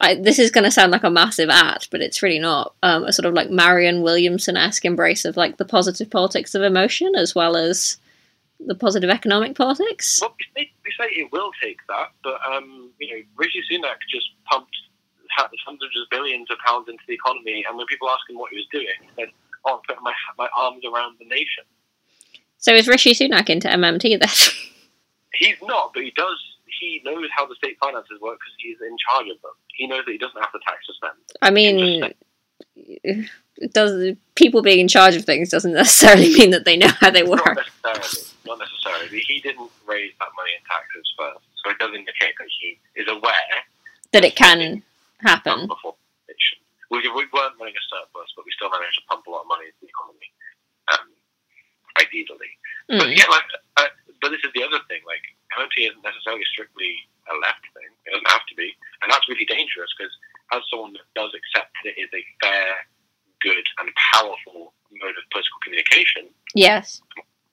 I, 0.00 0.14
this 0.14 0.38
is 0.38 0.50
going 0.50 0.64
to 0.64 0.70
sound 0.70 0.92
like 0.92 1.04
a 1.04 1.10
massive 1.10 1.50
act, 1.50 1.90
but 1.90 2.00
it's 2.00 2.22
really 2.22 2.38
not. 2.38 2.74
Um, 2.82 3.04
a 3.04 3.12
sort 3.12 3.26
of 3.26 3.34
like 3.34 3.50
Marianne 3.50 4.02
Williamson 4.02 4.56
esque 4.56 4.84
embrace 4.84 5.24
of 5.24 5.36
like 5.36 5.58
the 5.58 5.64
positive 5.64 6.10
politics 6.10 6.54
of 6.54 6.62
emotion 6.62 7.14
as 7.14 7.34
well 7.34 7.56
as 7.56 7.98
the 8.66 8.74
positive 8.74 9.10
economic 9.10 9.56
politics. 9.56 10.18
Well, 10.20 10.34
we 10.38 10.62
say, 10.62 10.72
we 10.84 10.92
say 10.98 11.12
it 11.20 11.30
will 11.32 11.50
take 11.62 11.78
that, 11.88 12.12
but 12.22 12.38
um, 12.50 12.90
you 12.98 13.14
know, 13.14 13.22
Rishi 13.36 13.62
Sunak 13.70 13.96
just 14.10 14.28
pumped 14.50 14.74
hundreds 15.64 15.96
of 15.96 16.08
billions 16.10 16.50
of 16.50 16.58
pounds 16.66 16.88
into 16.88 17.02
the 17.08 17.14
economy, 17.14 17.64
and 17.66 17.76
when 17.76 17.86
people 17.86 18.08
ask 18.10 18.28
him 18.28 18.36
what 18.36 18.50
he 18.50 18.56
was 18.56 18.66
doing, 18.72 18.86
he 19.00 19.08
said, 19.16 19.28
"Oh, 19.64 19.76
I'm 19.76 19.80
putting 19.86 20.02
my 20.02 20.12
my 20.38 20.48
arms 20.56 20.84
around 20.84 21.16
the 21.18 21.26
nation." 21.26 21.64
So 22.58 22.74
is 22.74 22.88
Rishi 22.88 23.12
Sunak 23.12 23.48
into 23.48 23.68
MMT 23.68 24.18
then? 24.20 24.28
He's 25.34 25.56
not, 25.62 25.92
but 25.94 26.02
he 26.02 26.10
does. 26.10 26.36
He 26.80 27.00
knows 27.04 27.28
how 27.36 27.44
the 27.46 27.54
state 27.56 27.76
finances 27.78 28.18
work 28.20 28.38
because 28.40 28.54
he's 28.58 28.80
in 28.80 28.96
charge 29.06 29.28
of 29.28 29.36
them. 29.42 29.52
He 29.76 29.86
knows 29.86 30.04
that 30.06 30.12
he 30.12 30.18
doesn't 30.18 30.40
have 30.40 30.50
the 30.52 30.60
tax 30.66 30.86
to 30.86 30.92
spend. 30.94 31.12
I 31.42 31.50
mean, 31.50 32.08
it 32.76 33.72
does 33.72 34.16
people 34.34 34.62
being 34.62 34.80
in 34.80 34.88
charge 34.88 35.14
of 35.14 35.24
things 35.24 35.50
doesn't 35.50 35.72
necessarily 35.84 36.32
mean 36.32 36.50
that 36.50 36.64
they 36.64 36.76
know 36.76 36.88
how 37.00 37.10
they 37.10 37.22
Not 37.22 37.44
work. 37.44 37.56
necessarily. 37.84 38.26
Not 38.46 38.58
necessarily. 38.58 39.20
He 39.28 39.40
didn't 39.40 39.70
raise 39.86 40.12
that 40.18 40.28
money 40.36 40.52
in 40.56 40.62
taxes 40.64 41.04
first, 41.18 41.44
so 41.62 41.70
it 41.70 41.78
does 41.78 41.92
indicate 41.94 42.32
that 42.40 42.48
he 42.60 42.78
is 42.96 43.06
aware 43.08 43.48
That 44.12 44.24
it 44.24 44.34
can 44.36 44.82
happen. 45.20 45.66
before 45.68 45.94
inflation. 46.24 46.58
We, 46.90 47.04
we 47.12 47.28
weren't 47.30 47.54
running 47.60 47.76
a 47.76 47.84
surplus, 47.92 48.32
but 48.34 48.44
we 48.48 48.50
still 48.56 48.70
managed 48.72 48.96
to 48.98 49.04
pump 49.12 49.26
a 49.28 49.30
lot 49.30 49.44
of 49.44 49.48
money 49.52 49.68
into 49.68 49.78
the 49.84 49.90
economy, 49.92 50.28
um, 50.96 51.06
ideally. 52.00 52.50
But 52.88 53.06
Mm. 53.12 53.16
yeah, 53.16 53.28
like, 53.30 53.46
uh, 53.76 53.86
but 54.20 54.30
this 54.34 54.42
is 54.42 54.50
the 54.56 54.64
other 54.66 54.80
thing. 54.90 54.98
Like, 55.06 55.22
MMT 55.58 55.90
isn't 55.90 56.02
necessarily 56.04 56.44
strictly 56.52 56.92
a 57.30 57.34
left 57.42 57.64
thing. 57.74 57.90
It 58.06 58.10
doesn't 58.12 58.30
have 58.30 58.46
to 58.46 58.54
be, 58.56 58.70
and 59.02 59.10
that's 59.10 59.28
really 59.28 59.44
dangerous 59.46 59.90
because 59.96 60.12
as 60.52 60.62
someone 60.70 60.92
that 60.94 61.06
does 61.14 61.30
accept 61.34 61.70
that 61.84 61.94
it 61.94 61.98
is 62.00 62.10
a 62.14 62.22
fair, 62.42 62.74
good, 63.40 63.64
and 63.78 63.88
powerful 64.14 64.74
mode 64.90 65.16
of 65.16 65.24
political 65.30 65.58
communication, 65.62 66.28
Yes. 66.54 67.00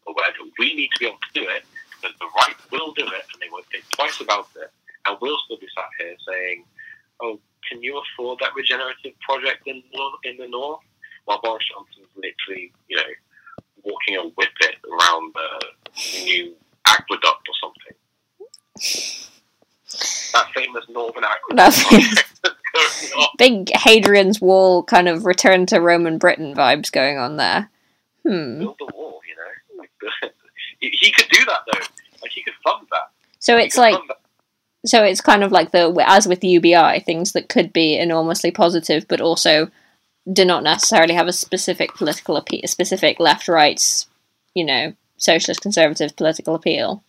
aware 0.07 0.31
that 0.33 0.51
we 0.59 0.73
need 0.73 0.89
to 0.93 0.99
be 0.99 1.07
able 1.07 1.19
to 1.21 1.33
do 1.33 1.47
it 1.49 1.63
because 1.91 2.17
the 2.19 2.29
right 2.35 2.55
will 2.71 2.93
do 2.93 3.05
it, 3.05 3.25
and 3.33 3.41
they 3.41 3.49
won't 3.49 3.65
think 3.67 3.87
twice 3.91 4.19
about 4.21 4.49
it, 4.55 4.71
and 5.05 5.17
we'll 5.21 5.37
still 5.45 5.57
be 5.57 5.67
sat 5.75 5.89
here 5.99 6.15
saying, 6.27 6.65
"Oh, 7.21 7.39
can 7.69 7.81
you 7.83 7.97
afford 7.99 8.39
that 8.39 8.55
regenerative 8.55 9.19
project 9.21 9.67
in 9.67 9.83
in 10.23 10.37
the 10.37 10.47
north?" 10.47 10.81
While 11.25 11.41
Boris 11.41 11.65
Johnson's 11.67 12.07
literally, 12.15 12.71
you 12.87 12.97
know, 12.97 13.13
walking 13.83 14.15
a 14.17 14.23
whippet 14.29 14.75
around 14.85 15.33
the 15.33 16.23
new 16.23 16.55
aqueduct 16.87 17.47
or 17.47 17.55
something. 17.61 17.95
That 20.33 20.47
famous 20.53 20.85
northern 20.89 21.23
aqueduct 21.23 21.55
That 21.55 21.73
famous- 21.73 22.23
that's 22.43 23.27
big 23.37 23.69
Hadrian's 23.71 24.41
Wall 24.41 24.83
kind 24.83 25.07
of 25.07 25.25
return 25.25 25.65
to 25.67 25.79
Roman 25.79 26.17
Britain 26.17 26.53
vibes 26.53 26.91
going 26.91 27.17
on 27.17 27.37
there. 27.37 27.69
Hmm. 28.23 28.59
build 28.59 28.75
the 28.79 28.91
wall, 28.93 29.21
you 29.27 29.35
know. 29.35 29.79
Like 29.79 29.91
the, 30.01 30.29
he, 30.79 31.11
could 31.11 31.29
do 31.29 31.45
that 31.45 31.59
though. 31.71 31.79
Like 32.21 32.31
he 32.31 32.43
could 32.43 32.53
fund 32.63 32.87
that. 32.91 33.09
So 33.39 33.57
He 33.57 33.63
it's 33.65 33.77
like 33.77 33.99
so 34.85 35.03
it's 35.03 35.21
kind 35.21 35.43
of 35.43 35.51
like 35.51 35.71
the 35.71 36.03
as 36.05 36.27
with 36.27 36.43
UBI 36.43 36.99
things 37.05 37.31
that 37.33 37.49
could 37.49 37.73
be 37.73 37.97
enormously 37.97 38.51
positive, 38.51 39.07
but 39.07 39.21
also 39.21 39.69
do 40.31 40.43
not 40.43 40.63
necessarily 40.63 41.13
have 41.13 41.27
a 41.27 41.33
specific 41.33 41.93
political 41.93 42.35
appeal, 42.37 42.61
a 42.63 42.67
specific 42.67 43.19
left 43.19 43.47
right, 43.47 44.05
you 44.53 44.65
know, 44.65 44.93
socialist 45.17 45.61
conservative 45.61 46.15
political 46.15 46.55
appeal. 46.55 47.03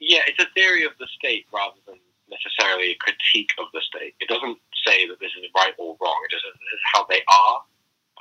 Yeah, 0.00 0.20
it's 0.26 0.38
a 0.42 0.46
theory 0.54 0.84
of 0.84 0.92
the 0.98 1.06
state 1.18 1.46
rather 1.52 1.76
than 1.86 1.96
necessarily 2.30 2.90
a 2.90 2.94
critique 2.96 3.50
of 3.58 3.66
the 3.72 3.80
state. 3.82 4.14
It 4.20 4.28
doesn't 4.28 4.58
say 4.86 5.06
that 5.08 5.20
this 5.20 5.30
is 5.38 5.48
right 5.54 5.74
or 5.78 5.96
wrong. 6.00 6.20
It 6.24 6.30
just 6.32 6.44
says 6.44 6.54
is 6.54 6.80
how 6.92 7.04
they 7.08 7.20
are. 7.28 7.62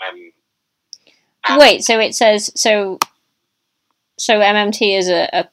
Um, 0.09 1.59
Wait, 1.59 1.83
so 1.83 1.99
it 1.99 2.13
says 2.15 2.51
so. 2.55 2.99
So 4.17 4.39
MMT 4.39 4.97
is 4.97 5.09
a, 5.09 5.27
a 5.33 5.49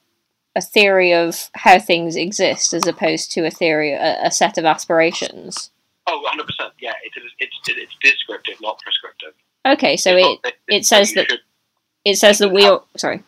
a 0.57 0.61
theory 0.61 1.15
of 1.15 1.51
how 1.55 1.79
things 1.79 2.17
exist, 2.17 2.75
as 2.75 2.87
opposed 2.87 3.31
to 3.33 3.47
a 3.47 3.51
theory, 3.51 3.93
a, 3.93 4.19
a 4.27 4.31
set 4.31 4.59
of 4.59 4.65
aspirations. 4.65 5.71
Oh, 6.07 6.19
100 6.21 6.47
percent. 6.47 6.73
Yeah, 6.81 6.93
it 7.05 7.19
is. 7.19 7.31
It's 7.39 7.57
it's 7.69 7.95
descriptive, 8.03 8.57
not 8.61 8.79
prescriptive. 8.81 9.33
Okay, 9.67 9.97
so 9.97 10.15
It's 10.17 10.41
it 10.45 10.55
it 10.69 10.87
says 10.87 11.13
that- 11.15 11.31
should- 11.31 11.41
it 12.05 12.17
says 12.17 12.39
that 12.39 12.51
we 12.53 12.63
sorry. 12.97 13.23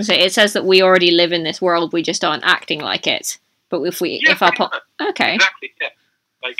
So 0.00 0.14
it 0.14 0.32
says 0.32 0.54
that 0.54 0.64
we 0.64 0.82
already 0.82 1.10
live 1.10 1.32
in 1.32 1.42
this 1.42 1.60
world. 1.60 1.92
We 1.92 2.02
just 2.02 2.24
aren't 2.24 2.44
acting 2.44 2.80
like 2.80 3.06
it. 3.06 3.38
But 3.68 3.82
if 3.82 4.00
we, 4.00 4.20
Yeah, 4.24 4.32
if 4.32 4.42
our 4.42 4.52
pretty 4.52 4.70
po- 4.70 5.08
okay, 5.10 5.34
Exactly. 5.34 5.72
Yeah. 5.80 5.88
Like 6.42 6.56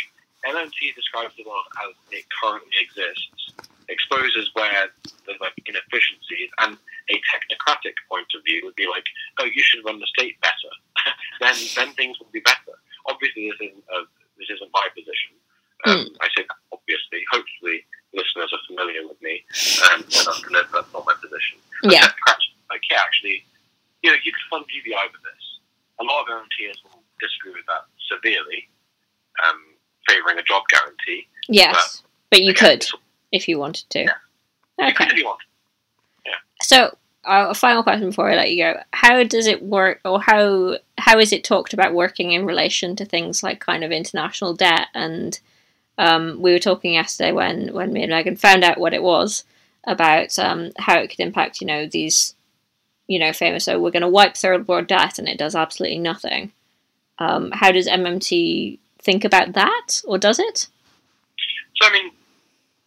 MMT 0.47 0.95
describes 0.95 1.35
the 1.37 1.45
world 1.45 1.65
as 1.89 1.95
it 2.11 2.25
currently 2.43 2.73
exists, 2.81 3.53
exposes 3.89 4.51
where 4.55 4.89
there's 5.27 5.41
like 5.41 5.55
inefficiencies, 5.67 6.51
and 6.61 6.77
a 7.11 7.17
technocratic 7.31 7.95
point 8.09 8.27
of 8.37 8.43
view 8.45 8.63
would 8.65 8.77
be 8.77 8.87
like, 8.87 9.05
oh, 9.39 9.45
you 9.45 9.63
should 9.63 9.85
run 9.85 9.99
the 9.99 10.07
state 10.07 10.41
better. 10.41 10.73
then 11.41 11.55
then 11.77 11.95
things 11.95 12.19
will 12.19 12.33
be 12.33 12.41
better. 12.41 12.75
Obviously, 13.07 13.51
this 13.51 13.71
isn't 13.71 13.85
a, 13.91 13.99
this 14.39 14.51
isn't 14.51 14.71
my 14.73 14.87
position. 14.95 15.33
Um, 15.85 16.07
I 16.21 16.29
say 16.37 16.47
that 16.47 16.57
obviously. 16.73 17.25
Hopefully, 17.33 17.85
listeners 18.15 18.53
are 18.53 18.63
familiar 18.67 19.07
with 19.07 19.21
me. 19.21 19.43
Um, 19.91 20.03
and 20.03 20.05
that's, 20.05 20.41
gonna, 20.43 20.63
that's 20.73 20.93
not 20.93 21.05
my 21.07 21.15
position. 21.21 21.59
But 21.83 21.93
yeah, 21.93 22.07
technocrats, 22.07 22.47
like 22.73 22.83
yeah, 22.91 22.99
actually, 23.05 23.45
you 24.03 24.11
know, 24.11 24.17
you 24.25 24.33
could 24.33 24.47
fund 24.51 24.65
UBI 24.73 24.97
with 25.13 25.21
this. 25.23 25.45
A 26.01 26.05
lot 26.05 26.23
of 26.25 26.29
MMTers 26.33 26.81
will 26.85 27.03
disagree 27.21 27.53
with 27.53 27.67
that 27.69 27.85
severely, 28.11 28.69
um, 29.47 29.61
favouring 30.09 30.39
a 30.39 30.43
job 30.43 30.63
guarantee. 30.73 31.29
yes, 31.49 32.03
but 32.31 32.41
you 32.43 32.51
Again, 32.51 32.79
could 32.81 32.87
if 33.31 33.47
you 33.49 33.59
wanted 33.59 33.85
to. 33.91 34.01
Yeah. 34.01 34.19
You 34.79 34.95
could 34.95 35.07
Okay, 35.07 35.13
if 35.13 35.19
you 35.19 35.25
want. 35.27 35.39
so 36.63 36.87
uh, 37.25 37.47
a 37.51 37.55
final 37.55 37.83
question 37.83 38.09
before 38.09 38.31
I 38.31 38.35
let 38.37 38.51
you 38.51 38.65
go: 38.65 38.81
How 38.93 39.23
does 39.23 39.47
it 39.47 39.63
work, 39.63 40.01
or 40.05 40.21
how 40.21 40.79
how 40.99 41.19
is 41.19 41.33
it 41.33 41.45
talked 41.45 41.73
about 41.75 41.95
working 41.95 42.33
in 42.33 42.47
relation 42.47 42.97
to 42.97 43.05
things 43.05 43.43
like 43.43 43.61
kind 43.61 43.85
of 43.85 43.93
international 43.93 44.55
debt? 44.55 44.89
And 44.95 45.39
um, 45.99 46.41
we 46.41 46.53
were 46.53 46.59
talking 46.59 46.95
yesterday 46.95 47.33
when 47.33 47.73
when 47.75 47.93
me 47.93 48.03
and 48.03 48.11
Megan 48.11 48.37
found 48.37 48.65
out 48.65 48.79
what 48.81 48.95
it 48.95 49.03
was 49.03 49.45
about 49.85 50.39
um, 50.39 50.71
how 50.79 50.99
it 50.99 51.09
could 51.11 51.21
impact, 51.21 51.61
you 51.61 51.67
know, 51.67 51.87
these, 51.87 52.35
you 53.09 53.19
know, 53.19 53.33
famous. 53.33 53.65
So 53.65 53.79
we're 53.81 53.91
going 53.91 54.03
to 54.03 54.09
wipe 54.09 54.37
third 54.37 54.69
world 54.69 54.87
debt, 54.87 55.19
and 55.19 55.29
it 55.29 55.39
does 55.39 55.55
absolutely 55.55 55.99
nothing. 55.99 56.53
Um, 57.19 57.51
how 57.53 57.71
does 57.73 57.87
MMT 57.89 58.79
think 59.03 59.25
about 59.25 59.53
that, 59.55 60.01
or 60.05 60.19
does 60.19 60.39
it? 60.39 60.69
So 61.81 61.89
I 61.89 61.93
mean, 61.93 62.11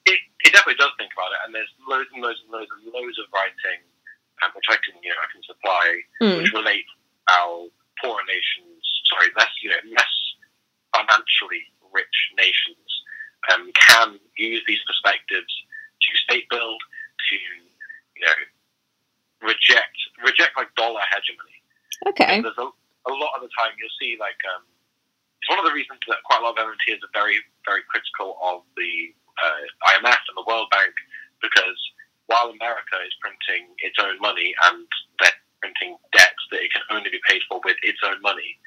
it, 0.06 0.20
it 0.46 0.54
definitely 0.54 0.80
does 0.80 0.92
think 0.98 1.12
about 1.14 1.32
it, 1.32 1.40
and 1.46 1.54
there's 1.54 1.70
loads 1.88 2.10
and 2.14 2.22
loads 2.24 2.40
and 2.44 2.52
loads 2.52 2.72
and 2.72 2.94
loads 2.94 3.18
of 3.20 3.26
writing, 3.34 3.80
um, 4.44 4.52
which 4.56 4.66
I 4.70 4.78
can 4.84 4.96
you 5.04 5.10
know 5.10 5.20
I 5.22 5.30
can 5.32 5.44
supply, 5.44 5.86
Mm. 6.22 6.38
which 6.38 6.52
relate 6.54 6.86
how 7.28 7.68
poorer 8.02 8.24
nations, 8.28 8.84
sorry, 9.12 9.30
less 9.38 9.52
you 9.62 9.70
know 9.70 9.82
less 9.96 10.16
financially 10.96 11.64
rich 11.94 12.18
nations, 12.38 12.88
um, 13.52 13.72
can 13.76 14.20
use 14.38 14.64
these 14.68 14.80
perspectives 14.88 15.52
to 16.02 16.10
state 16.18 16.48
build, 16.50 16.82
to 17.30 17.36
you 17.36 18.26
know 18.26 18.40
reject 19.48 19.98
reject 20.24 20.56
like 20.56 20.72
dollar 20.76 21.04
hegemony. 21.12 21.58
Okay. 22.12 22.42
There's 22.42 22.60
a, 22.60 22.70
a 22.70 23.14
lot 23.14 23.36
of 23.36 23.42
the 23.42 23.52
time 23.56 23.76
you'll 23.80 23.98
see 24.00 24.18
like 24.20 24.40
um, 24.56 24.64
it's 25.42 25.50
one 25.50 25.60
of 25.60 25.66
the 25.66 25.76
reasons 25.76 26.00
that 26.08 26.24
quite 26.26 26.42
a 26.42 26.44
lot 26.44 26.58
of 26.58 26.62
MMTs 26.62 27.04
are 27.04 27.14
very 27.14 27.40
very 27.66 27.84
critical 27.88 28.38
of 28.42 28.64
the 28.76 29.14
uh, 29.38 29.64
IMF 29.96 30.22
and 30.32 30.36
the 30.36 30.48
World 30.48 30.68
Bank 30.72 30.94
because 31.42 31.80
while 32.28 32.50
America 32.50 32.98
is 33.06 33.14
printing 33.22 33.70
its 33.80 33.98
own 34.02 34.18
money 34.20 34.56
and 34.66 34.88
they're 35.22 35.38
printing 35.62 35.98
debts 36.14 36.44
that 36.52 36.62
it 36.62 36.72
can 36.74 36.82
only 36.90 37.10
be 37.10 37.22
paid 37.30 37.42
for 37.48 37.62
with 37.64 37.78
its 37.84 38.00
own 38.02 38.22
money, 38.22 38.58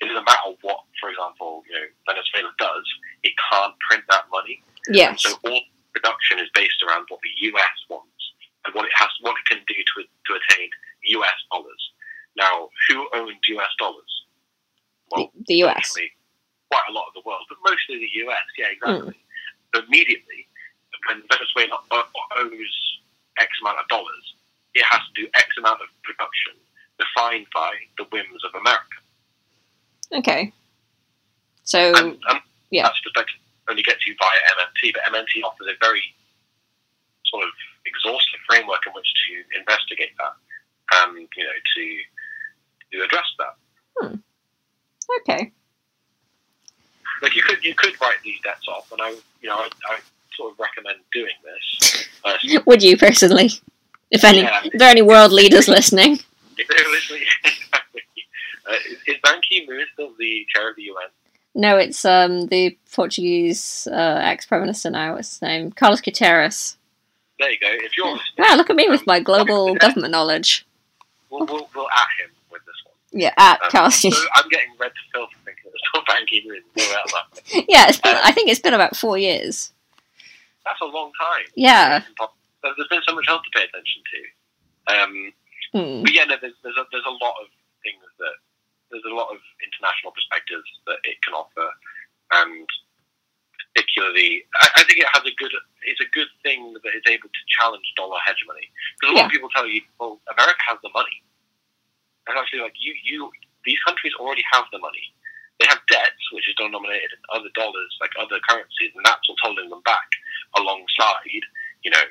it 0.00 0.06
doesn't 0.06 0.24
matter 0.24 0.54
what, 0.62 0.86
for 1.00 1.10
example, 1.10 1.62
you 1.66 1.74
know 1.74 1.86
Venezuela 2.06 2.54
does, 2.58 2.86
it 3.22 3.34
can't 3.50 3.74
print 3.82 4.04
that 4.10 4.30
money. 4.30 4.62
Yes. 4.88 5.22
So 5.22 5.34
all 5.44 5.62
production 5.92 6.38
is 6.38 6.48
based 6.54 6.78
around 6.86 7.06
what 7.08 7.20
the 7.22 7.34
US 7.50 7.76
wants 7.90 8.22
and 8.64 8.74
what 8.74 8.86
it 8.86 8.94
has, 8.94 9.08
what 9.20 9.34
it 9.34 9.46
can 9.50 9.62
do 9.66 9.74
to 9.74 10.06
to 10.06 10.30
attain 10.38 10.70
US 11.18 11.38
dollars. 11.50 11.82
Now, 12.36 12.70
who 12.88 13.08
owns 13.14 13.42
US 13.58 13.74
dollars? 13.78 14.12
The, 15.48 15.64
US. 15.64 15.76
actually, 15.76 16.12
quite 16.70 16.86
a 16.88 16.92
lot 16.92 17.08
of 17.08 17.14
the 17.14 17.22
world, 17.24 17.42
but 17.48 17.58
mostly 17.64 17.98
the 17.98 18.12
US. 18.28 18.46
Yeah, 18.56 18.70
exactly. 18.72 19.16
Hmm. 19.16 19.74
So 19.74 19.82
immediately, 19.84 20.46
when 21.08 21.22
Venezuela 21.28 21.80
owes 21.92 22.74
X 23.38 23.50
amount 23.60 23.78
of 23.80 23.88
dollars, 23.88 24.34
it 24.74 24.84
has 24.84 25.00
to 25.00 25.22
do 25.22 25.28
X 25.34 25.48
amount 25.58 25.80
of 25.80 25.88
production 26.02 26.54
defined 26.98 27.46
by 27.54 27.72
the 27.96 28.04
whims 28.10 28.44
of 28.44 28.54
America. 28.58 28.98
Okay. 30.12 30.52
So 31.64 31.92
and, 31.94 32.16
and 32.28 32.40
yeah. 32.70 32.84
that's 32.84 33.00
perspective 33.00 33.36
only 33.68 33.82
gets 33.82 34.06
you 34.06 34.14
via 34.18 34.40
MMT, 34.56 34.94
but 34.94 35.02
MMT 35.12 35.44
offers 35.44 35.66
a 35.68 35.76
very 35.80 36.02
sort 37.26 37.44
of 37.44 37.50
exhaustive 37.84 38.40
framework 38.48 38.80
in 38.86 38.92
which 38.94 39.06
to 39.28 39.58
investigate 39.58 40.12
that 40.18 40.32
and 41.04 41.28
you 41.36 41.44
know 41.44 41.58
to 41.76 41.98
to 42.92 43.04
address 43.04 43.26
that. 43.38 44.18
okay. 45.20 45.52
Like 47.22 47.34
you 47.34 47.42
could 47.42 47.62
you 47.64 47.74
could 47.74 48.00
write 48.00 48.16
these 48.24 48.40
debts 48.42 48.66
off, 48.68 48.90
and 48.92 49.00
I 49.02 49.10
you 49.42 49.48
know 49.48 49.56
I, 49.56 49.68
I 49.88 49.98
sort 50.34 50.52
of 50.52 50.58
recommend 50.58 50.98
doing 51.12 51.34
this. 51.44 52.08
Uh, 52.24 52.34
Would 52.68 52.82
you 52.82 52.98
personally? 52.98 53.50
If 54.10 54.24
any, 54.24 54.40
Yeah. 54.42 54.60
are 54.60 54.70
there 54.74 54.90
any 54.90 55.00
world 55.02 55.32
leaders 55.32 55.68
listening? 55.76 56.18
if 56.58 56.68
they're 56.68 56.90
listening, 56.90 57.22
exactly. 57.44 58.02
Uh, 58.68 58.74
is, 59.06 59.16
Ban 59.24 59.40
Ki-moon 59.48 59.80
still 59.94 60.12
the 60.18 60.44
chair 60.54 60.68
of 60.68 60.76
the 60.76 60.82
UN? 60.82 61.08
No, 61.54 61.78
it's 61.78 62.04
um 62.04 62.46
the 62.48 62.76
Portuguese 62.92 63.88
uh, 63.90 64.20
ex 64.22 64.44
prime 64.44 64.60
minister 64.60 64.90
now. 64.90 65.14
What's 65.14 65.30
his 65.30 65.42
name? 65.42 65.72
Carlos 65.72 66.02
Guterres. 66.02 66.76
There 67.38 67.50
you 67.50 67.58
go. 67.58 67.68
If 67.70 67.96
you're 67.96 68.06
listening, 68.12 68.34
Wow, 68.38 68.56
look 68.56 68.68
at 68.68 68.76
me 68.76 68.86
with 68.88 69.00
um, 69.00 69.04
my 69.06 69.20
global 69.20 69.74
government 69.76 70.12
knowledge. 70.12 70.66
We'll, 71.30 71.46
we'll, 71.46 71.70
we'll 71.74 71.88
at 71.90 72.08
him 72.22 72.30
with 72.52 72.62
this 72.66 72.74
one. 72.84 72.94
Yeah, 73.22 73.32
at 73.38 73.62
Um, 73.62 73.70
Carlos. 73.70 73.96
so 74.02 74.10
I'm 74.34 74.48
getting 74.50 74.68
red 74.78 74.88
to 74.90 75.02
filth 75.14 75.30
thinking 75.46 75.70
it's 75.72 75.82
not 75.94 76.04
Ban 76.06 76.26
Ki-moon. 76.26 76.62
No, 76.76 77.64
yeah, 77.68 77.88
it's 77.88 78.00
been. 78.00 78.16
I 78.22 78.32
think 78.32 78.50
it's 78.50 78.60
been 78.60 78.74
about 78.74 78.94
four 78.94 79.16
years. 79.16 79.72
that's 80.66 80.80
a 80.82 80.84
long 80.84 81.10
time. 81.18 81.46
Yeah. 81.54 82.02
There's 82.62 82.74
there's 82.76 82.88
been 82.92 83.06
so 83.06 83.14
much 83.14 83.28
else 83.28 83.42
to 83.44 83.52
pay 83.54 83.64
attention 83.64 84.02
to. 84.12 84.20
Um, 84.88 85.14
Hmm. 85.72 86.00
but 86.00 86.12
yeah, 86.16 86.24
no, 86.24 86.36
there's, 86.40 86.56
there's, 86.64 86.80
a, 86.80 86.84
there's 86.88 87.04
a 87.04 87.18
lot 87.20 87.36
of 87.44 87.52
things 87.84 88.00
that 88.00 88.36
there's 88.88 89.04
a 89.04 89.12
lot 89.12 89.28
of 89.28 89.36
international 89.60 90.16
perspectives 90.16 90.64
that 90.88 90.96
it 91.04 91.20
can 91.20 91.36
offer, 91.36 91.68
and 92.40 92.64
particularly, 93.76 94.48
I, 94.64 94.80
I 94.80 94.82
think 94.88 94.96
it 95.04 95.10
has 95.12 95.28
a 95.28 95.34
good. 95.36 95.52
It's 95.84 96.00
a 96.00 96.08
good 96.16 96.32
thing 96.40 96.72
that 96.72 96.92
it's 96.96 97.04
able 97.04 97.28
to 97.28 97.42
challenge 97.60 97.84
dollar 98.00 98.16
hegemony 98.24 98.72
because 98.96 99.12
a 99.12 99.16
lot 99.20 99.26
of 99.28 99.34
people 99.34 99.52
tell 99.52 99.68
you, 99.68 99.84
well, 100.00 100.16
America 100.32 100.62
has 100.72 100.80
the 100.80 100.88
money, 100.96 101.20
and 102.32 102.40
actually, 102.40 102.64
like 102.64 102.76
you, 102.80 102.96
you, 103.04 103.28
these 103.68 103.78
countries 103.84 104.16
already 104.16 104.42
have 104.48 104.64
the 104.72 104.80
money. 104.80 105.12
They 105.60 105.68
have 105.68 105.84
debts 105.90 106.22
which 106.32 106.48
is 106.48 106.56
denominated 106.56 107.12
in 107.12 107.20
other 107.28 107.52
dollars, 107.52 107.92
like 108.00 108.16
other 108.16 108.40
currencies, 108.48 108.94
and 108.96 109.04
that's 109.04 109.26
what's 109.28 109.42
holding 109.44 109.68
them 109.68 109.82
back, 109.84 110.08
alongside, 110.56 111.28
you 111.82 111.90
know, 111.90 112.06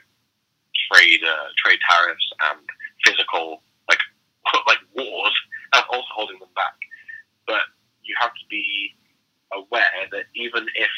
trade 0.91 1.21
uh, 1.23 1.47
trade 1.57 1.79
tariffs 1.89 2.27
and 2.51 2.59
physical 3.05 3.63
like 3.89 3.99
like 4.67 4.79
wars 4.95 5.35
that's 5.73 5.87
also 5.91 6.07
holding 6.15 6.39
them 6.39 6.53
back. 6.55 6.75
But 7.45 7.61
you 8.03 8.15
have 8.19 8.33
to 8.33 8.45
be 8.49 8.95
aware 9.53 10.07
that 10.11 10.25
even 10.35 10.67
if 10.75 10.91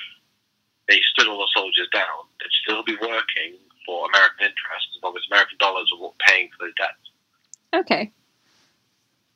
they 0.87 0.99
stood 1.13 1.27
all 1.27 1.39
the 1.39 1.49
soldiers 1.55 1.87
down, 1.93 2.25
they'd 2.39 2.57
still 2.63 2.83
be 2.83 2.97
working 3.01 3.57
for 3.85 4.07
American 4.09 4.49
interests 4.49 4.97
as 4.97 5.03
long 5.03 5.15
as 5.15 5.23
American 5.31 5.57
dollars 5.59 5.91
are 5.93 6.11
paying 6.27 6.49
for 6.57 6.65
those 6.65 6.73
debts. 6.77 7.05
Okay. 7.73 8.11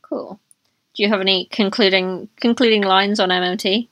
Cool. 0.01 0.39
Do 0.95 1.03
you 1.03 1.09
have 1.09 1.21
any 1.21 1.45
concluding 1.51 2.29
concluding 2.39 2.83
lines 2.83 3.19
on 3.19 3.29
MMT? 3.29 3.87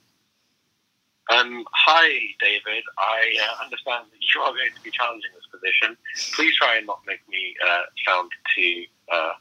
Um, 1.31 1.63
hi, 1.71 2.11
David. 2.43 2.83
I 2.99 3.23
uh, 3.39 3.63
understand 3.63 4.11
that 4.11 4.19
you 4.19 4.41
are 4.41 4.51
going 4.51 4.75
to 4.75 4.83
be 4.83 4.91
challenging 4.91 5.31
this 5.31 5.47
position. 5.47 5.95
Please 6.35 6.55
try 6.59 6.75
and 6.75 6.85
not 6.85 6.99
make 7.07 7.23
me 7.29 7.55
uh, 7.63 7.87
sound 8.05 8.31
too 8.51 8.83
uh, 9.07 9.39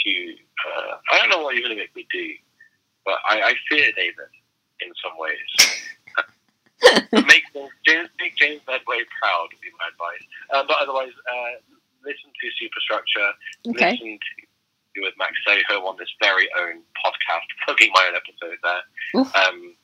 too. 0.00 0.34
Uh, 0.64 0.96
I 1.12 1.18
don't 1.20 1.28
know 1.28 1.44
what 1.44 1.54
you're 1.54 1.68
going 1.68 1.76
to 1.76 1.82
make 1.82 1.94
me 1.94 2.06
do, 2.10 2.32
but 3.04 3.18
I, 3.28 3.52
I 3.52 3.54
fear 3.68 3.92
David 3.92 4.32
in 4.80 4.88
some 5.04 5.12
ways. 5.20 5.52
make 7.28 7.44
James, 7.84 8.08
make 8.16 8.36
James 8.36 8.62
Meadway 8.64 9.04
proud 9.20 9.52
would 9.52 9.60
be 9.60 9.68
my 9.76 9.92
advice. 9.92 10.24
Uh, 10.48 10.64
but 10.64 10.80
otherwise, 10.80 11.12
uh, 11.28 11.60
listen 12.04 12.32
to 12.32 12.46
Superstructure. 12.56 13.30
Okay. 13.68 14.00
Listen 14.00 14.16
to 14.16 14.46
with 15.04 15.12
Max 15.18 15.36
Soho 15.44 15.84
on 15.84 15.96
this 15.98 16.08
very 16.22 16.48
own 16.56 16.80
podcast, 16.96 17.44
plugging 17.66 17.90
my 17.92 18.08
own 18.08 18.16
episode 18.16 18.56
there. 18.64 19.44
Um, 19.44 19.76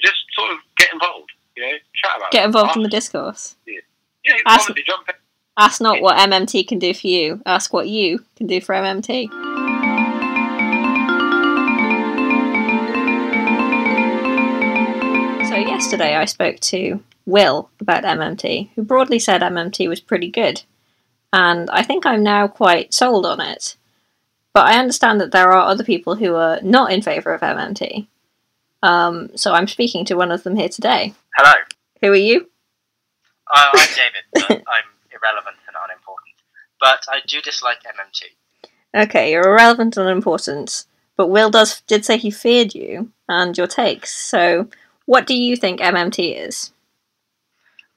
just 0.00 0.16
sort 0.34 0.50
of 0.52 0.58
get 0.76 0.92
involved. 0.92 1.30
You 1.56 1.62
know, 1.64 1.72
chat 1.94 2.12
about 2.16 2.30
Get 2.32 2.42
it. 2.42 2.46
involved 2.46 2.76
in 2.76 2.82
the 2.82 2.88
discourse. 2.88 3.56
Yeah, 3.66 4.34
Ask- 4.46 4.68
jump 4.86 5.08
in. 5.08 5.14
Ask 5.58 5.80
not 5.82 6.00
what 6.00 6.16
MMT 6.16 6.66
can 6.66 6.78
do 6.78 6.94
for 6.94 7.06
you. 7.08 7.42
Ask 7.44 7.72
what 7.74 7.88
you 7.88 8.24
can 8.36 8.46
do 8.46 8.60
for 8.60 8.74
MMT. 8.74 9.28
So 15.48 15.58
yesterday 15.58 16.14
I 16.16 16.24
spoke 16.24 16.60
to 16.60 17.02
Will 17.26 17.68
about 17.80 18.04
MMT, 18.04 18.70
who 18.74 18.82
broadly 18.82 19.18
said 19.18 19.42
MMT 19.42 19.86
was 19.86 20.00
pretty 20.00 20.30
good, 20.30 20.62
and 21.32 21.68
I 21.70 21.82
think 21.82 22.06
I'm 22.06 22.22
now 22.22 22.48
quite 22.48 22.94
sold 22.94 23.26
on 23.26 23.38
it. 23.40 23.76
But 24.54 24.66
I 24.66 24.78
understand 24.78 25.20
that 25.20 25.30
there 25.32 25.52
are 25.52 25.66
other 25.68 25.84
people 25.84 26.14
who 26.14 26.34
are 26.36 26.58
not 26.62 26.90
in 26.92 27.02
favour 27.02 27.34
of 27.34 27.42
MMT. 27.42 28.06
Um, 28.82 29.30
so 29.36 29.52
I'm 29.52 29.68
speaking 29.68 30.04
to 30.06 30.14
one 30.14 30.32
of 30.32 30.42
them 30.42 30.56
here 30.56 30.68
today. 30.68 31.14
Hello, 31.36 31.54
Who 32.00 32.12
are 32.12 32.16
you? 32.16 32.48
uh, 33.54 33.70
I'm 33.74 33.88
David. 33.88 34.24
but 34.34 34.50
I'm 34.68 34.88
irrelevant 35.14 35.56
and 35.68 35.76
unimportant, 35.84 36.34
but 36.80 37.04
I 37.08 37.20
do 37.26 37.40
dislike 37.40 37.78
MMT. 37.84 39.02
Okay, 39.04 39.32
you're 39.32 39.48
irrelevant 39.48 39.96
and 39.96 40.08
unimportant, 40.08 40.84
but 41.16 41.28
Will 41.28 41.50
does 41.50 41.80
did 41.82 42.04
say 42.04 42.18
he 42.18 42.30
feared 42.30 42.74
you 42.74 43.12
and 43.28 43.56
your 43.56 43.66
takes. 43.66 44.12
So, 44.12 44.68
what 45.06 45.26
do 45.26 45.34
you 45.34 45.56
think 45.56 45.80
MMT 45.80 46.36
is? 46.46 46.72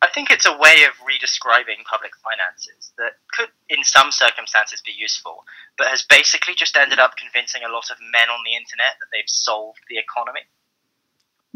I 0.01 0.07
think 0.13 0.29
it's 0.29 0.45
a 0.45 0.51
way 0.55 0.85
of 0.85 0.93
redescribing 1.01 1.81
public 1.89 2.11
finances 2.21 2.91
that 2.97 3.13
could, 3.33 3.49
in 3.69 3.83
some 3.83 4.11
circumstances, 4.11 4.81
be 4.85 4.91
useful, 4.95 5.43
but 5.77 5.87
has 5.87 6.03
basically 6.03 6.53
just 6.53 6.77
ended 6.77 6.99
up 6.99 7.17
convincing 7.17 7.63
a 7.65 7.71
lot 7.73 7.89
of 7.89 7.97
men 8.11 8.29
on 8.29 8.43
the 8.45 8.53
internet 8.53 8.99
that 8.99 9.07
they've 9.11 9.27
solved 9.27 9.79
the 9.89 9.97
economy. 9.97 10.41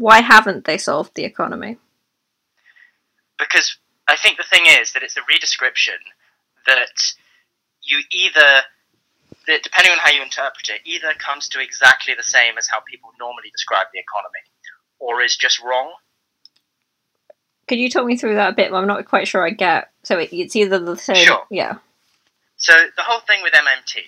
Why 0.00 0.22
haven't 0.22 0.64
they 0.64 0.78
solved 0.78 1.14
the 1.14 1.24
economy? 1.24 1.76
Because 3.38 3.76
I 4.08 4.16
think 4.16 4.38
the 4.38 4.48
thing 4.48 4.64
is 4.64 4.94
that 4.94 5.02
it's 5.02 5.18
a 5.18 5.20
redescription 5.20 6.00
that 6.66 7.12
you 7.82 8.00
either, 8.10 8.62
that 9.46 9.62
depending 9.62 9.92
on 9.92 9.98
how 9.98 10.10
you 10.10 10.22
interpret 10.22 10.70
it, 10.70 10.80
either 10.86 11.12
comes 11.18 11.50
to 11.50 11.60
exactly 11.60 12.14
the 12.14 12.22
same 12.22 12.56
as 12.56 12.66
how 12.66 12.80
people 12.80 13.10
normally 13.20 13.50
describe 13.52 13.88
the 13.92 14.00
economy, 14.00 14.40
or 14.98 15.20
is 15.20 15.36
just 15.36 15.62
wrong. 15.62 15.92
Could 17.68 17.78
you 17.78 17.90
talk 17.90 18.06
me 18.06 18.16
through 18.16 18.36
that 18.36 18.54
a 18.54 18.56
bit? 18.56 18.72
I'm 18.72 18.86
not 18.86 19.04
quite 19.04 19.28
sure 19.28 19.46
I 19.46 19.50
get. 19.50 19.90
So 20.02 20.18
it, 20.18 20.32
it's 20.32 20.56
either 20.56 20.78
the 20.78 20.96
same. 20.96 21.16
Sure. 21.16 21.44
Yeah. 21.50 21.76
So 22.56 22.72
the 22.96 23.02
whole 23.02 23.20
thing 23.20 23.42
with 23.42 23.52
MMT 23.52 24.00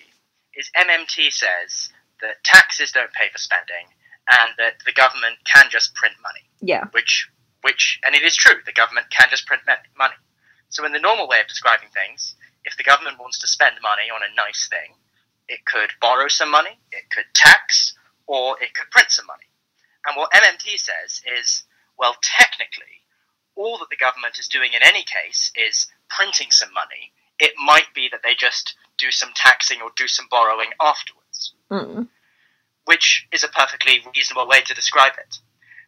is 0.55 0.71
MMT 0.75 1.31
says 1.31 1.89
that 2.21 2.43
taxes 2.43 2.91
don't 2.91 3.13
pay 3.13 3.29
for 3.31 3.37
spending 3.37 3.85
and 4.29 4.51
that 4.57 4.79
the 4.85 4.91
government 4.93 5.35
can 5.45 5.65
just 5.69 5.93
print 5.95 6.15
money, 6.21 6.43
Yeah. 6.61 6.85
which 6.91 7.27
which 7.61 7.99
and 8.03 8.13
it 8.15 8.23
is 8.23 8.35
true, 8.35 8.59
the 8.65 8.73
government 8.73 9.09
can 9.09 9.29
just 9.29 9.45
print 9.47 9.61
money. 9.97 10.15
So 10.69 10.83
in 10.85 10.91
the 10.91 10.99
normal 10.99 11.27
way 11.27 11.39
of 11.39 11.47
describing 11.47 11.89
things, 11.89 12.35
if 12.65 12.75
the 12.77 12.83
government 12.83 13.19
wants 13.19 13.39
to 13.39 13.47
spend 13.47 13.75
money 13.81 14.09
on 14.13 14.21
a 14.21 14.35
nice 14.35 14.67
thing, 14.67 14.95
it 15.47 15.63
could 15.65 15.91
borrow 16.01 16.27
some 16.27 16.51
money, 16.51 16.77
it 16.91 17.09
could 17.09 17.25
tax, 17.33 17.93
or 18.27 18.61
it 18.61 18.73
could 18.73 18.89
print 18.91 19.11
some 19.11 19.25
money. 19.27 19.45
And 20.05 20.17
what 20.17 20.31
MMT 20.33 20.77
says 20.77 21.21
is, 21.39 21.63
well, 21.97 22.15
technically, 22.21 23.03
all 23.55 23.77
that 23.77 23.89
the 23.89 23.95
government 23.95 24.39
is 24.39 24.47
doing 24.49 24.73
in 24.73 24.81
any 24.83 25.03
case 25.03 25.51
is 25.55 25.87
printing 26.09 26.51
some 26.51 26.73
money. 26.73 27.13
It 27.39 27.53
might 27.63 27.93
be 27.95 28.09
that 28.11 28.21
they 28.23 28.35
just 28.35 28.75
do 28.97 29.09
some 29.11 29.31
taxing 29.35 29.81
or 29.81 29.91
do 29.95 30.07
some 30.07 30.27
borrowing 30.29 30.71
afterwards, 30.81 31.53
Mm. 31.71 32.07
Which 32.85 33.27
is 33.31 33.43
a 33.43 33.47
perfectly 33.47 34.01
reasonable 34.15 34.47
way 34.47 34.61
to 34.61 34.73
describe 34.73 35.13
it. 35.17 35.37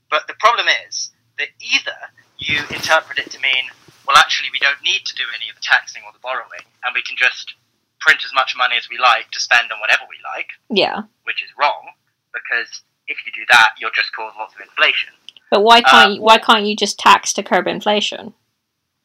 But 0.10 0.28
the 0.28 0.36
problem 0.40 0.68
is 0.88 1.12
that 1.38 1.50
either 1.60 1.98
you 2.38 2.60
interpret 2.72 3.20
it 3.20 3.32
to 3.32 3.40
mean, 3.40 3.66
well, 4.08 4.18
actually, 4.18 4.50
we 4.52 4.60
don't 4.60 4.82
need 4.84 5.04
to 5.06 5.16
do 5.16 5.24
any 5.36 5.50
of 5.50 5.56
the 5.56 5.62
taxing 5.66 6.04
or 6.06 6.14
the 6.14 6.22
borrowing, 6.22 6.64
and 6.86 6.94
we 6.94 7.02
can 7.02 7.18
just 7.18 7.56
print 8.00 8.22
as 8.24 8.32
much 8.34 8.54
money 8.56 8.76
as 8.78 8.88
we 8.90 8.98
like 8.98 9.32
to 9.32 9.40
spend 9.40 9.72
on 9.72 9.80
whatever 9.80 10.04
we 10.08 10.16
like, 10.24 10.50
Yeah. 10.70 11.04
which 11.24 11.42
is 11.44 11.50
wrong, 11.58 11.90
because 12.32 12.84
if 13.08 13.18
you 13.26 13.32
do 13.34 13.44
that, 13.50 13.74
you'll 13.80 13.96
just 13.96 14.14
cause 14.14 14.34
lots 14.38 14.54
of 14.54 14.62
inflation. 14.62 15.10
But 15.50 15.62
why 15.62 15.82
can't 15.82 16.12
Uh, 16.12 16.14
you, 16.16 16.22
why 16.22 16.38
can't 16.38 16.66
you 16.66 16.76
just 16.76 17.00
tax 17.00 17.34
to 17.34 17.44
curb 17.44 17.68
inflation? 17.68 18.34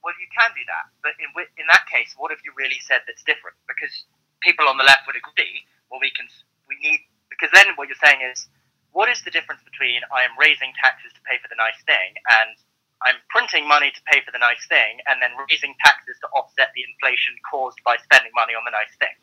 Well, 0.05 0.15
you 0.21 0.29
can 0.37 0.51
do 0.57 0.65
that, 0.69 0.89
but 1.03 1.13
in 1.21 1.29
in 1.61 1.67
that 1.69 1.85
case, 1.87 2.15
what 2.17 2.31
have 2.31 2.41
you 2.45 2.53
really 2.57 2.81
said 2.81 3.03
that's 3.07 3.23
different? 3.23 3.57
Because 3.69 3.93
people 4.41 4.67
on 4.69 4.77
the 4.79 4.85
left 4.85 5.07
would 5.07 5.17
agree. 5.17 5.65
Well, 5.91 6.01
we 6.01 6.11
can 6.11 6.27
we 6.69 6.77
need 6.81 7.05
because 7.41 7.57
then 7.57 7.73
what 7.81 7.89
you're 7.89 8.05
saying 8.05 8.21
is, 8.21 8.47
what 8.93 9.09
is 9.09 9.25
the 9.25 9.33
difference 9.33 9.65
between 9.65 10.05
I 10.13 10.29
am 10.29 10.37
raising 10.37 10.77
taxes 10.77 11.17
to 11.17 11.21
pay 11.25 11.41
for 11.41 11.49
the 11.49 11.57
nice 11.57 11.81
thing 11.89 12.21
and 12.43 12.53
I'm 13.01 13.17
printing 13.33 13.65
money 13.65 13.89
to 13.89 14.03
pay 14.05 14.21
for 14.21 14.29
the 14.29 14.43
nice 14.43 14.61
thing 14.69 15.01
and 15.09 15.23
then 15.23 15.33
raising 15.49 15.73
taxes 15.81 16.21
to 16.21 16.29
offset 16.37 16.69
the 16.77 16.85
inflation 16.85 17.33
caused 17.49 17.81
by 17.81 17.97
spending 17.97 18.33
money 18.37 18.53
on 18.53 18.69
the 18.69 18.75
nice 18.77 18.93
thing? 19.01 19.17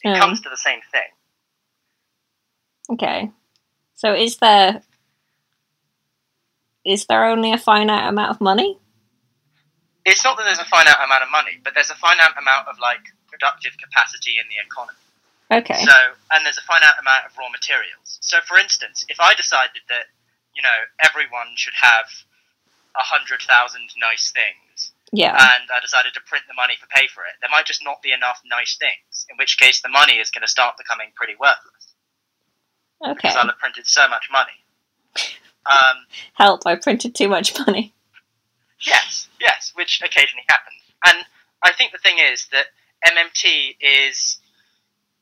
It 0.00 0.16
Um, 0.16 0.20
comes 0.22 0.40
to 0.42 0.48
the 0.48 0.56
same 0.56 0.80
thing. 0.88 1.10
Okay. 2.90 3.30
So 3.94 4.14
is 4.14 4.38
there 4.38 4.80
is 6.86 7.04
there 7.04 7.26
only 7.26 7.52
a 7.52 7.58
finite 7.58 8.08
amount 8.08 8.30
of 8.30 8.40
money? 8.40 8.78
It's 10.06 10.24
not 10.24 10.38
that 10.38 10.44
there's 10.44 10.62
a 10.62 10.64
finite 10.64 10.96
amount 11.04 11.22
of 11.22 11.30
money, 11.30 11.60
but 11.62 11.74
there's 11.74 11.90
a 11.90 11.96
finite 12.00 12.32
amount 12.38 12.68
of 12.68 12.78
like 12.78 13.02
productive 13.26 13.76
capacity 13.76 14.38
in 14.38 14.48
the 14.48 14.56
economy. 14.64 14.96
Okay. 15.50 15.80
So, 15.80 15.96
and 16.30 16.44
there's 16.44 16.58
a 16.58 16.66
finite 16.68 17.00
amount 17.00 17.24
of 17.24 17.32
raw 17.38 17.48
materials. 17.48 18.20
So, 18.20 18.38
for 18.44 18.58
instance, 18.58 19.04
if 19.08 19.18
I 19.18 19.32
decided 19.34 19.80
that, 19.88 20.12
you 20.54 20.60
know, 20.60 20.78
everyone 21.00 21.56
should 21.56 21.76
have 21.80 22.04
a 22.96 23.04
hundred 23.04 23.40
thousand 23.42 23.88
nice 23.96 24.30
things, 24.30 24.92
yeah. 25.12 25.32
and 25.32 25.64
I 25.72 25.80
decided 25.80 26.12
to 26.14 26.20
print 26.26 26.44
the 26.48 26.54
money 26.54 26.74
to 26.80 26.86
pay 26.92 27.08
for 27.08 27.24
it, 27.24 27.40
there 27.40 27.48
might 27.48 27.64
just 27.64 27.82
not 27.82 28.02
be 28.02 28.12
enough 28.12 28.40
nice 28.44 28.76
things. 28.76 29.24
In 29.30 29.36
which 29.40 29.56
case, 29.56 29.80
the 29.80 29.88
money 29.88 30.20
is 30.20 30.30
going 30.30 30.42
to 30.44 30.52
start 30.52 30.76
becoming 30.76 31.12
pretty 31.16 31.34
worthless 31.40 31.96
Okay. 33.00 33.14
because 33.16 33.36
I'll 33.36 33.46
have 33.48 33.58
printed 33.58 33.86
so 33.86 34.08
much 34.08 34.28
money. 34.30 34.58
Um, 35.64 36.06
Help! 36.34 36.66
I 36.66 36.76
printed 36.76 37.14
too 37.14 37.28
much 37.28 37.58
money. 37.66 37.94
Yes, 38.80 39.28
yes, 39.40 39.72
which 39.74 40.00
occasionally 40.04 40.44
happens. 40.48 40.80
And 41.06 41.24
I 41.62 41.72
think 41.72 41.92
the 41.92 41.98
thing 41.98 42.18
is 42.18 42.46
that 42.52 42.66
MMT 43.06 43.76
is 43.80 44.38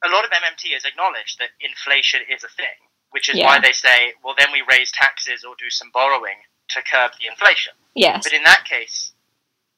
a 0.07 0.13
lot 0.15 0.25
of 0.25 0.31
MMT 0.31 0.73
has 0.73 0.85
acknowledged 0.85 1.39
that 1.39 1.51
inflation 1.61 2.21
is 2.31 2.45
a 2.45 2.49
thing, 2.49 2.79
which 3.11 3.29
is 3.29 3.37
Yeah. 3.37 3.47
why 3.47 3.59
they 3.59 3.73
say, 3.73 4.15
well, 4.23 4.35
then 4.39 4.53
we 4.53 4.63
raise 4.63 4.91
taxes 4.93 5.45
or 5.45 5.55
do 5.59 5.71
some 5.71 5.91
borrowing 5.91 6.39
to 6.71 6.83
curb 6.83 7.13
the 7.21 7.27
inflation. 7.27 7.75
Yes. 7.95 8.23
But 8.25 8.33
in 8.33 8.43
that 8.45 8.65
case, 8.65 9.13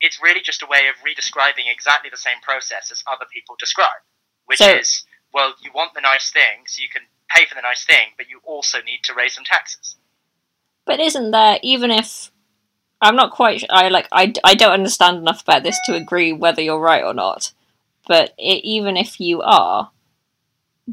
it's 0.01 0.21
really 0.23 0.41
just 0.41 0.63
a 0.63 0.67
way 0.67 0.89
of 0.89 0.97
redescribing 1.05 1.67
exactly 1.71 2.11
the 2.11 2.17
same 2.17 2.41
process 2.43 2.91
as 2.91 3.03
other 3.07 3.27
people 3.33 3.57
describe, 3.59 4.01
which 4.47 4.59
So- 4.59 4.69
is, 4.77 5.05
well, 5.33 5.55
you 5.61 5.73
want 5.73 5.95
the 5.95 6.01
nice 6.01 6.31
thing, 6.31 6.67
so 6.67 6.81
you 6.83 6.89
can 6.89 7.03
pay 7.29 7.45
for 7.47 7.55
the 7.55 7.63
nice 7.63 7.85
thing, 7.85 8.15
but 8.17 8.29
you 8.29 8.41
also 8.45 8.81
need 8.83 9.03
to 9.05 9.15
raise 9.15 9.35
some 9.35 9.45
taxes. 9.45 9.97
But 10.87 11.01
isn't 11.01 11.31
there 11.33 11.59
even 11.63 11.91
if 11.91 12.31
I'm 13.03 13.15
not 13.15 13.31
quite 13.31 13.63
I 13.69 13.89
like 13.89 14.09
I, 14.11 14.33
I 14.43 14.55
don't 14.55 14.73
understand 14.73 15.19
enough 15.19 15.43
about 15.43 15.63
this 15.63 15.79
to 15.85 15.95
agree 15.95 16.33
whether 16.33 16.63
you're 16.63 16.81
right 16.81 17.05
or 17.05 17.13
not. 17.13 17.53
But 18.07 18.33
it, 18.39 18.65
even 18.65 18.97
if 18.97 19.21
you 19.21 19.43
are, 19.43 19.91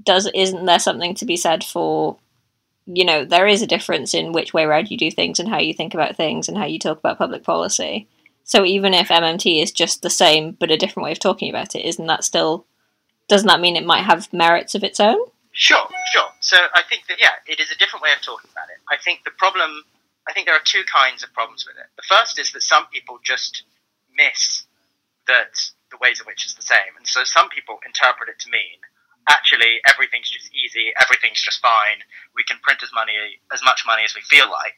does 0.03 0.29
isn't 0.33 0.65
there 0.65 0.79
something 0.79 1.15
to 1.15 1.25
be 1.25 1.37
said 1.37 1.63
for 1.63 2.17
you 2.85 3.05
know 3.05 3.25
there 3.25 3.47
is 3.47 3.61
a 3.61 3.67
difference 3.67 4.13
in 4.13 4.31
which 4.31 4.53
way 4.53 4.63
around 4.63 4.91
you 4.91 4.97
do 4.97 5.09
things 5.09 5.39
and 5.39 5.49
how 5.49 5.59
you 5.59 5.73
think 5.73 5.93
about 5.93 6.15
things 6.15 6.47
and 6.47 6.57
how 6.57 6.65
you 6.65 6.79
talk 6.79 6.99
about 6.99 7.17
public 7.17 7.43
policy. 7.43 8.07
So 8.43 8.63
even 8.63 8.93
if 8.93 9.07
MMT 9.07 9.61
is 9.61 9.71
just 9.71 10.01
the 10.01 10.09
same 10.09 10.51
but 10.51 10.69
a 10.69 10.77
different 10.77 11.05
way 11.05 11.11
of 11.11 11.19
talking 11.19 11.49
about 11.49 11.73
it, 11.75 11.85
isn't 11.85 12.05
that 12.07 12.23
still 12.23 12.65
doesn't 13.27 13.47
that 13.47 13.59
mean 13.59 13.75
it 13.75 13.85
might 13.85 14.03
have 14.03 14.31
merits 14.31 14.75
of 14.75 14.83
its 14.83 14.99
own? 14.99 15.17
Sure, 15.51 15.87
sure. 16.11 16.29
So 16.41 16.57
I 16.73 16.83
think 16.87 17.07
that 17.07 17.19
yeah, 17.19 17.41
it 17.47 17.59
is 17.59 17.71
a 17.71 17.77
different 17.77 18.03
way 18.03 18.11
of 18.11 18.21
talking 18.21 18.51
about 18.51 18.69
it. 18.69 18.77
I 18.91 18.97
think 19.01 19.23
the 19.23 19.31
problem, 19.31 19.83
I 20.27 20.33
think 20.33 20.45
there 20.45 20.55
are 20.55 20.63
two 20.63 20.83
kinds 20.83 21.23
of 21.23 21.33
problems 21.33 21.65
with 21.65 21.77
it. 21.77 21.87
The 21.95 22.03
first 22.07 22.37
is 22.37 22.51
that 22.51 22.61
some 22.61 22.85
people 22.93 23.19
just 23.23 23.63
miss 24.15 24.63
that 25.27 25.57
the 25.89 25.97
ways 25.99 26.19
in 26.19 26.27
which 26.27 26.43
it's 26.43 26.53
the 26.53 26.61
same, 26.61 26.93
and 26.97 27.07
so 27.07 27.23
some 27.23 27.49
people 27.49 27.79
interpret 27.85 28.29
it 28.29 28.37
to 28.39 28.51
mean 28.51 28.77
actually 29.30 29.82
everything's 29.89 30.30
just 30.30 30.53
easy, 30.53 30.93
everything's 31.01 31.41
just 31.41 31.61
fine. 31.61 32.03
We 32.36 32.43
can 32.43 32.57
print 32.61 32.84
as 32.84 32.91
money 32.93 33.13
as 33.53 33.61
much 33.63 33.84
money 33.86 34.03
as 34.03 34.13
we 34.13 34.21
feel 34.21 34.49
like, 34.49 34.78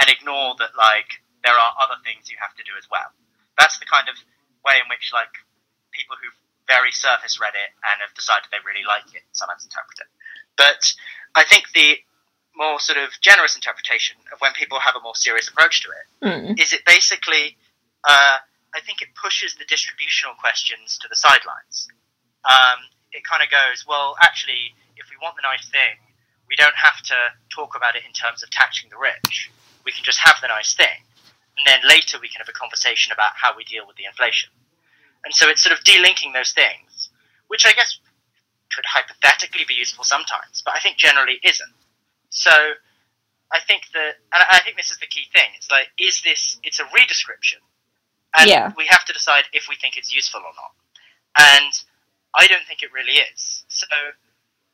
and 0.00 0.10
ignore 0.10 0.54
that 0.58 0.74
like 0.76 1.22
there 1.44 1.54
are 1.54 1.72
other 1.78 1.98
things 2.02 2.30
you 2.30 2.36
have 2.40 2.54
to 2.58 2.64
do 2.66 2.74
as 2.78 2.86
well. 2.90 3.10
That's 3.58 3.78
the 3.78 3.86
kind 3.86 4.08
of 4.08 4.16
way 4.66 4.82
in 4.82 4.88
which 4.90 5.10
like 5.14 5.30
people 5.94 6.16
who 6.18 6.28
very 6.66 6.90
surface 6.90 7.38
read 7.38 7.54
it 7.54 7.70
and 7.86 8.02
have 8.02 8.12
decided 8.18 8.50
they 8.50 8.58
really 8.66 8.82
like 8.82 9.06
it 9.14 9.22
sometimes 9.32 9.62
interpret 9.62 10.02
it. 10.02 10.10
But 10.58 10.82
I 11.38 11.44
think 11.46 11.70
the 11.72 12.02
more 12.56 12.80
sort 12.80 12.98
of 12.98 13.14
generous 13.20 13.54
interpretation 13.54 14.16
of 14.32 14.40
when 14.40 14.52
people 14.54 14.80
have 14.80 14.96
a 14.96 15.02
more 15.04 15.14
serious 15.14 15.46
approach 15.48 15.82
to 15.84 15.88
it 15.92 16.06
Mm. 16.26 16.58
is 16.58 16.72
it 16.72 16.82
basically, 16.84 17.56
uh, 18.08 18.38
I 18.74 18.80
think 18.80 19.02
it 19.02 19.14
pushes 19.14 19.54
the 19.54 19.64
distributional 19.64 20.34
questions 20.34 20.98
to 20.98 21.08
the 21.08 21.14
sidelines. 21.14 21.86
Um, 22.44 22.78
it 23.16 23.24
kind 23.24 23.42
of 23.42 23.48
goes, 23.48 23.88
well, 23.88 24.14
actually, 24.20 24.76
if 25.00 25.08
we 25.08 25.16
want 25.24 25.36
the 25.36 25.42
nice 25.42 25.64
thing, 25.68 25.96
we 26.48 26.54
don't 26.54 26.76
have 26.76 27.00
to 27.10 27.18
talk 27.48 27.74
about 27.74 27.96
it 27.96 28.04
in 28.04 28.12
terms 28.12 28.42
of 28.44 28.50
taxing 28.50 28.90
the 28.92 29.00
rich. 29.00 29.50
We 29.84 29.90
can 29.90 30.04
just 30.04 30.20
have 30.20 30.36
the 30.40 30.48
nice 30.48 30.74
thing. 30.74 31.02
And 31.56 31.64
then 31.66 31.80
later 31.88 32.20
we 32.20 32.28
can 32.28 32.44
have 32.44 32.52
a 32.52 32.54
conversation 32.54 33.12
about 33.12 33.32
how 33.34 33.56
we 33.56 33.64
deal 33.64 33.86
with 33.86 33.96
the 33.96 34.04
inflation. 34.04 34.50
And 35.24 35.34
so 35.34 35.48
it's 35.48 35.62
sort 35.64 35.72
of 35.72 35.82
delinking 35.82 36.36
those 36.36 36.52
things, 36.52 37.08
which 37.48 37.64
I 37.66 37.72
guess 37.72 37.98
could 38.70 38.84
hypothetically 38.84 39.64
be 39.66 39.74
useful 39.74 40.04
sometimes, 40.04 40.62
but 40.64 40.74
I 40.76 40.80
think 40.80 40.98
generally 40.98 41.40
isn't. 41.42 41.74
So 42.30 42.52
I 43.50 43.58
think 43.66 43.88
that, 43.94 44.20
and 44.32 44.42
I 44.52 44.60
think 44.60 44.76
this 44.76 44.90
is 44.90 44.98
the 44.98 45.06
key 45.06 45.24
thing. 45.32 45.48
It's 45.56 45.70
like, 45.70 45.88
is 45.98 46.20
this? 46.22 46.58
It's 46.62 46.78
a 46.78 46.84
redescription, 46.84 47.62
and 48.36 48.50
Yeah. 48.50 48.72
we 48.76 48.86
have 48.86 49.04
to 49.06 49.12
decide 49.12 49.44
if 49.52 49.66
we 49.68 49.76
think 49.76 49.96
it's 49.96 50.12
useful 50.12 50.42
or 50.42 50.52
not. 50.54 50.72
And 51.38 51.72
I 52.36 52.46
don't 52.46 52.64
think 52.66 52.82
it 52.82 52.92
really 52.92 53.18
is. 53.18 53.64
So 53.68 53.86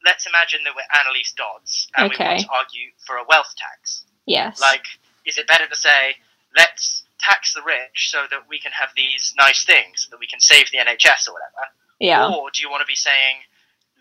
let's 0.05 0.27
imagine 0.27 0.61
that 0.65 0.75
we're 0.75 0.83
Anneliese 0.99 1.35
Dodds 1.35 1.89
and 1.97 2.09
we 2.11 2.15
Okay. 2.17 2.27
want 2.27 2.41
to 2.41 2.49
argue 2.51 2.91
for 3.07 3.17
a 3.17 3.25
wealth 3.29 3.55
tax. 3.57 4.05
Yes. 4.27 4.61
Like, 4.61 4.85
is 5.25 5.39
it 5.39 5.47
better 5.47 5.67
to 5.69 5.77
say, 5.77 6.17
let's 6.57 7.05
tax 7.21 7.55
the 7.55 7.63
rich 7.63 8.11
so 8.11 8.25
that 8.31 8.49
we 8.49 8.59
can 8.59 8.73
have 8.73 8.91
these 8.97 9.33
nice 9.39 9.65
things, 9.65 10.09
that 10.11 10.19
we 10.19 10.27
can 10.27 10.41
save 10.41 10.71
the 10.73 10.79
NHS 10.79 11.29
or 11.29 11.35
whatever? 11.35 11.71
yeah. 12.01 12.27
Or 12.29 12.51
do 12.53 12.61
you 12.63 12.69
want 12.71 12.81
to 12.83 12.87
be 12.87 12.97
saying, 12.97 13.37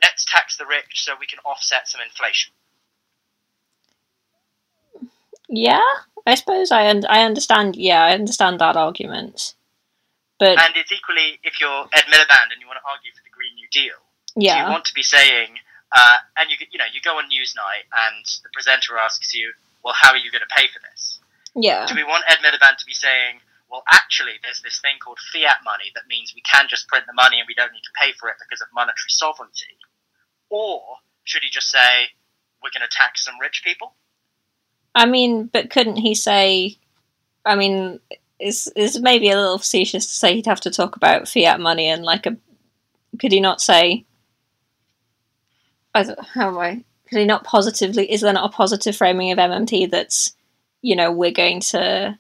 let's 0.02 0.26
tax 0.26 0.58
the 0.58 0.66
rich 0.66 1.04
so 1.06 1.14
we 1.20 1.28
can 1.28 1.38
offset 1.46 1.88
some 1.88 2.02
inflation? 2.02 2.52
Yeah. 5.50 5.82
I 6.26 6.36
suppose 6.36 6.72
I 6.72 6.88
un- 6.90 7.06
I 7.10 7.24
understand. 7.24 7.76
Yeah, 7.76 8.04
I 8.04 8.12
understand 8.14 8.60
that 8.60 8.76
argument. 8.78 9.56
But 10.40 10.58
And 10.60 10.74
it's 10.76 10.92
equally, 10.92 11.40
if 11.44 11.60
you're 11.60 11.86
Ed 11.94 12.06
Miliband 12.10 12.50
and 12.52 12.60
you 12.62 12.68
want 12.68 12.80
to 12.82 12.90
argue 12.90 13.12
for 13.14 13.22
the 13.24 13.30
Green 13.52 13.56
New 13.60 13.68
Deal, 13.72 14.00
do 14.56 14.64
you 14.64 14.72
want 14.72 14.86
to 14.86 14.94
be 14.94 15.04
saying, 15.04 15.60
uh, 15.92 16.18
and 16.38 16.50
you 16.50 16.56
you 16.72 16.80
know 16.80 16.86
you 16.92 17.02
go 17.04 17.18
on 17.18 17.26
Newsnight 17.26 17.84
and 17.92 18.26
the 18.44 18.50
presenter 18.54 18.98
asks 18.98 19.34
you, 19.36 19.52
well, 19.84 19.94
how 19.98 20.12
are 20.12 20.18
you 20.18 20.32
going 20.32 20.44
to 20.48 20.56
pay 20.56 20.68
for 20.68 20.80
this? 20.92 21.20
yeah, 21.56 21.86
Do 21.86 21.96
we 21.96 22.04
want 22.04 22.24
Ed 22.30 22.38
Miliband 22.40 22.78
to 22.78 22.86
be 22.86 22.94
saying, 22.94 23.42
well, 23.70 23.84
actually, 23.92 24.40
there's 24.44 24.62
this 24.62 24.80
thing 24.80 25.00
called 25.04 25.20
fiat 25.34 25.58
money 25.66 25.92
that 25.96 26.04
means 26.08 26.34
we 26.36 26.42
can 26.42 26.68
just 26.70 26.88
print 26.88 27.06
the 27.08 27.14
money 27.14 27.40
and 27.40 27.48
we 27.48 27.56
don't 27.56 27.74
need 27.74 27.84
to 27.84 28.00
pay 28.00 28.12
for 28.18 28.30
it 28.30 28.36
because 28.40 28.62
of 28.62 28.68
monetary 28.74 29.10
sovereignty? 29.10 29.76
Or 30.50 30.82
should 31.24 31.44
he 31.44 31.50
just 31.50 31.70
say, 31.70 32.12
we're 32.64 32.72
going 32.72 32.88
to 32.88 32.96
tax 32.96 33.26
some 33.26 33.36
rich 33.40 33.64
people? 33.64 33.96
I 34.96 35.06
mean, 35.06 35.46
but 35.48 35.70
couldn't 35.70 35.98
he 35.98 36.16
say? 36.16 36.78
I 37.46 37.56
mean, 37.56 38.00
is 38.40 38.72
is 38.76 39.00
maybe 39.00 39.30
a 39.30 39.38
little 39.38 39.58
facetious 39.58 40.06
to 40.06 40.14
say 40.14 40.36
he'd 40.36 40.46
have 40.48 40.62
to 40.62 40.72
talk 40.72 40.96
about 40.96 41.28
fiat 41.28 41.60
money 41.60 41.88
and 41.88 42.04
like 42.04 42.26
a. 42.26 42.38
Could 43.20 43.32
he 43.32 43.40
not 43.40 43.62
say? 43.62 44.06
I 45.94 46.04
don't, 46.04 46.20
how 46.26 46.48
am 46.50 46.58
I? 46.58 46.84
Could 47.10 47.20
he 47.20 47.26
not 47.26 47.44
positively? 47.44 48.12
Is 48.12 48.22
there 48.22 48.34
not 48.34 48.50
a 48.50 48.56
positive 48.56 48.96
framing 48.96 49.32
of 49.32 49.38
MMT 49.38 49.90
that's, 49.92 50.34
you 50.82 50.96
know, 50.96 51.12
we're 51.12 51.32
going 51.32 51.60
to, 51.60 52.18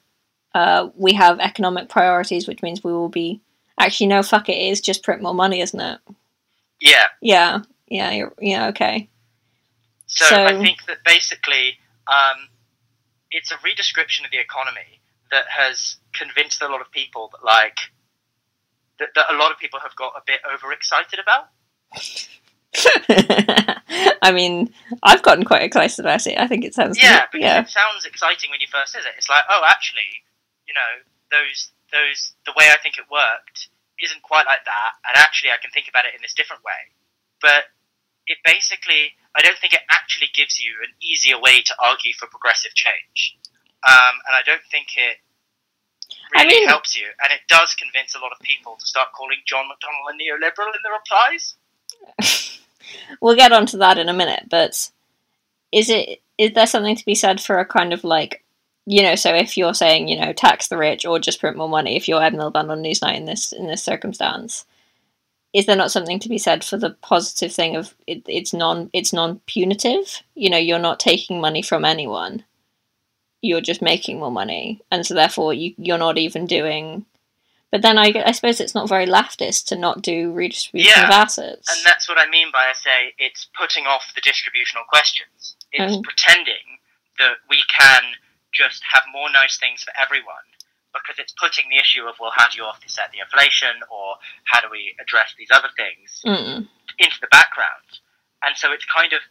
uh, 0.54 0.90
we 0.96 1.14
have 1.14 1.40
economic 1.40 1.88
priorities, 1.90 2.48
which 2.48 2.62
means 2.62 2.84
we 2.84 2.92
will 2.92 3.10
be. 3.10 3.42
Actually, 3.80 4.08
no, 4.08 4.22
fuck 4.22 4.50
it, 4.50 4.54
it 4.54 4.70
is 4.72 4.82
just 4.82 5.04
print 5.04 5.22
more 5.22 5.34
money, 5.34 5.62
isn't 5.62 5.80
it? 5.80 6.00
Yeah. 6.80 7.06
Yeah, 7.22 7.60
yeah, 7.88 8.12
you're, 8.12 8.34
yeah. 8.40 8.68
Okay. 8.68 9.10
So, 10.08 10.26
So- 10.26 10.46
I 10.46 10.60
think 10.62 10.86
that 10.88 10.98
basically 11.06 11.78
um, 12.08 12.50
it's 13.32 13.52
a 13.52 13.56
redescription 13.56 14.26
of 14.26 14.32
the 14.32 14.40
economy 14.40 15.00
that 15.32 15.46
has 15.48 15.96
convinced 16.14 16.62
a 16.62 16.68
lot 16.68 16.82
of 16.82 16.92
people 16.92 17.30
that, 17.32 17.46
like, 17.46 17.78
that, 19.02 19.18
that 19.18 19.34
a 19.34 19.38
lot 19.38 19.52
of 19.52 19.58
people 19.58 19.82
have 19.82 19.98
got 19.98 20.14
a 20.16 20.22
bit 20.26 20.40
overexcited 20.46 21.18
about. 21.18 21.50
I 24.22 24.32
mean, 24.32 24.72
I've 25.04 25.26
gotten 25.26 25.44
quite 25.44 25.64
excited 25.64 26.00
about 26.00 26.26
it. 26.28 26.38
I 26.38 26.48
think 26.48 26.64
it 26.64 26.74
sounds 26.74 26.98
Yeah, 27.02 27.26
because 27.32 27.44
yeah, 27.44 27.62
it 27.62 27.70
sounds 27.70 28.06
exciting 28.06 28.50
when 28.54 28.62
you 28.62 28.68
first 28.72 28.94
says 28.94 29.04
it. 29.04 29.14
It's 29.18 29.28
like, 29.28 29.44
oh, 29.50 29.66
actually, 29.68 30.24
you 30.70 30.74
know, 30.78 31.02
those 31.34 31.74
those 31.92 32.32
the 32.46 32.54
way 32.56 32.70
I 32.72 32.78
think 32.78 32.98
it 33.02 33.10
worked 33.12 33.68
isn't 34.00 34.22
quite 34.22 34.46
like 34.46 34.64
that, 34.64 34.92
and 35.10 35.18
actually, 35.18 35.52
I 35.52 35.58
can 35.58 35.72
think 35.74 35.90
about 35.90 36.06
it 36.06 36.14
in 36.16 36.22
this 36.22 36.38
different 36.38 36.64
way. 36.64 36.94
But 37.42 37.66
it 38.30 38.38
basically, 38.46 39.18
I 39.36 39.42
don't 39.42 39.58
think 39.58 39.74
it 39.74 39.82
actually 39.92 40.30
gives 40.32 40.62
you 40.62 40.78
an 40.86 40.94
easier 41.02 41.42
way 41.42 41.66
to 41.66 41.74
argue 41.82 42.14
for 42.16 42.30
progressive 42.30 42.78
change, 42.78 43.36
um, 43.84 44.22
and 44.30 44.38
I 44.38 44.46
don't 44.46 44.64
think 44.72 44.96
it 44.96 45.18
I 46.36 46.44
really 46.44 46.62
mean- 46.62 46.70
helps 46.70 46.96
you. 46.96 47.08
And 47.24 47.32
it 47.32 47.42
does 47.48 47.76
convince 47.76 48.16
a 48.16 48.20
lot 48.20 48.32
of 48.32 48.40
people 48.40 48.76
to 48.80 48.86
start 48.86 49.12
calling 49.14 49.38
John 49.46 49.66
McDonnell 49.66 50.12
a 50.12 50.14
neoliberal 50.14 50.68
in 50.68 50.82
the 50.84 50.92
replies. 50.92 52.60
we'll 53.22 53.36
get 53.36 53.52
onto 53.52 53.78
that 53.78 53.98
in 53.98 54.10
a 54.10 54.14
minute. 54.14 54.48
But 54.50 54.90
is 55.72 55.90
it 55.90 56.22
is 56.38 56.54
there 56.54 56.68
something 56.68 56.96
to 56.96 57.06
be 57.06 57.16
said 57.16 57.40
for 57.42 57.60
a 57.60 57.66
kind 57.66 57.94
of 57.94 58.04
like 58.04 58.44
you 58.86 59.04
know? 59.04 59.16
So 59.16 59.34
if 59.34 59.58
you're 59.58 59.74
saying 59.74 60.08
you 60.08 60.20
know 60.20 60.34
tax 60.34 60.68
the 60.68 60.78
rich 60.78 61.06
or 61.06 61.20
just 61.20 61.40
print 61.40 61.58
more 61.58 61.70
money, 61.70 61.96
if 61.96 62.08
you're 62.08 62.24
Ed 62.24 62.34
Miliband 62.34 62.70
on 62.70 62.84
Newsnight 62.84 63.18
in 63.18 63.26
this 63.26 63.52
in 63.52 63.68
this 63.68 63.84
circumstance, 63.84 64.66
is 65.54 65.66
there 65.66 65.76
not 65.76 65.92
something 65.92 66.20
to 66.20 66.30
be 66.30 66.38
said 66.38 66.64
for 66.64 66.78
the 66.78 66.92
positive 67.02 67.52
thing 67.54 67.76
of 67.76 67.94
it, 68.08 68.24
it's 68.28 68.54
non 68.54 68.90
it's 68.94 69.14
non 69.14 69.40
punitive? 69.46 70.22
You 70.36 70.50
know, 70.50 70.58
you're 70.58 70.80
not 70.80 71.00
taking 71.00 71.42
money 71.42 71.62
from 71.62 71.86
anyone. 71.86 72.44
You're 73.42 73.62
just 73.62 73.82
making 73.82 74.20
more 74.20 74.32
money, 74.32 74.82
and 74.92 75.06
so 75.06 75.14
therefore 75.14 75.54
you 75.54 75.74
you're 75.78 75.98
not 75.98 76.18
even 76.18 76.46
doing. 76.46 77.06
But 77.72 77.82
then 77.84 77.98
I, 77.98 78.12
I 78.26 78.32
suppose 78.34 78.60
it's 78.60 78.76
not 78.76 78.90
very 78.90 79.06
leftist 79.08 79.66
to 79.68 79.78
not 79.78 80.02
do 80.02 80.34
redistribution 80.34 80.92
Yeah, 80.92 81.06
of 81.06 81.10
assets. 81.12 81.70
And 81.72 81.80
that's 81.86 82.10
what 82.10 82.18
I 82.18 82.28
mean 82.30 82.52
by 82.52 82.68
I 82.70 82.74
say 82.74 83.14
it's 83.18 83.48
putting 83.58 83.88
off 83.88 84.12
the 84.14 84.20
distributional 84.20 84.84
questions. 84.90 85.56
It's 85.72 85.96
Mm. 85.96 86.04
pretending 86.04 86.80
that 87.18 87.38
we 87.50 87.64
can 87.72 88.04
just 88.52 88.84
have 88.92 89.04
more 89.14 89.30
nice 89.32 89.58
things 89.58 89.84
for 89.84 89.94
everyone 89.98 90.44
because 90.94 91.16
it's 91.18 91.32
putting 91.40 91.70
the 91.70 91.78
issue 91.78 92.04
of, 92.04 92.16
well, 92.20 92.34
how 92.36 92.50
do 92.50 92.58
you 92.58 92.64
offset 92.66 93.10
the 93.14 93.20
inflation 93.24 93.80
or 93.90 94.16
how 94.52 94.60
do 94.60 94.68
we 94.70 94.94
address 95.00 95.34
these 95.38 95.48
other 95.50 95.70
things 95.78 96.22
Mm. 96.28 96.68
into 97.00 97.18
the 97.22 97.28
background. 97.32 97.88
And 98.44 98.58
so 98.58 98.74
it's 98.74 98.84
kind 98.84 99.14
of, 99.14 99.22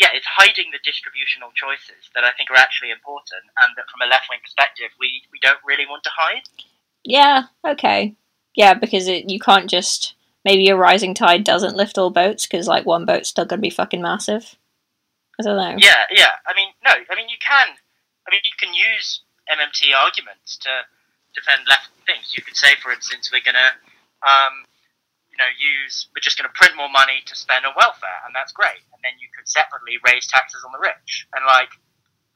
yeah, 0.00 0.08
it's 0.16 0.26
hiding 0.26 0.72
the 0.72 0.80
distributional 0.82 1.52
choices 1.52 2.08
that 2.14 2.24
I 2.24 2.32
think 2.32 2.50
are 2.50 2.56
actually 2.56 2.90
important 2.90 3.44
and 3.60 3.76
that 3.76 3.84
from 3.92 4.00
a 4.00 4.08
left 4.08 4.32
wing 4.32 4.40
perspective 4.42 4.88
we, 4.98 5.28
we 5.30 5.38
don't 5.44 5.60
really 5.62 5.84
want 5.84 6.02
to 6.04 6.10
hide. 6.16 6.48
Yeah, 7.04 7.52
okay. 7.66 8.16
Yeah, 8.54 8.74
because 8.74 9.08
it, 9.08 9.28
you 9.30 9.38
can't 9.38 9.68
just. 9.68 10.14
Maybe 10.42 10.70
a 10.70 10.76
rising 10.76 11.12
tide 11.12 11.44
doesn't 11.44 11.76
lift 11.76 11.98
all 11.98 12.08
boats 12.08 12.46
because, 12.46 12.66
like, 12.66 12.86
one 12.86 13.04
boat's 13.04 13.28
still 13.28 13.44
going 13.44 13.58
to 13.58 13.62
be 13.62 13.68
fucking 13.68 14.00
massive. 14.00 14.56
I 15.38 15.42
don't 15.42 15.56
know. 15.56 15.76
Yeah, 15.76 16.08
yeah. 16.10 16.40
I 16.48 16.56
mean, 16.56 16.72
no. 16.82 16.92
I 16.92 17.14
mean, 17.14 17.28
you 17.28 17.36
can. 17.40 17.68
I 18.24 18.30
mean, 18.30 18.40
you 18.44 18.56
can 18.58 18.72
use 18.72 19.20
MMT 19.52 19.92
arguments 19.94 20.56
to 20.64 20.70
defend 21.34 21.68
left 21.68 21.88
things. 22.06 22.32
You 22.34 22.42
could 22.42 22.56
say, 22.56 22.68
for 22.82 22.90
instance, 22.90 23.30
we're 23.32 23.44
gonna, 23.44 23.76
um, 24.22 24.64
you 24.64 24.69
know, 25.40 25.50
use 25.56 26.12
we're 26.12 26.20
just 26.20 26.36
gonna 26.36 26.52
print 26.52 26.76
more 26.76 26.92
money 26.92 27.24
to 27.24 27.34
spend 27.34 27.64
on 27.64 27.72
welfare, 27.74 28.20
and 28.28 28.36
that's 28.36 28.52
great. 28.52 28.84
And 28.92 29.00
then 29.00 29.16
you 29.18 29.32
could 29.32 29.48
separately 29.48 29.96
raise 30.04 30.28
taxes 30.28 30.60
on 30.64 30.72
the 30.76 30.82
rich, 30.84 31.26
and 31.32 31.48
like 31.48 31.72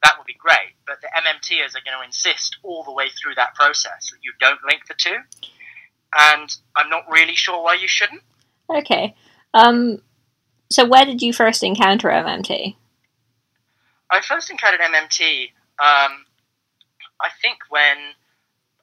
that 0.01 0.17
would 0.17 0.27
be 0.27 0.37
great. 0.37 0.73
But 0.85 1.01
the 1.01 1.09
MMTers 1.13 1.77
are 1.77 1.85
going 1.85 1.97
to 1.97 2.05
insist 2.05 2.57
all 2.63 2.83
the 2.83 2.91
way 2.91 3.09
through 3.09 3.35
that 3.35 3.55
process 3.55 4.11
that 4.11 4.21
you 4.21 4.33
don't 4.39 4.59
link 4.65 4.85
the 4.87 4.93
two. 4.97 5.17
And 6.17 6.49
I'm 6.75 6.89
not 6.89 7.03
really 7.09 7.35
sure 7.35 7.61
why 7.63 7.75
you 7.75 7.87
shouldn't. 7.87 8.21
Okay. 8.69 9.15
Um. 9.53 10.01
So, 10.71 10.85
where 10.85 11.05
did 11.05 11.21
you 11.21 11.31
first 11.31 11.63
encounter 11.63 12.09
MMT? 12.09 12.75
I 14.11 14.21
first 14.21 14.49
encountered 14.49 14.81
MMT, 14.81 15.49
um, 15.79 16.25
I 17.19 17.29
think 17.41 17.57
when 17.69 17.97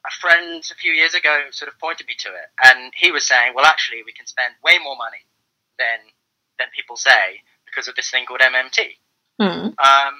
a 0.05 0.11
friend 0.19 0.63
a 0.69 0.75
few 0.75 0.91
years 0.91 1.13
ago 1.13 1.47
sort 1.51 1.71
of 1.71 1.79
pointed 1.79 2.07
me 2.07 2.15
to 2.19 2.29
it, 2.29 2.49
and 2.63 2.93
he 2.95 3.11
was 3.11 3.25
saying, 3.25 3.53
"Well, 3.55 3.65
actually, 3.65 4.03
we 4.03 4.13
can 4.13 4.25
spend 4.27 4.55
way 4.63 4.77
more 4.79 4.95
money 4.97 5.23
than 5.79 5.99
than 6.59 6.67
people 6.75 6.97
say 6.97 7.41
because 7.65 7.87
of 7.87 7.95
this 7.95 8.09
thing 8.11 8.25
called 8.25 8.41
MMT." 8.41 8.97
Hmm. 9.39 9.73
Um, 9.79 10.13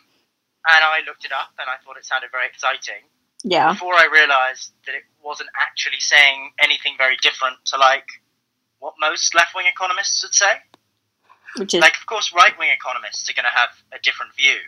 and 0.66 0.82
I 0.82 1.02
looked 1.06 1.26
it 1.26 1.32
up, 1.32 1.52
and 1.60 1.68
I 1.68 1.76
thought 1.84 1.98
it 1.98 2.06
sounded 2.06 2.32
very 2.32 2.48
exciting. 2.48 3.04
Yeah. 3.44 3.74
Before 3.74 3.94
I 3.94 4.08
realised 4.12 4.72
that 4.86 4.96
it 4.96 5.04
wasn't 5.22 5.50
actually 5.60 6.00
saying 6.00 6.52
anything 6.64 6.96
very 6.98 7.18
different 7.22 7.58
to 7.66 7.78
like 7.78 8.08
what 8.80 8.94
most 9.00 9.36
left 9.36 9.54
wing 9.56 9.66
economists 9.68 10.24
would 10.24 10.34
say 10.34 10.54
Which 11.58 11.74
is. 11.74 11.82
like 11.82 11.96
of 11.98 12.06
course 12.06 12.34
right 12.34 12.58
wing 12.58 12.70
economists 12.72 13.30
are 13.30 13.34
going 13.34 13.44
to 13.44 13.58
have 13.58 13.70
a 13.92 14.00
different 14.00 14.34
view 14.36 14.60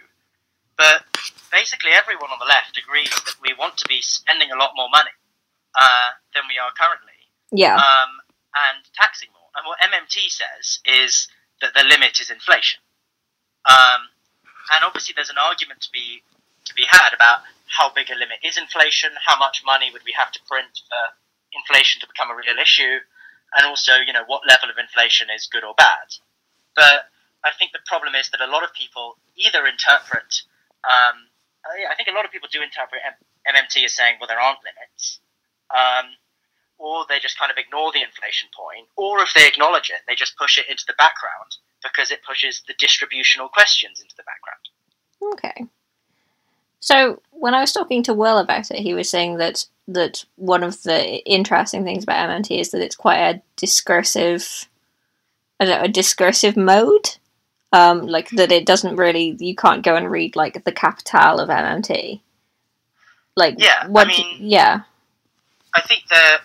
But 0.78 1.05
basically, 1.51 1.91
everyone 1.91 2.32
on 2.32 2.39
the 2.39 2.45
left 2.45 2.78
agrees 2.78 3.09
that 3.09 3.36
we 3.41 3.53
want 3.57 3.78
to 3.78 3.86
be 3.88 4.01
spending 4.01 4.51
a 4.51 4.57
lot 4.57 4.71
more 4.76 4.89
money 4.89 5.15
uh, 5.76 6.19
than 6.34 6.43
we 6.47 6.57
are 6.59 6.71
currently, 6.76 7.15
Yeah. 7.51 7.76
um, 7.76 8.19
and 8.55 8.84
taxing 8.93 9.30
more. 9.32 9.49
And 9.55 9.63
what 9.65 9.80
MMT 9.80 10.28
says 10.30 10.80
is 10.86 11.28
that 11.61 11.73
the 11.73 11.84
limit 11.84 12.19
is 12.19 12.30
inflation. 12.30 12.80
Um, 13.65 14.11
and 14.71 14.84
obviously, 14.84 15.13
there's 15.15 15.30
an 15.32 15.39
argument 15.39 15.82
to 15.82 15.91
be 15.91 16.23
to 16.65 16.73
be 16.73 16.86
had 16.89 17.13
about 17.13 17.45
how 17.69 17.93
big 17.93 18.09
a 18.09 18.15
limit 18.17 18.41
is 18.43 18.57
inflation, 18.57 19.11
how 19.26 19.38
much 19.38 19.61
money 19.65 19.91
would 19.93 20.01
we 20.03 20.11
have 20.17 20.32
to 20.34 20.39
print 20.49 20.82
for 20.89 21.03
inflation 21.53 22.01
to 22.01 22.07
become 22.07 22.30
a 22.30 22.36
real 22.36 22.57
issue, 22.59 22.97
and 23.55 23.65
also, 23.65 24.01
you 24.01 24.11
know, 24.11 24.23
what 24.26 24.41
level 24.49 24.69
of 24.69 24.78
inflation 24.78 25.30
is 25.30 25.47
good 25.47 25.63
or 25.63 25.73
bad. 25.78 26.09
But 26.76 27.09
I 27.45 27.51
think 27.57 27.71
the 27.71 27.86
problem 27.86 28.15
is 28.15 28.30
that 28.32 28.41
a 28.41 28.49
lot 28.49 28.63
of 28.63 28.73
people 28.73 29.17
either 29.38 29.65
interpret, 29.65 30.41
um, 30.86 31.27
I 31.65 31.95
think 31.95 32.09
a 32.09 32.13
lot 32.13 32.25
of 32.25 32.31
people 32.31 32.49
do 32.51 32.61
interpret 32.61 33.01
MMT 33.47 33.86
as 33.86 33.93
saying, 33.93 34.15
well, 34.19 34.27
there 34.27 34.39
aren't 34.39 34.59
limits, 34.61 35.19
um, 35.73 36.13
or 36.77 37.05
they 37.09 37.19
just 37.19 37.39
kind 37.39 37.51
of 37.51 37.57
ignore 37.57 37.91
the 37.91 38.03
inflation 38.03 38.49
point, 38.55 38.88
or 38.95 39.21
if 39.21 39.33
they 39.33 39.47
acknowledge 39.47 39.89
it, 39.89 40.01
they 40.07 40.15
just 40.15 40.38
push 40.38 40.57
it 40.57 40.69
into 40.69 40.83
the 40.88 40.97
background 40.97 41.57
because 41.81 42.11
it 42.11 42.23
pushes 42.27 42.61
the 42.67 42.73
distributional 42.77 43.49
questions 43.49 43.99
into 44.01 44.15
the 44.15 44.23
background. 44.23 44.65
Okay. 45.33 45.65
So 46.79 47.21
when 47.31 47.55
I 47.55 47.61
was 47.61 47.71
talking 47.71 48.03
to 48.03 48.13
Will 48.13 48.38
about 48.38 48.69
it, 48.69 48.77
he 48.77 48.93
was 48.93 49.09
saying 49.09 49.38
that 49.38 49.65
that 49.88 50.25
one 50.36 50.63
of 50.63 50.81
the 50.83 51.23
interesting 51.25 51.83
things 51.83 52.03
about 52.03 52.29
MMT 52.29 52.59
is 52.59 52.71
that 52.71 52.81
it's 52.81 52.95
quite 52.95 53.19
a 53.19 53.41
discursive, 53.55 54.67
I 55.59 55.65
don't 55.65 55.79
know, 55.79 55.86
a 55.86 55.88
discursive 55.88 56.57
mode. 56.57 57.17
Um, 57.76 58.07
like 58.07 58.30
that, 58.32 58.51
it 58.51 58.65
doesn't 58.65 58.95
really. 58.95 59.36
You 59.39 59.55
can't 59.55 59.84
go 59.84 59.95
and 59.95 60.09
read 60.09 60.36
like 60.36 60.63
the 60.63 60.71
capital 60.71 61.39
of 61.39 61.49
MMT. 61.49 62.21
Like 63.36 63.55
Yeah, 63.57 63.82
I 63.84 63.88
what? 63.88 64.07
mean- 64.07 64.38
yeah. 64.39 64.82
I 65.73 65.82
think 65.82 66.03
the 66.07 66.39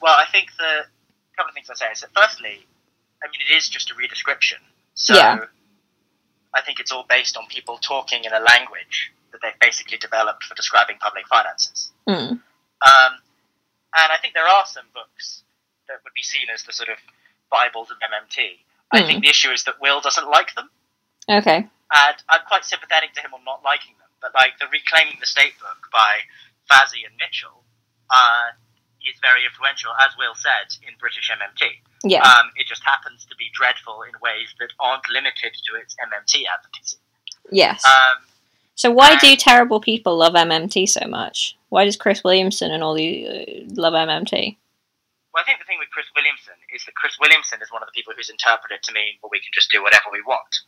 well, 0.00 0.14
I 0.16 0.26
think 0.30 0.50
the 0.56 0.84
couple 1.36 1.48
of 1.50 1.54
things 1.54 1.68
I 1.68 1.74
say 1.74 1.90
is 1.90 2.00
that 2.02 2.10
firstly, 2.14 2.64
I 3.22 3.26
mean 3.26 3.40
it 3.50 3.52
is 3.56 3.68
just 3.68 3.90
a 3.90 3.94
redescription. 3.94 4.60
So 4.94 5.14
Yeah. 5.16 5.46
I 6.54 6.60
think 6.62 6.78
it's 6.78 6.92
all 6.92 7.04
based 7.08 7.36
on 7.36 7.46
people 7.48 7.78
talking 7.78 8.22
in 8.24 8.32
a 8.32 8.38
language 8.38 9.10
that 9.32 9.40
they've 9.42 9.58
basically 9.60 9.98
developed 9.98 10.44
for 10.44 10.54
describing 10.54 10.98
public 10.98 11.26
finances. 11.26 11.90
Mm. 12.06 12.30
Um, 12.30 12.40
and 13.96 14.12
I 14.12 14.16
think 14.22 14.34
there 14.34 14.46
are 14.46 14.64
some 14.66 14.84
books 14.94 15.42
that 15.88 15.98
would 16.04 16.12
be 16.14 16.22
seen 16.22 16.46
as 16.54 16.62
the 16.62 16.72
sort 16.72 16.90
of 16.90 16.98
Bibles 17.50 17.90
of 17.90 17.96
MMT. 17.98 18.58
I 18.94 19.00
Hmm. 19.02 19.06
think 19.06 19.22
the 19.24 19.30
issue 19.30 19.50
is 19.50 19.64
that 19.64 19.80
Will 19.80 20.00
doesn't 20.00 20.28
like 20.28 20.54
them, 20.54 20.70
Okay. 21.28 21.56
and 21.90 22.16
I'm 22.28 22.40
quite 22.46 22.64
sympathetic 22.64 23.12
to 23.14 23.20
him 23.20 23.34
on 23.34 23.44
not 23.44 23.62
liking 23.62 23.94
them. 23.98 24.08
But 24.20 24.34
like 24.34 24.58
the 24.58 24.66
Reclaiming 24.68 25.18
the 25.20 25.26
State 25.26 25.58
book 25.60 25.88
by 25.92 26.20
Fazi 26.70 27.04
and 27.04 27.14
Mitchell 27.18 27.64
uh, 28.10 28.50
is 29.04 29.18
very 29.20 29.44
influential, 29.44 29.92
as 30.00 30.16
Will 30.16 30.34
said, 30.34 30.72
in 30.88 30.94
British 30.98 31.30
MMT. 31.30 31.80
Yeah. 32.04 32.22
Um, 32.22 32.50
it 32.56 32.66
just 32.66 32.82
happens 32.84 33.24
to 33.26 33.36
be 33.36 33.50
dreadful 33.52 34.02
in 34.02 34.12
ways 34.22 34.48
that 34.60 34.70
aren't 34.80 35.08
limited 35.10 35.52
to 35.66 35.76
its 35.76 35.94
MMT 36.00 36.44
advocacy. 36.46 36.98
yes. 37.50 37.84
Um, 37.84 38.24
so 38.76 38.90
why 38.90 39.16
do 39.16 39.36
terrible 39.36 39.78
people 39.80 40.16
love 40.16 40.34
MMT 40.34 40.88
so 40.88 41.06
much? 41.06 41.56
Why 41.68 41.84
does 41.84 41.96
Chris 41.96 42.24
Williamson 42.24 42.70
and 42.72 42.82
all 42.82 42.94
the 42.94 43.26
uh, 43.28 43.64
love 43.74 43.92
MMT? 43.94 44.56
Well, 45.34 45.42
I 45.42 45.46
think 45.50 45.58
the 45.58 45.66
thing 45.66 45.82
with 45.82 45.90
Chris 45.90 46.06
Williamson 46.14 46.54
is 46.70 46.86
that 46.86 46.94
Chris 46.94 47.18
Williamson 47.18 47.58
is 47.58 47.66
one 47.74 47.82
of 47.82 47.90
the 47.90 47.96
people 47.98 48.14
who's 48.14 48.30
interpreted 48.30 48.86
to 48.86 48.94
mean, 48.94 49.18
well, 49.18 49.34
we 49.34 49.42
can 49.42 49.50
just 49.50 49.66
do 49.66 49.82
whatever 49.82 50.06
we 50.14 50.22
want. 50.22 50.62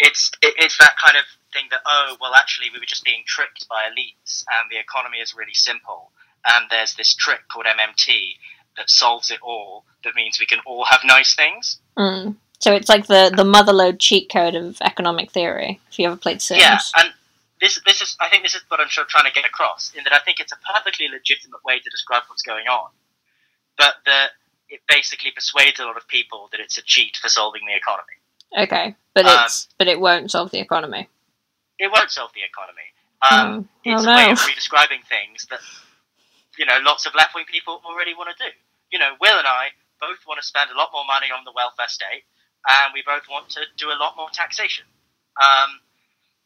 It's 0.00 0.32
it, 0.40 0.56
it's 0.56 0.78
that 0.78 0.96
kind 0.96 1.20
of 1.20 1.28
thing 1.52 1.68
that 1.70 1.84
oh, 1.84 2.16
well, 2.20 2.34
actually, 2.34 2.72
we 2.72 2.80
were 2.80 2.88
just 2.88 3.04
being 3.04 3.22
tricked 3.28 3.68
by 3.68 3.84
elites, 3.84 4.48
and 4.48 4.72
the 4.72 4.80
economy 4.80 5.18
is 5.18 5.36
really 5.36 5.54
simple, 5.54 6.10
and 6.48 6.66
there's 6.70 6.96
this 6.96 7.14
trick 7.14 7.46
called 7.52 7.66
MMT 7.66 8.40
that 8.80 8.88
solves 8.88 9.30
it 9.30 9.38
all. 9.42 9.84
That 10.02 10.16
means 10.16 10.40
we 10.40 10.46
can 10.46 10.58
all 10.66 10.84
have 10.86 11.00
nice 11.04 11.36
things. 11.36 11.78
Mm. 11.96 12.36
So 12.58 12.72
it's 12.72 12.88
like 12.88 13.06
the 13.06 13.30
the 13.34 13.44
motherlode 13.44 14.00
cheat 14.00 14.32
code 14.32 14.56
of 14.56 14.80
economic 14.80 15.30
theory. 15.30 15.80
If 15.90 15.98
you 15.98 16.06
ever 16.06 16.16
played 16.16 16.40
Sims. 16.40 16.60
Yeah, 16.60 16.80
and 16.96 17.12
this 17.60 17.78
this 17.84 18.00
is 18.00 18.16
I 18.20 18.30
think 18.30 18.42
this 18.42 18.54
is 18.54 18.62
what 18.68 18.80
I'm 18.80 18.88
sort 18.88 19.04
of 19.04 19.10
trying 19.10 19.30
to 19.30 19.34
get 19.36 19.44
across 19.44 19.92
in 19.94 20.02
that 20.04 20.14
I 20.14 20.20
think 20.24 20.40
it's 20.40 20.52
a 20.52 20.58
perfectly 20.74 21.08
legitimate 21.08 21.62
way 21.62 21.78
to 21.78 21.90
describe 21.90 22.22
what's 22.26 22.42
going 22.42 22.66
on, 22.66 22.88
but 23.78 23.94
that 24.06 24.30
it 24.68 24.80
basically 24.88 25.30
persuades 25.30 25.78
a 25.80 25.84
lot 25.84 25.96
of 25.96 26.06
people 26.08 26.48
that 26.52 26.60
it's 26.60 26.78
a 26.78 26.82
cheat 26.82 27.16
for 27.16 27.28
solving 27.28 27.62
the 27.66 27.74
economy. 27.76 28.16
Okay, 28.56 28.94
but 29.14 29.26
Um, 29.26 29.44
it's 29.44 29.68
but 29.78 29.88
it 29.88 30.00
won't 30.00 30.30
solve 30.30 30.50
the 30.50 30.60
economy. 30.60 31.08
It 31.78 31.90
won't 31.90 32.10
solve 32.10 32.30
the 32.34 32.42
economy. 32.42 32.88
Um, 33.22 33.68
Mm. 33.84 33.92
Oh, 33.92 33.92
it's 33.98 34.04
no. 34.04 34.12
a 34.12 34.16
way 34.16 34.30
of 34.30 34.38
redescribing 34.38 35.04
things 35.08 35.46
that 35.50 35.60
you 36.58 36.66
know 36.66 36.78
lots 36.82 37.06
of 37.06 37.14
left 37.14 37.34
wing 37.34 37.44
people 37.50 37.80
already 37.84 38.14
want 38.14 38.30
to 38.36 38.44
do. 38.44 38.50
You 38.92 38.98
know, 38.98 39.14
Will 39.20 39.38
and 39.38 39.46
I 39.46 39.70
both 40.00 40.18
want 40.26 40.40
to 40.40 40.46
spend 40.46 40.70
a 40.70 40.76
lot 40.76 40.90
more 40.92 41.04
money 41.06 41.28
on 41.34 41.44
the 41.44 41.52
welfare 41.52 41.88
state, 41.88 42.24
and 42.68 42.92
we 42.94 43.02
both 43.02 43.28
want 43.28 43.48
to 43.50 43.62
do 43.76 43.90
a 43.90 43.98
lot 43.98 44.16
more 44.16 44.28
taxation. 44.30 44.84
Um, 45.40 45.80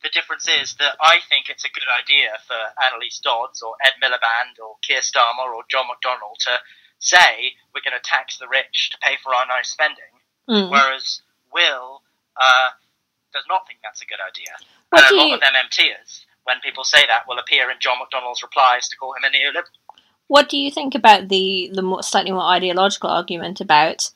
the 0.03 0.09
difference 0.11 0.47
is 0.49 0.77
that 0.79 0.97
I 1.01 1.19
think 1.29 1.51
it's 1.51 1.65
a 1.65 1.69
good 1.75 1.85
idea 2.01 2.31
for 2.47 2.57
Anneliese 2.79 3.21
Dodds 3.21 3.61
or 3.63 3.75
Ed 3.85 3.99
Miliband 4.03 4.63
or 4.63 4.77
Keir 4.87 5.01
Starmer 5.01 5.51
or 5.53 5.65
John 5.69 5.87
McDonnell 5.91 6.39
to 6.47 6.53
say 6.99 7.53
we're 7.75 7.83
going 7.85 7.99
to 8.01 8.03
tax 8.09 8.39
the 8.39 8.49
rich 8.49 8.91
to 8.91 8.99
pay 8.99 9.15
for 9.23 9.35
our 9.35 9.47
nice 9.47 9.71
spending, 9.71 10.05
Mm. 10.49 10.71
whereas 10.71 11.21
Will 11.53 12.03
uh, 12.41 12.71
does 13.33 13.45
not 13.49 13.67
think 13.67 13.81
that's 13.83 14.01
a 14.03 14.07
good 14.07 14.19
idea. 14.27 14.55
What 14.91 15.05
and 15.05 15.13
a 15.13 15.17
lot 15.17 15.27
you 15.29 15.35
of 15.35 15.41
MMTers, 15.41 16.25
when 16.45 16.57
people 16.61 16.85
say 16.85 17.05
that, 17.07 17.29
will 17.29 17.39
appear 17.39 17.71
in 17.71 17.77
John 17.81 17.97
McDonnell's 17.99 18.43
replies 18.43 18.89
to 18.89 18.97
call 18.97 19.13
him 19.15 19.25
a 19.25 19.29
neoliberal. 19.29 19.65
What 20.29 20.49
do 20.49 20.57
you 20.57 20.71
think 20.71 20.95
about 20.95 21.29
the 21.29 21.71
the 21.73 21.83
more, 21.83 22.03
slightly 22.03 22.33
more 22.33 22.43
ideological 22.43 23.11
argument 23.11 23.61
about 23.61 24.11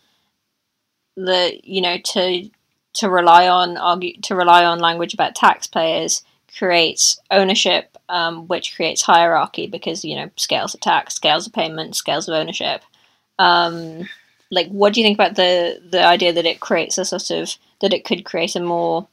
the 1.17 1.61
you 1.63 1.81
know 1.83 1.99
to 1.99 2.51
to 2.95 3.11
rely 3.11 3.49
on 3.49 3.77
argue 3.77 4.19
to 4.23 4.35
rely 4.35 4.65
on 4.65 4.79
language 4.79 5.15
about 5.15 5.35
taxpayers 5.35 6.23
creates 6.59 7.19
ownership, 7.31 7.97
um, 8.09 8.47
which 8.49 8.75
creates 8.75 9.03
hierarchy 9.03 9.67
because 9.67 10.05
you 10.05 10.17
know 10.17 10.31
scales 10.37 10.75
of 10.75 10.81
tax, 10.81 11.15
scales 11.15 11.47
of 11.47 11.53
payment, 11.53 11.97
scales 11.97 12.29
of 12.29 12.35
ownership. 12.35 12.83
Um, 13.39 14.09
like, 14.51 14.69
what 14.69 14.93
do 14.93 15.01
you 15.01 15.07
think 15.07 15.17
about 15.17 15.37
the 15.37 15.81
the 15.91 16.05
idea 16.05 16.33
that 16.33 16.47
it 16.47 16.61
creates 16.61 16.99
a 16.99 17.05
sort 17.05 17.31
of 17.31 17.57
that 17.81 17.95
it 17.95 18.05
could 18.05 18.25
create 18.25 18.57
a 18.57 18.61
more 18.61 19.09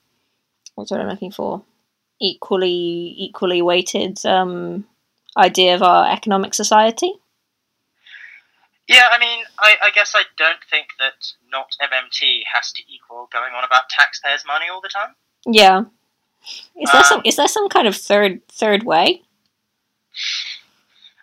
what's 0.76 0.92
what 0.92 1.00
I'm 1.02 1.08
looking 1.08 1.32
for 1.32 1.64
equally 2.22 3.16
equally 3.18 3.62
weighted 3.62 4.24
um, 4.26 4.86
idea 5.38 5.76
of 5.76 5.84
our 5.84 6.12
economic 6.12 6.54
society? 6.54 7.14
Yeah, 8.88 9.06
I 9.12 9.20
mean, 9.20 9.46
I, 9.60 9.76
I 9.84 9.92
guess 9.92 10.14
I 10.16 10.24
don't 10.36 10.64
think 10.68 10.88
that 10.98 11.34
not 11.52 11.76
MMT 11.80 12.42
has 12.52 12.72
to 12.72 12.82
equal 12.92 13.30
going 13.32 13.54
on 13.54 13.64
about 13.64 13.88
taxpayers' 13.88 14.44
money 14.48 14.66
all 14.72 14.82
the 14.82 14.90
time. 14.90 15.14
Yeah. 15.46 15.84
Is 16.76 16.90
there 16.92 17.04
some 17.04 17.20
Um, 17.20 17.26
is 17.26 17.36
there 17.36 17.48
some 17.48 17.70
kind 17.70 17.88
of 17.88 17.96
third 17.96 18.48
third 18.50 18.84
way? 18.84 19.24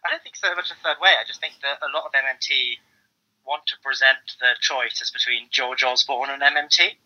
I 0.05 0.11
don't 0.11 0.23
think 0.23 0.37
so 0.37 0.55
much 0.55 0.71
a 0.71 0.75
third 0.83 0.99
way. 1.01 1.11
I 1.21 1.25
just 1.27 1.41
think 1.41 1.55
that 1.63 1.79
a 1.83 1.91
lot 1.95 2.05
of 2.07 2.13
MMT 2.13 2.79
want 3.45 3.67
to 3.67 3.77
present 3.83 4.19
the 4.41 4.55
choice 4.61 5.01
as 5.03 5.11
between 5.11 5.49
George 5.51 5.83
Osborne 5.83 6.31
and 6.31 6.43
MMT. 6.43 6.97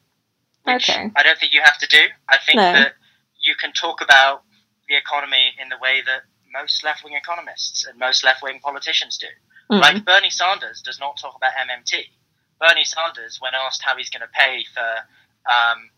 Which 0.64 0.90
Okay. 0.90 1.10
I 1.16 1.22
don't 1.22 1.38
think 1.38 1.52
you 1.52 1.62
have 1.62 1.78
to 1.78 1.86
do. 1.86 2.08
I 2.28 2.38
think 2.38 2.56
No. 2.56 2.72
that 2.72 2.94
you 3.40 3.54
can 3.54 3.72
talk 3.72 4.00
about 4.02 4.44
the 4.88 4.96
economy 4.96 5.54
in 5.58 5.68
the 5.70 5.78
way 5.78 6.02
that 6.02 6.22
most 6.52 6.82
left 6.84 7.04
wing 7.04 7.14
economists 7.14 7.86
and 7.86 7.98
most 7.98 8.24
left 8.24 8.42
wing 8.42 8.60
politicians 8.60 9.16
do. 9.16 9.28
Mm. 9.70 9.80
Like 9.80 10.04
Bernie 10.04 10.30
Sanders 10.30 10.82
does 10.82 10.98
not 10.98 11.16
talk 11.16 11.36
about 11.36 11.52
MMT. 11.54 12.10
Bernie 12.58 12.84
Sanders, 12.84 13.40
when 13.40 13.54
asked 13.54 13.82
how 13.82 13.96
he's 13.96 14.10
going 14.10 14.20
to 14.22 14.28
pay 14.28 14.64
for, 14.74 14.90
um, 15.50 15.90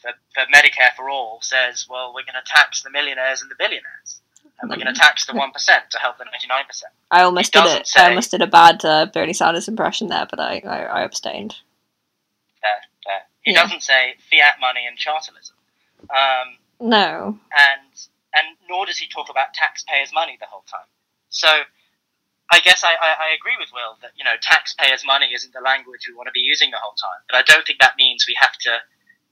for 0.00 0.12
for 0.34 0.44
Medicare 0.54 0.94
for 0.96 1.10
all, 1.10 1.40
says, 1.42 1.86
"Well, 1.88 2.12
we're 2.14 2.22
going 2.24 2.40
to 2.42 2.46
tax 2.46 2.82
the 2.82 2.90
millionaires 2.90 3.42
and 3.42 3.50
the 3.50 3.54
billionaires, 3.58 4.20
and 4.60 4.70
we're 4.70 4.76
going 4.76 4.92
to 4.94 4.98
tax 5.00 5.26
the 5.26 5.34
one 5.34 5.50
percent 5.52 5.84
to 5.90 5.98
help 5.98 6.18
the 6.18 6.24
ninety 6.24 6.46
nine 6.48 6.64
percent." 6.66 6.92
I 7.10 7.22
almost 7.22 7.52
did 7.52 7.64
it. 7.66 7.86
say- 7.86 8.02
I 8.02 8.08
almost 8.10 8.30
did 8.30 8.42
a 8.42 8.46
bad 8.46 8.84
uh, 8.84 9.06
Bernie 9.06 9.32
Sanders 9.32 9.68
impression 9.68 10.08
there, 10.08 10.26
but 10.28 10.40
I 10.40 10.62
I, 10.66 10.78
I 10.84 11.02
abstained. 11.02 11.56
Fair, 12.60 12.80
fair. 13.04 13.20
He 13.42 13.52
Yeah. 13.52 13.62
doesn't 13.62 13.82
say 13.82 14.14
fiat 14.30 14.60
money 14.60 14.86
and 14.86 14.98
chartalism. 14.98 15.54
um, 16.10 16.58
No. 16.80 17.38
and 17.52 17.90
and 18.34 18.46
nor 18.68 18.86
does 18.86 18.98
he 18.98 19.08
talk 19.08 19.28
about 19.30 19.54
taxpayers' 19.54 20.12
money 20.12 20.36
the 20.40 20.46
whole 20.46 20.64
time. 20.70 20.86
So. 21.30 21.48
I 22.50 22.60
guess 22.60 22.82
I, 22.82 22.88
I, 22.96 23.28
I 23.28 23.34
agree 23.36 23.56
with 23.60 23.68
Will 23.76 23.98
that 24.00 24.12
you 24.16 24.24
know 24.24 24.32
taxpayers' 24.40 25.04
money 25.04 25.34
isn't 25.34 25.52
the 25.52 25.60
language 25.60 26.08
we 26.08 26.14
want 26.14 26.28
to 26.28 26.32
be 26.32 26.40
using 26.40 26.70
the 26.70 26.78
whole 26.80 26.96
time, 26.96 27.20
but 27.28 27.36
I 27.36 27.42
don't 27.42 27.66
think 27.66 27.78
that 27.80 27.92
means 27.98 28.24
we 28.26 28.34
have 28.40 28.56
to 28.64 28.78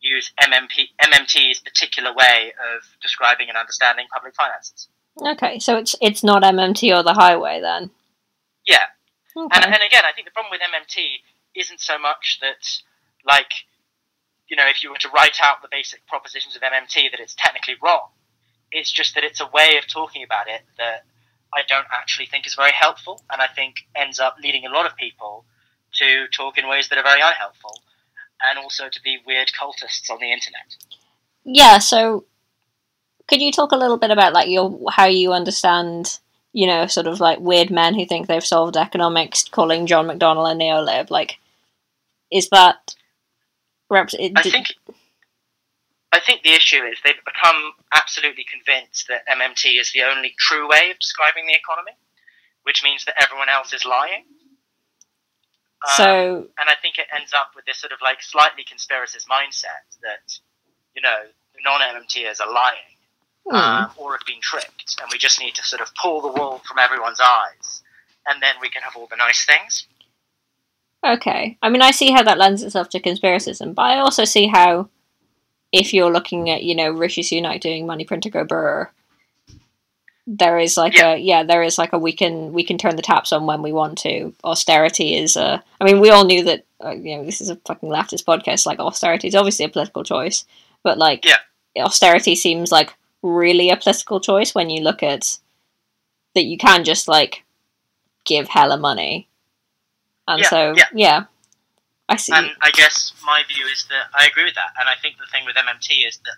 use 0.07 0.32
MMP, 0.40 0.88
MMT's 1.02 1.61
particular 1.61 2.12
way 2.14 2.52
of 2.76 2.82
describing 3.02 3.48
and 3.48 3.59
understanding 3.59 4.07
public 4.12 4.34
finances. 4.34 4.88
Okay, 5.20 5.59
so 5.59 5.76
it's 5.76 5.94
it's 6.00 6.22
not 6.22 6.42
MMT 6.42 6.94
or 6.96 7.02
the 7.02 7.14
highway 7.14 7.61
then. 7.61 7.90
Yeah, 8.66 8.86
Okay. 9.36 9.48
and, 9.54 9.64
and 9.64 9.82
again, 9.82 10.02
I 10.04 10.12
think 10.14 10.26
the 10.26 10.32
problem 10.32 10.50
with 10.50 10.61
MMT 10.61 11.20
isn't 11.54 11.80
so 11.80 11.98
much 11.98 12.38
that 12.40 12.62
like 13.26 13.52
you 14.48 14.57
know, 14.57 14.68
if 14.68 14.82
you 14.82 14.90
were 14.90 14.98
to 14.98 15.09
write 15.11 15.38
out 15.42 15.61
the 15.62 15.68
basic 15.70 16.07
propositions 16.07 16.54
of 16.54 16.62
MMT, 16.62 17.11
that 17.11 17.18
it's 17.18 17.34
technically 17.34 17.74
wrong. 17.82 18.09
It's 18.70 18.92
just 18.92 19.14
that 19.14 19.24
it's 19.24 19.40
a 19.40 19.46
way 19.52 19.76
of 19.76 19.88
talking 19.88 20.22
about 20.22 20.46
it 20.48 20.62
that 20.78 21.04
I 21.52 21.62
don't 21.66 21.86
actually 21.92 22.26
think 22.26 22.46
is 22.46 22.54
very 22.54 22.72
helpful, 22.72 23.22
and 23.30 23.42
I 23.42 23.48
think 23.48 23.76
ends 23.94 24.20
up 24.20 24.36
leading 24.42 24.64
a 24.64 24.70
lot 24.70 24.86
of 24.86 24.96
people 24.96 25.44
to 25.94 26.28
talk 26.28 26.59
in 26.59 26.68
ways 26.68 26.88
that 26.88 26.98
are 26.98 27.02
very 27.02 27.20
unhelpful, 27.20 27.80
and 28.43 28.59
also 28.59 28.89
to 28.89 29.03
be 29.03 29.18
weird 29.26 29.49
cultists 29.49 30.11
on 30.11 30.18
the 30.20 30.32
internet. 30.32 30.76
Yeah, 31.45 31.78
so 31.78 32.24
could 33.28 33.41
you 33.41 33.53
talk 33.53 33.72
a 33.72 33.76
little 33.76 33.99
bit 33.99 34.11
about 34.11 34.32
like 34.32 34.49
your 34.49 34.78
how 34.91 35.07
you 35.07 35.32
understand, 35.32 36.18
you 36.53 36.66
know, 36.66 36.87
sort 36.87 37.07
of 37.07 37.20
like 37.20 37.39
weird 37.41 37.70
men 37.70 37.95
who 37.95 38.07
think 38.07 38.26
they've 38.26 38.45
solved 38.45 38.76
economics 38.76 39.45
calling 39.45 39.87
John 39.87 40.07
McDonnell 40.07 40.51
a 40.51 40.55
neolib? 40.55 41.11
Like 41.11 41.39
is 42.30 42.49
that 42.51 42.95
rep- 43.91 44.14
it, 44.14 44.32
I 44.37 44.43
think 44.43 44.74
I 46.12 46.20
think 46.20 46.43
the 46.43 46.53
issue 46.53 46.82
is 46.82 46.99
they've 47.05 47.14
become 47.24 47.72
absolutely 47.95 48.45
convinced 48.45 49.07
that 49.09 49.26
MMT 49.28 49.80
is 49.80 49.93
the 49.93 50.03
only 50.03 50.34
true 50.39 50.68
way 50.68 50.91
of 50.91 50.99
describing 50.99 51.47
the 51.47 51.55
economy, 51.55 51.93
which 52.62 52.82
means 52.82 53.05
that 53.05 53.20
everyone 53.20 53.49
else 53.49 53.72
is 53.72 53.84
lying. 53.84 54.24
Um, 55.85 55.95
so 55.97 56.49
and 56.59 56.68
I 56.68 56.74
think 56.81 56.99
it 56.99 57.07
ends 57.14 57.33
up 57.35 57.53
with 57.55 57.64
this 57.66 57.79
sort 57.79 57.93
of 57.93 57.99
like 58.03 58.22
slightly 58.22 58.64
conspiracist 58.64 59.27
mindset 59.29 59.85
that 60.03 60.39
you 60.95 61.03
know 61.03 61.16
the 61.55 61.61
non-MMTers 61.64 62.41
are 62.41 62.53
lying 62.53 62.97
uh, 63.51 63.89
or 63.97 64.12
have 64.12 64.27
been 64.27 64.41
tricked, 64.41 64.97
and 65.01 65.09
we 65.12 65.18
just 65.18 65.41
need 65.41 65.55
to 65.55 65.62
sort 65.62 65.83
of 65.83 65.95
pull 65.95 66.20
the 66.20 66.29
wool 66.29 66.62
from 66.66 66.79
everyone's 66.79 67.20
eyes, 67.20 67.83
and 68.27 68.43
then 68.43 68.55
we 68.61 68.68
can 68.68 68.83
have 68.83 68.97
all 68.97 69.07
the 69.09 69.16
nice 69.16 69.45
things. 69.45 69.87
Okay. 71.05 71.57
I 71.62 71.68
mean, 71.68 71.83
I 71.83 71.93
see 71.93 72.11
how 72.11 72.22
that 72.22 72.39
lends 72.39 72.62
itself 72.62 72.89
to 72.91 73.01
conspiracism, 73.01 73.74
but 73.74 73.83
I 73.83 73.99
also 73.99 74.24
see 74.24 74.49
how, 74.49 74.89
if 75.72 75.95
you're 75.95 76.12
looking 76.12 76.51
at, 76.51 76.64
you 76.64 76.74
know, 76.74 76.91
Rishi 76.91 77.22
Sunak 77.22 77.61
doing 77.61 77.87
Money 77.87 78.05
Printer 78.05 78.31
Go 78.31 78.45
Brr, 78.45 78.91
there 80.27 80.59
is 80.59 80.77
like 80.77 80.95
Yeah. 80.97 81.14
a 81.14 81.16
yeah, 81.16 81.43
there 81.45 81.62
is 81.62 81.79
like 81.79 81.93
a 81.93 81.99
we 81.99 82.12
can 82.12 82.53
we 82.53 82.64
can 82.64 82.79
turn 82.79 82.97
the 82.97 83.03
taps 83.03 83.33
on 83.33 83.47
when 83.47 83.62
we 83.62 83.72
want 83.72 83.99
to. 83.99 84.35
Austerity 84.45 85.16
is 85.16 85.37
a. 85.37 85.62
I 85.81 85.85
mean, 85.85 86.01
we 86.01 86.11
all 86.11 86.24
knew 86.24 86.43
that. 86.45 86.64
Uh, 86.85 86.91
you 86.91 87.16
know, 87.16 87.24
this 87.24 87.41
is 87.41 87.49
a 87.49 87.57
fucking 87.64 87.89
leftist 87.89 88.24
podcast. 88.24 88.66
Like 88.66 88.79
austerity 88.79 89.29
is 89.29 89.35
obviously 89.35 89.64
a 89.64 89.68
political 89.70 90.05
choice, 90.05 90.45
but 90.83 90.99
like 90.99 91.24
Yeah. 91.24 91.85
austerity 91.85 92.35
seems 92.35 92.70
like 92.72 92.93
really 93.22 93.70
a 93.70 93.77
political 93.77 94.20
choice 94.20 94.55
when 94.55 94.68
you 94.70 94.83
look 94.83 95.03
at 95.03 95.39
that 96.35 96.45
you 96.45 96.59
can 96.59 96.85
just 96.85 97.09
like 97.09 97.45
give 98.24 98.49
hella 98.49 98.77
money. 98.77 99.29
And 100.29 100.43
Yeah, 100.43 100.49
so 100.51 100.74
yeah. 100.77 100.85
yeah. 100.93 101.24
I 102.09 102.16
see. 102.16 102.33
And 102.35 102.51
I 102.61 102.70
guess 102.72 103.12
my 103.24 103.43
view 103.49 103.64
is 103.66 103.87
that 103.91 104.07
I 104.14 104.27
agree 104.27 104.45
with 104.45 104.55
that, 104.55 104.70
and 104.79 104.89
I 104.89 104.95
think 105.01 105.16
the 105.18 105.27
thing 105.31 105.45
with 105.45 105.57
MMT 105.57 106.07
is 106.07 106.18
that 106.24 106.37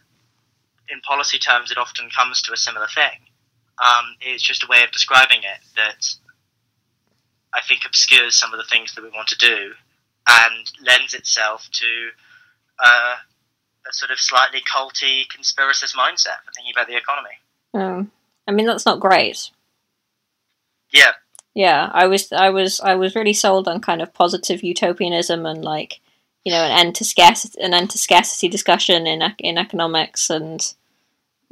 in 0.88 1.00
policy 1.00 1.38
terms, 1.38 1.70
it 1.70 1.76
often 1.78 2.08
comes 2.14 2.40
to 2.42 2.52
a 2.52 2.56
similar 2.56 2.86
thing. 2.94 3.18
Um, 3.80 4.16
it's 4.20 4.42
just 4.42 4.64
a 4.64 4.66
way 4.68 4.82
of 4.82 4.90
describing 4.90 5.38
it 5.38 5.60
that 5.76 6.14
I 7.54 7.60
think 7.66 7.82
obscures 7.86 8.34
some 8.34 8.52
of 8.52 8.58
the 8.58 8.66
things 8.68 8.94
that 8.94 9.02
we 9.04 9.10
want 9.10 9.28
to 9.28 9.38
do 9.38 9.72
and 10.28 10.72
lends 10.84 11.14
itself 11.14 11.68
to 11.72 11.86
uh, 12.84 13.14
a 13.88 13.92
sort 13.92 14.10
of 14.10 14.18
slightly 14.18 14.60
culty, 14.60 15.22
conspiracist 15.26 15.94
mindset 15.94 16.42
for 16.44 16.52
thinking 16.54 16.72
about 16.74 16.88
the 16.88 16.96
economy. 16.96 17.38
Um, 17.74 18.10
I 18.46 18.52
mean, 18.52 18.66
that's 18.66 18.86
not 18.86 19.00
great. 19.00 19.50
Yeah, 20.90 21.12
Yeah, 21.54 21.90
I 21.92 22.06
was, 22.06 22.32
I 22.32 22.50
was, 22.50 22.80
I 22.80 22.94
was 22.94 23.16
really 23.16 23.32
sold 23.32 23.66
on 23.66 23.80
kind 23.80 24.00
of 24.00 24.14
positive 24.14 24.62
utopianism 24.62 25.44
and 25.44 25.64
like, 25.64 26.00
you 26.44 26.52
know, 26.52 26.62
an 26.62 26.70
end 26.70 26.94
to 26.94 27.04
scarcity, 27.04 27.60
an 27.60 27.74
end 27.74 27.90
to 27.90 27.98
scarcity 27.98 28.48
discussion 28.48 29.06
in 29.06 29.22
in 29.40 29.58
economics, 29.58 30.30
and 30.30 30.74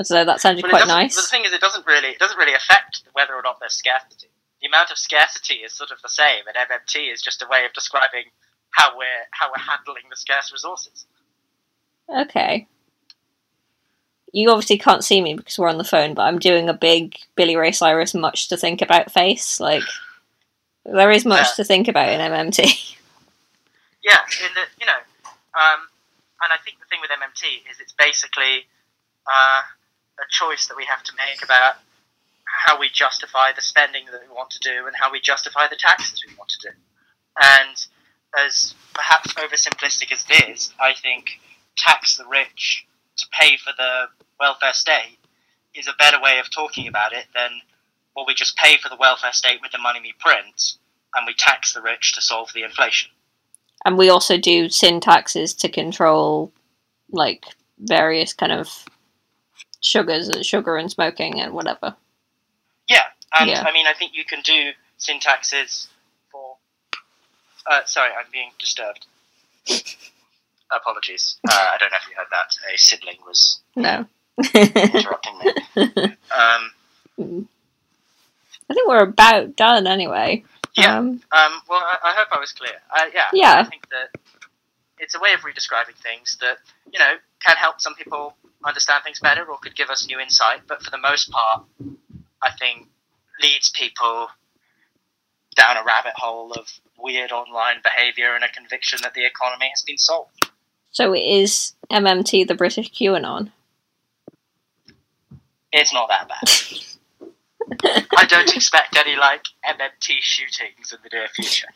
so 0.03 0.24
that 0.24 0.40
sounded 0.40 0.64
it 0.64 0.68
quite 0.68 0.86
nice. 0.86 1.14
But 1.16 1.22
the 1.22 1.28
thing 1.28 1.44
is, 1.44 1.53
it 1.53 1.61
doesn't 1.61 1.86
really 1.86 2.09
it 2.09 2.18
doesn't 2.18 2.36
really 2.38 2.55
affect 2.55 3.03
whether 3.12 3.34
or 3.34 3.42
not 3.42 3.59
there's 3.61 3.74
scarcity. 3.74 4.28
The 4.61 4.68
amount 4.68 4.90
of 4.90 4.99
scarcity 4.99 5.55
is 5.57 5.72
sort 5.72 5.90
of 5.90 6.01
the 6.03 6.09
same, 6.09 6.44
and 6.47 6.57
MMT 6.57 7.12
is 7.12 7.22
just 7.22 7.42
a 7.42 7.47
way 7.51 7.64
of 7.64 7.72
describing 7.72 8.24
how 8.70 8.97
we're 8.97 9.05
how 9.30 9.49
we're 9.49 9.62
handling 9.62 10.05
the 10.11 10.16
scarce 10.16 10.53
resources. 10.53 11.07
Okay. 12.14 12.66
You 14.32 14.51
obviously 14.51 14.76
can't 14.78 15.05
see 15.05 15.20
me 15.22 15.34
because 15.34 15.59
we're 15.59 15.68
on 15.70 15.78
the 15.78 15.84
phone, 15.84 16.12
but 16.14 16.22
I'm 16.22 16.38
doing 16.38 16.68
a 16.68 16.74
big 16.74 17.16
Billy 17.36 17.57
Ray 17.57 17.72
Cyrus 17.72 18.12
much 18.12 18.49
to 18.49 18.57
think 18.57 18.82
about 18.82 19.11
face. 19.11 19.61
Like, 19.61 19.82
there 20.84 21.11
is 21.11 21.24
much 21.24 21.47
Yeah. 21.47 21.55
to 21.57 21.64
think 21.64 21.88
about 21.88 22.11
in 22.11 22.20
MMT. 22.20 22.92
Yeah, 24.05 24.22
in 24.38 24.55
the, 24.55 24.61
you 24.78 24.86
know, 24.86 25.01
um, 25.59 25.80
and 26.42 26.53
I 26.53 26.59
think 26.64 26.78
the 26.78 26.84
thing 26.86 27.01
with 27.01 27.11
MMT 27.11 27.68
is 27.68 27.80
it's 27.80 27.92
basically 27.99 28.66
uh, 29.26 29.62
a 30.18 30.24
choice 30.30 30.66
that 30.68 30.76
we 30.76 30.84
have 30.84 31.02
to 31.04 31.12
make 31.16 31.42
about 31.44 31.76
how 32.44 32.78
we 32.78 32.88
justify 32.88 33.52
the 33.54 33.62
spending 33.62 34.06
that 34.10 34.20
we 34.20 34.34
want 34.34 34.50
to 34.50 34.58
do 34.60 34.86
and 34.86 34.96
how 34.96 35.12
we 35.12 35.20
justify 35.20 35.66
the 35.68 35.76
taxes 35.76 36.24
we 36.26 36.34
want 36.36 36.50
to 36.50 36.70
do. 36.70 36.74
And 37.40 37.76
as 38.46 38.74
perhaps 38.94 39.34
oversimplistic 39.34 40.12
as 40.12 40.24
it 40.28 40.48
is, 40.48 40.72
I 40.80 40.94
think 40.94 41.40
tax 41.76 42.16
the 42.16 42.26
rich 42.26 42.86
to 43.16 43.26
pay 43.38 43.56
for 43.56 43.72
the 43.76 44.06
welfare 44.40 44.72
state 44.72 45.18
is 45.74 45.86
a 45.86 45.92
better 45.98 46.20
way 46.20 46.38
of 46.38 46.50
talking 46.50 46.88
about 46.88 47.12
it 47.12 47.26
than, 47.34 47.50
well, 48.14 48.24
we 48.26 48.34
just 48.34 48.56
pay 48.56 48.76
for 48.78 48.88
the 48.88 48.96
welfare 48.96 49.32
state 49.32 49.60
with 49.60 49.72
the 49.72 49.78
money 49.78 50.00
we 50.02 50.14
print 50.18 50.76
and 51.14 51.26
we 51.26 51.34
tax 51.34 51.72
the 51.74 51.82
rich 51.82 52.14
to 52.14 52.22
solve 52.22 52.50
the 52.54 52.62
inflation. 52.62 53.10
and 53.84 53.98
we 53.98 54.08
also 54.08 54.38
do 54.38 54.68
sin 54.68 55.00
taxes 55.00 55.54
to 55.54 55.68
control, 55.68 56.50
like, 57.10 57.44
various 57.78 58.32
kind 58.32 58.52
of 58.52 58.84
sugars, 59.87 60.30
sugar 60.47 60.76
and 60.76 60.91
smoking 60.91 61.41
and 61.41 61.53
whatever. 61.53 61.97
Yeah, 62.89 63.05
and 63.39 63.49
Yeah. 63.51 63.62
I 63.66 63.72
mean, 63.72 63.87
I 63.87 63.93
think 63.95 64.12
you 64.14 64.24
can 64.24 64.41
do 64.43 64.70
sin 64.99 65.20
taxes 65.20 65.89
for. 66.30 66.57
Uh, 67.66 67.80
sorry, 67.84 68.11
I'm 68.18 68.26
being 68.32 68.51
disturbed. 68.59 69.07
Apologies. 70.74 71.37
Uh, 71.49 71.53
I 71.55 71.76
don't 71.78 71.91
know 71.93 71.99
if 72.03 72.09
you 72.09 72.16
heard 72.16 72.26
that. 72.32 72.74
A 72.74 72.76
sibling 72.76 73.18
was 73.24 73.61
No. 73.76 74.07
interrupting 74.55 75.39
me. 75.39 75.53
Um, 77.18 77.49
I 78.68 78.74
think 78.74 78.89
we're 78.89 79.03
about 79.05 79.57
done 79.57 79.87
anyway. 79.87 80.45
Yeah. 80.76 80.99
Um, 80.99 81.22
um, 81.32 81.62
well, 81.68 81.80
I, 81.80 81.97
I 82.05 82.14
hope 82.14 82.28
I 82.32 82.41
was 82.41 82.53
clear. 82.53 82.72
Uh, 82.95 83.07
yeah. 83.14 83.26
Yeah. 83.32 83.61
I 83.61 83.64
think 83.64 83.89
that 83.91 84.20
it's 84.99 85.14
a 85.14 85.20
way 85.20 85.32
of 85.32 85.41
redescribing 85.41 85.95
things 86.03 86.37
that 86.41 86.59
you 86.93 86.99
know 86.99 87.14
can 87.41 87.57
help 87.57 87.80
some 87.80 87.95
people 87.95 88.34
understand 88.66 89.04
things 89.04 89.20
better 89.20 89.44
or 89.44 89.58
could 89.58 89.76
give 89.76 89.90
us 89.90 90.06
new 90.06 90.18
insight. 90.18 90.62
But 90.66 90.82
for 90.82 90.90
the 90.90 90.98
most 90.98 91.30
part, 91.30 91.64
I 92.42 92.50
think 92.58 92.88
leads 93.42 93.70
people 93.70 94.28
down 95.56 95.76
a 95.76 95.84
rabbit 95.84 96.12
hole 96.16 96.52
of 96.52 96.68
weird 96.98 97.32
online 97.32 97.76
behavior 97.82 98.34
and 98.34 98.44
a 98.44 98.48
conviction 98.48 98.98
that 99.02 99.14
the 99.14 99.24
economy 99.24 99.68
has 99.70 99.82
been 99.82 99.98
solved. 99.98 100.50
so 100.90 101.14
is 101.14 101.72
MMT 101.90 102.46
the 102.46 102.54
British 102.54 102.92
QAnon? 102.92 103.50
It's 105.72 105.92
not 105.92 106.08
that 106.08 106.28
bad. 106.28 107.28
I 108.16 108.24
don't 108.26 108.54
expect 108.54 108.96
any 108.96 109.16
like 109.16 109.44
MMT 109.64 110.18
shootings 110.20 110.92
in 110.92 110.98
the 111.02 111.10
near 111.12 111.28
future. 111.28 111.68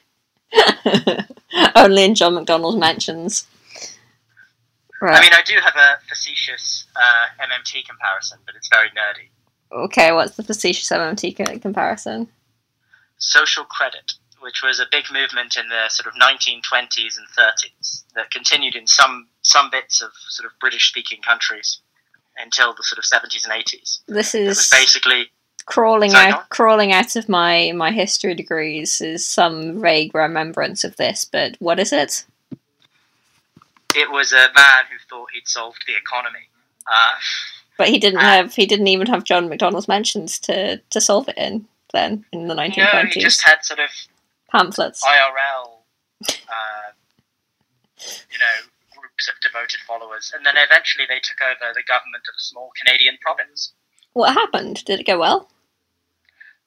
Only 1.77 2.05
in 2.05 2.15
John 2.15 2.35
McDonnell's 2.35 2.77
mentions. 2.77 3.47
Right. 5.01 5.17
I 5.17 5.21
mean, 5.21 5.33
I 5.33 5.43
do 5.43 5.55
have 5.63 5.75
a 5.77 5.99
facetious 6.09 6.85
uh, 6.95 7.45
MMT 7.45 7.87
comparison, 7.87 8.39
but 8.45 8.55
it's 8.55 8.69
very 8.69 8.89
nerdy. 8.91 9.29
okay, 9.73 10.13
what's 10.13 10.37
the 10.37 10.43
facetious 10.43 10.91
MMT 10.91 11.37
co- 11.37 11.59
comparison? 11.59 12.29
Social 13.19 13.65
credit, 13.65 14.13
which 14.41 14.63
was 14.63 14.79
a 14.81 14.85
big 14.91 15.05
movement 15.13 15.57
in 15.57 15.69
the 15.69 15.89
sort 15.89 16.07
of 16.07 16.15
1920s 16.21 17.17
and 17.19 17.27
30s 17.37 18.05
that 18.15 18.31
continued 18.31 18.75
in 18.75 18.87
some 18.87 19.29
some 19.43 19.71
bits 19.71 20.03
of 20.03 20.11
sort 20.29 20.47
of 20.51 20.59
British-speaking 20.59 21.21
countries 21.23 21.81
until 22.43 22.75
the 22.75 22.83
sort 22.83 22.99
of 22.99 23.05
70s 23.05 23.45
and 23.45 23.53
80s. 23.53 24.01
This 24.07 24.35
is 24.35 24.69
basically 24.71 25.31
crawling 25.67 26.11
Sorry, 26.11 26.33
out 26.33 26.39
on. 26.41 26.45
crawling 26.51 26.93
out 26.93 27.17
of 27.17 27.29
my 27.29 27.73
my 27.75 27.91
history 27.91 28.35
degrees 28.35 29.01
is 29.01 29.25
some 29.27 29.81
vague 29.81 30.15
remembrance 30.15 30.85
of 30.85 30.97
this, 30.97 31.25
but 31.25 31.57
what 31.59 31.79
is 31.79 31.93
it? 31.93 32.25
It 33.97 34.11
was 34.11 34.33
a 34.33 34.49
man 34.55 34.85
who 34.91 34.99
thought 35.09 35.29
he'd 35.33 35.49
solved 35.49 35.85
the 35.87 35.97
economy. 35.97 36.49
Uh, 36.91 37.15
But 37.77 37.89
he 37.89 37.99
didn't 37.99 38.21
have 38.21 38.55
he 38.55 38.67
didn't 38.67 38.89
even 38.89 39.07
have 39.07 39.25
John 39.25 39.49
McDonnell's 39.49 39.89
mentions 39.89 40.39
to 40.41 40.79
to 40.79 41.01
solve 41.01 41.29
it 41.29 41.39
in 41.39 41.67
then 41.93 42.25
in 42.33 42.47
the 42.49 42.55
1920s. 42.55 42.93
no, 42.93 43.03
he 43.11 43.21
just 43.21 43.43
had 43.43 43.65
sort 43.65 43.81
of 43.81 43.91
pamphlets. 44.51 45.03
IRL, 45.05 45.79
uh, 46.29 46.93
you 48.31 48.39
know, 48.39 48.57
groups 48.97 49.29
of 49.29 49.35
devoted 49.41 49.81
followers, 49.87 50.33
and 50.35 50.45
then 50.45 50.55
eventually 50.57 51.05
they 51.09 51.21
took 51.23 51.41
over 51.41 51.73
the 51.75 51.83
government 51.83 52.25
of 52.29 52.35
a 52.37 52.41
small 52.41 52.71
Canadian 52.81 53.17
province. 53.21 53.73
What 54.13 54.35
happened? 54.35 54.85
Did 54.85 55.01
it 55.01 55.07
go 55.07 55.19
well? 55.19 55.51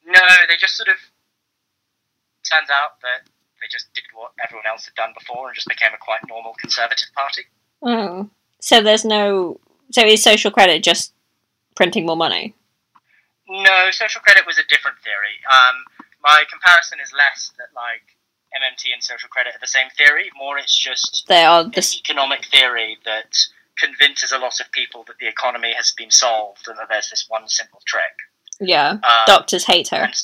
No, 0.06 0.20
they 0.48 0.56
just 0.58 0.76
sort 0.76 0.88
of 0.88 0.96
turns 2.50 2.68
out 2.70 3.00
that 3.00 3.28
they 3.64 3.68
just 3.72 3.88
did 3.94 4.04
what 4.14 4.32
everyone 4.44 4.66
else 4.68 4.84
had 4.84 4.94
done 4.94 5.14
before 5.18 5.48
and 5.48 5.54
just 5.54 5.68
became 5.68 5.92
a 5.94 5.98
quite 5.98 6.20
normal 6.28 6.52
conservative 6.60 7.08
party. 7.16 7.42
Oh, 7.82 8.28
so 8.60 8.82
there's 8.82 9.04
no. 9.04 9.58
So 9.90 10.04
is 10.04 10.22
social 10.22 10.50
credit 10.50 10.82
just 10.82 11.14
printing 11.74 12.04
more 12.04 12.16
money? 12.16 12.54
No, 13.48 13.90
social 13.90 14.20
credit 14.20 14.44
was 14.46 14.58
a 14.58 14.66
different 14.68 14.98
theory. 15.02 15.36
Um, 15.50 15.76
my 16.22 16.44
comparison 16.50 16.98
is 17.02 17.10
less 17.16 17.52
that 17.58 17.68
like 17.74 18.16
MMT 18.56 18.92
and 18.92 19.02
social 19.02 19.28
credit 19.30 19.54
are 19.54 19.60
the 19.60 19.66
same 19.66 19.88
theory. 19.96 20.30
More, 20.36 20.58
it's 20.58 20.76
just 20.78 21.24
They 21.28 21.44
are 21.44 21.64
this. 21.64 21.96
economic 21.96 22.44
theory 22.46 22.98
that 23.04 23.32
convinces 23.76 24.30
a 24.32 24.38
lot 24.38 24.60
of 24.60 24.70
people 24.72 25.04
that 25.08 25.18
the 25.18 25.26
economy 25.26 25.72
has 25.74 25.90
been 25.90 26.10
solved 26.10 26.68
and 26.68 26.78
that 26.78 26.88
there's 26.90 27.10
this 27.10 27.24
one 27.28 27.48
simple 27.48 27.80
trick. 27.86 28.12
Yeah, 28.60 28.90
Um, 28.92 29.00
doctors 29.26 29.64
hate 29.64 29.88
her. 29.88 30.04
and- 30.04 30.22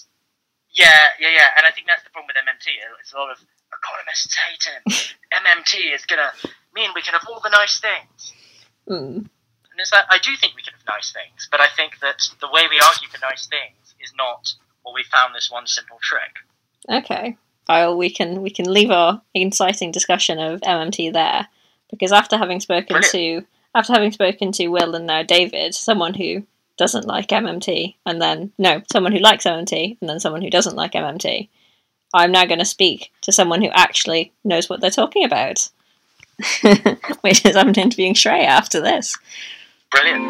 yeah, 0.72 1.14
yeah, 1.18 1.30
yeah. 1.30 1.48
And 1.56 1.66
I 1.66 1.70
think 1.70 1.86
that's 1.86 2.02
the 2.02 2.10
problem 2.10 2.30
with 2.30 2.38
MMT. 2.38 2.70
It's 3.00 3.12
a 3.12 3.18
lot 3.18 3.30
of 3.30 3.38
economists 3.72 4.34
hate 4.36 4.64
him. 4.66 4.82
MMT 5.44 5.94
is 5.94 6.06
gonna 6.06 6.32
mean 6.74 6.90
we 6.94 7.02
can 7.02 7.14
have 7.14 7.26
all 7.28 7.40
the 7.40 7.50
nice 7.50 7.80
things. 7.80 8.32
Mm. 8.88 9.16
And 9.16 9.78
it's 9.78 9.92
like, 9.92 10.04
I 10.10 10.18
do 10.18 10.30
think 10.36 10.54
we 10.56 10.62
can 10.62 10.74
have 10.74 10.86
nice 10.86 11.12
things, 11.12 11.48
but 11.50 11.60
I 11.60 11.68
think 11.76 12.00
that 12.00 12.26
the 12.40 12.48
way 12.52 12.62
we 12.68 12.80
argue 12.80 13.08
for 13.08 13.18
nice 13.22 13.46
things 13.46 13.94
is 14.00 14.12
not, 14.16 14.52
well, 14.84 14.94
we 14.94 15.04
found 15.04 15.34
this 15.34 15.50
one 15.50 15.66
simple 15.66 15.98
trick. 16.02 16.42
Okay. 16.88 17.36
Well, 17.68 17.96
we 17.96 18.10
can 18.10 18.42
we 18.42 18.50
can 18.50 18.72
leave 18.72 18.90
our 18.90 19.22
inciting 19.32 19.92
discussion 19.92 20.38
of 20.38 20.60
MMT 20.62 21.12
there 21.12 21.46
because 21.90 22.10
after 22.10 22.36
having 22.36 22.58
spoken 22.60 23.00
to 23.00 23.44
after 23.74 23.92
having 23.92 24.10
spoken 24.10 24.50
to 24.52 24.68
Will 24.68 24.94
and 24.96 25.06
now 25.06 25.22
David, 25.22 25.74
someone 25.74 26.14
who 26.14 26.44
doesn't 26.80 27.06
like 27.06 27.28
MMT, 27.28 27.96
and 28.06 28.22
then 28.22 28.52
no, 28.56 28.80
someone 28.90 29.12
who 29.12 29.18
likes 29.18 29.44
MMT, 29.44 29.98
and 30.00 30.08
then 30.08 30.18
someone 30.18 30.40
who 30.40 30.48
doesn't 30.48 30.76
like 30.76 30.92
MMT, 30.92 31.50
I'm 32.14 32.32
now 32.32 32.46
going 32.46 32.58
to 32.58 32.64
speak 32.64 33.12
to 33.20 33.32
someone 33.32 33.60
who 33.60 33.68
actually 33.68 34.32
knows 34.44 34.70
what 34.70 34.80
they're 34.80 34.88
talking 34.88 35.22
about. 35.26 35.68
Which 37.20 37.44
is 37.44 37.54
I'm 37.54 37.68
interviewing 37.68 38.14
Shrey 38.14 38.46
after 38.46 38.80
this. 38.80 39.14
Brilliant. 39.90 40.24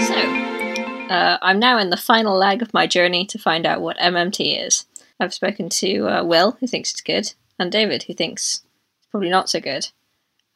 So, 0.00 1.14
uh, 1.14 1.38
I'm 1.42 1.58
now 1.58 1.76
in 1.76 1.90
the 1.90 1.98
final 1.98 2.38
leg 2.38 2.62
of 2.62 2.72
my 2.72 2.86
journey 2.86 3.26
to 3.26 3.38
find 3.38 3.66
out 3.66 3.82
what 3.82 3.98
MMT 3.98 4.66
is. 4.66 4.86
I've 5.20 5.34
spoken 5.34 5.68
to 5.68 6.08
uh, 6.08 6.24
Will, 6.24 6.52
who 6.58 6.66
thinks 6.66 6.92
it's 6.92 7.02
good, 7.02 7.34
and 7.58 7.70
David, 7.70 8.04
who 8.04 8.14
thinks 8.14 8.62
it's 8.98 9.08
probably 9.10 9.30
not 9.30 9.48
so 9.48 9.60
good. 9.60 9.88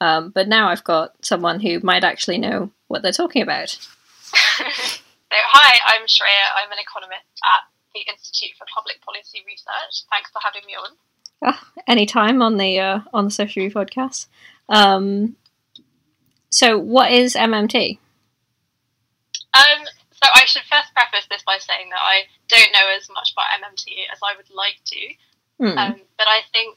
Um, 0.00 0.30
but 0.30 0.48
now 0.48 0.68
I've 0.68 0.84
got 0.84 1.14
someone 1.24 1.60
who 1.60 1.80
might 1.80 2.04
actually 2.04 2.38
know 2.38 2.70
what 2.88 3.02
they're 3.02 3.12
talking 3.12 3.42
about. 3.42 3.70
so, 3.70 3.78
hi, 5.30 5.78
I'm 5.86 6.06
Shreya. 6.06 6.62
I'm 6.62 6.70
an 6.70 6.78
economist 6.78 7.24
at 7.44 7.60
the 7.94 8.00
Institute 8.10 8.56
for 8.58 8.66
Public 8.74 9.00
Policy 9.02 9.42
Research. 9.46 10.04
Thanks 10.10 10.30
for 10.30 10.40
having 10.42 10.62
me 10.66 10.74
on. 10.74 11.54
Anytime 11.86 12.42
on 12.42 12.56
the 12.56 12.80
uh, 12.80 13.00
on 13.12 13.26
the 13.26 13.30
Social 13.30 13.62
Review 13.62 13.74
podcast. 13.74 14.26
Um, 14.68 15.36
so, 16.50 16.78
what 16.78 17.12
is 17.12 17.34
MMT? 17.34 17.98
Um, 19.54 19.84
so, 20.10 20.28
I 20.34 20.44
should 20.46 20.62
first 20.62 20.92
preface 20.94 21.26
this 21.30 21.42
by 21.46 21.58
saying 21.58 21.90
that 21.90 22.00
I 22.00 22.24
don't 22.48 22.72
know 22.72 22.96
as 22.96 23.08
much 23.10 23.32
about 23.32 23.46
MMT 23.62 24.10
as 24.12 24.18
I 24.22 24.36
would 24.36 24.50
like 24.50 24.80
to. 24.86 25.14
Hmm. 25.58 25.76
Um, 25.78 25.94
but 26.18 26.28
I 26.28 26.44
think 26.52 26.76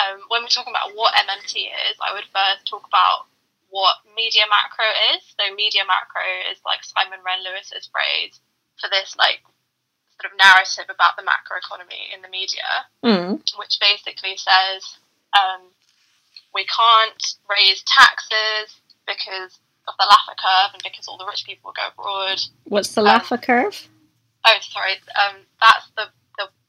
um, 0.00 0.20
when 0.28 0.42
we're 0.42 0.52
talking 0.52 0.72
about 0.72 0.96
what 0.96 1.14
MMT 1.14 1.68
is, 1.68 1.96
I 2.00 2.12
would 2.14 2.24
first 2.32 2.66
talk 2.66 2.86
about 2.88 3.26
what 3.70 3.96
media 4.16 4.46
macro 4.48 4.86
is. 5.14 5.22
So, 5.36 5.54
media 5.54 5.82
macro 5.84 6.24
is 6.50 6.58
like 6.64 6.82
Simon 6.84 7.20
Wren 7.26 7.44
Lewis's 7.44 7.90
phrase 7.90 8.40
for 8.80 8.88
this, 8.88 9.14
like, 9.18 9.42
sort 10.20 10.30
of 10.32 10.38
narrative 10.38 10.88
about 10.88 11.18
the 11.18 11.26
macroeconomy 11.26 12.14
in 12.14 12.22
the 12.22 12.30
media. 12.30 12.86
Hmm. 13.02 13.42
which 13.58 13.76
basically 13.80 14.36
says 14.38 14.98
um, 15.34 15.68
we 16.54 16.64
can't 16.66 17.22
raise 17.50 17.82
taxes 17.82 18.78
because 19.06 19.58
of 19.86 19.94
the 19.98 20.06
Laffer 20.08 20.36
curve 20.38 20.72
and 20.72 20.82
because 20.82 21.06
all 21.08 21.18
the 21.18 21.26
rich 21.26 21.44
people 21.44 21.68
will 21.68 21.76
go 21.76 21.88
abroad. 21.92 22.40
What's 22.64 22.94
the 22.94 23.02
Um, 23.02 23.06
Laffer 23.20 23.42
curve? 23.42 23.88
Oh, 24.46 24.56
sorry. 24.60 24.92
Um, 25.18 25.36
that's 25.60 25.88
the, 25.96 26.06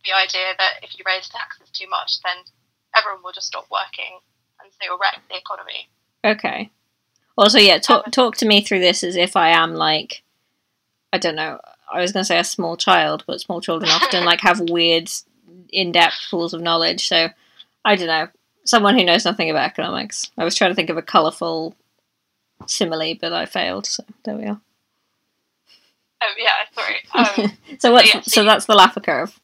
the 0.06 0.14
idea 0.14 0.54
that 0.58 0.84
if 0.84 0.98
you 0.98 1.04
raise 1.06 1.30
taxes 1.30 1.70
too 1.72 1.88
much, 1.90 2.22
then 2.24 2.36
everyone 2.96 3.24
will 3.24 3.32
just 3.32 3.48
stop 3.48 3.66
working, 3.72 4.20
and 4.62 4.72
so 4.72 4.78
you'll 4.84 4.98
wreck 4.98 5.22
the 5.30 5.38
economy. 5.38 5.90
Okay. 6.24 6.72
Also, 7.38 7.60
yeah, 7.60 7.78
talk 7.78 8.06
Um, 8.08 8.12
talk 8.12 8.38
to 8.38 8.48
me 8.48 8.62
through 8.62 8.80
this 8.80 9.04
as 9.04 9.16
if 9.16 9.36
I 9.36 9.50
am 9.50 9.74
like, 9.74 10.24
I 11.12 11.18
don't 11.18 11.36
know. 11.36 11.60
I 11.92 12.02
was 12.02 12.12
going 12.12 12.22
to 12.22 12.28
say 12.28 12.40
a 12.40 12.44
small 12.44 12.78
child, 12.78 13.24
but 13.28 13.42
small 13.42 13.62
children 13.62 13.92
often 13.94 14.26
like 14.26 14.42
have 14.42 14.60
weird, 14.70 15.10
in-depth 15.70 16.28
pools 16.30 16.54
of 16.54 16.62
knowledge. 16.62 17.08
So, 17.08 17.30
I 17.84 17.96
don't 17.96 18.08
know. 18.08 18.28
Someone 18.64 18.98
who 18.98 19.06
knows 19.06 19.26
nothing 19.26 19.50
about 19.50 19.70
economics. 19.70 20.32
I 20.38 20.44
was 20.44 20.56
trying 20.56 20.72
to 20.72 20.76
think 20.76 20.90
of 20.90 20.98
a 20.98 21.02
colourful 21.02 21.76
simile, 22.66 23.16
but 23.20 23.34
I 23.34 23.46
failed. 23.46 23.86
So 23.86 24.04
there 24.24 24.36
we 24.36 24.46
are. 24.46 24.60
Oh 26.24 26.34
yeah, 26.38 26.52
sorry. 26.74 26.96
Um, 27.44 27.78
So 27.80 27.92
what's 27.92 28.14
yeah, 28.14 28.22
so 28.22 28.42
so 28.42 28.44
that's 28.44 28.66
the 28.66 28.74
Laffer 28.76 29.04
curve. 29.04 29.40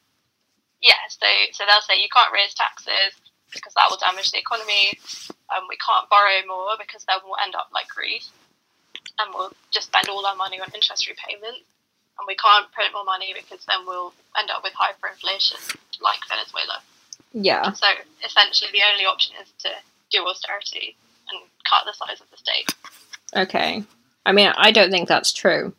Yeah, 0.82 1.02
so 1.10 1.28
so 1.54 1.64
they'll 1.66 1.82
say 1.82 2.02
you 2.02 2.10
can't 2.12 2.34
raise 2.34 2.54
taxes 2.54 3.14
because 3.54 3.74
that 3.76 3.88
will 3.90 3.98
damage 3.98 4.32
the 4.32 4.40
economy. 4.40 4.98
Um, 5.52 5.68
we 5.70 5.78
can't 5.78 6.10
borrow 6.10 6.42
more 6.48 6.76
because 6.80 7.04
then 7.06 7.20
we'll 7.26 7.40
end 7.44 7.56
up 7.56 7.70
like 7.74 7.88
Greece, 7.90 8.30
and 9.20 9.34
we'll 9.34 9.54
just 9.72 9.88
spend 9.88 10.10
all 10.10 10.26
our 10.26 10.36
money 10.36 10.60
on 10.60 10.68
interest 10.74 11.08
repayments. 11.08 11.66
And 12.20 12.28
we 12.28 12.36
can't 12.36 12.72
print 12.72 12.94
more 12.94 13.06
money 13.06 13.34
because 13.34 13.66
then 13.66 13.86
we'll 13.88 14.14
end 14.38 14.52
up 14.52 14.64
with 14.64 14.74
hyperinflation 14.74 15.78
like 16.02 16.20
Venezuela. 16.30 16.82
Yeah. 17.34 17.72
So 17.72 17.88
essentially, 18.26 18.70
the 18.74 18.82
only 18.92 19.06
option 19.06 19.36
is 19.42 19.50
to 19.64 19.70
do 20.12 20.26
austerity 20.28 20.96
and 21.30 21.40
cut 21.68 21.86
the 21.86 21.94
size 21.94 22.22
of 22.22 22.30
the 22.30 22.38
state. 22.38 22.74
Okay. 23.36 23.84
I 24.26 24.32
mean, 24.34 24.52
I 24.56 24.72
don't 24.72 24.92
think 24.92 25.08
that's 25.08 25.32
true. 25.32 25.74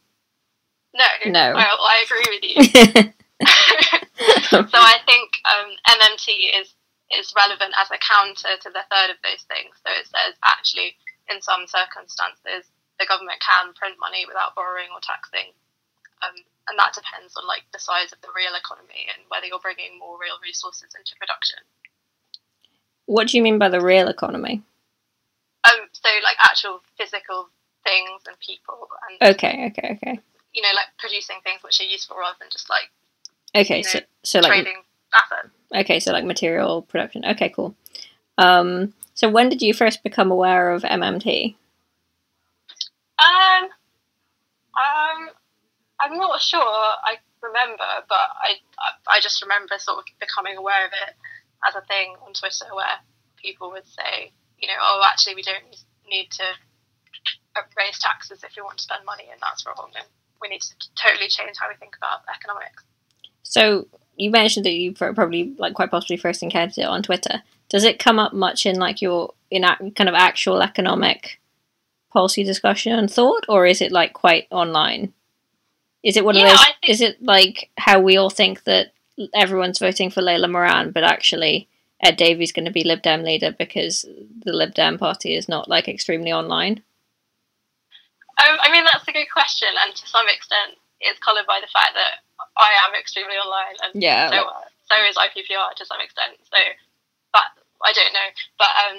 No, 0.94 1.05
No. 1.26 1.53
Well, 1.55 1.78
I 1.80 2.05
agree 2.05 2.24
with 2.28 3.05
you. 3.05 3.12
so 4.51 4.59
I 4.74 4.99
think 5.07 5.30
um, 5.47 5.70
MMT 5.99 6.61
is 6.61 6.74
is 7.12 7.32
relevant 7.36 7.74
as 7.76 7.90
a 7.93 8.01
counter 8.01 8.57
to 8.57 8.70
the 8.72 8.84
third 8.88 9.12
of 9.12 9.20
those 9.20 9.45
things. 9.45 9.76
So 9.84 9.93
it 9.93 10.09
says 10.09 10.32
actually, 10.49 10.97
in 11.28 11.43
some 11.45 11.68
circumstances, 11.68 12.64
the 12.99 13.05
government 13.05 13.36
can 13.45 13.76
print 13.76 14.01
money 14.01 14.24
without 14.24 14.57
borrowing 14.57 14.88
or 14.97 15.01
taxing, 15.05 15.53
um, 16.24 16.36
and 16.72 16.78
that 16.80 16.97
depends 16.97 17.36
on 17.36 17.45
like 17.47 17.68
the 17.76 17.82
size 17.82 18.12
of 18.16 18.20
the 18.24 18.32
real 18.32 18.57
economy 18.57 19.07
and 19.12 19.28
whether 19.28 19.45
you're 19.47 19.61
bringing 19.61 19.99
more 20.01 20.16
real 20.16 20.40
resources 20.40 20.88
into 20.97 21.12
production. 21.20 21.61
what 23.07 23.29
do 23.29 23.37
you 23.37 23.42
mean 23.42 23.58
by 23.58 23.68
the 23.68 23.80
real 23.80 24.08
economy? 24.08 24.62
Um, 25.64 25.80
so 25.92 26.08
like 26.25 26.37
actual 26.42 26.80
physical 26.96 27.49
things 27.84 28.22
and 28.26 28.38
people, 28.41 28.88
and 29.21 29.34
Okay, 29.37 29.66
okay, 29.71 29.99
okay. 30.00 30.16
you 30.54 30.62
know 30.62 30.72
like 30.75 30.87
producing 30.99 31.37
things 31.45 31.62
which 31.62 31.80
are 31.80 31.84
useful 31.84 32.16
rather 32.16 32.37
than 32.41 32.49
just 32.50 32.71
like 32.71 32.88
Okay, 33.54 33.79
You 33.79 33.84
so 33.84 33.99
know, 33.99 34.04
so 34.22 34.41
like 34.41 34.49
trading. 34.49 34.83
Okay, 35.74 36.00
so 36.00 36.12
like 36.12 36.24
material 36.24 36.83
production. 36.83 37.24
Okay, 37.24 37.49
cool. 37.50 37.74
Um, 38.38 38.95
so 39.14 39.29
when 39.29 39.49
did 39.49 39.62
you 39.62 39.74
first 39.74 40.03
become 40.03 40.30
aware 40.30 40.70
of 40.70 40.83
MMT? 40.83 41.54
Um, 43.18 43.64
um, 44.74 45.30
I'm 46.00 46.16
not 46.16 46.41
sure. 46.41 46.61
I 46.61 47.16
remember, 47.42 47.84
but 48.08 48.29
I, 48.41 48.57
I, 48.79 49.16
I 49.16 49.20
just 49.20 49.42
remember 49.42 49.79
sort 49.79 49.99
of 49.99 50.04
becoming 50.18 50.57
aware 50.57 50.87
of 50.87 50.92
it 50.92 51.14
as 51.68 51.74
a 51.74 51.87
thing 51.87 52.14
on 52.26 52.33
Twitter, 52.33 52.74
where 52.74 52.99
people 53.37 53.70
would 53.70 53.87
say, 53.87 54.33
you 54.58 54.68
know, 54.68 54.79
oh, 54.80 55.03
actually, 55.07 55.34
we 55.34 55.42
don't 55.42 55.76
need 56.08 56.30
to 56.33 56.45
raise 57.76 57.99
taxes 57.99 58.42
if 58.42 58.57
we 58.57 58.62
want 58.62 58.79
to 58.79 58.84
spend 58.84 59.04
money, 59.04 59.29
and 59.30 59.41
that's 59.41 59.64
wrong, 59.66 59.91
and 59.95 60.07
we 60.41 60.49
need 60.49 60.62
to 60.62 60.74
totally 60.96 61.29
change 61.29 61.57
how 61.58 61.68
we 61.68 61.76
think 61.76 61.96
about 61.96 62.20
economics. 62.33 62.84
So 63.42 63.86
you 64.16 64.30
mentioned 64.30 64.66
that 64.66 64.72
you 64.72 64.92
probably 64.92 65.54
like 65.58 65.74
quite 65.74 65.90
possibly 65.90 66.16
first 66.16 66.42
encountered 66.42 66.78
it 66.78 66.86
on 66.86 67.02
Twitter. 67.02 67.42
Does 67.68 67.84
it 67.84 67.98
come 67.98 68.18
up 68.18 68.32
much 68.32 68.66
in 68.66 68.76
like 68.76 69.00
your 69.00 69.34
in 69.50 69.62
kind 69.62 70.08
of 70.08 70.14
actual 70.14 70.62
economic 70.62 71.40
policy 72.12 72.44
discussion 72.44 72.92
and 72.92 73.10
thought, 73.10 73.44
or 73.48 73.66
is 73.66 73.80
it 73.80 73.92
like 73.92 74.12
quite 74.12 74.46
online? 74.50 75.12
Is 76.02 76.16
it 76.16 76.24
one 76.24 76.34
Yeah, 76.36 76.44
of 76.44 76.48
those? 76.50 76.64
Think- 76.64 76.76
Is 76.88 77.00
it 77.00 77.22
like 77.22 77.70
how 77.78 78.00
we 78.00 78.16
all 78.16 78.30
think 78.30 78.64
that 78.64 78.92
everyone's 79.34 79.78
voting 79.78 80.10
for 80.10 80.20
Layla 80.20 80.50
Moran, 80.50 80.90
but 80.90 81.04
actually 81.04 81.68
Ed 82.02 82.16
Davey's 82.16 82.52
going 82.52 82.64
to 82.64 82.70
be 82.72 82.82
Lib 82.84 83.02
Dem 83.02 83.22
leader 83.22 83.54
because 83.56 84.04
the 84.44 84.52
Lib 84.52 84.74
Dem 84.74 84.98
party 84.98 85.34
is 85.34 85.48
not 85.48 85.68
like 85.68 85.88
extremely 85.88 86.32
online? 86.32 86.82
Um, 88.42 88.58
I 88.62 88.72
mean, 88.72 88.84
that's 88.84 89.06
a 89.06 89.12
good 89.12 89.30
question, 89.32 89.68
and 89.84 89.94
to 89.94 90.08
some 90.08 90.26
extent, 90.28 90.78
it's 91.00 91.18
coloured 91.20 91.46
by 91.46 91.60
the 91.60 91.68
fact 91.72 91.90
that 91.94 92.22
I 92.63 92.72
am 92.87 92.95
extremely 92.95 93.37
online, 93.37 93.76
and 93.83 93.93
Yeah, 93.99 94.30
so, 94.30 94.47
so 94.87 94.95
is 95.05 95.18
IPPR 95.18 95.75
to 95.76 95.84
some 95.84 96.01
extent. 96.01 96.39
So, 96.47 96.59
but 97.34 97.51
I 97.83 97.91
don't 97.93 98.14
know. 98.14 98.29
But 98.57 98.72
um, 98.87 98.99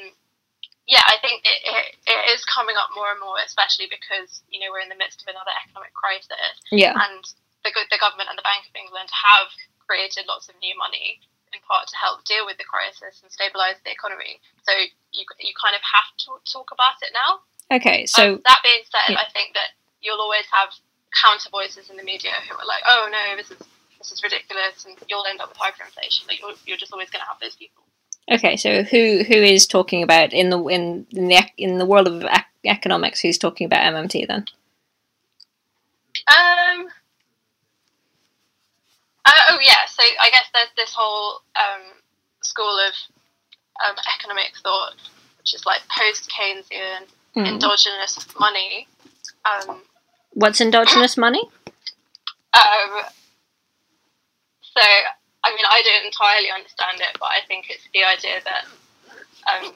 yeah, 0.85 1.03
I 1.07 1.15
think 1.23 1.48
it, 1.48 1.60
it, 1.64 1.85
it 2.03 2.22
is 2.35 2.44
coming 2.44 2.76
up 2.76 2.91
more 2.91 3.07
and 3.07 3.23
more, 3.23 3.40
especially 3.40 3.88
because 3.88 4.44
you 4.52 4.60
know 4.60 4.68
we're 4.69 4.84
in 4.84 4.91
the 4.91 4.99
midst 4.99 5.23
of 5.23 5.31
another 5.31 5.56
economic 5.64 5.95
crisis, 5.95 6.60
yeah, 6.76 6.91
and 6.91 7.23
the 7.64 7.72
the 7.88 7.99
government 7.99 8.27
and 8.27 8.35
the 8.35 8.45
Bank 8.45 8.68
of 8.68 8.76
England 8.76 9.07
have 9.15 9.48
created 9.88 10.27
lots 10.27 10.52
of 10.52 10.56
new 10.60 10.76
money 10.76 11.23
in 11.53 11.61
part 11.64 11.88
to 11.88 11.95
help 11.95 12.26
deal 12.26 12.44
with 12.44 12.57
the 12.57 12.68
crisis 12.68 13.22
and 13.22 13.30
stabilize 13.31 13.77
the 13.88 13.94
economy. 13.94 14.44
So 14.68 14.73
you 15.15 15.23
you 15.40 15.53
kind 15.56 15.77
of 15.77 15.84
have 15.85 16.10
to 16.27 16.41
talk 16.49 16.76
about 16.76 16.99
it 16.99 17.15
now. 17.15 17.45
Okay, 17.72 18.06
so 18.06 18.38
um, 18.38 18.41
that 18.44 18.60
being 18.60 18.84
said, 18.91 19.15
yeah. 19.15 19.23
I 19.23 19.31
think 19.31 19.56
that 19.56 19.77
you'll 20.03 20.19
always 20.19 20.45
have 20.52 20.76
counter 21.22 21.49
voices 21.49 21.90
in 21.90 21.98
the 21.98 22.03
media 22.03 22.31
who 22.49 22.56
are 22.57 22.65
like, 22.65 22.84
"Oh 22.88 23.07
no, 23.11 23.35
this 23.38 23.52
is 23.52 23.57
this 23.98 24.11
is 24.11 24.23
ridiculous," 24.23 24.85
and 24.85 24.98
you'll 25.10 25.26
end 25.26 25.41
up 25.41 25.49
with 25.49 25.57
hyperinflation. 25.57 26.27
Like 26.27 26.40
you're, 26.41 26.53
you're 26.65 26.77
just 26.77 26.91
always 26.94 27.10
going 27.10 27.22
to 27.22 27.27
have 27.27 27.40
those 27.41 27.56
people. 27.56 27.84
okay, 28.31 28.56
so 28.57 28.84
who 28.84 29.23
who 29.23 29.35
is 29.35 29.68
talking 29.68 30.03
about 30.03 30.34
in 30.34 30.49
the 30.49 30.60
in 30.68 31.06
in 31.11 31.27
the 31.27 31.41
in 31.57 31.77
the 31.77 31.85
world 31.85 32.07
of 32.07 32.23
ec- 32.23 32.45
economics? 32.65 33.19
Who's 33.22 33.38
talking 33.38 33.65
about 33.65 33.94
MMT 33.94 34.27
then? 34.27 34.45
Um. 36.31 36.88
Uh, 39.26 39.31
oh 39.52 39.60
yeah, 39.61 39.85
so 39.88 40.03
I 40.22 40.30
guess 40.31 40.45
there's 40.53 40.68
this 40.76 40.94
whole 40.94 41.40
um, 41.56 41.81
school 42.41 42.77
of 42.88 42.94
um, 43.88 43.95
economic 44.19 44.52
thought, 44.61 44.95
which 45.38 45.53
is 45.56 45.65
like 45.65 45.81
post 45.90 46.30
Keynesian 46.30 47.07
Hmm. 47.34 47.45
endogenous 47.45 48.27
money. 48.40 48.88
Um, 49.44 49.81
What's 50.34 50.61
endogenous 50.61 51.18
money? 51.18 51.43
um, 52.53 53.05
so 54.61 54.81
I 55.43 55.49
mean, 55.51 55.65
I 55.69 55.81
don't 55.84 56.05
entirely 56.05 56.49
understand 56.49 57.01
it, 57.01 57.18
but 57.19 57.30
I 57.30 57.45
think 57.47 57.68
it's 57.69 57.88
the 57.93 58.03
idea 58.03 58.39
that, 58.45 58.64
um, 59.51 59.73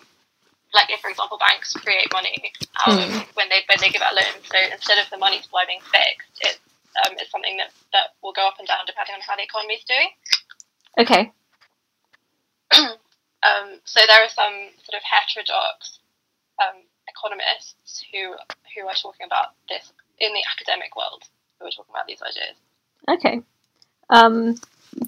like, 0.74 0.90
if 0.90 1.02
for 1.02 1.10
example 1.10 1.38
banks 1.38 1.74
create 1.74 2.08
money 2.14 2.54
of 2.88 2.96
when 3.36 3.50
they 3.50 3.62
when 3.68 3.80
they 3.80 3.90
give 3.90 4.02
out 4.02 4.16
loans, 4.16 4.46
so 4.46 4.58
instead 4.72 4.98
of 4.98 5.10
the 5.10 5.18
money 5.18 5.42
supply 5.42 5.66
being 5.68 5.82
fixed, 5.82 6.42
it 6.42 6.60
um, 7.06 7.14
it's 7.20 7.32
something 7.32 7.58
that, 7.58 7.70
that 7.94 8.18
will 8.24 8.34
go 8.34 8.48
up 8.48 8.58
and 8.58 8.68
down 8.68 8.86
depending 8.88 9.14
on 9.14 9.22
how 9.22 9.36
the 9.36 9.44
economy 9.44 9.76
is 9.76 9.86
doing. 9.86 10.10
Okay, 10.98 11.32
Um, 13.46 13.80
so 13.86 14.02
there 14.08 14.24
are 14.24 14.34
some 14.34 14.74
sort 14.82 14.98
of 14.98 15.04
heterodox 15.06 16.00
um, 16.58 16.84
economists 17.08 18.04
who 18.12 18.34
who 18.74 18.88
are 18.88 18.98
talking 18.98 19.26
about 19.26 19.54
this 19.70 19.94
in 20.20 20.34
the 20.34 20.44
academic 20.52 20.96
world. 20.96 21.24
Who 21.60 21.66
are 21.66 21.72
talking 21.72 21.94
about 21.94 22.08
these 22.08 22.22
ideas. 22.22 22.56
okay. 23.10 23.42
Um, 24.10 24.56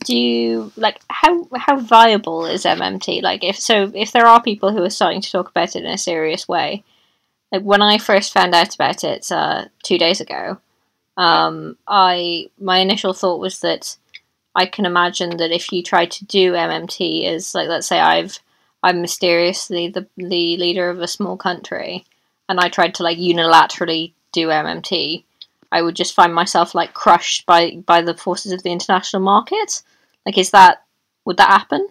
do 0.06 0.18
you 0.18 0.72
like 0.76 1.00
how 1.10 1.48
how 1.56 1.80
viable 1.80 2.46
is 2.46 2.66
MMT? 2.66 3.22
Like, 3.22 3.44
if 3.44 3.60
so, 3.60 3.92
if 3.94 4.12
there 4.12 4.26
are 4.26 4.42
people 4.42 4.72
who 4.72 4.84
are 4.84 4.90
starting 4.90 5.22
to 5.22 5.32
talk 5.32 5.50
about 5.50 5.76
it 5.76 5.84
in 5.84 5.92
a 5.92 5.98
serious 5.98 6.48
way, 6.48 6.84
like 7.52 7.64
when 7.64 7.82
I 7.82 7.98
first 7.98 8.34
found 8.34 8.54
out 8.54 8.76
about 8.76 9.04
it 9.04 9.32
uh, 9.32 9.66
two 9.84 9.98
days 9.98 10.22
ago, 10.22 10.58
um, 11.18 11.78
I 11.88 12.50
my 12.60 12.80
initial 12.80 13.14
thought 13.14 13.40
was 13.40 13.60
that 13.60 13.98
I 14.56 14.66
can 14.66 14.86
imagine 14.86 15.38
that 15.38 15.52
if 15.52 15.72
you 15.72 15.84
try 15.84 16.06
to 16.06 16.26
do 16.26 16.54
MMT 16.54 17.26
as 17.26 17.54
like 17.56 17.68
let's 17.68 17.88
say 17.88 18.00
I've 18.00 18.40
I'm 18.84 19.02
mysteriously 19.02 19.90
the 19.90 20.08
the 20.18 20.58
leader 20.58 20.90
of 20.90 21.00
a 21.00 21.08
small 21.08 21.38
country 21.38 22.06
and 22.48 22.60
I 22.60 22.70
tried 22.70 22.96
to 22.96 23.04
like 23.04 23.18
unilaterally 23.18 24.14
do 24.32 24.48
MMT, 24.48 25.24
I 25.72 25.82
would 25.82 25.96
just 25.96 26.16
find 26.16 26.34
myself 26.34 26.74
like 26.74 26.94
crushed 26.94 27.46
by 27.46 27.78
by 27.86 28.02
the 28.02 28.16
forces 28.16 28.52
of 28.52 28.64
the 28.64 28.72
international 28.72 29.22
market. 29.22 29.84
Like 30.26 30.38
is 30.38 30.52
that 30.52 30.84
would 31.26 31.38
that 31.38 31.50
happen? 31.50 31.88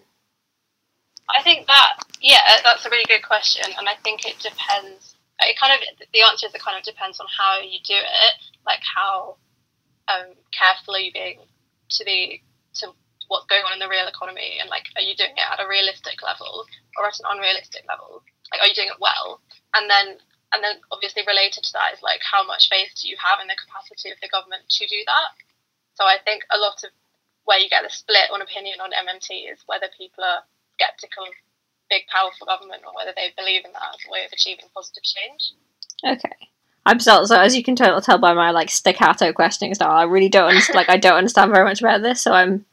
I 1.29 1.43
think 1.43 1.67
that 1.67 2.03
yeah, 2.21 2.41
that's 2.63 2.85
a 2.85 2.89
really 2.89 3.05
good 3.05 3.23
question, 3.23 3.71
and 3.77 3.87
I 3.87 3.95
think 4.03 4.25
it 4.25 4.39
depends. 4.39 5.15
It 5.39 5.55
kind 5.59 5.71
of 5.71 5.79
the 6.11 6.21
answer 6.21 6.47
is 6.47 6.53
it 6.53 6.61
kind 6.61 6.77
of 6.77 6.83
depends 6.83 7.19
on 7.19 7.27
how 7.31 7.61
you 7.61 7.79
do 7.85 7.95
it, 7.95 8.35
like 8.65 8.83
how 8.83 9.37
um, 10.11 10.35
careful 10.51 10.95
are 10.95 10.99
you 10.99 11.13
being 11.13 11.39
to 11.39 12.03
the 12.03 12.41
to 12.83 12.91
what's 13.29 13.45
going 13.45 13.63
on 13.63 13.73
in 13.73 13.79
the 13.79 13.87
real 13.87 14.07
economy, 14.07 14.59
and 14.59 14.69
like 14.69 14.87
are 14.97 15.05
you 15.05 15.15
doing 15.15 15.31
it 15.31 15.47
at 15.47 15.63
a 15.63 15.69
realistic 15.69 16.19
level 16.21 16.65
or 16.97 17.07
at 17.07 17.19
an 17.19 17.31
unrealistic 17.31 17.85
level? 17.87 18.21
Like 18.51 18.61
are 18.61 18.67
you 18.67 18.75
doing 18.75 18.91
it 18.91 18.99
well? 18.99 19.39
And 19.75 19.89
then 19.89 20.17
and 20.53 20.63
then 20.63 20.81
obviously 20.91 21.23
related 21.27 21.63
to 21.63 21.73
that 21.73 21.93
is 21.93 22.01
like 22.01 22.21
how 22.25 22.45
much 22.45 22.69
faith 22.69 22.93
do 22.97 23.07
you 23.07 23.17
have 23.21 23.39
in 23.41 23.47
the 23.47 23.59
capacity 23.59 24.09
of 24.09 24.17
the 24.21 24.31
government 24.31 24.65
to 24.69 24.87
do 24.87 25.01
that? 25.05 25.29
So 25.93 26.05
I 26.05 26.17
think 26.23 26.43
a 26.49 26.57
lot 26.57 26.81
of 26.83 26.89
where 27.45 27.59
you 27.59 27.69
get 27.69 27.83
the 27.83 27.89
split 27.89 28.31
on 28.33 28.41
opinion 28.41 28.81
on 28.81 28.93
MMT 28.93 29.51
is 29.51 29.61
whether 29.65 29.87
people 29.97 30.23
are 30.23 30.45
skeptical 30.77 31.25
of 31.25 31.33
big 31.89 32.05
powerful 32.07 32.45
government 32.45 32.83
or 32.85 32.93
whether 32.93 33.13
they 33.15 33.33
believe 33.35 33.65
in 33.65 33.73
that 33.73 33.97
as 33.97 34.01
a 34.07 34.11
way 34.11 34.25
of 34.25 34.31
achieving 34.31 34.69
positive 34.73 35.03
change. 35.03 35.53
Okay. 36.05 36.49
I'm 36.85 36.99
so, 36.99 37.25
so 37.25 37.39
as 37.39 37.55
you 37.55 37.63
can 37.63 37.75
tell, 37.75 37.99
tell 38.01 38.17
by 38.17 38.33
my 38.33 38.51
like 38.51 38.69
staccato 38.69 39.33
questioning 39.33 39.73
style, 39.75 39.91
I 39.91 40.03
really 40.03 40.29
don't 40.29 40.49
understand, 40.49 40.75
like 40.75 40.89
I 40.89 40.97
don't 40.97 41.17
understand 41.17 41.51
very 41.51 41.65
much 41.65 41.81
about 41.81 42.01
this, 42.01 42.21
so 42.21 42.31
I'm 42.31 42.65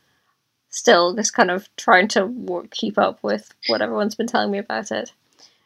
still 0.71 1.15
just 1.15 1.35
kind 1.35 1.51
of 1.51 1.69
trying 1.77 2.09
to 2.09 2.27
work, 2.27 2.71
keep 2.71 2.99
up 2.99 3.23
with 3.23 3.53
what 3.67 3.83
everyone's 3.83 4.15
been 4.15 4.27
telling 4.27 4.51
me 4.51 4.59
about 4.59 4.93
it. 4.93 5.13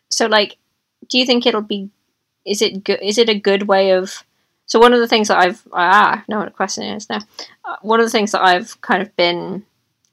So 0.09 0.27
like, 0.27 0.57
do 1.09 1.19
you 1.19 1.27
think 1.27 1.47
it'll 1.47 1.63
be? 1.63 1.91
Is 2.47 2.63
it 2.63 2.85
good? 2.85 3.01
Is 3.03 3.19
it 3.19 3.29
a 3.29 3.39
good 3.39 3.65
way 3.65 3.93
of? 3.93 4.25
So 4.67 4.79
one 4.79 4.93
of 4.93 5.01
the 5.01 5.09
things 5.09 5.29
that 5.29 5.39
I've 5.39 5.67
ah 5.73 6.19
I 6.19 6.23
know 6.29 6.39
what 6.39 6.49
a 6.49 6.53
question 6.53 6.85
is 6.85 7.09
now. 7.09 7.21
Uh, 7.65 7.77
one 7.83 8.01
of 8.01 8.07
the 8.07 8.11
things 8.11 8.33
that 8.33 8.43
I've 8.43 8.81
kind 8.81 9.03
of 9.03 9.15
been 9.17 9.65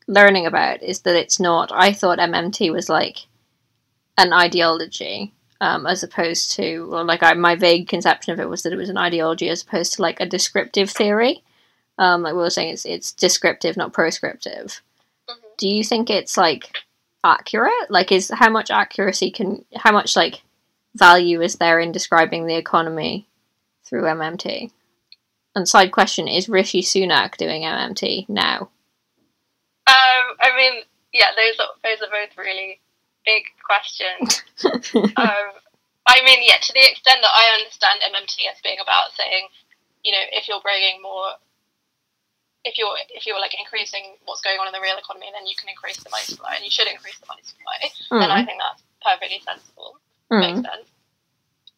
learning 0.08 0.45
about 0.45 0.82
is 0.82 1.02
that 1.02 1.16
it's 1.16 1.40
not. 1.40 1.72
I 1.72 1.94
thought 1.94 2.20
MMT 2.20 2.72
was 2.72 2.90
like 2.90 3.28
an 4.18 4.34
ideology 4.34 5.32
um, 5.62 5.86
as 5.86 6.04
opposed 6.04 6.52
to 6.54 6.90
well, 6.90 7.06
like 7.06 7.24
I, 7.24 7.34
my 7.34 7.56
vague 7.56 7.88
conception 7.88 8.34
of 8.34 8.40
it 8.40 8.49
was 8.49 8.64
that 8.64 8.74
it 8.74 8.78
was 8.78 8.90
an 8.90 8.98
ideology 8.98 9.49
as 9.49 9.64
opposed 9.64 9.94
to 9.94 10.02
like 10.02 10.20
a 10.20 10.26
descriptive 10.26 10.90
theory. 10.90 11.44
Um, 11.98 12.22
like 12.22 12.34
we 12.34 12.40
were 12.40 12.49
saying, 12.49 12.74
it's 12.74 12.86
it's 12.86 13.12
descriptive, 13.12 13.76
not 13.78 13.94
prescriptive. 13.94 14.82
Mhm. 15.30 15.36
Do 15.58 15.68
you 15.68 15.84
think 15.84 16.10
it's 16.10 16.38
like 16.38 16.78
accurate? 17.24 17.90
Like, 17.90 18.12
is 18.12 18.32
how 18.34 18.49
much 18.49 18.70
accuracy 18.70 19.32
can 19.32 19.66
how 19.76 19.91
much 19.91 20.16
like 20.16 20.41
value 20.98 21.41
is 21.41 21.56
there 21.56 21.80
in 21.80 21.91
describing 21.91 22.45
the 22.48 22.56
economy 22.57 23.28
through 23.86 24.03
MMT? 24.03 24.72
And 25.56 25.68
side 25.68 25.91
question 25.91 26.28
is 26.28 26.49
Rishi 26.49 26.82
Sunak 26.82 27.38
doing 27.38 27.64
MMT 27.64 28.30
now? 28.30 28.69
Um, 29.88 30.26
I 30.40 30.52
mean, 30.56 30.84
yeah, 31.14 31.32
those 31.36 31.57
are 31.60 31.74
those 31.84 32.02
are 32.03 32.11
both 32.11 32.38
really 32.38 32.80
big 33.26 33.44
questions. 33.64 34.44
um, 35.18 35.48
I 36.07 36.24
mean, 36.24 36.40
yeah, 36.44 36.60
to 36.61 36.74
the 36.74 36.86
extent 36.86 37.19
that 37.22 37.34
I 37.34 37.57
understand 37.60 37.99
MMT 38.03 38.48
as 38.52 38.60
being 38.64 38.78
about 38.84 39.11
saying, 39.18 39.48
you 40.03 40.11
know, 40.11 40.24
if 40.32 40.48
you're 40.48 40.61
bringing 40.61 41.02
more, 41.02 41.36
if 42.64 42.78
you're 42.78 42.95
if 43.10 43.26
you're 43.26 43.40
like 43.40 43.56
increasing 43.57 44.15
what's 44.26 44.41
going 44.41 44.60
on 44.60 44.68
in 44.68 44.74
the 44.74 44.84
real 44.84 44.98
economy, 44.99 45.28
then 45.34 45.48
you 45.48 45.56
can 45.57 45.69
increase 45.69 46.03
the 46.03 46.10
money 46.11 46.24
supply, 46.28 46.56
and 46.56 46.64
you 46.64 46.72
should 46.72 46.88
increase 46.88 47.18
the 47.19 47.28
money 47.28 47.44
supply. 47.44 47.76
and 48.24 48.32
I 48.32 48.44
Mm, 48.44 48.45
think 48.45 48.60
that's 48.61 48.84
perfectly 49.02 49.41
sensible. 49.44 49.99
Mm. 50.32 50.40
Makes 50.40 50.68
sense. 50.68 50.90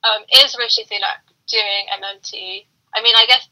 Um, 0.04 0.24
is 0.32 0.56
Rishi 0.58 0.86
Sunak 0.88 1.28
doing 1.48 1.92
MMT? 1.92 2.66
I 2.96 3.02
mean, 3.04 3.16
I 3.16 3.26
guess, 3.28 3.48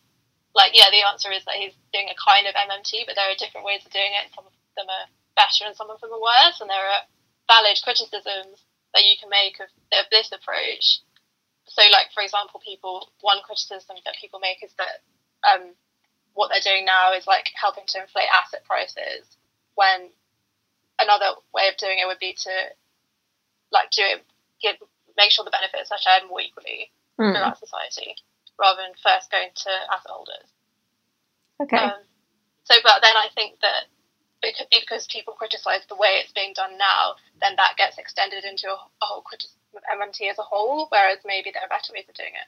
like, 0.56 0.72
yeah, 0.74 0.90
the 0.90 1.04
answer 1.06 1.32
is 1.32 1.44
that 1.46 1.60
he's 1.60 1.76
doing 1.94 2.08
a 2.08 2.18
kind 2.18 2.48
of 2.48 2.56
MMT, 2.56 3.06
but 3.06 3.16
there 3.16 3.30
are 3.30 3.38
different 3.38 3.68
ways 3.68 3.86
of 3.86 3.92
doing 3.92 4.16
it. 4.16 4.32
Some 4.34 4.48
of 4.48 4.54
them 4.80 4.88
are 4.88 5.08
better 5.36 5.68
and 5.68 5.76
some 5.76 5.92
of 5.92 6.00
them 6.02 6.14
are 6.14 6.22
worse, 6.22 6.62
and 6.62 6.70
there 6.70 6.88
are 6.88 7.04
valid 7.52 7.78
criticisms 7.84 8.64
that 8.94 9.06
you 9.06 9.20
can 9.20 9.30
make 9.30 9.60
of, 9.60 9.70
of 9.94 10.10
this 10.10 10.32
approach. 10.32 11.04
So, 11.68 11.84
like, 11.92 12.10
for 12.16 12.24
example, 12.24 12.64
people, 12.64 13.12
one 13.22 13.44
criticism 13.44 14.00
that 14.06 14.16
people 14.20 14.40
make 14.40 14.64
is 14.64 14.72
that 14.80 15.04
um, 15.44 15.76
what 16.34 16.50
they're 16.50 16.64
doing 16.64 16.86
now 16.86 17.12
is, 17.14 17.28
like, 17.28 17.52
helping 17.54 17.84
to 17.92 18.02
inflate 18.02 18.32
asset 18.32 18.64
prices, 18.64 19.28
when 19.76 20.10
another 21.00 21.38
way 21.54 21.68
of 21.68 21.78
doing 21.78 22.00
it 22.00 22.08
would 22.08 22.20
be 22.20 22.34
to, 22.34 22.54
like, 23.72 23.92
do 23.92 24.02
it, 24.02 24.24
give, 24.62 24.76
make 25.18 25.32
sure 25.32 25.46
the 25.46 25.52
benefits 25.52 25.92
are 25.92 26.00
shared 26.00 26.30
more 26.30 26.42
equally 26.42 26.92
Mm. 27.20 27.34
throughout 27.34 27.58
society, 27.58 28.14
rather 28.60 28.84
than 28.84 28.94
first 29.02 29.32
going 29.32 29.50
to 29.56 29.70
asset 29.90 30.12
holders. 30.12 30.54
Okay. 31.60 31.78
Um, 31.78 31.98
so, 32.64 32.76
but 32.84 33.02
then 33.02 33.18
I 33.18 33.30
think 33.34 33.60
that 33.62 33.90
because, 34.42 34.68
because 34.70 35.08
people 35.08 35.34
criticise 35.34 35.82
the 35.90 35.96
way 35.96 36.22
it's 36.22 36.32
being 36.32 36.54
done 36.54 36.78
now, 36.78 37.16
then 37.42 37.56
that 37.58 37.76
gets 37.76 37.98
extended 37.98 38.44
into 38.44 38.68
a, 38.68 38.78
a 39.02 39.06
whole 39.06 39.22
criticism 39.22 39.58
of 39.76 39.82
MMT 39.98 40.30
as 40.30 40.38
a 40.38 40.44
whole, 40.44 40.88
whereas 40.90 41.18
maybe 41.26 41.50
there 41.52 41.64
are 41.64 41.70
better 41.70 41.92
ways 41.92 42.06
of 42.08 42.14
doing 42.14 42.34
it. 42.34 42.48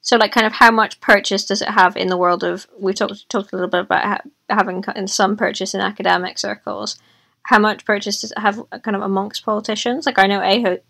So, 0.00 0.16
like, 0.16 0.32
kind 0.32 0.46
of 0.46 0.54
how 0.54 0.72
much 0.72 1.00
purchase 1.00 1.44
does 1.44 1.62
it 1.62 1.68
have 1.68 1.96
in 1.96 2.08
the 2.08 2.16
world 2.16 2.42
of? 2.42 2.66
We 2.76 2.92
talked 2.92 3.28
talked 3.28 3.52
a 3.52 3.56
little 3.56 3.70
bit 3.70 3.82
about 3.82 4.04
ha- 4.04 4.20
having 4.50 4.82
in 4.96 5.06
some 5.06 5.36
purchase 5.36 5.74
in 5.74 5.80
academic 5.80 6.38
circles. 6.40 6.98
How 7.44 7.58
much 7.58 7.84
purchase 7.84 8.32
have, 8.36 8.62
kind 8.82 8.96
of 8.96 9.02
amongst 9.02 9.44
politicians? 9.44 10.06
Like, 10.06 10.18
I 10.18 10.26
know 10.26 10.40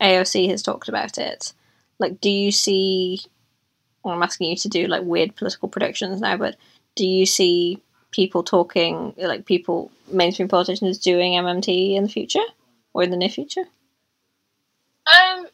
AOC 0.01 0.51
has 0.51 0.63
talked 0.63 0.89
about 0.89 1.19
it. 1.19 1.53
Like, 1.99 2.21
do 2.21 2.31
you 2.31 2.53
see? 2.53 3.21
Well, 4.05 4.15
I'm 4.15 4.23
asking 4.23 4.51
you 4.51 4.57
to 4.57 4.69
do 4.69 4.87
like 4.87 5.03
weird 5.05 5.37
political 5.37 5.69
predictions 5.69 6.21
now, 6.21 6.37
but 6.37 6.57
do 6.97 7.07
you 7.07 7.25
see 7.25 7.81
people 8.11 8.43
talking 8.43 9.15
like 9.17 9.47
people 9.47 9.91
mainstream 10.11 10.49
politicians 10.49 10.99
doing 10.99 11.33
MMT 11.33 11.95
in 11.95 12.03
the 12.03 12.09
future 12.09 12.45
or 12.93 13.03
in 13.03 13.11
the 13.11 13.17
near 13.17 13.29
future? 13.29 13.63
Um, 15.07 15.47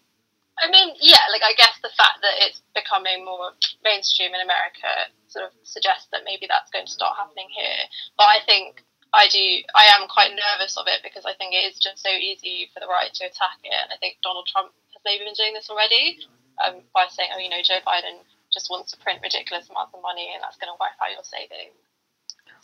I 0.59 0.70
mean, 0.70 0.95
yeah, 1.01 1.23
like 1.31 1.43
I 1.43 1.55
guess 1.57 1.79
the 1.83 1.91
fact 1.97 2.19
that 2.23 2.35
it's 2.39 2.62
becoming 2.75 3.25
more 3.25 3.51
mainstream 3.85 4.35
in 4.35 4.41
America 4.41 5.12
sort 5.29 5.47
of 5.47 5.53
suggests 5.62 6.09
that 6.12 6.23
maybe 6.25 6.47
that's 6.49 6.70
going 6.70 6.87
to 6.87 6.93
start 6.93 7.16
happening 7.16 7.49
here. 7.55 7.87
But 8.16 8.25
I 8.25 8.39
think 8.45 8.83
I 9.15 9.29
do. 9.29 9.41
I 9.73 9.89
am 9.97 10.09
quite 10.09 10.37
nervous 10.37 10.77
of 10.77 10.85
it 10.87 11.01
because 11.03 11.25
I 11.25 11.33
think 11.35 11.55
it 11.55 11.65
is 11.65 11.81
just 11.81 12.03
so 12.03 12.13
easy 12.13 12.69
for 12.73 12.81
the 12.81 12.91
right 12.91 13.09
to 13.09 13.25
attack 13.25 13.57
it, 13.65 13.73
and 13.73 13.89
I 13.93 13.97
think 13.97 14.21
Donald 14.23 14.49
Trump 14.51 14.73
has 14.93 15.03
maybe 15.05 15.25
been 15.25 15.39
doing 15.39 15.55
this 15.55 15.71
already 15.73 16.21
um, 16.61 16.85
by 16.93 17.09
saying, 17.09 17.33
"Oh, 17.33 17.41
you 17.41 17.49
know, 17.49 17.65
Joe 17.65 17.81
Biden 17.87 18.21
just 18.53 18.69
wants 18.69 18.93
to 18.93 19.01
print 19.01 19.25
ridiculous 19.25 19.69
amounts 19.73 19.97
of 19.97 20.05
money, 20.05 20.29
and 20.33 20.45
that's 20.45 20.61
going 20.61 20.69
to 20.69 20.77
wipe 20.77 20.97
out 21.01 21.17
your 21.17 21.25
savings." 21.25 21.77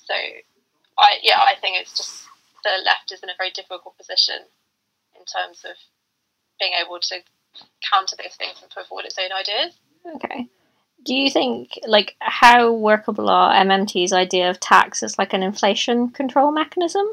So, 0.05 0.15
I 1.01 1.19
yeah, 1.25 1.41
I 1.41 1.57
think 1.57 1.81
it's 1.81 1.97
just 1.97 2.29
the 2.61 2.85
left 2.85 3.12
is 3.12 3.25
in 3.25 3.33
a 3.33 3.39
very 3.41 3.51
difficult 3.51 3.97
position 3.97 4.45
in 5.16 5.25
terms 5.25 5.65
of 5.65 5.77
being 6.61 6.77
able 6.77 7.01
to 7.01 7.25
counter 7.81 8.16
those 8.21 8.37
things 8.37 8.61
and 8.61 8.69
put 8.69 8.87
forward 8.87 9.09
its 9.09 9.16
own 9.16 9.33
ideas. 9.33 9.81
Okay. 10.05 10.49
Do 11.05 11.14
you 11.14 11.31
think, 11.31 11.78
like, 11.86 12.16
how 12.20 12.72
workable 12.72 13.28
are 13.28 13.55
MMT's 13.55 14.12
idea 14.12 14.48
of 14.51 14.59
tax 14.59 15.02
as 15.02 15.18
like 15.18 15.32
an 15.35 15.43
inflation 15.43 16.09
control 16.10 16.51
mechanism? 16.51 17.06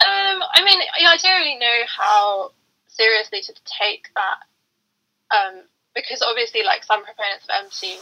Um, 0.00 0.42
I 0.54 0.62
mean, 0.64 0.78
I 1.06 1.16
don't 1.16 1.40
really 1.40 1.58
know 1.58 1.80
how 1.86 2.52
seriously 2.86 3.40
to 3.42 3.52
take 3.64 4.08
that, 4.14 5.36
um, 5.36 5.62
because 5.94 6.22
obviously, 6.22 6.62
like 6.62 6.84
some 6.84 7.04
proponents 7.04 7.44
of 7.48 7.66
MMT 7.66 7.98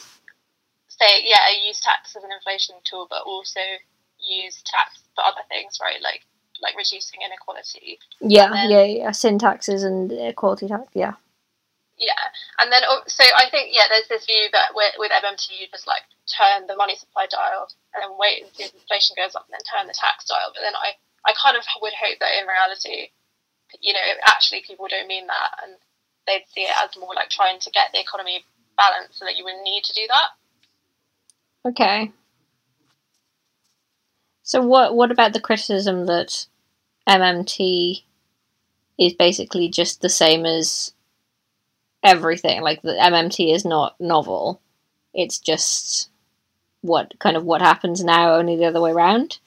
say, 0.89 1.23
yeah, 1.25 1.49
use 1.67 1.81
tax 1.81 2.17
as 2.17 2.25
an 2.25 2.31
inflation 2.33 2.77
tool, 2.85 3.07
but 3.09 3.23
also 3.27 3.61
use 4.19 4.63
tax 4.65 5.01
for 5.15 5.25
other 5.25 5.43
things, 5.49 5.79
right? 5.83 6.01
Like 6.03 6.25
like 6.63 6.75
reducing 6.77 7.21
inequality. 7.25 7.99
Yeah, 8.21 8.51
then- 8.51 8.71
yeah, 8.71 8.85
yeah. 8.85 9.11
Sin 9.13 9.39
taxes 9.39 9.83
and 9.83 10.11
equality 10.13 10.69
tax. 10.69 10.89
Yeah. 10.95 11.15
Yeah, 11.97 12.29
and 12.61 12.69
then 12.71 12.85
oh, 12.85 13.01
so 13.09 13.25
I 13.25 13.49
think 13.49 13.73
yeah, 13.73 13.89
there's 13.89 14.09
this 14.09 14.29
view 14.29 14.53
that 14.53 14.77
with, 14.77 14.93
with 15.01 15.13
MMT 15.13 15.49
you 15.57 15.67
just 15.73 15.89
like 15.89 16.05
turn 16.29 16.69
the 16.69 16.77
money 16.77 16.95
supply 16.95 17.25
dial 17.25 17.73
and 17.97 18.05
then 18.05 18.21
wait 18.21 18.45
and 18.45 18.53
see 18.53 18.69
if 18.69 18.75
inflation 18.77 19.17
goes 19.17 19.33
up 19.33 19.49
and 19.49 19.57
then 19.57 19.65
turn 19.65 19.89
the 19.89 19.97
tax 19.97 20.29
dial. 20.29 20.53
But 20.53 20.61
then 20.61 20.77
I 20.77 21.01
I 21.25 21.33
kind 21.33 21.57
of 21.57 21.65
would 21.81 21.97
hope 21.97 22.21
that 22.21 22.37
in 22.37 22.45
reality, 22.45 23.17
you 23.81 23.97
know, 23.97 24.05
actually 24.29 24.61
people 24.61 24.93
don't 24.93 25.09
mean 25.09 25.27
that 25.27 25.51
and 25.65 25.81
they'd 26.29 26.45
see 26.53 26.69
it 26.69 26.77
as 26.77 26.93
more 27.01 27.17
like 27.17 27.31
trying 27.31 27.61
to 27.61 27.71
get 27.71 27.93
the 27.93 28.01
economy 28.01 28.45
balanced 28.77 29.19
so 29.19 29.25
that 29.25 29.37
you 29.37 29.45
wouldn't 29.45 29.65
need 29.65 29.85
to 29.85 29.97
do 29.97 30.05
that. 30.09 30.29
Okay. 31.71 32.13
So 34.43 34.61
what 34.61 34.95
what 34.95 35.11
about 35.11 35.33
the 35.33 35.41
criticism 35.41 36.07
that 36.07 36.47
MMT 37.09 38.05
is 38.99 39.15
basically 39.15 39.69
just 39.69 40.01
the 40.01 40.09
same 40.09 40.47
as 40.47 40.93
everything? 42.07 42.63
Like 42.63 42.83
the 42.83 42.93
MMT 42.93 43.55
is 43.55 43.65
not 43.65 43.99
novel. 44.01 44.61
It's 45.15 45.39
just 45.39 46.09
what 46.83 47.15
kind 47.19 47.37
of 47.37 47.45
what 47.45 47.61
happens 47.63 48.05
now, 48.05 48.35
only 48.35 48.57
the 48.57 48.67
other 48.67 48.81
way 48.81 48.93
around. 48.93 49.39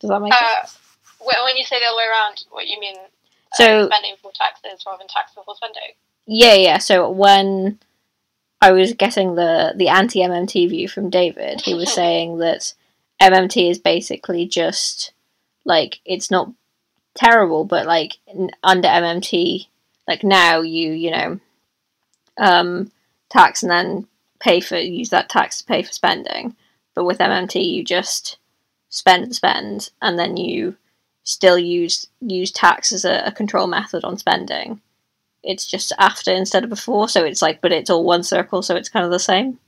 Does 0.00 0.10
that 0.10 0.20
make 0.20 0.32
sense? 0.32 0.44
Uh, 0.44 1.24
when 1.24 1.36
when 1.44 1.56
you 1.56 1.64
say 1.64 1.78
the 1.80 1.86
other 1.86 1.96
way 1.96 2.04
around, 2.10 2.44
what 2.50 2.66
you 2.66 2.78
mean? 2.80 2.96
uh, 2.96 3.54
So- 3.54 3.86
spending 3.86 4.14
before 4.14 4.32
taxes 4.34 4.84
rather 4.86 4.98
than 4.98 5.08
tax 5.08 5.34
before 5.34 5.54
spending. 5.56 5.82
Yeah, 6.26 6.54
yeah. 6.54 6.78
So 6.78 7.08
when 7.10 7.78
I 8.60 8.72
was 8.72 8.92
getting 8.94 9.34
the 9.36 9.72
the 9.76 9.88
anti 9.88 10.20
MMT 10.20 10.68
view 10.68 10.88
from 10.88 11.10
David, 11.10 11.62
he 11.62 11.74
was 11.74 11.92
saying 12.00 12.38
that 12.38 12.74
MMT 13.22 13.70
is 13.70 13.78
basically 13.78 14.46
just 14.46 15.12
like 15.64 16.00
it's 16.04 16.30
not 16.30 16.50
terrible, 17.14 17.64
but 17.64 17.86
like 17.86 18.18
n- 18.28 18.50
under 18.62 18.88
MMT, 18.88 19.68
like 20.06 20.24
now 20.24 20.60
you 20.60 20.92
you 20.92 21.10
know 21.10 21.40
um, 22.38 22.92
tax 23.30 23.62
and 23.62 23.70
then 23.70 24.06
pay 24.40 24.60
for 24.60 24.76
use 24.76 25.10
that 25.10 25.28
tax 25.28 25.58
to 25.58 25.64
pay 25.64 25.82
for 25.82 25.92
spending, 25.92 26.56
but 26.94 27.04
with 27.04 27.18
MMT 27.18 27.64
you 27.72 27.84
just 27.84 28.38
spend 28.88 29.34
spend, 29.34 29.90
and 30.02 30.18
then 30.18 30.36
you 30.36 30.76
still 31.24 31.58
use 31.58 32.06
use 32.20 32.50
tax 32.50 32.92
as 32.92 33.04
a, 33.04 33.24
a 33.26 33.32
control 33.32 33.66
method 33.66 34.04
on 34.04 34.16
spending 34.16 34.80
it's 35.46 35.64
just 35.64 35.92
after 35.98 36.32
instead 36.32 36.64
of 36.64 36.70
before. 36.70 37.08
So 37.08 37.24
it's 37.24 37.40
like, 37.40 37.60
but 37.60 37.72
it's 37.72 37.88
all 37.88 38.04
one 38.04 38.24
circle, 38.24 38.62
so 38.62 38.74
it's 38.74 38.88
kind 38.88 39.06
of 39.06 39.12
the 39.12 39.18
same. 39.18 39.58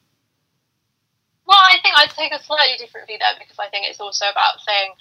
Well, 1.47 1.57
I 1.57 1.79
think 1.81 1.95
I'd 1.97 2.11
take 2.11 2.33
a 2.33 2.43
slightly 2.43 2.77
different 2.77 3.07
view 3.07 3.17
there 3.19 3.39
because 3.39 3.57
I 3.59 3.69
think 3.71 3.87
it's 3.89 4.01
also 4.01 4.27
about 4.31 4.61
saying, 4.67 4.93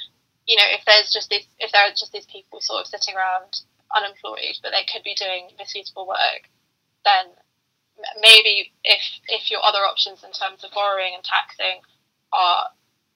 you 0.45 0.55
know, 0.55 0.63
if 0.69 0.85
there's 0.85 1.11
just 1.11 1.29
these, 1.29 1.45
if 1.59 1.71
there 1.71 1.81
are 1.81 1.89
just 1.89 2.13
these 2.13 2.27
people 2.27 2.61
sort 2.61 2.81
of 2.81 2.87
sitting 2.87 3.15
around 3.15 3.61
unemployed, 3.95 4.57
but 4.61 4.71
they 4.71 4.85
could 4.91 5.03
be 5.03 5.15
doing 5.15 5.49
suitable 5.65 6.07
work, 6.07 6.49
then 7.05 7.31
maybe 8.21 8.71
if 8.83 9.01
if 9.27 9.49
your 9.49 9.63
other 9.63 9.79
options 9.79 10.23
in 10.23 10.31
terms 10.31 10.63
of 10.63 10.71
borrowing 10.71 11.13
and 11.15 11.23
taxing 11.23 11.81
are 12.33 12.69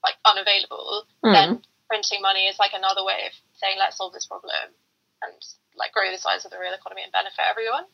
like 0.04 0.16
unavailable, 0.26 1.06
Mm. 1.24 1.34
then 1.34 1.62
printing 1.88 2.22
money 2.22 2.48
is 2.48 2.58
like 2.58 2.74
another 2.74 3.04
way 3.04 3.28
of 3.28 3.34
saying 3.60 3.76
let's 3.78 3.98
solve 3.98 4.14
this 4.14 4.26
problem 4.26 4.74
and 5.22 5.34
like 5.76 5.92
grow 5.94 6.10
the 6.12 6.18
size 6.18 6.46
of 6.46 6.52
the 6.52 6.58
real 6.60 6.74
economy 6.74 7.04
and 7.04 7.12
benefit 7.12 7.46
everyone. 7.50 7.86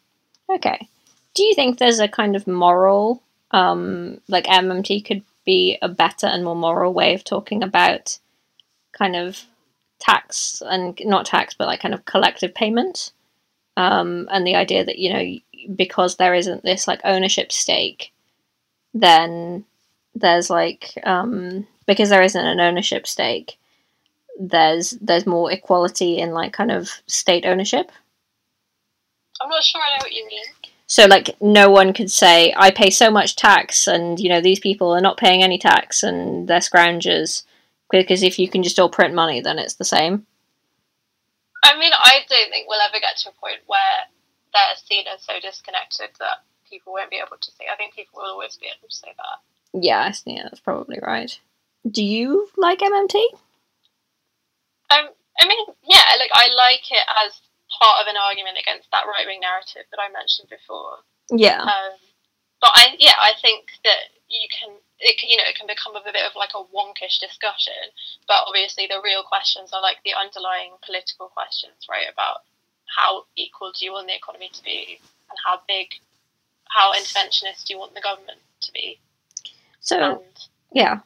Okay. 0.50 0.88
Do 1.34 1.44
you 1.44 1.54
think 1.54 1.78
there's 1.78 2.00
a 2.00 2.08
kind 2.08 2.36
of 2.36 2.48
moral, 2.48 3.22
um, 3.52 4.22
like 4.28 4.46
MMT 4.46 5.06
could 5.06 5.24
be 5.46 5.78
a 5.82 5.90
better 5.90 6.28
and 6.28 6.44
more 6.44 6.56
moral 6.56 6.94
way 6.94 7.14
of 7.14 7.24
talking 7.24 7.64
about 7.64 8.20
kind 8.94 9.16
of 9.16 9.46
tax 10.00 10.62
and 10.66 11.00
not 11.06 11.26
tax, 11.26 11.54
but 11.54 11.68
like 11.68 11.80
kind 11.80 11.94
of 11.94 12.06
collective 12.06 12.54
payment? 12.54 13.12
Um, 13.76 14.28
and 14.32 14.46
the 14.46 14.56
idea 14.56 14.84
that, 14.86 14.98
you 14.98 15.14
know, 15.14 15.74
because 15.76 16.16
there 16.16 16.34
isn't 16.34 16.64
this 16.64 16.88
like 16.88 17.02
ownership 17.04 17.52
stake, 17.52 18.12
then 18.94 19.66
there's 20.16 20.50
like, 20.50 20.98
um, 21.04 21.68
because 21.86 22.10
there 22.10 22.24
isn't 22.24 22.46
an 22.46 22.60
ownership 22.60 23.06
stake, 23.06 23.58
there's 24.40 24.92
there's 25.02 25.26
more 25.26 25.52
equality 25.52 26.20
in 26.20 26.32
like 26.32 26.54
kind 26.54 26.72
of 26.72 26.90
state 27.08 27.46
ownership. 27.46 27.92
I'm 29.42 29.50
not 29.50 29.64
sure 29.64 29.82
I 29.82 29.98
know 29.98 30.04
what 30.04 30.14
you 30.14 30.28
mean. 30.28 30.44
So 30.88 31.06
like 31.06 31.36
no 31.42 31.70
one 31.70 31.94
could 31.94 32.10
say 32.12 32.54
I 32.56 32.72
pay 32.72 32.90
so 32.90 33.12
much 33.12 33.36
tax 33.36 33.88
and 33.88 34.20
you 34.20 34.30
know 34.30 34.42
these 34.42 34.60
people 34.60 34.94
are 34.96 35.02
not 35.02 35.18
paying 35.18 35.44
any 35.44 35.58
tax 35.58 36.04
and 36.04 36.48
they're 36.48 36.60
scroungers 36.60 37.44
because 37.92 38.24
if 38.24 38.38
you 38.40 38.50
can 38.50 38.64
just 38.64 38.80
all 38.80 38.90
print 38.90 39.14
money 39.14 39.42
then 39.42 39.60
it's 39.60 39.76
the 39.76 39.86
same. 39.86 40.26
I 41.64 41.78
mean, 41.78 41.92
I 41.94 42.20
don't 42.30 42.50
think 42.50 42.68
we'll 42.68 42.80
ever 42.82 43.00
get 43.00 43.18
to 43.24 43.30
a 43.30 43.34
point 43.34 43.60
where 43.68 44.08
they're 44.54 44.76
seen 44.86 45.06
as 45.14 45.24
so 45.24 45.34
disconnected 45.42 46.10
that 46.20 46.44
people 46.70 46.94
won't 46.94 47.10
be 47.12 47.18
able 47.18 47.38
to 47.40 47.52
see. 47.52 47.66
I 47.72 47.76
think 47.76 47.94
people 47.96 48.20
will 48.22 48.32
always 48.32 48.56
be 48.58 48.68
able 48.68 48.88
to 48.88 48.96
say 48.96 49.10
that. 49.16 49.82
Yeah, 49.82 50.00
I- 50.00 50.14
yeah, 50.30 50.44
that's 50.44 50.60
probably 50.62 51.00
right. 51.02 51.38
Do 51.90 52.04
you 52.04 52.50
like 52.58 52.80
MMT? 52.80 53.16
Um, 54.90 55.10
I 55.40 55.48
mean, 55.48 55.66
yeah, 55.84 56.04
like 56.20 56.32
I 56.34 56.48
like 56.56 56.90
it 56.92 57.06
as 57.26 57.40
part 57.80 58.02
of 58.02 58.08
an 58.08 58.16
argument 58.18 58.58
against 58.60 58.90
that 58.92 59.06
right 59.06 59.26
wing 59.28 59.40
narrative 59.42 59.84
that 59.92 60.00
I 60.00 60.12
mentioned 60.12 60.50
before. 60.50 61.04
Yeah. 61.32 61.62
Um, 61.62 61.94
but 62.62 62.72
I, 62.74 62.96
yeah, 62.98 63.16
I 63.20 63.34
think 63.42 63.68
that 63.84 64.16
you 64.30 64.48
can, 64.48 64.72
it, 65.00 65.18
can- 65.20 65.30
you 65.30 65.38
know, 65.38 65.44
it 65.48 65.56
can 65.56 65.68
become 65.68 65.96
a 65.96 66.04
bit 66.04 66.16
of 66.26 66.36
like 66.36 66.52
a 66.56 66.64
wonkish 66.74 67.20
discussion. 67.20 67.94
But 68.28 68.44
obviously, 68.48 68.88
the 68.88 69.02
real 69.04 69.24
questions 69.24 69.72
are 69.74 69.82
like 69.82 69.98
the 70.04 70.14
underlying 70.14 70.74
political 70.86 71.28
questions, 71.28 71.86
right? 71.90 72.08
About 72.12 72.42
how 72.96 73.26
equal 73.36 73.72
do 73.78 73.86
you 73.86 73.92
want 73.94 74.08
the 74.08 74.16
economy 74.16 74.50
to 74.54 74.64
be, 74.64 75.00
and 75.30 75.38
how 75.46 75.62
big, 75.68 75.88
how 76.70 76.94
interventionist 76.94 77.66
do 77.66 77.74
you 77.74 77.80
want 77.80 77.94
the 77.96 78.02
government 78.02 78.40
to 78.62 78.72
be? 78.72 79.00
So 79.82 79.98
And 80.00 80.22
yeah, 80.74 81.00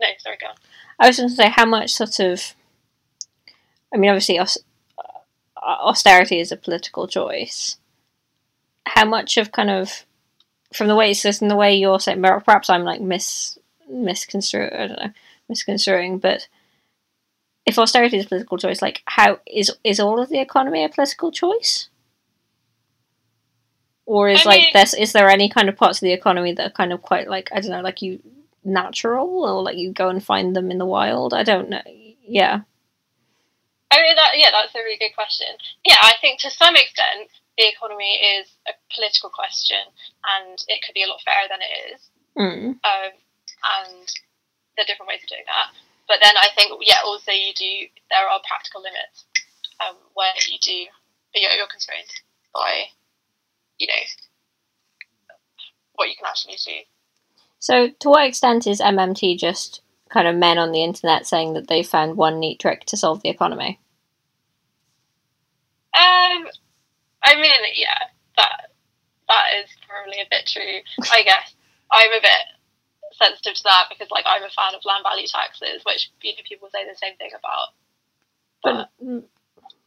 no, 0.00 0.08
sorry, 0.18 0.36
go. 0.40 0.48
on. 0.48 0.54
I 0.98 1.08
was 1.08 1.16
going 1.16 1.28
to 1.28 1.34
say 1.34 1.48
how 1.48 1.64
much 1.66 1.90
sort 1.92 2.18
of. 2.20 2.54
I 3.94 3.98
mean, 3.98 4.10
obviously, 4.10 4.38
aus- 4.38 4.58
uh, 4.98 5.60
austerity 5.62 6.40
is 6.40 6.50
a 6.50 6.56
political 6.56 7.06
choice. 7.06 7.76
How 8.86 9.04
much 9.04 9.36
of 9.36 9.52
kind 9.52 9.70
of 9.70 10.04
from 10.74 10.88
the 10.88 10.96
way 10.96 11.10
it's 11.10 11.22
just 11.22 11.42
in 11.42 11.48
the 11.48 11.56
way 11.56 11.74
you're 11.74 12.00
saying, 12.00 12.22
perhaps 12.22 12.70
I'm 12.70 12.84
like 12.84 13.00
mis 13.00 13.58
misconstruing, 13.90 14.72
I 14.72 14.86
don't 14.86 14.98
know, 14.98 15.12
misconstruing, 15.48 16.18
but 16.18 16.48
if 17.66 17.78
austerity 17.78 18.18
is 18.18 18.26
a 18.26 18.28
political 18.28 18.58
choice, 18.58 18.82
like 18.82 19.02
how 19.06 19.38
is 19.46 19.70
is 19.84 20.00
all 20.00 20.20
of 20.20 20.28
the 20.28 20.40
economy 20.40 20.84
a 20.84 20.88
political 20.88 21.30
choice? 21.30 21.88
Or 24.04 24.28
is 24.28 24.44
I 24.44 24.48
like 24.48 24.60
mean- 24.60 24.70
this 24.74 24.94
is 24.94 25.12
there 25.12 25.28
any 25.28 25.48
kind 25.48 25.68
of 25.68 25.76
parts 25.76 25.98
of 25.98 26.06
the 26.06 26.12
economy 26.12 26.52
that 26.54 26.66
are 26.66 26.70
kind 26.70 26.92
of 26.92 27.02
quite 27.02 27.28
like 27.28 27.50
I 27.54 27.60
don't 27.60 27.70
know, 27.70 27.80
like 27.82 28.02
you 28.02 28.20
natural 28.64 29.44
or 29.44 29.62
like 29.62 29.76
you 29.76 29.92
go 29.92 30.08
and 30.08 30.24
find 30.24 30.56
them 30.56 30.70
in 30.70 30.78
the 30.78 30.86
wild? 30.86 31.34
I 31.34 31.42
don't 31.42 31.70
know. 31.70 31.82
Yeah. 32.26 32.62
I 33.90 34.00
mean, 34.00 34.16
that, 34.16 34.30
yeah, 34.36 34.48
that's 34.50 34.74
a 34.74 34.78
really 34.78 34.96
good 34.96 35.14
question. 35.14 35.48
Yeah, 35.84 35.96
I 36.00 36.14
think 36.20 36.40
to 36.40 36.50
some 36.50 36.74
extent 36.76 37.28
the 37.58 37.68
economy 37.68 38.18
is 38.40 38.48
a 38.66 38.72
political 38.94 39.30
question, 39.30 39.80
and 40.24 40.58
it 40.68 40.82
could 40.82 40.94
be 40.94 41.02
a 41.02 41.08
lot 41.08 41.20
fairer 41.24 41.48
than 41.48 41.60
it 41.60 41.72
is. 41.92 42.00
Mm. 42.36 42.80
Um, 42.80 43.12
and 43.12 44.08
there 44.76 44.84
are 44.84 44.90
different 44.90 45.08
ways 45.08 45.22
of 45.22 45.28
doing 45.28 45.46
that. 45.46 45.70
But 46.08 46.18
then 46.22 46.34
I 46.36 46.48
think, 46.56 46.72
yeah, 46.82 47.04
also 47.04 47.30
you 47.30 47.52
do. 47.54 47.88
There 48.10 48.28
are 48.28 48.40
practical 48.46 48.82
limits 48.82 49.24
um, 49.80 49.96
where 50.14 50.32
you 50.48 50.58
do. 50.60 50.88
You're, 51.34 51.52
you're 51.52 51.70
constrained 51.70 52.08
by, 52.54 52.92
you 53.78 53.86
know, 53.86 54.02
what 55.94 56.08
you 56.08 56.16
can 56.16 56.26
actually 56.26 56.56
do. 56.64 56.84
So, 57.58 57.88
to 58.00 58.08
what 58.08 58.26
extent 58.26 58.66
is 58.66 58.80
MMT 58.80 59.38
just 59.38 59.82
kind 60.10 60.26
of 60.26 60.36
men 60.36 60.58
on 60.58 60.72
the 60.72 60.82
internet 60.82 61.26
saying 61.26 61.54
that 61.54 61.68
they 61.68 61.82
found 61.82 62.16
one 62.16 62.40
neat 62.40 62.60
trick 62.60 62.84
to 62.86 62.96
solve 62.96 63.22
the 63.22 63.28
economy? 63.28 63.80
Um, 65.96 66.46
I 67.24 67.34
mean, 67.36 67.60
yeah, 67.74 67.98
that 68.36 68.70
that 69.28 69.44
is 69.62 69.70
probably 69.88 70.20
a 70.20 70.26
bit 70.30 70.46
true. 70.46 70.80
I 71.12 71.22
guess 71.22 71.54
I'm 71.90 72.10
a 72.12 72.20
bit 72.20 72.42
sensitive 73.12 73.54
to 73.54 73.62
that 73.64 73.86
because, 73.88 74.10
like, 74.10 74.24
I'm 74.26 74.42
a 74.42 74.50
fan 74.50 74.74
of 74.74 74.84
land 74.84 75.04
value 75.04 75.26
taxes, 75.26 75.82
which 75.84 76.10
you 76.22 76.32
know, 76.32 76.42
people 76.48 76.68
say 76.72 76.84
the 76.84 76.96
same 76.96 77.16
thing 77.16 77.30
about. 77.38 77.68
But 78.62 78.90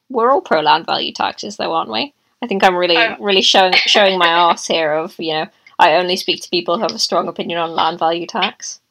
we're 0.09 0.31
all 0.31 0.41
pro 0.41 0.61
land 0.61 0.85
value 0.85 1.11
taxes, 1.13 1.57
though, 1.57 1.73
aren't 1.73 1.91
we? 1.91 2.13
I 2.41 2.47
think 2.47 2.63
I'm 2.63 2.75
really, 2.75 2.97
Oh. 2.97 3.15
really 3.19 3.41
showing 3.41 3.73
showing 3.85 4.17
my 4.19 4.27
ass 4.27 4.67
here. 4.67 4.93
Of 4.93 5.15
you 5.19 5.33
know, 5.33 5.47
I 5.79 5.95
only 5.95 6.15
speak 6.15 6.41
to 6.43 6.49
people 6.49 6.75
who 6.75 6.81
have 6.83 6.91
a 6.91 6.99
strong 6.99 7.27
opinion 7.27 7.59
on 7.59 7.71
land 7.71 7.99
value 7.99 8.27
tax. 8.27 8.81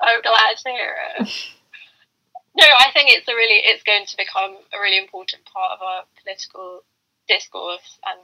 I'm 0.00 0.22
glad 0.22 0.56
to 0.64 0.70
hear 0.70 0.94
it. 1.18 1.28
no, 2.56 2.64
I 2.66 2.90
think 2.92 3.10
it's 3.10 3.28
a 3.28 3.34
really 3.34 3.60
it's 3.64 3.82
going 3.82 4.06
to 4.06 4.16
become 4.16 4.56
a 4.72 4.80
really 4.80 4.98
important 4.98 5.44
part 5.44 5.72
of 5.72 5.82
our 5.82 6.04
political 6.22 6.84
discourse 7.30 7.98
and 8.04 8.18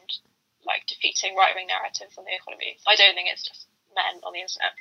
like 0.67 0.87
defeating 0.87 1.37
right 1.37 1.55
wing 1.55 1.69
narratives 1.69 2.19
on 2.19 2.25
the 2.25 2.35
economy. 2.35 2.77
So 2.79 2.91
I 2.91 2.97
don't 2.97 3.15
think 3.15 3.29
it's 3.31 3.47
just 3.47 3.67
men 3.95 4.21
on 4.25 4.33
the 4.33 4.41
internet. 4.41 4.75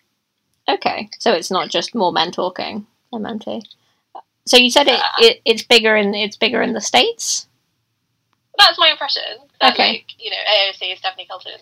Okay, 0.67 1.09
so 1.19 1.33
it's 1.33 1.51
not 1.51 1.69
just 1.69 1.93
more 1.93 2.11
men 2.11 2.31
talking. 2.31 2.87
MMT. 3.13 3.61
So 4.47 4.57
you 4.57 4.69
said 4.69 4.87
it, 4.87 4.99
Uh, 4.99 5.11
it 5.19 5.41
it's 5.45 5.63
bigger 5.63 5.95
in 5.95 6.13
it's 6.13 6.37
bigger 6.37 6.61
in 6.61 6.73
the 6.73 6.81
states. 6.81 7.47
That's 8.57 8.79
my 8.79 8.89
impression. 8.89 9.21
That, 9.61 9.73
Okay. 9.73 9.91
Like, 9.93 10.15
you 10.17 10.31
know, 10.31 10.37
AOC 10.37 10.93
is 10.93 11.01
definitely 11.01 11.25
Kelton. 11.25 11.59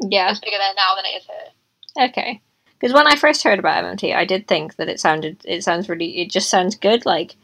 Yeah. 0.00 0.30
It's 0.30 0.40
bigger 0.40 0.58
there 0.58 0.74
now 0.76 0.94
than 0.94 1.04
it 1.06 1.16
is 1.16 1.26
here. 1.26 2.08
Okay. 2.08 2.42
Because 2.78 2.94
when 2.94 3.06
I 3.06 3.16
first 3.16 3.42
heard 3.42 3.58
about 3.58 3.82
MMT, 3.84 4.14
I 4.14 4.24
did 4.24 4.46
think 4.46 4.76
that 4.76 4.88
it 4.88 5.00
sounded 5.00 5.40
it 5.44 5.64
sounds 5.64 5.88
really 5.88 6.20
it 6.20 6.30
just 6.30 6.48
sounds 6.50 6.76
good. 6.76 7.04
Like, 7.04 7.36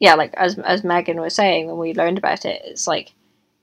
yeah, 0.00 0.14
like 0.14 0.34
as 0.34 0.58
as 0.58 0.82
Megan 0.82 1.20
was 1.20 1.34
saying 1.34 1.66
when 1.66 1.78
we 1.78 1.94
learned 1.94 2.18
about 2.18 2.44
it, 2.44 2.62
it's 2.64 2.86
like 2.86 3.12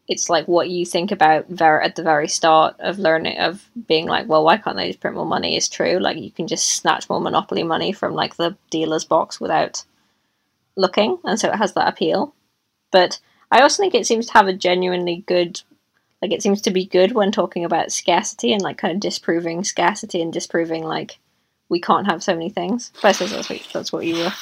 it's 0.08 0.30
like 0.30 0.48
what 0.48 0.70
you 0.70 0.86
think 0.86 1.12
about 1.12 1.48
ver- 1.48 1.82
at 1.82 1.96
the 1.96 2.04
very 2.04 2.28
start 2.28 2.76
of 2.80 3.00
learning 3.00 3.40
of 3.40 3.66
being 3.88 4.06
like, 4.06 4.28
well, 4.28 4.44
why 4.44 4.58
can't 4.58 4.76
they 4.76 4.88
just 4.88 5.00
print 5.00 5.16
more 5.16 5.26
money? 5.26 5.56
Is 5.56 5.70
true. 5.70 5.98
Like 6.00 6.18
you 6.18 6.32
can 6.32 6.48
just 6.48 6.68
snatch 6.70 7.10
more 7.10 7.22
monopoly 7.22 7.64
money 7.64 7.94
from 7.94 8.14
like 8.14 8.36
the 8.36 8.58
dealer's 8.70 9.06
box 9.06 9.40
without 9.40 9.84
looking, 10.76 11.18
and 11.24 11.40
so 11.40 11.50
it 11.50 11.56
has 11.58 11.74
that 11.74 11.88
appeal. 11.88 12.34
But 12.92 13.20
I 13.52 13.62
also 13.62 13.82
think 13.82 13.96
it 13.96 14.06
seems 14.06 14.28
to 14.28 14.34
have 14.34 14.48
a 14.48 14.54
genuinely 14.54 15.24
good 15.26 15.62
like 16.24 16.32
it 16.32 16.42
seems 16.42 16.62
to 16.62 16.72
be 16.72 16.86
good 16.86 17.12
when 17.12 17.34
talking 17.34 17.66
about 17.66 17.92
scarcity 17.92 18.54
and 18.54 18.62
like 18.62 18.78
kind 18.78 18.94
of 18.94 19.02
disproving 19.02 19.64
scarcity 19.66 20.22
and 20.22 20.32
disproving 20.32 20.84
like 20.84 21.20
we 21.68 21.82
can't 21.82 22.08
have 22.08 22.24
so 22.24 22.34
many 22.34 22.50
things. 22.50 22.92
But 23.02 23.22
I 23.22 23.26
that's 23.26 23.50
what, 23.50 23.68
that's 23.74 23.92
what 23.92 24.06
you 24.06 24.16
were 24.16 24.34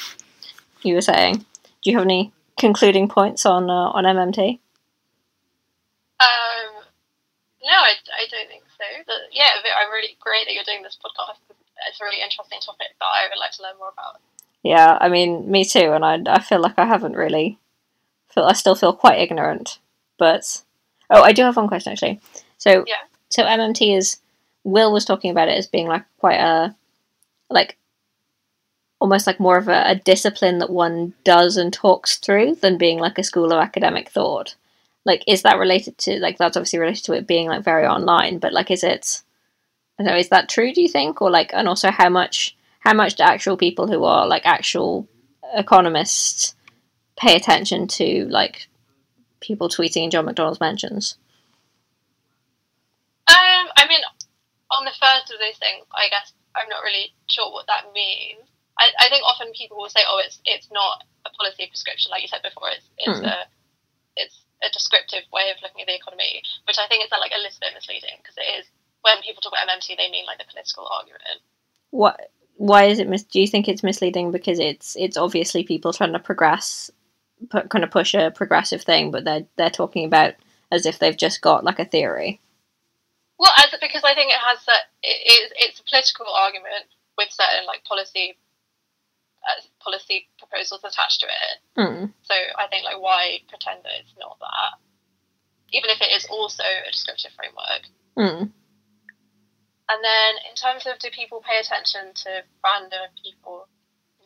you 0.84 0.94
were 0.94 1.02
saying. 1.02 1.38
Do 1.82 1.90
you 1.90 1.98
have 1.98 2.06
any 2.06 2.34
concluding 2.60 3.10
points 3.10 3.46
on 3.48 3.70
uh, 3.70 3.74
on 3.74 4.04
MMT? 4.04 4.60
No, 7.64 7.72
I, 7.72 7.94
I 8.18 8.26
don't 8.30 8.48
think 8.48 8.64
so. 8.78 8.86
But 9.06 9.30
yeah, 9.32 9.50
I'm 9.80 9.92
really 9.92 10.18
great 10.20 10.46
that 10.46 10.54
you're 10.54 10.64
doing 10.66 10.84
this 10.84 10.98
podcast. 10.98 11.38
It's 11.88 12.02
a 12.02 12.04
really 12.04 12.22
interesting 12.22 12.60
topic 12.60 12.88
that 13.00 13.06
I 13.06 13.28
would 13.30 13.40
like 13.40 13.52
to 13.54 13.64
learn 13.64 13.78
more 13.78 13.94
about. 13.94 14.20
Yeah, 14.64 14.98
I 15.00 15.10
mean, 15.10 15.50
me 15.50 15.66
too, 15.66 15.92
and 15.94 16.06
I 16.06 16.20
I 16.28 16.40
feel 16.40 16.60
like 16.60 16.78
I 16.78 16.86
haven't 16.86 17.16
really 17.16 17.58
feel 18.34 18.44
I 18.44 18.54
still 18.54 18.76
feel 18.76 18.94
quite 18.94 19.20
ignorant. 19.20 19.80
But 20.18 20.62
oh, 21.10 21.22
I 21.24 21.32
do 21.32 21.44
have 21.44 21.58
one 21.58 21.68
question 21.68 21.94
actually. 21.94 22.20
So 22.58 22.86
Yeah. 22.88 23.04
so 23.30 23.44
MMT 23.44 23.98
is 23.98 24.18
Will 24.64 24.92
was 24.94 25.06
talking 25.06 25.32
about 25.32 25.48
it 25.48 25.58
as 25.58 25.68
being 25.68 25.88
like 25.88 26.04
quite 26.20 26.40
a 26.40 26.76
like 27.50 27.78
almost 29.00 29.26
like 29.26 29.40
more 29.40 29.58
of 29.58 29.68
a, 29.68 29.84
a 29.88 29.96
discipline 29.96 30.60
that 30.60 30.70
one 30.70 31.14
does 31.24 31.58
and 31.58 31.74
talks 31.74 32.18
through 32.18 32.56
than 32.56 32.78
being 32.78 33.00
like 33.00 33.18
a 33.18 33.24
school 33.24 33.52
of 33.52 33.60
academic 33.60 34.10
thought. 34.10 34.56
Like, 35.06 35.24
is 35.28 35.42
that 35.42 35.58
related 35.58 35.98
to 36.00 36.20
like 36.20 36.38
that's 36.38 36.56
obviously 36.56 36.80
related 36.80 37.06
to 37.06 37.14
it 37.14 37.28
being 37.28 37.48
like 37.48 37.64
very 37.64 37.86
online, 37.86 38.38
but 38.40 38.54
like, 38.54 38.70
is 38.72 38.84
it? 38.84 39.24
I 40.00 40.04
don't 40.04 40.14
know. 40.14 40.20
Is 40.20 40.30
that 40.30 40.50
true? 40.50 40.74
Do 40.74 40.82
you 40.82 40.90
think, 40.90 41.22
or 41.22 41.30
like, 41.30 41.52
and 41.54 41.68
also 41.68 41.92
how 41.92 42.10
much 42.10 42.56
how 42.80 42.94
much 42.94 43.16
do 43.16 43.24
actual 43.24 43.58
people 43.58 43.88
who 43.88 44.04
are 44.04 44.28
like 44.28 44.46
actual 44.46 45.08
economists 45.56 46.56
pay 47.18 47.36
attention 47.36 47.88
to 47.88 48.28
like 48.30 48.68
people 49.40 49.70
tweeting 49.70 50.12
John 50.12 50.26
McDonnell's 50.26 50.60
mentions? 50.60 51.18
Um, 53.28 53.68
I 53.78 53.86
mean, 53.88 54.02
on 54.72 54.86
the 54.86 54.92
first 55.00 55.32
of 55.32 55.40
those 55.40 55.58
things, 55.58 55.86
I 55.94 56.10
guess 56.10 56.34
I'm 56.56 56.70
not 56.70 56.84
really 56.84 57.14
sure 57.30 57.52
what 57.52 57.68
that 57.68 57.92
means. 57.94 58.42
I, 58.80 58.92
I 59.00 59.10
think 59.10 59.24
often 59.26 59.52
people 59.56 59.78
will 59.78 59.90
say, 59.90 60.02
"Oh, 60.08 60.22
it's 60.24 60.40
it's 60.46 60.70
not 60.72 61.04
a 61.26 61.30
policy 61.32 61.68
prescription," 61.68 62.10
like 62.12 62.22
you 62.22 62.28
said 62.28 62.42
before. 62.44 62.70
It's 62.70 62.90
it's 62.98 63.20
Hmm. 63.20 63.26
a 63.26 63.46
a 64.64 64.70
descriptive 64.72 65.24
way 65.34 65.50
of 65.50 65.62
looking 65.62 65.82
at 65.82 65.88
the 65.88 65.96
economy, 65.96 66.42
which 66.68 66.78
I 66.78 66.88
think 66.88 67.04
is 67.04 67.12
like 67.12 67.34
a 67.34 67.42
little 67.42 67.62
bit 67.62 67.74
misleading 67.74 68.18
because 68.22 68.38
it 68.38 68.48
is 68.60 68.66
when 69.02 69.22
people 69.22 69.42
talk 69.42 69.54
about 69.54 69.68
MMT, 69.68 69.98
they 69.98 70.10
mean 70.10 70.26
like 70.26 70.38
the 70.38 70.50
political 70.50 70.88
argument. 70.88 71.42
What? 71.90 72.32
Why 72.58 72.86
is 72.86 73.00
it? 73.00 73.10
Mis- 73.10 73.24
do 73.24 73.42
you 73.42 73.48
think 73.48 73.68
it's 73.68 73.84
misleading 73.84 74.32
because 74.32 74.60
it's 74.60 74.96
it's 74.96 75.18
obviously 75.18 75.64
people 75.64 75.94
trying 75.94 76.14
to 76.14 76.20
progress, 76.20 76.92
put, 77.50 77.70
kind 77.70 77.84
of 77.84 77.92
push 77.92 78.14
a 78.14 78.32
progressive 78.32 78.84
thing, 78.84 79.12
but 79.12 79.26
they're 79.26 79.46
they're 79.58 79.70
talking 79.70 80.06
about 80.06 80.36
as 80.72 80.86
if 80.86 81.00
they've 81.00 81.18
just 81.18 81.42
got 81.42 81.64
like 81.64 81.80
a 81.80 81.86
theory. 81.86 82.40
Well, 83.40 83.52
as 83.58 83.74
because 83.82 84.04
I 84.04 84.14
think 84.14 84.32
it 84.32 84.38
has 84.38 84.60
uh, 84.60 84.72
that 84.72 84.82
it 85.02 85.32
is 85.32 85.52
it's 85.56 85.80
a 85.80 85.84
political 85.84 86.28
argument 86.28 86.86
with 87.18 87.30
certain 87.32 87.66
like 87.66 87.84
policy 87.84 88.38
uh, 89.42 89.62
policy 89.82 90.30
proposals 90.38 90.84
attached 90.84 91.22
to 91.22 91.28
it. 91.28 91.56
Mm. 91.78 92.14
So 92.22 92.36
I 92.36 92.68
think 92.70 92.86
like 92.86 93.02
why 93.02 93.42
pretend 93.50 93.82
that 93.84 93.98
it's 94.00 94.14
not 94.20 94.38
that, 94.40 94.78
even 95.74 95.90
if 95.90 96.02
it 96.02 96.14
is 96.14 96.26
also 96.30 96.64
a 96.64 96.92
descriptive 96.92 97.34
framework. 97.34 97.90
Mm. 98.18 98.54
And 99.92 100.00
then 100.00 100.32
in 100.48 100.56
terms 100.56 100.88
of 100.88 101.00
do 101.04 101.12
people 101.12 101.44
pay 101.44 101.60
attention 101.60 102.14
to 102.24 102.48
random 102.64 103.12
people 103.20 103.68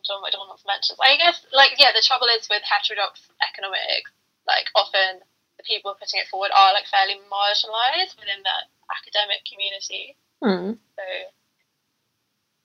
John 0.06 0.22
McDonnell's 0.22 0.62
mentions? 0.62 1.00
I 1.02 1.18
guess 1.18 1.42
like 1.50 1.74
yeah, 1.80 1.90
the 1.90 2.04
trouble 2.04 2.30
is 2.30 2.46
with 2.46 2.62
heterodox 2.62 3.26
economics, 3.42 4.14
like 4.46 4.70
often 4.78 5.24
the 5.58 5.66
people 5.66 5.96
putting 5.98 6.22
it 6.22 6.30
forward 6.30 6.54
are 6.54 6.70
like 6.76 6.86
fairly 6.86 7.18
marginalised 7.26 8.14
within 8.14 8.44
that 8.46 8.70
academic 8.92 9.42
community. 9.48 10.14
Mm. 10.38 10.78
So 10.94 11.04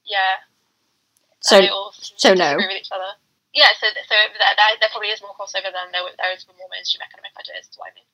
yeah, 0.05 0.45
So 1.41 1.59
so 1.93 2.33
no. 2.33 2.55
with 2.55 2.69
each 2.71 2.89
other. 2.91 3.11
Yeah, 3.53 3.67
so 3.79 3.87
so 3.87 4.15
there, 4.15 4.29
there, 4.39 4.77
there 4.79 4.89
probably 4.91 5.09
is 5.09 5.21
more 5.21 5.31
crossover 5.31 5.73
than 5.73 5.91
there, 5.91 6.01
there 6.17 6.33
is 6.33 6.45
with 6.47 6.57
more 6.57 6.67
mainstream 6.71 7.01
economic 7.05 7.31
ideas. 7.37 7.67
Is 7.67 7.77
what 7.77 7.91
I 7.91 7.95
mean. 7.95 8.05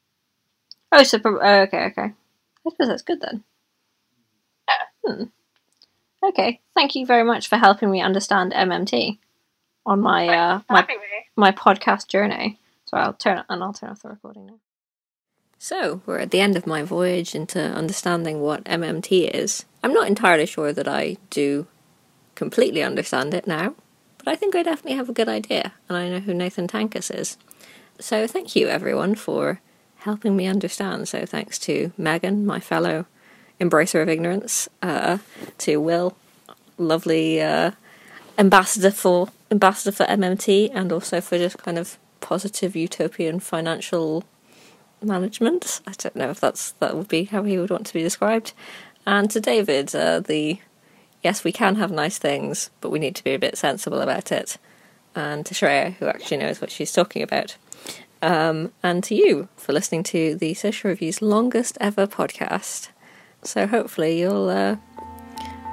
oh, 0.94 1.04
so 1.04 1.20
oh, 1.26 1.62
okay, 1.64 1.86
okay. 1.86 2.14
I 2.66 2.70
suppose 2.70 2.88
that's 2.88 3.02
good 3.04 3.22
then. 3.22 3.44
Hmm. 5.06 5.24
Okay, 6.24 6.60
thank 6.74 6.96
you 6.96 7.06
very 7.06 7.24
much 7.24 7.48
for 7.48 7.58
helping 7.58 7.92
me 7.92 8.02
understand 8.02 8.52
MMT 8.54 9.20
on 9.86 10.02
my 10.02 10.28
uh, 10.28 10.62
my 10.70 10.80
Happy 10.82 10.94
with 10.94 11.04
you. 11.04 11.24
my 11.36 11.52
podcast 11.52 12.08
journey. 12.08 12.60
So 12.86 12.98
I'll 12.98 13.14
turn 13.14 13.44
and 13.50 13.64
I'll 13.64 13.74
turn 13.74 13.90
off 13.90 14.02
the 14.02 14.10
recording 14.10 14.48
now. 14.48 14.60
So 15.60 16.02
we're 16.06 16.20
at 16.20 16.32
the 16.32 16.40
end 16.40 16.56
of 16.56 16.68
my 16.68 16.84
voyage 16.84 17.36
into 17.36 17.60
understanding 17.60 18.42
what 18.42 18.64
MMT 18.66 19.30
is. 19.34 19.66
I'm 19.84 19.94
not 19.94 20.08
entirely 20.08 20.46
sure 20.46 20.72
that 20.72 20.88
I 20.88 21.18
do 21.30 21.68
completely 22.38 22.84
understand 22.84 23.34
it 23.34 23.48
now, 23.48 23.74
but 24.20 24.28
I 24.28 24.36
think 24.36 24.56
I 24.56 24.62
definitely 24.62 24.98
have 24.98 25.10
a 25.10 25.14
good 25.14 25.28
idea, 25.28 25.74
and 25.90 25.98
I 25.98 26.08
know 26.08 26.20
who 26.20 26.34
Nathan 26.34 26.68
Tankus 26.68 27.14
is. 27.14 27.36
So 28.00 28.28
thank 28.28 28.56
you 28.56 28.68
everyone 28.68 29.16
for 29.16 29.60
helping 29.98 30.36
me 30.38 30.46
understand. 30.46 31.08
So 31.08 31.26
thanks 31.26 31.58
to 31.60 31.92
Megan, 31.98 32.46
my 32.46 32.60
fellow 32.60 33.08
embracer 33.60 34.04
of 34.04 34.08
ignorance, 34.08 34.70
uh, 34.84 35.18
to 35.58 35.78
Will, 35.78 36.16
lovely 36.78 37.42
uh, 37.42 37.72
ambassador 38.38 38.92
for 38.92 39.30
ambassador 39.50 39.92
for 39.92 40.06
MMT, 40.06 40.70
and 40.74 40.92
also 40.92 41.20
for 41.20 41.40
just 41.40 41.58
kind 41.58 41.80
of 41.80 41.98
positive 42.22 42.76
utopian 42.76 43.40
financial 43.40 44.24
management. 45.02 45.82
I 45.88 45.94
don't 45.98 46.16
know 46.16 46.30
if 46.30 46.40
that's 46.40 46.72
that 46.74 46.96
would 46.96 47.08
be 47.08 47.24
how 47.24 47.42
he 47.44 47.58
would 47.58 47.72
want 47.72 47.88
to 47.88 47.94
be 47.94 48.04
described. 48.04 48.54
And 49.08 49.32
to 49.32 49.40
David, 49.40 49.96
uh, 49.96 50.20
the 50.20 50.60
yes, 51.28 51.44
we 51.44 51.52
can 51.52 51.76
have 51.76 51.92
nice 51.92 52.18
things, 52.18 52.70
but 52.80 52.90
we 52.90 53.00
need 53.00 53.14
to 53.14 53.24
be 53.24 53.34
a 53.34 53.40
bit 53.40 53.58
sensible 53.58 54.00
about 54.00 54.32
it. 54.32 54.58
And 55.14 55.46
to 55.46 55.54
Shreya, 55.54 55.96
who 55.96 56.08
actually 56.08 56.38
knows 56.38 56.62
what 56.62 56.72
she's 56.72 56.94
talking 56.94 57.22
about. 57.22 57.58
Um, 58.22 58.72
and 58.82 59.04
to 59.04 59.14
you 59.14 59.50
for 59.58 59.74
listening 59.74 60.04
to 60.04 60.36
the 60.36 60.54
Social 60.54 60.88
Review's 60.88 61.22
longest 61.22 61.78
ever 61.82 62.08
podcast. 62.08 62.92
So 63.44 63.68
hopefully 63.68 64.18
you'll 64.22 64.48
uh, 64.48 64.78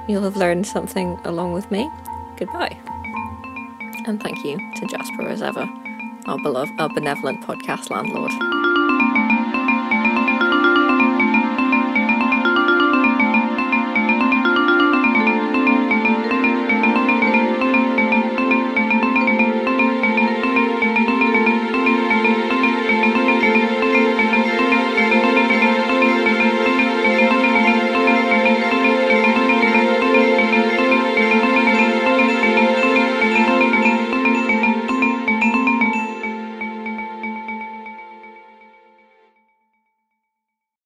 you'll 0.09 0.23
have 0.23 0.35
learned 0.35 0.67
something 0.67 1.17
along 1.23 1.53
with 1.53 1.71
me. 1.71 1.89
Goodbye. 2.35 2.77
And 4.07 4.21
thank 4.21 4.43
you 4.43 4.57
to 4.57 4.87
Jasper 4.87 5.29
as 5.29 5.41
ever, 5.41 5.65
our 6.25 6.37
beloved, 6.43 6.73
our 6.79 6.89
benevolent 6.93 7.41
podcast 7.45 7.89
landlord. 7.89 8.64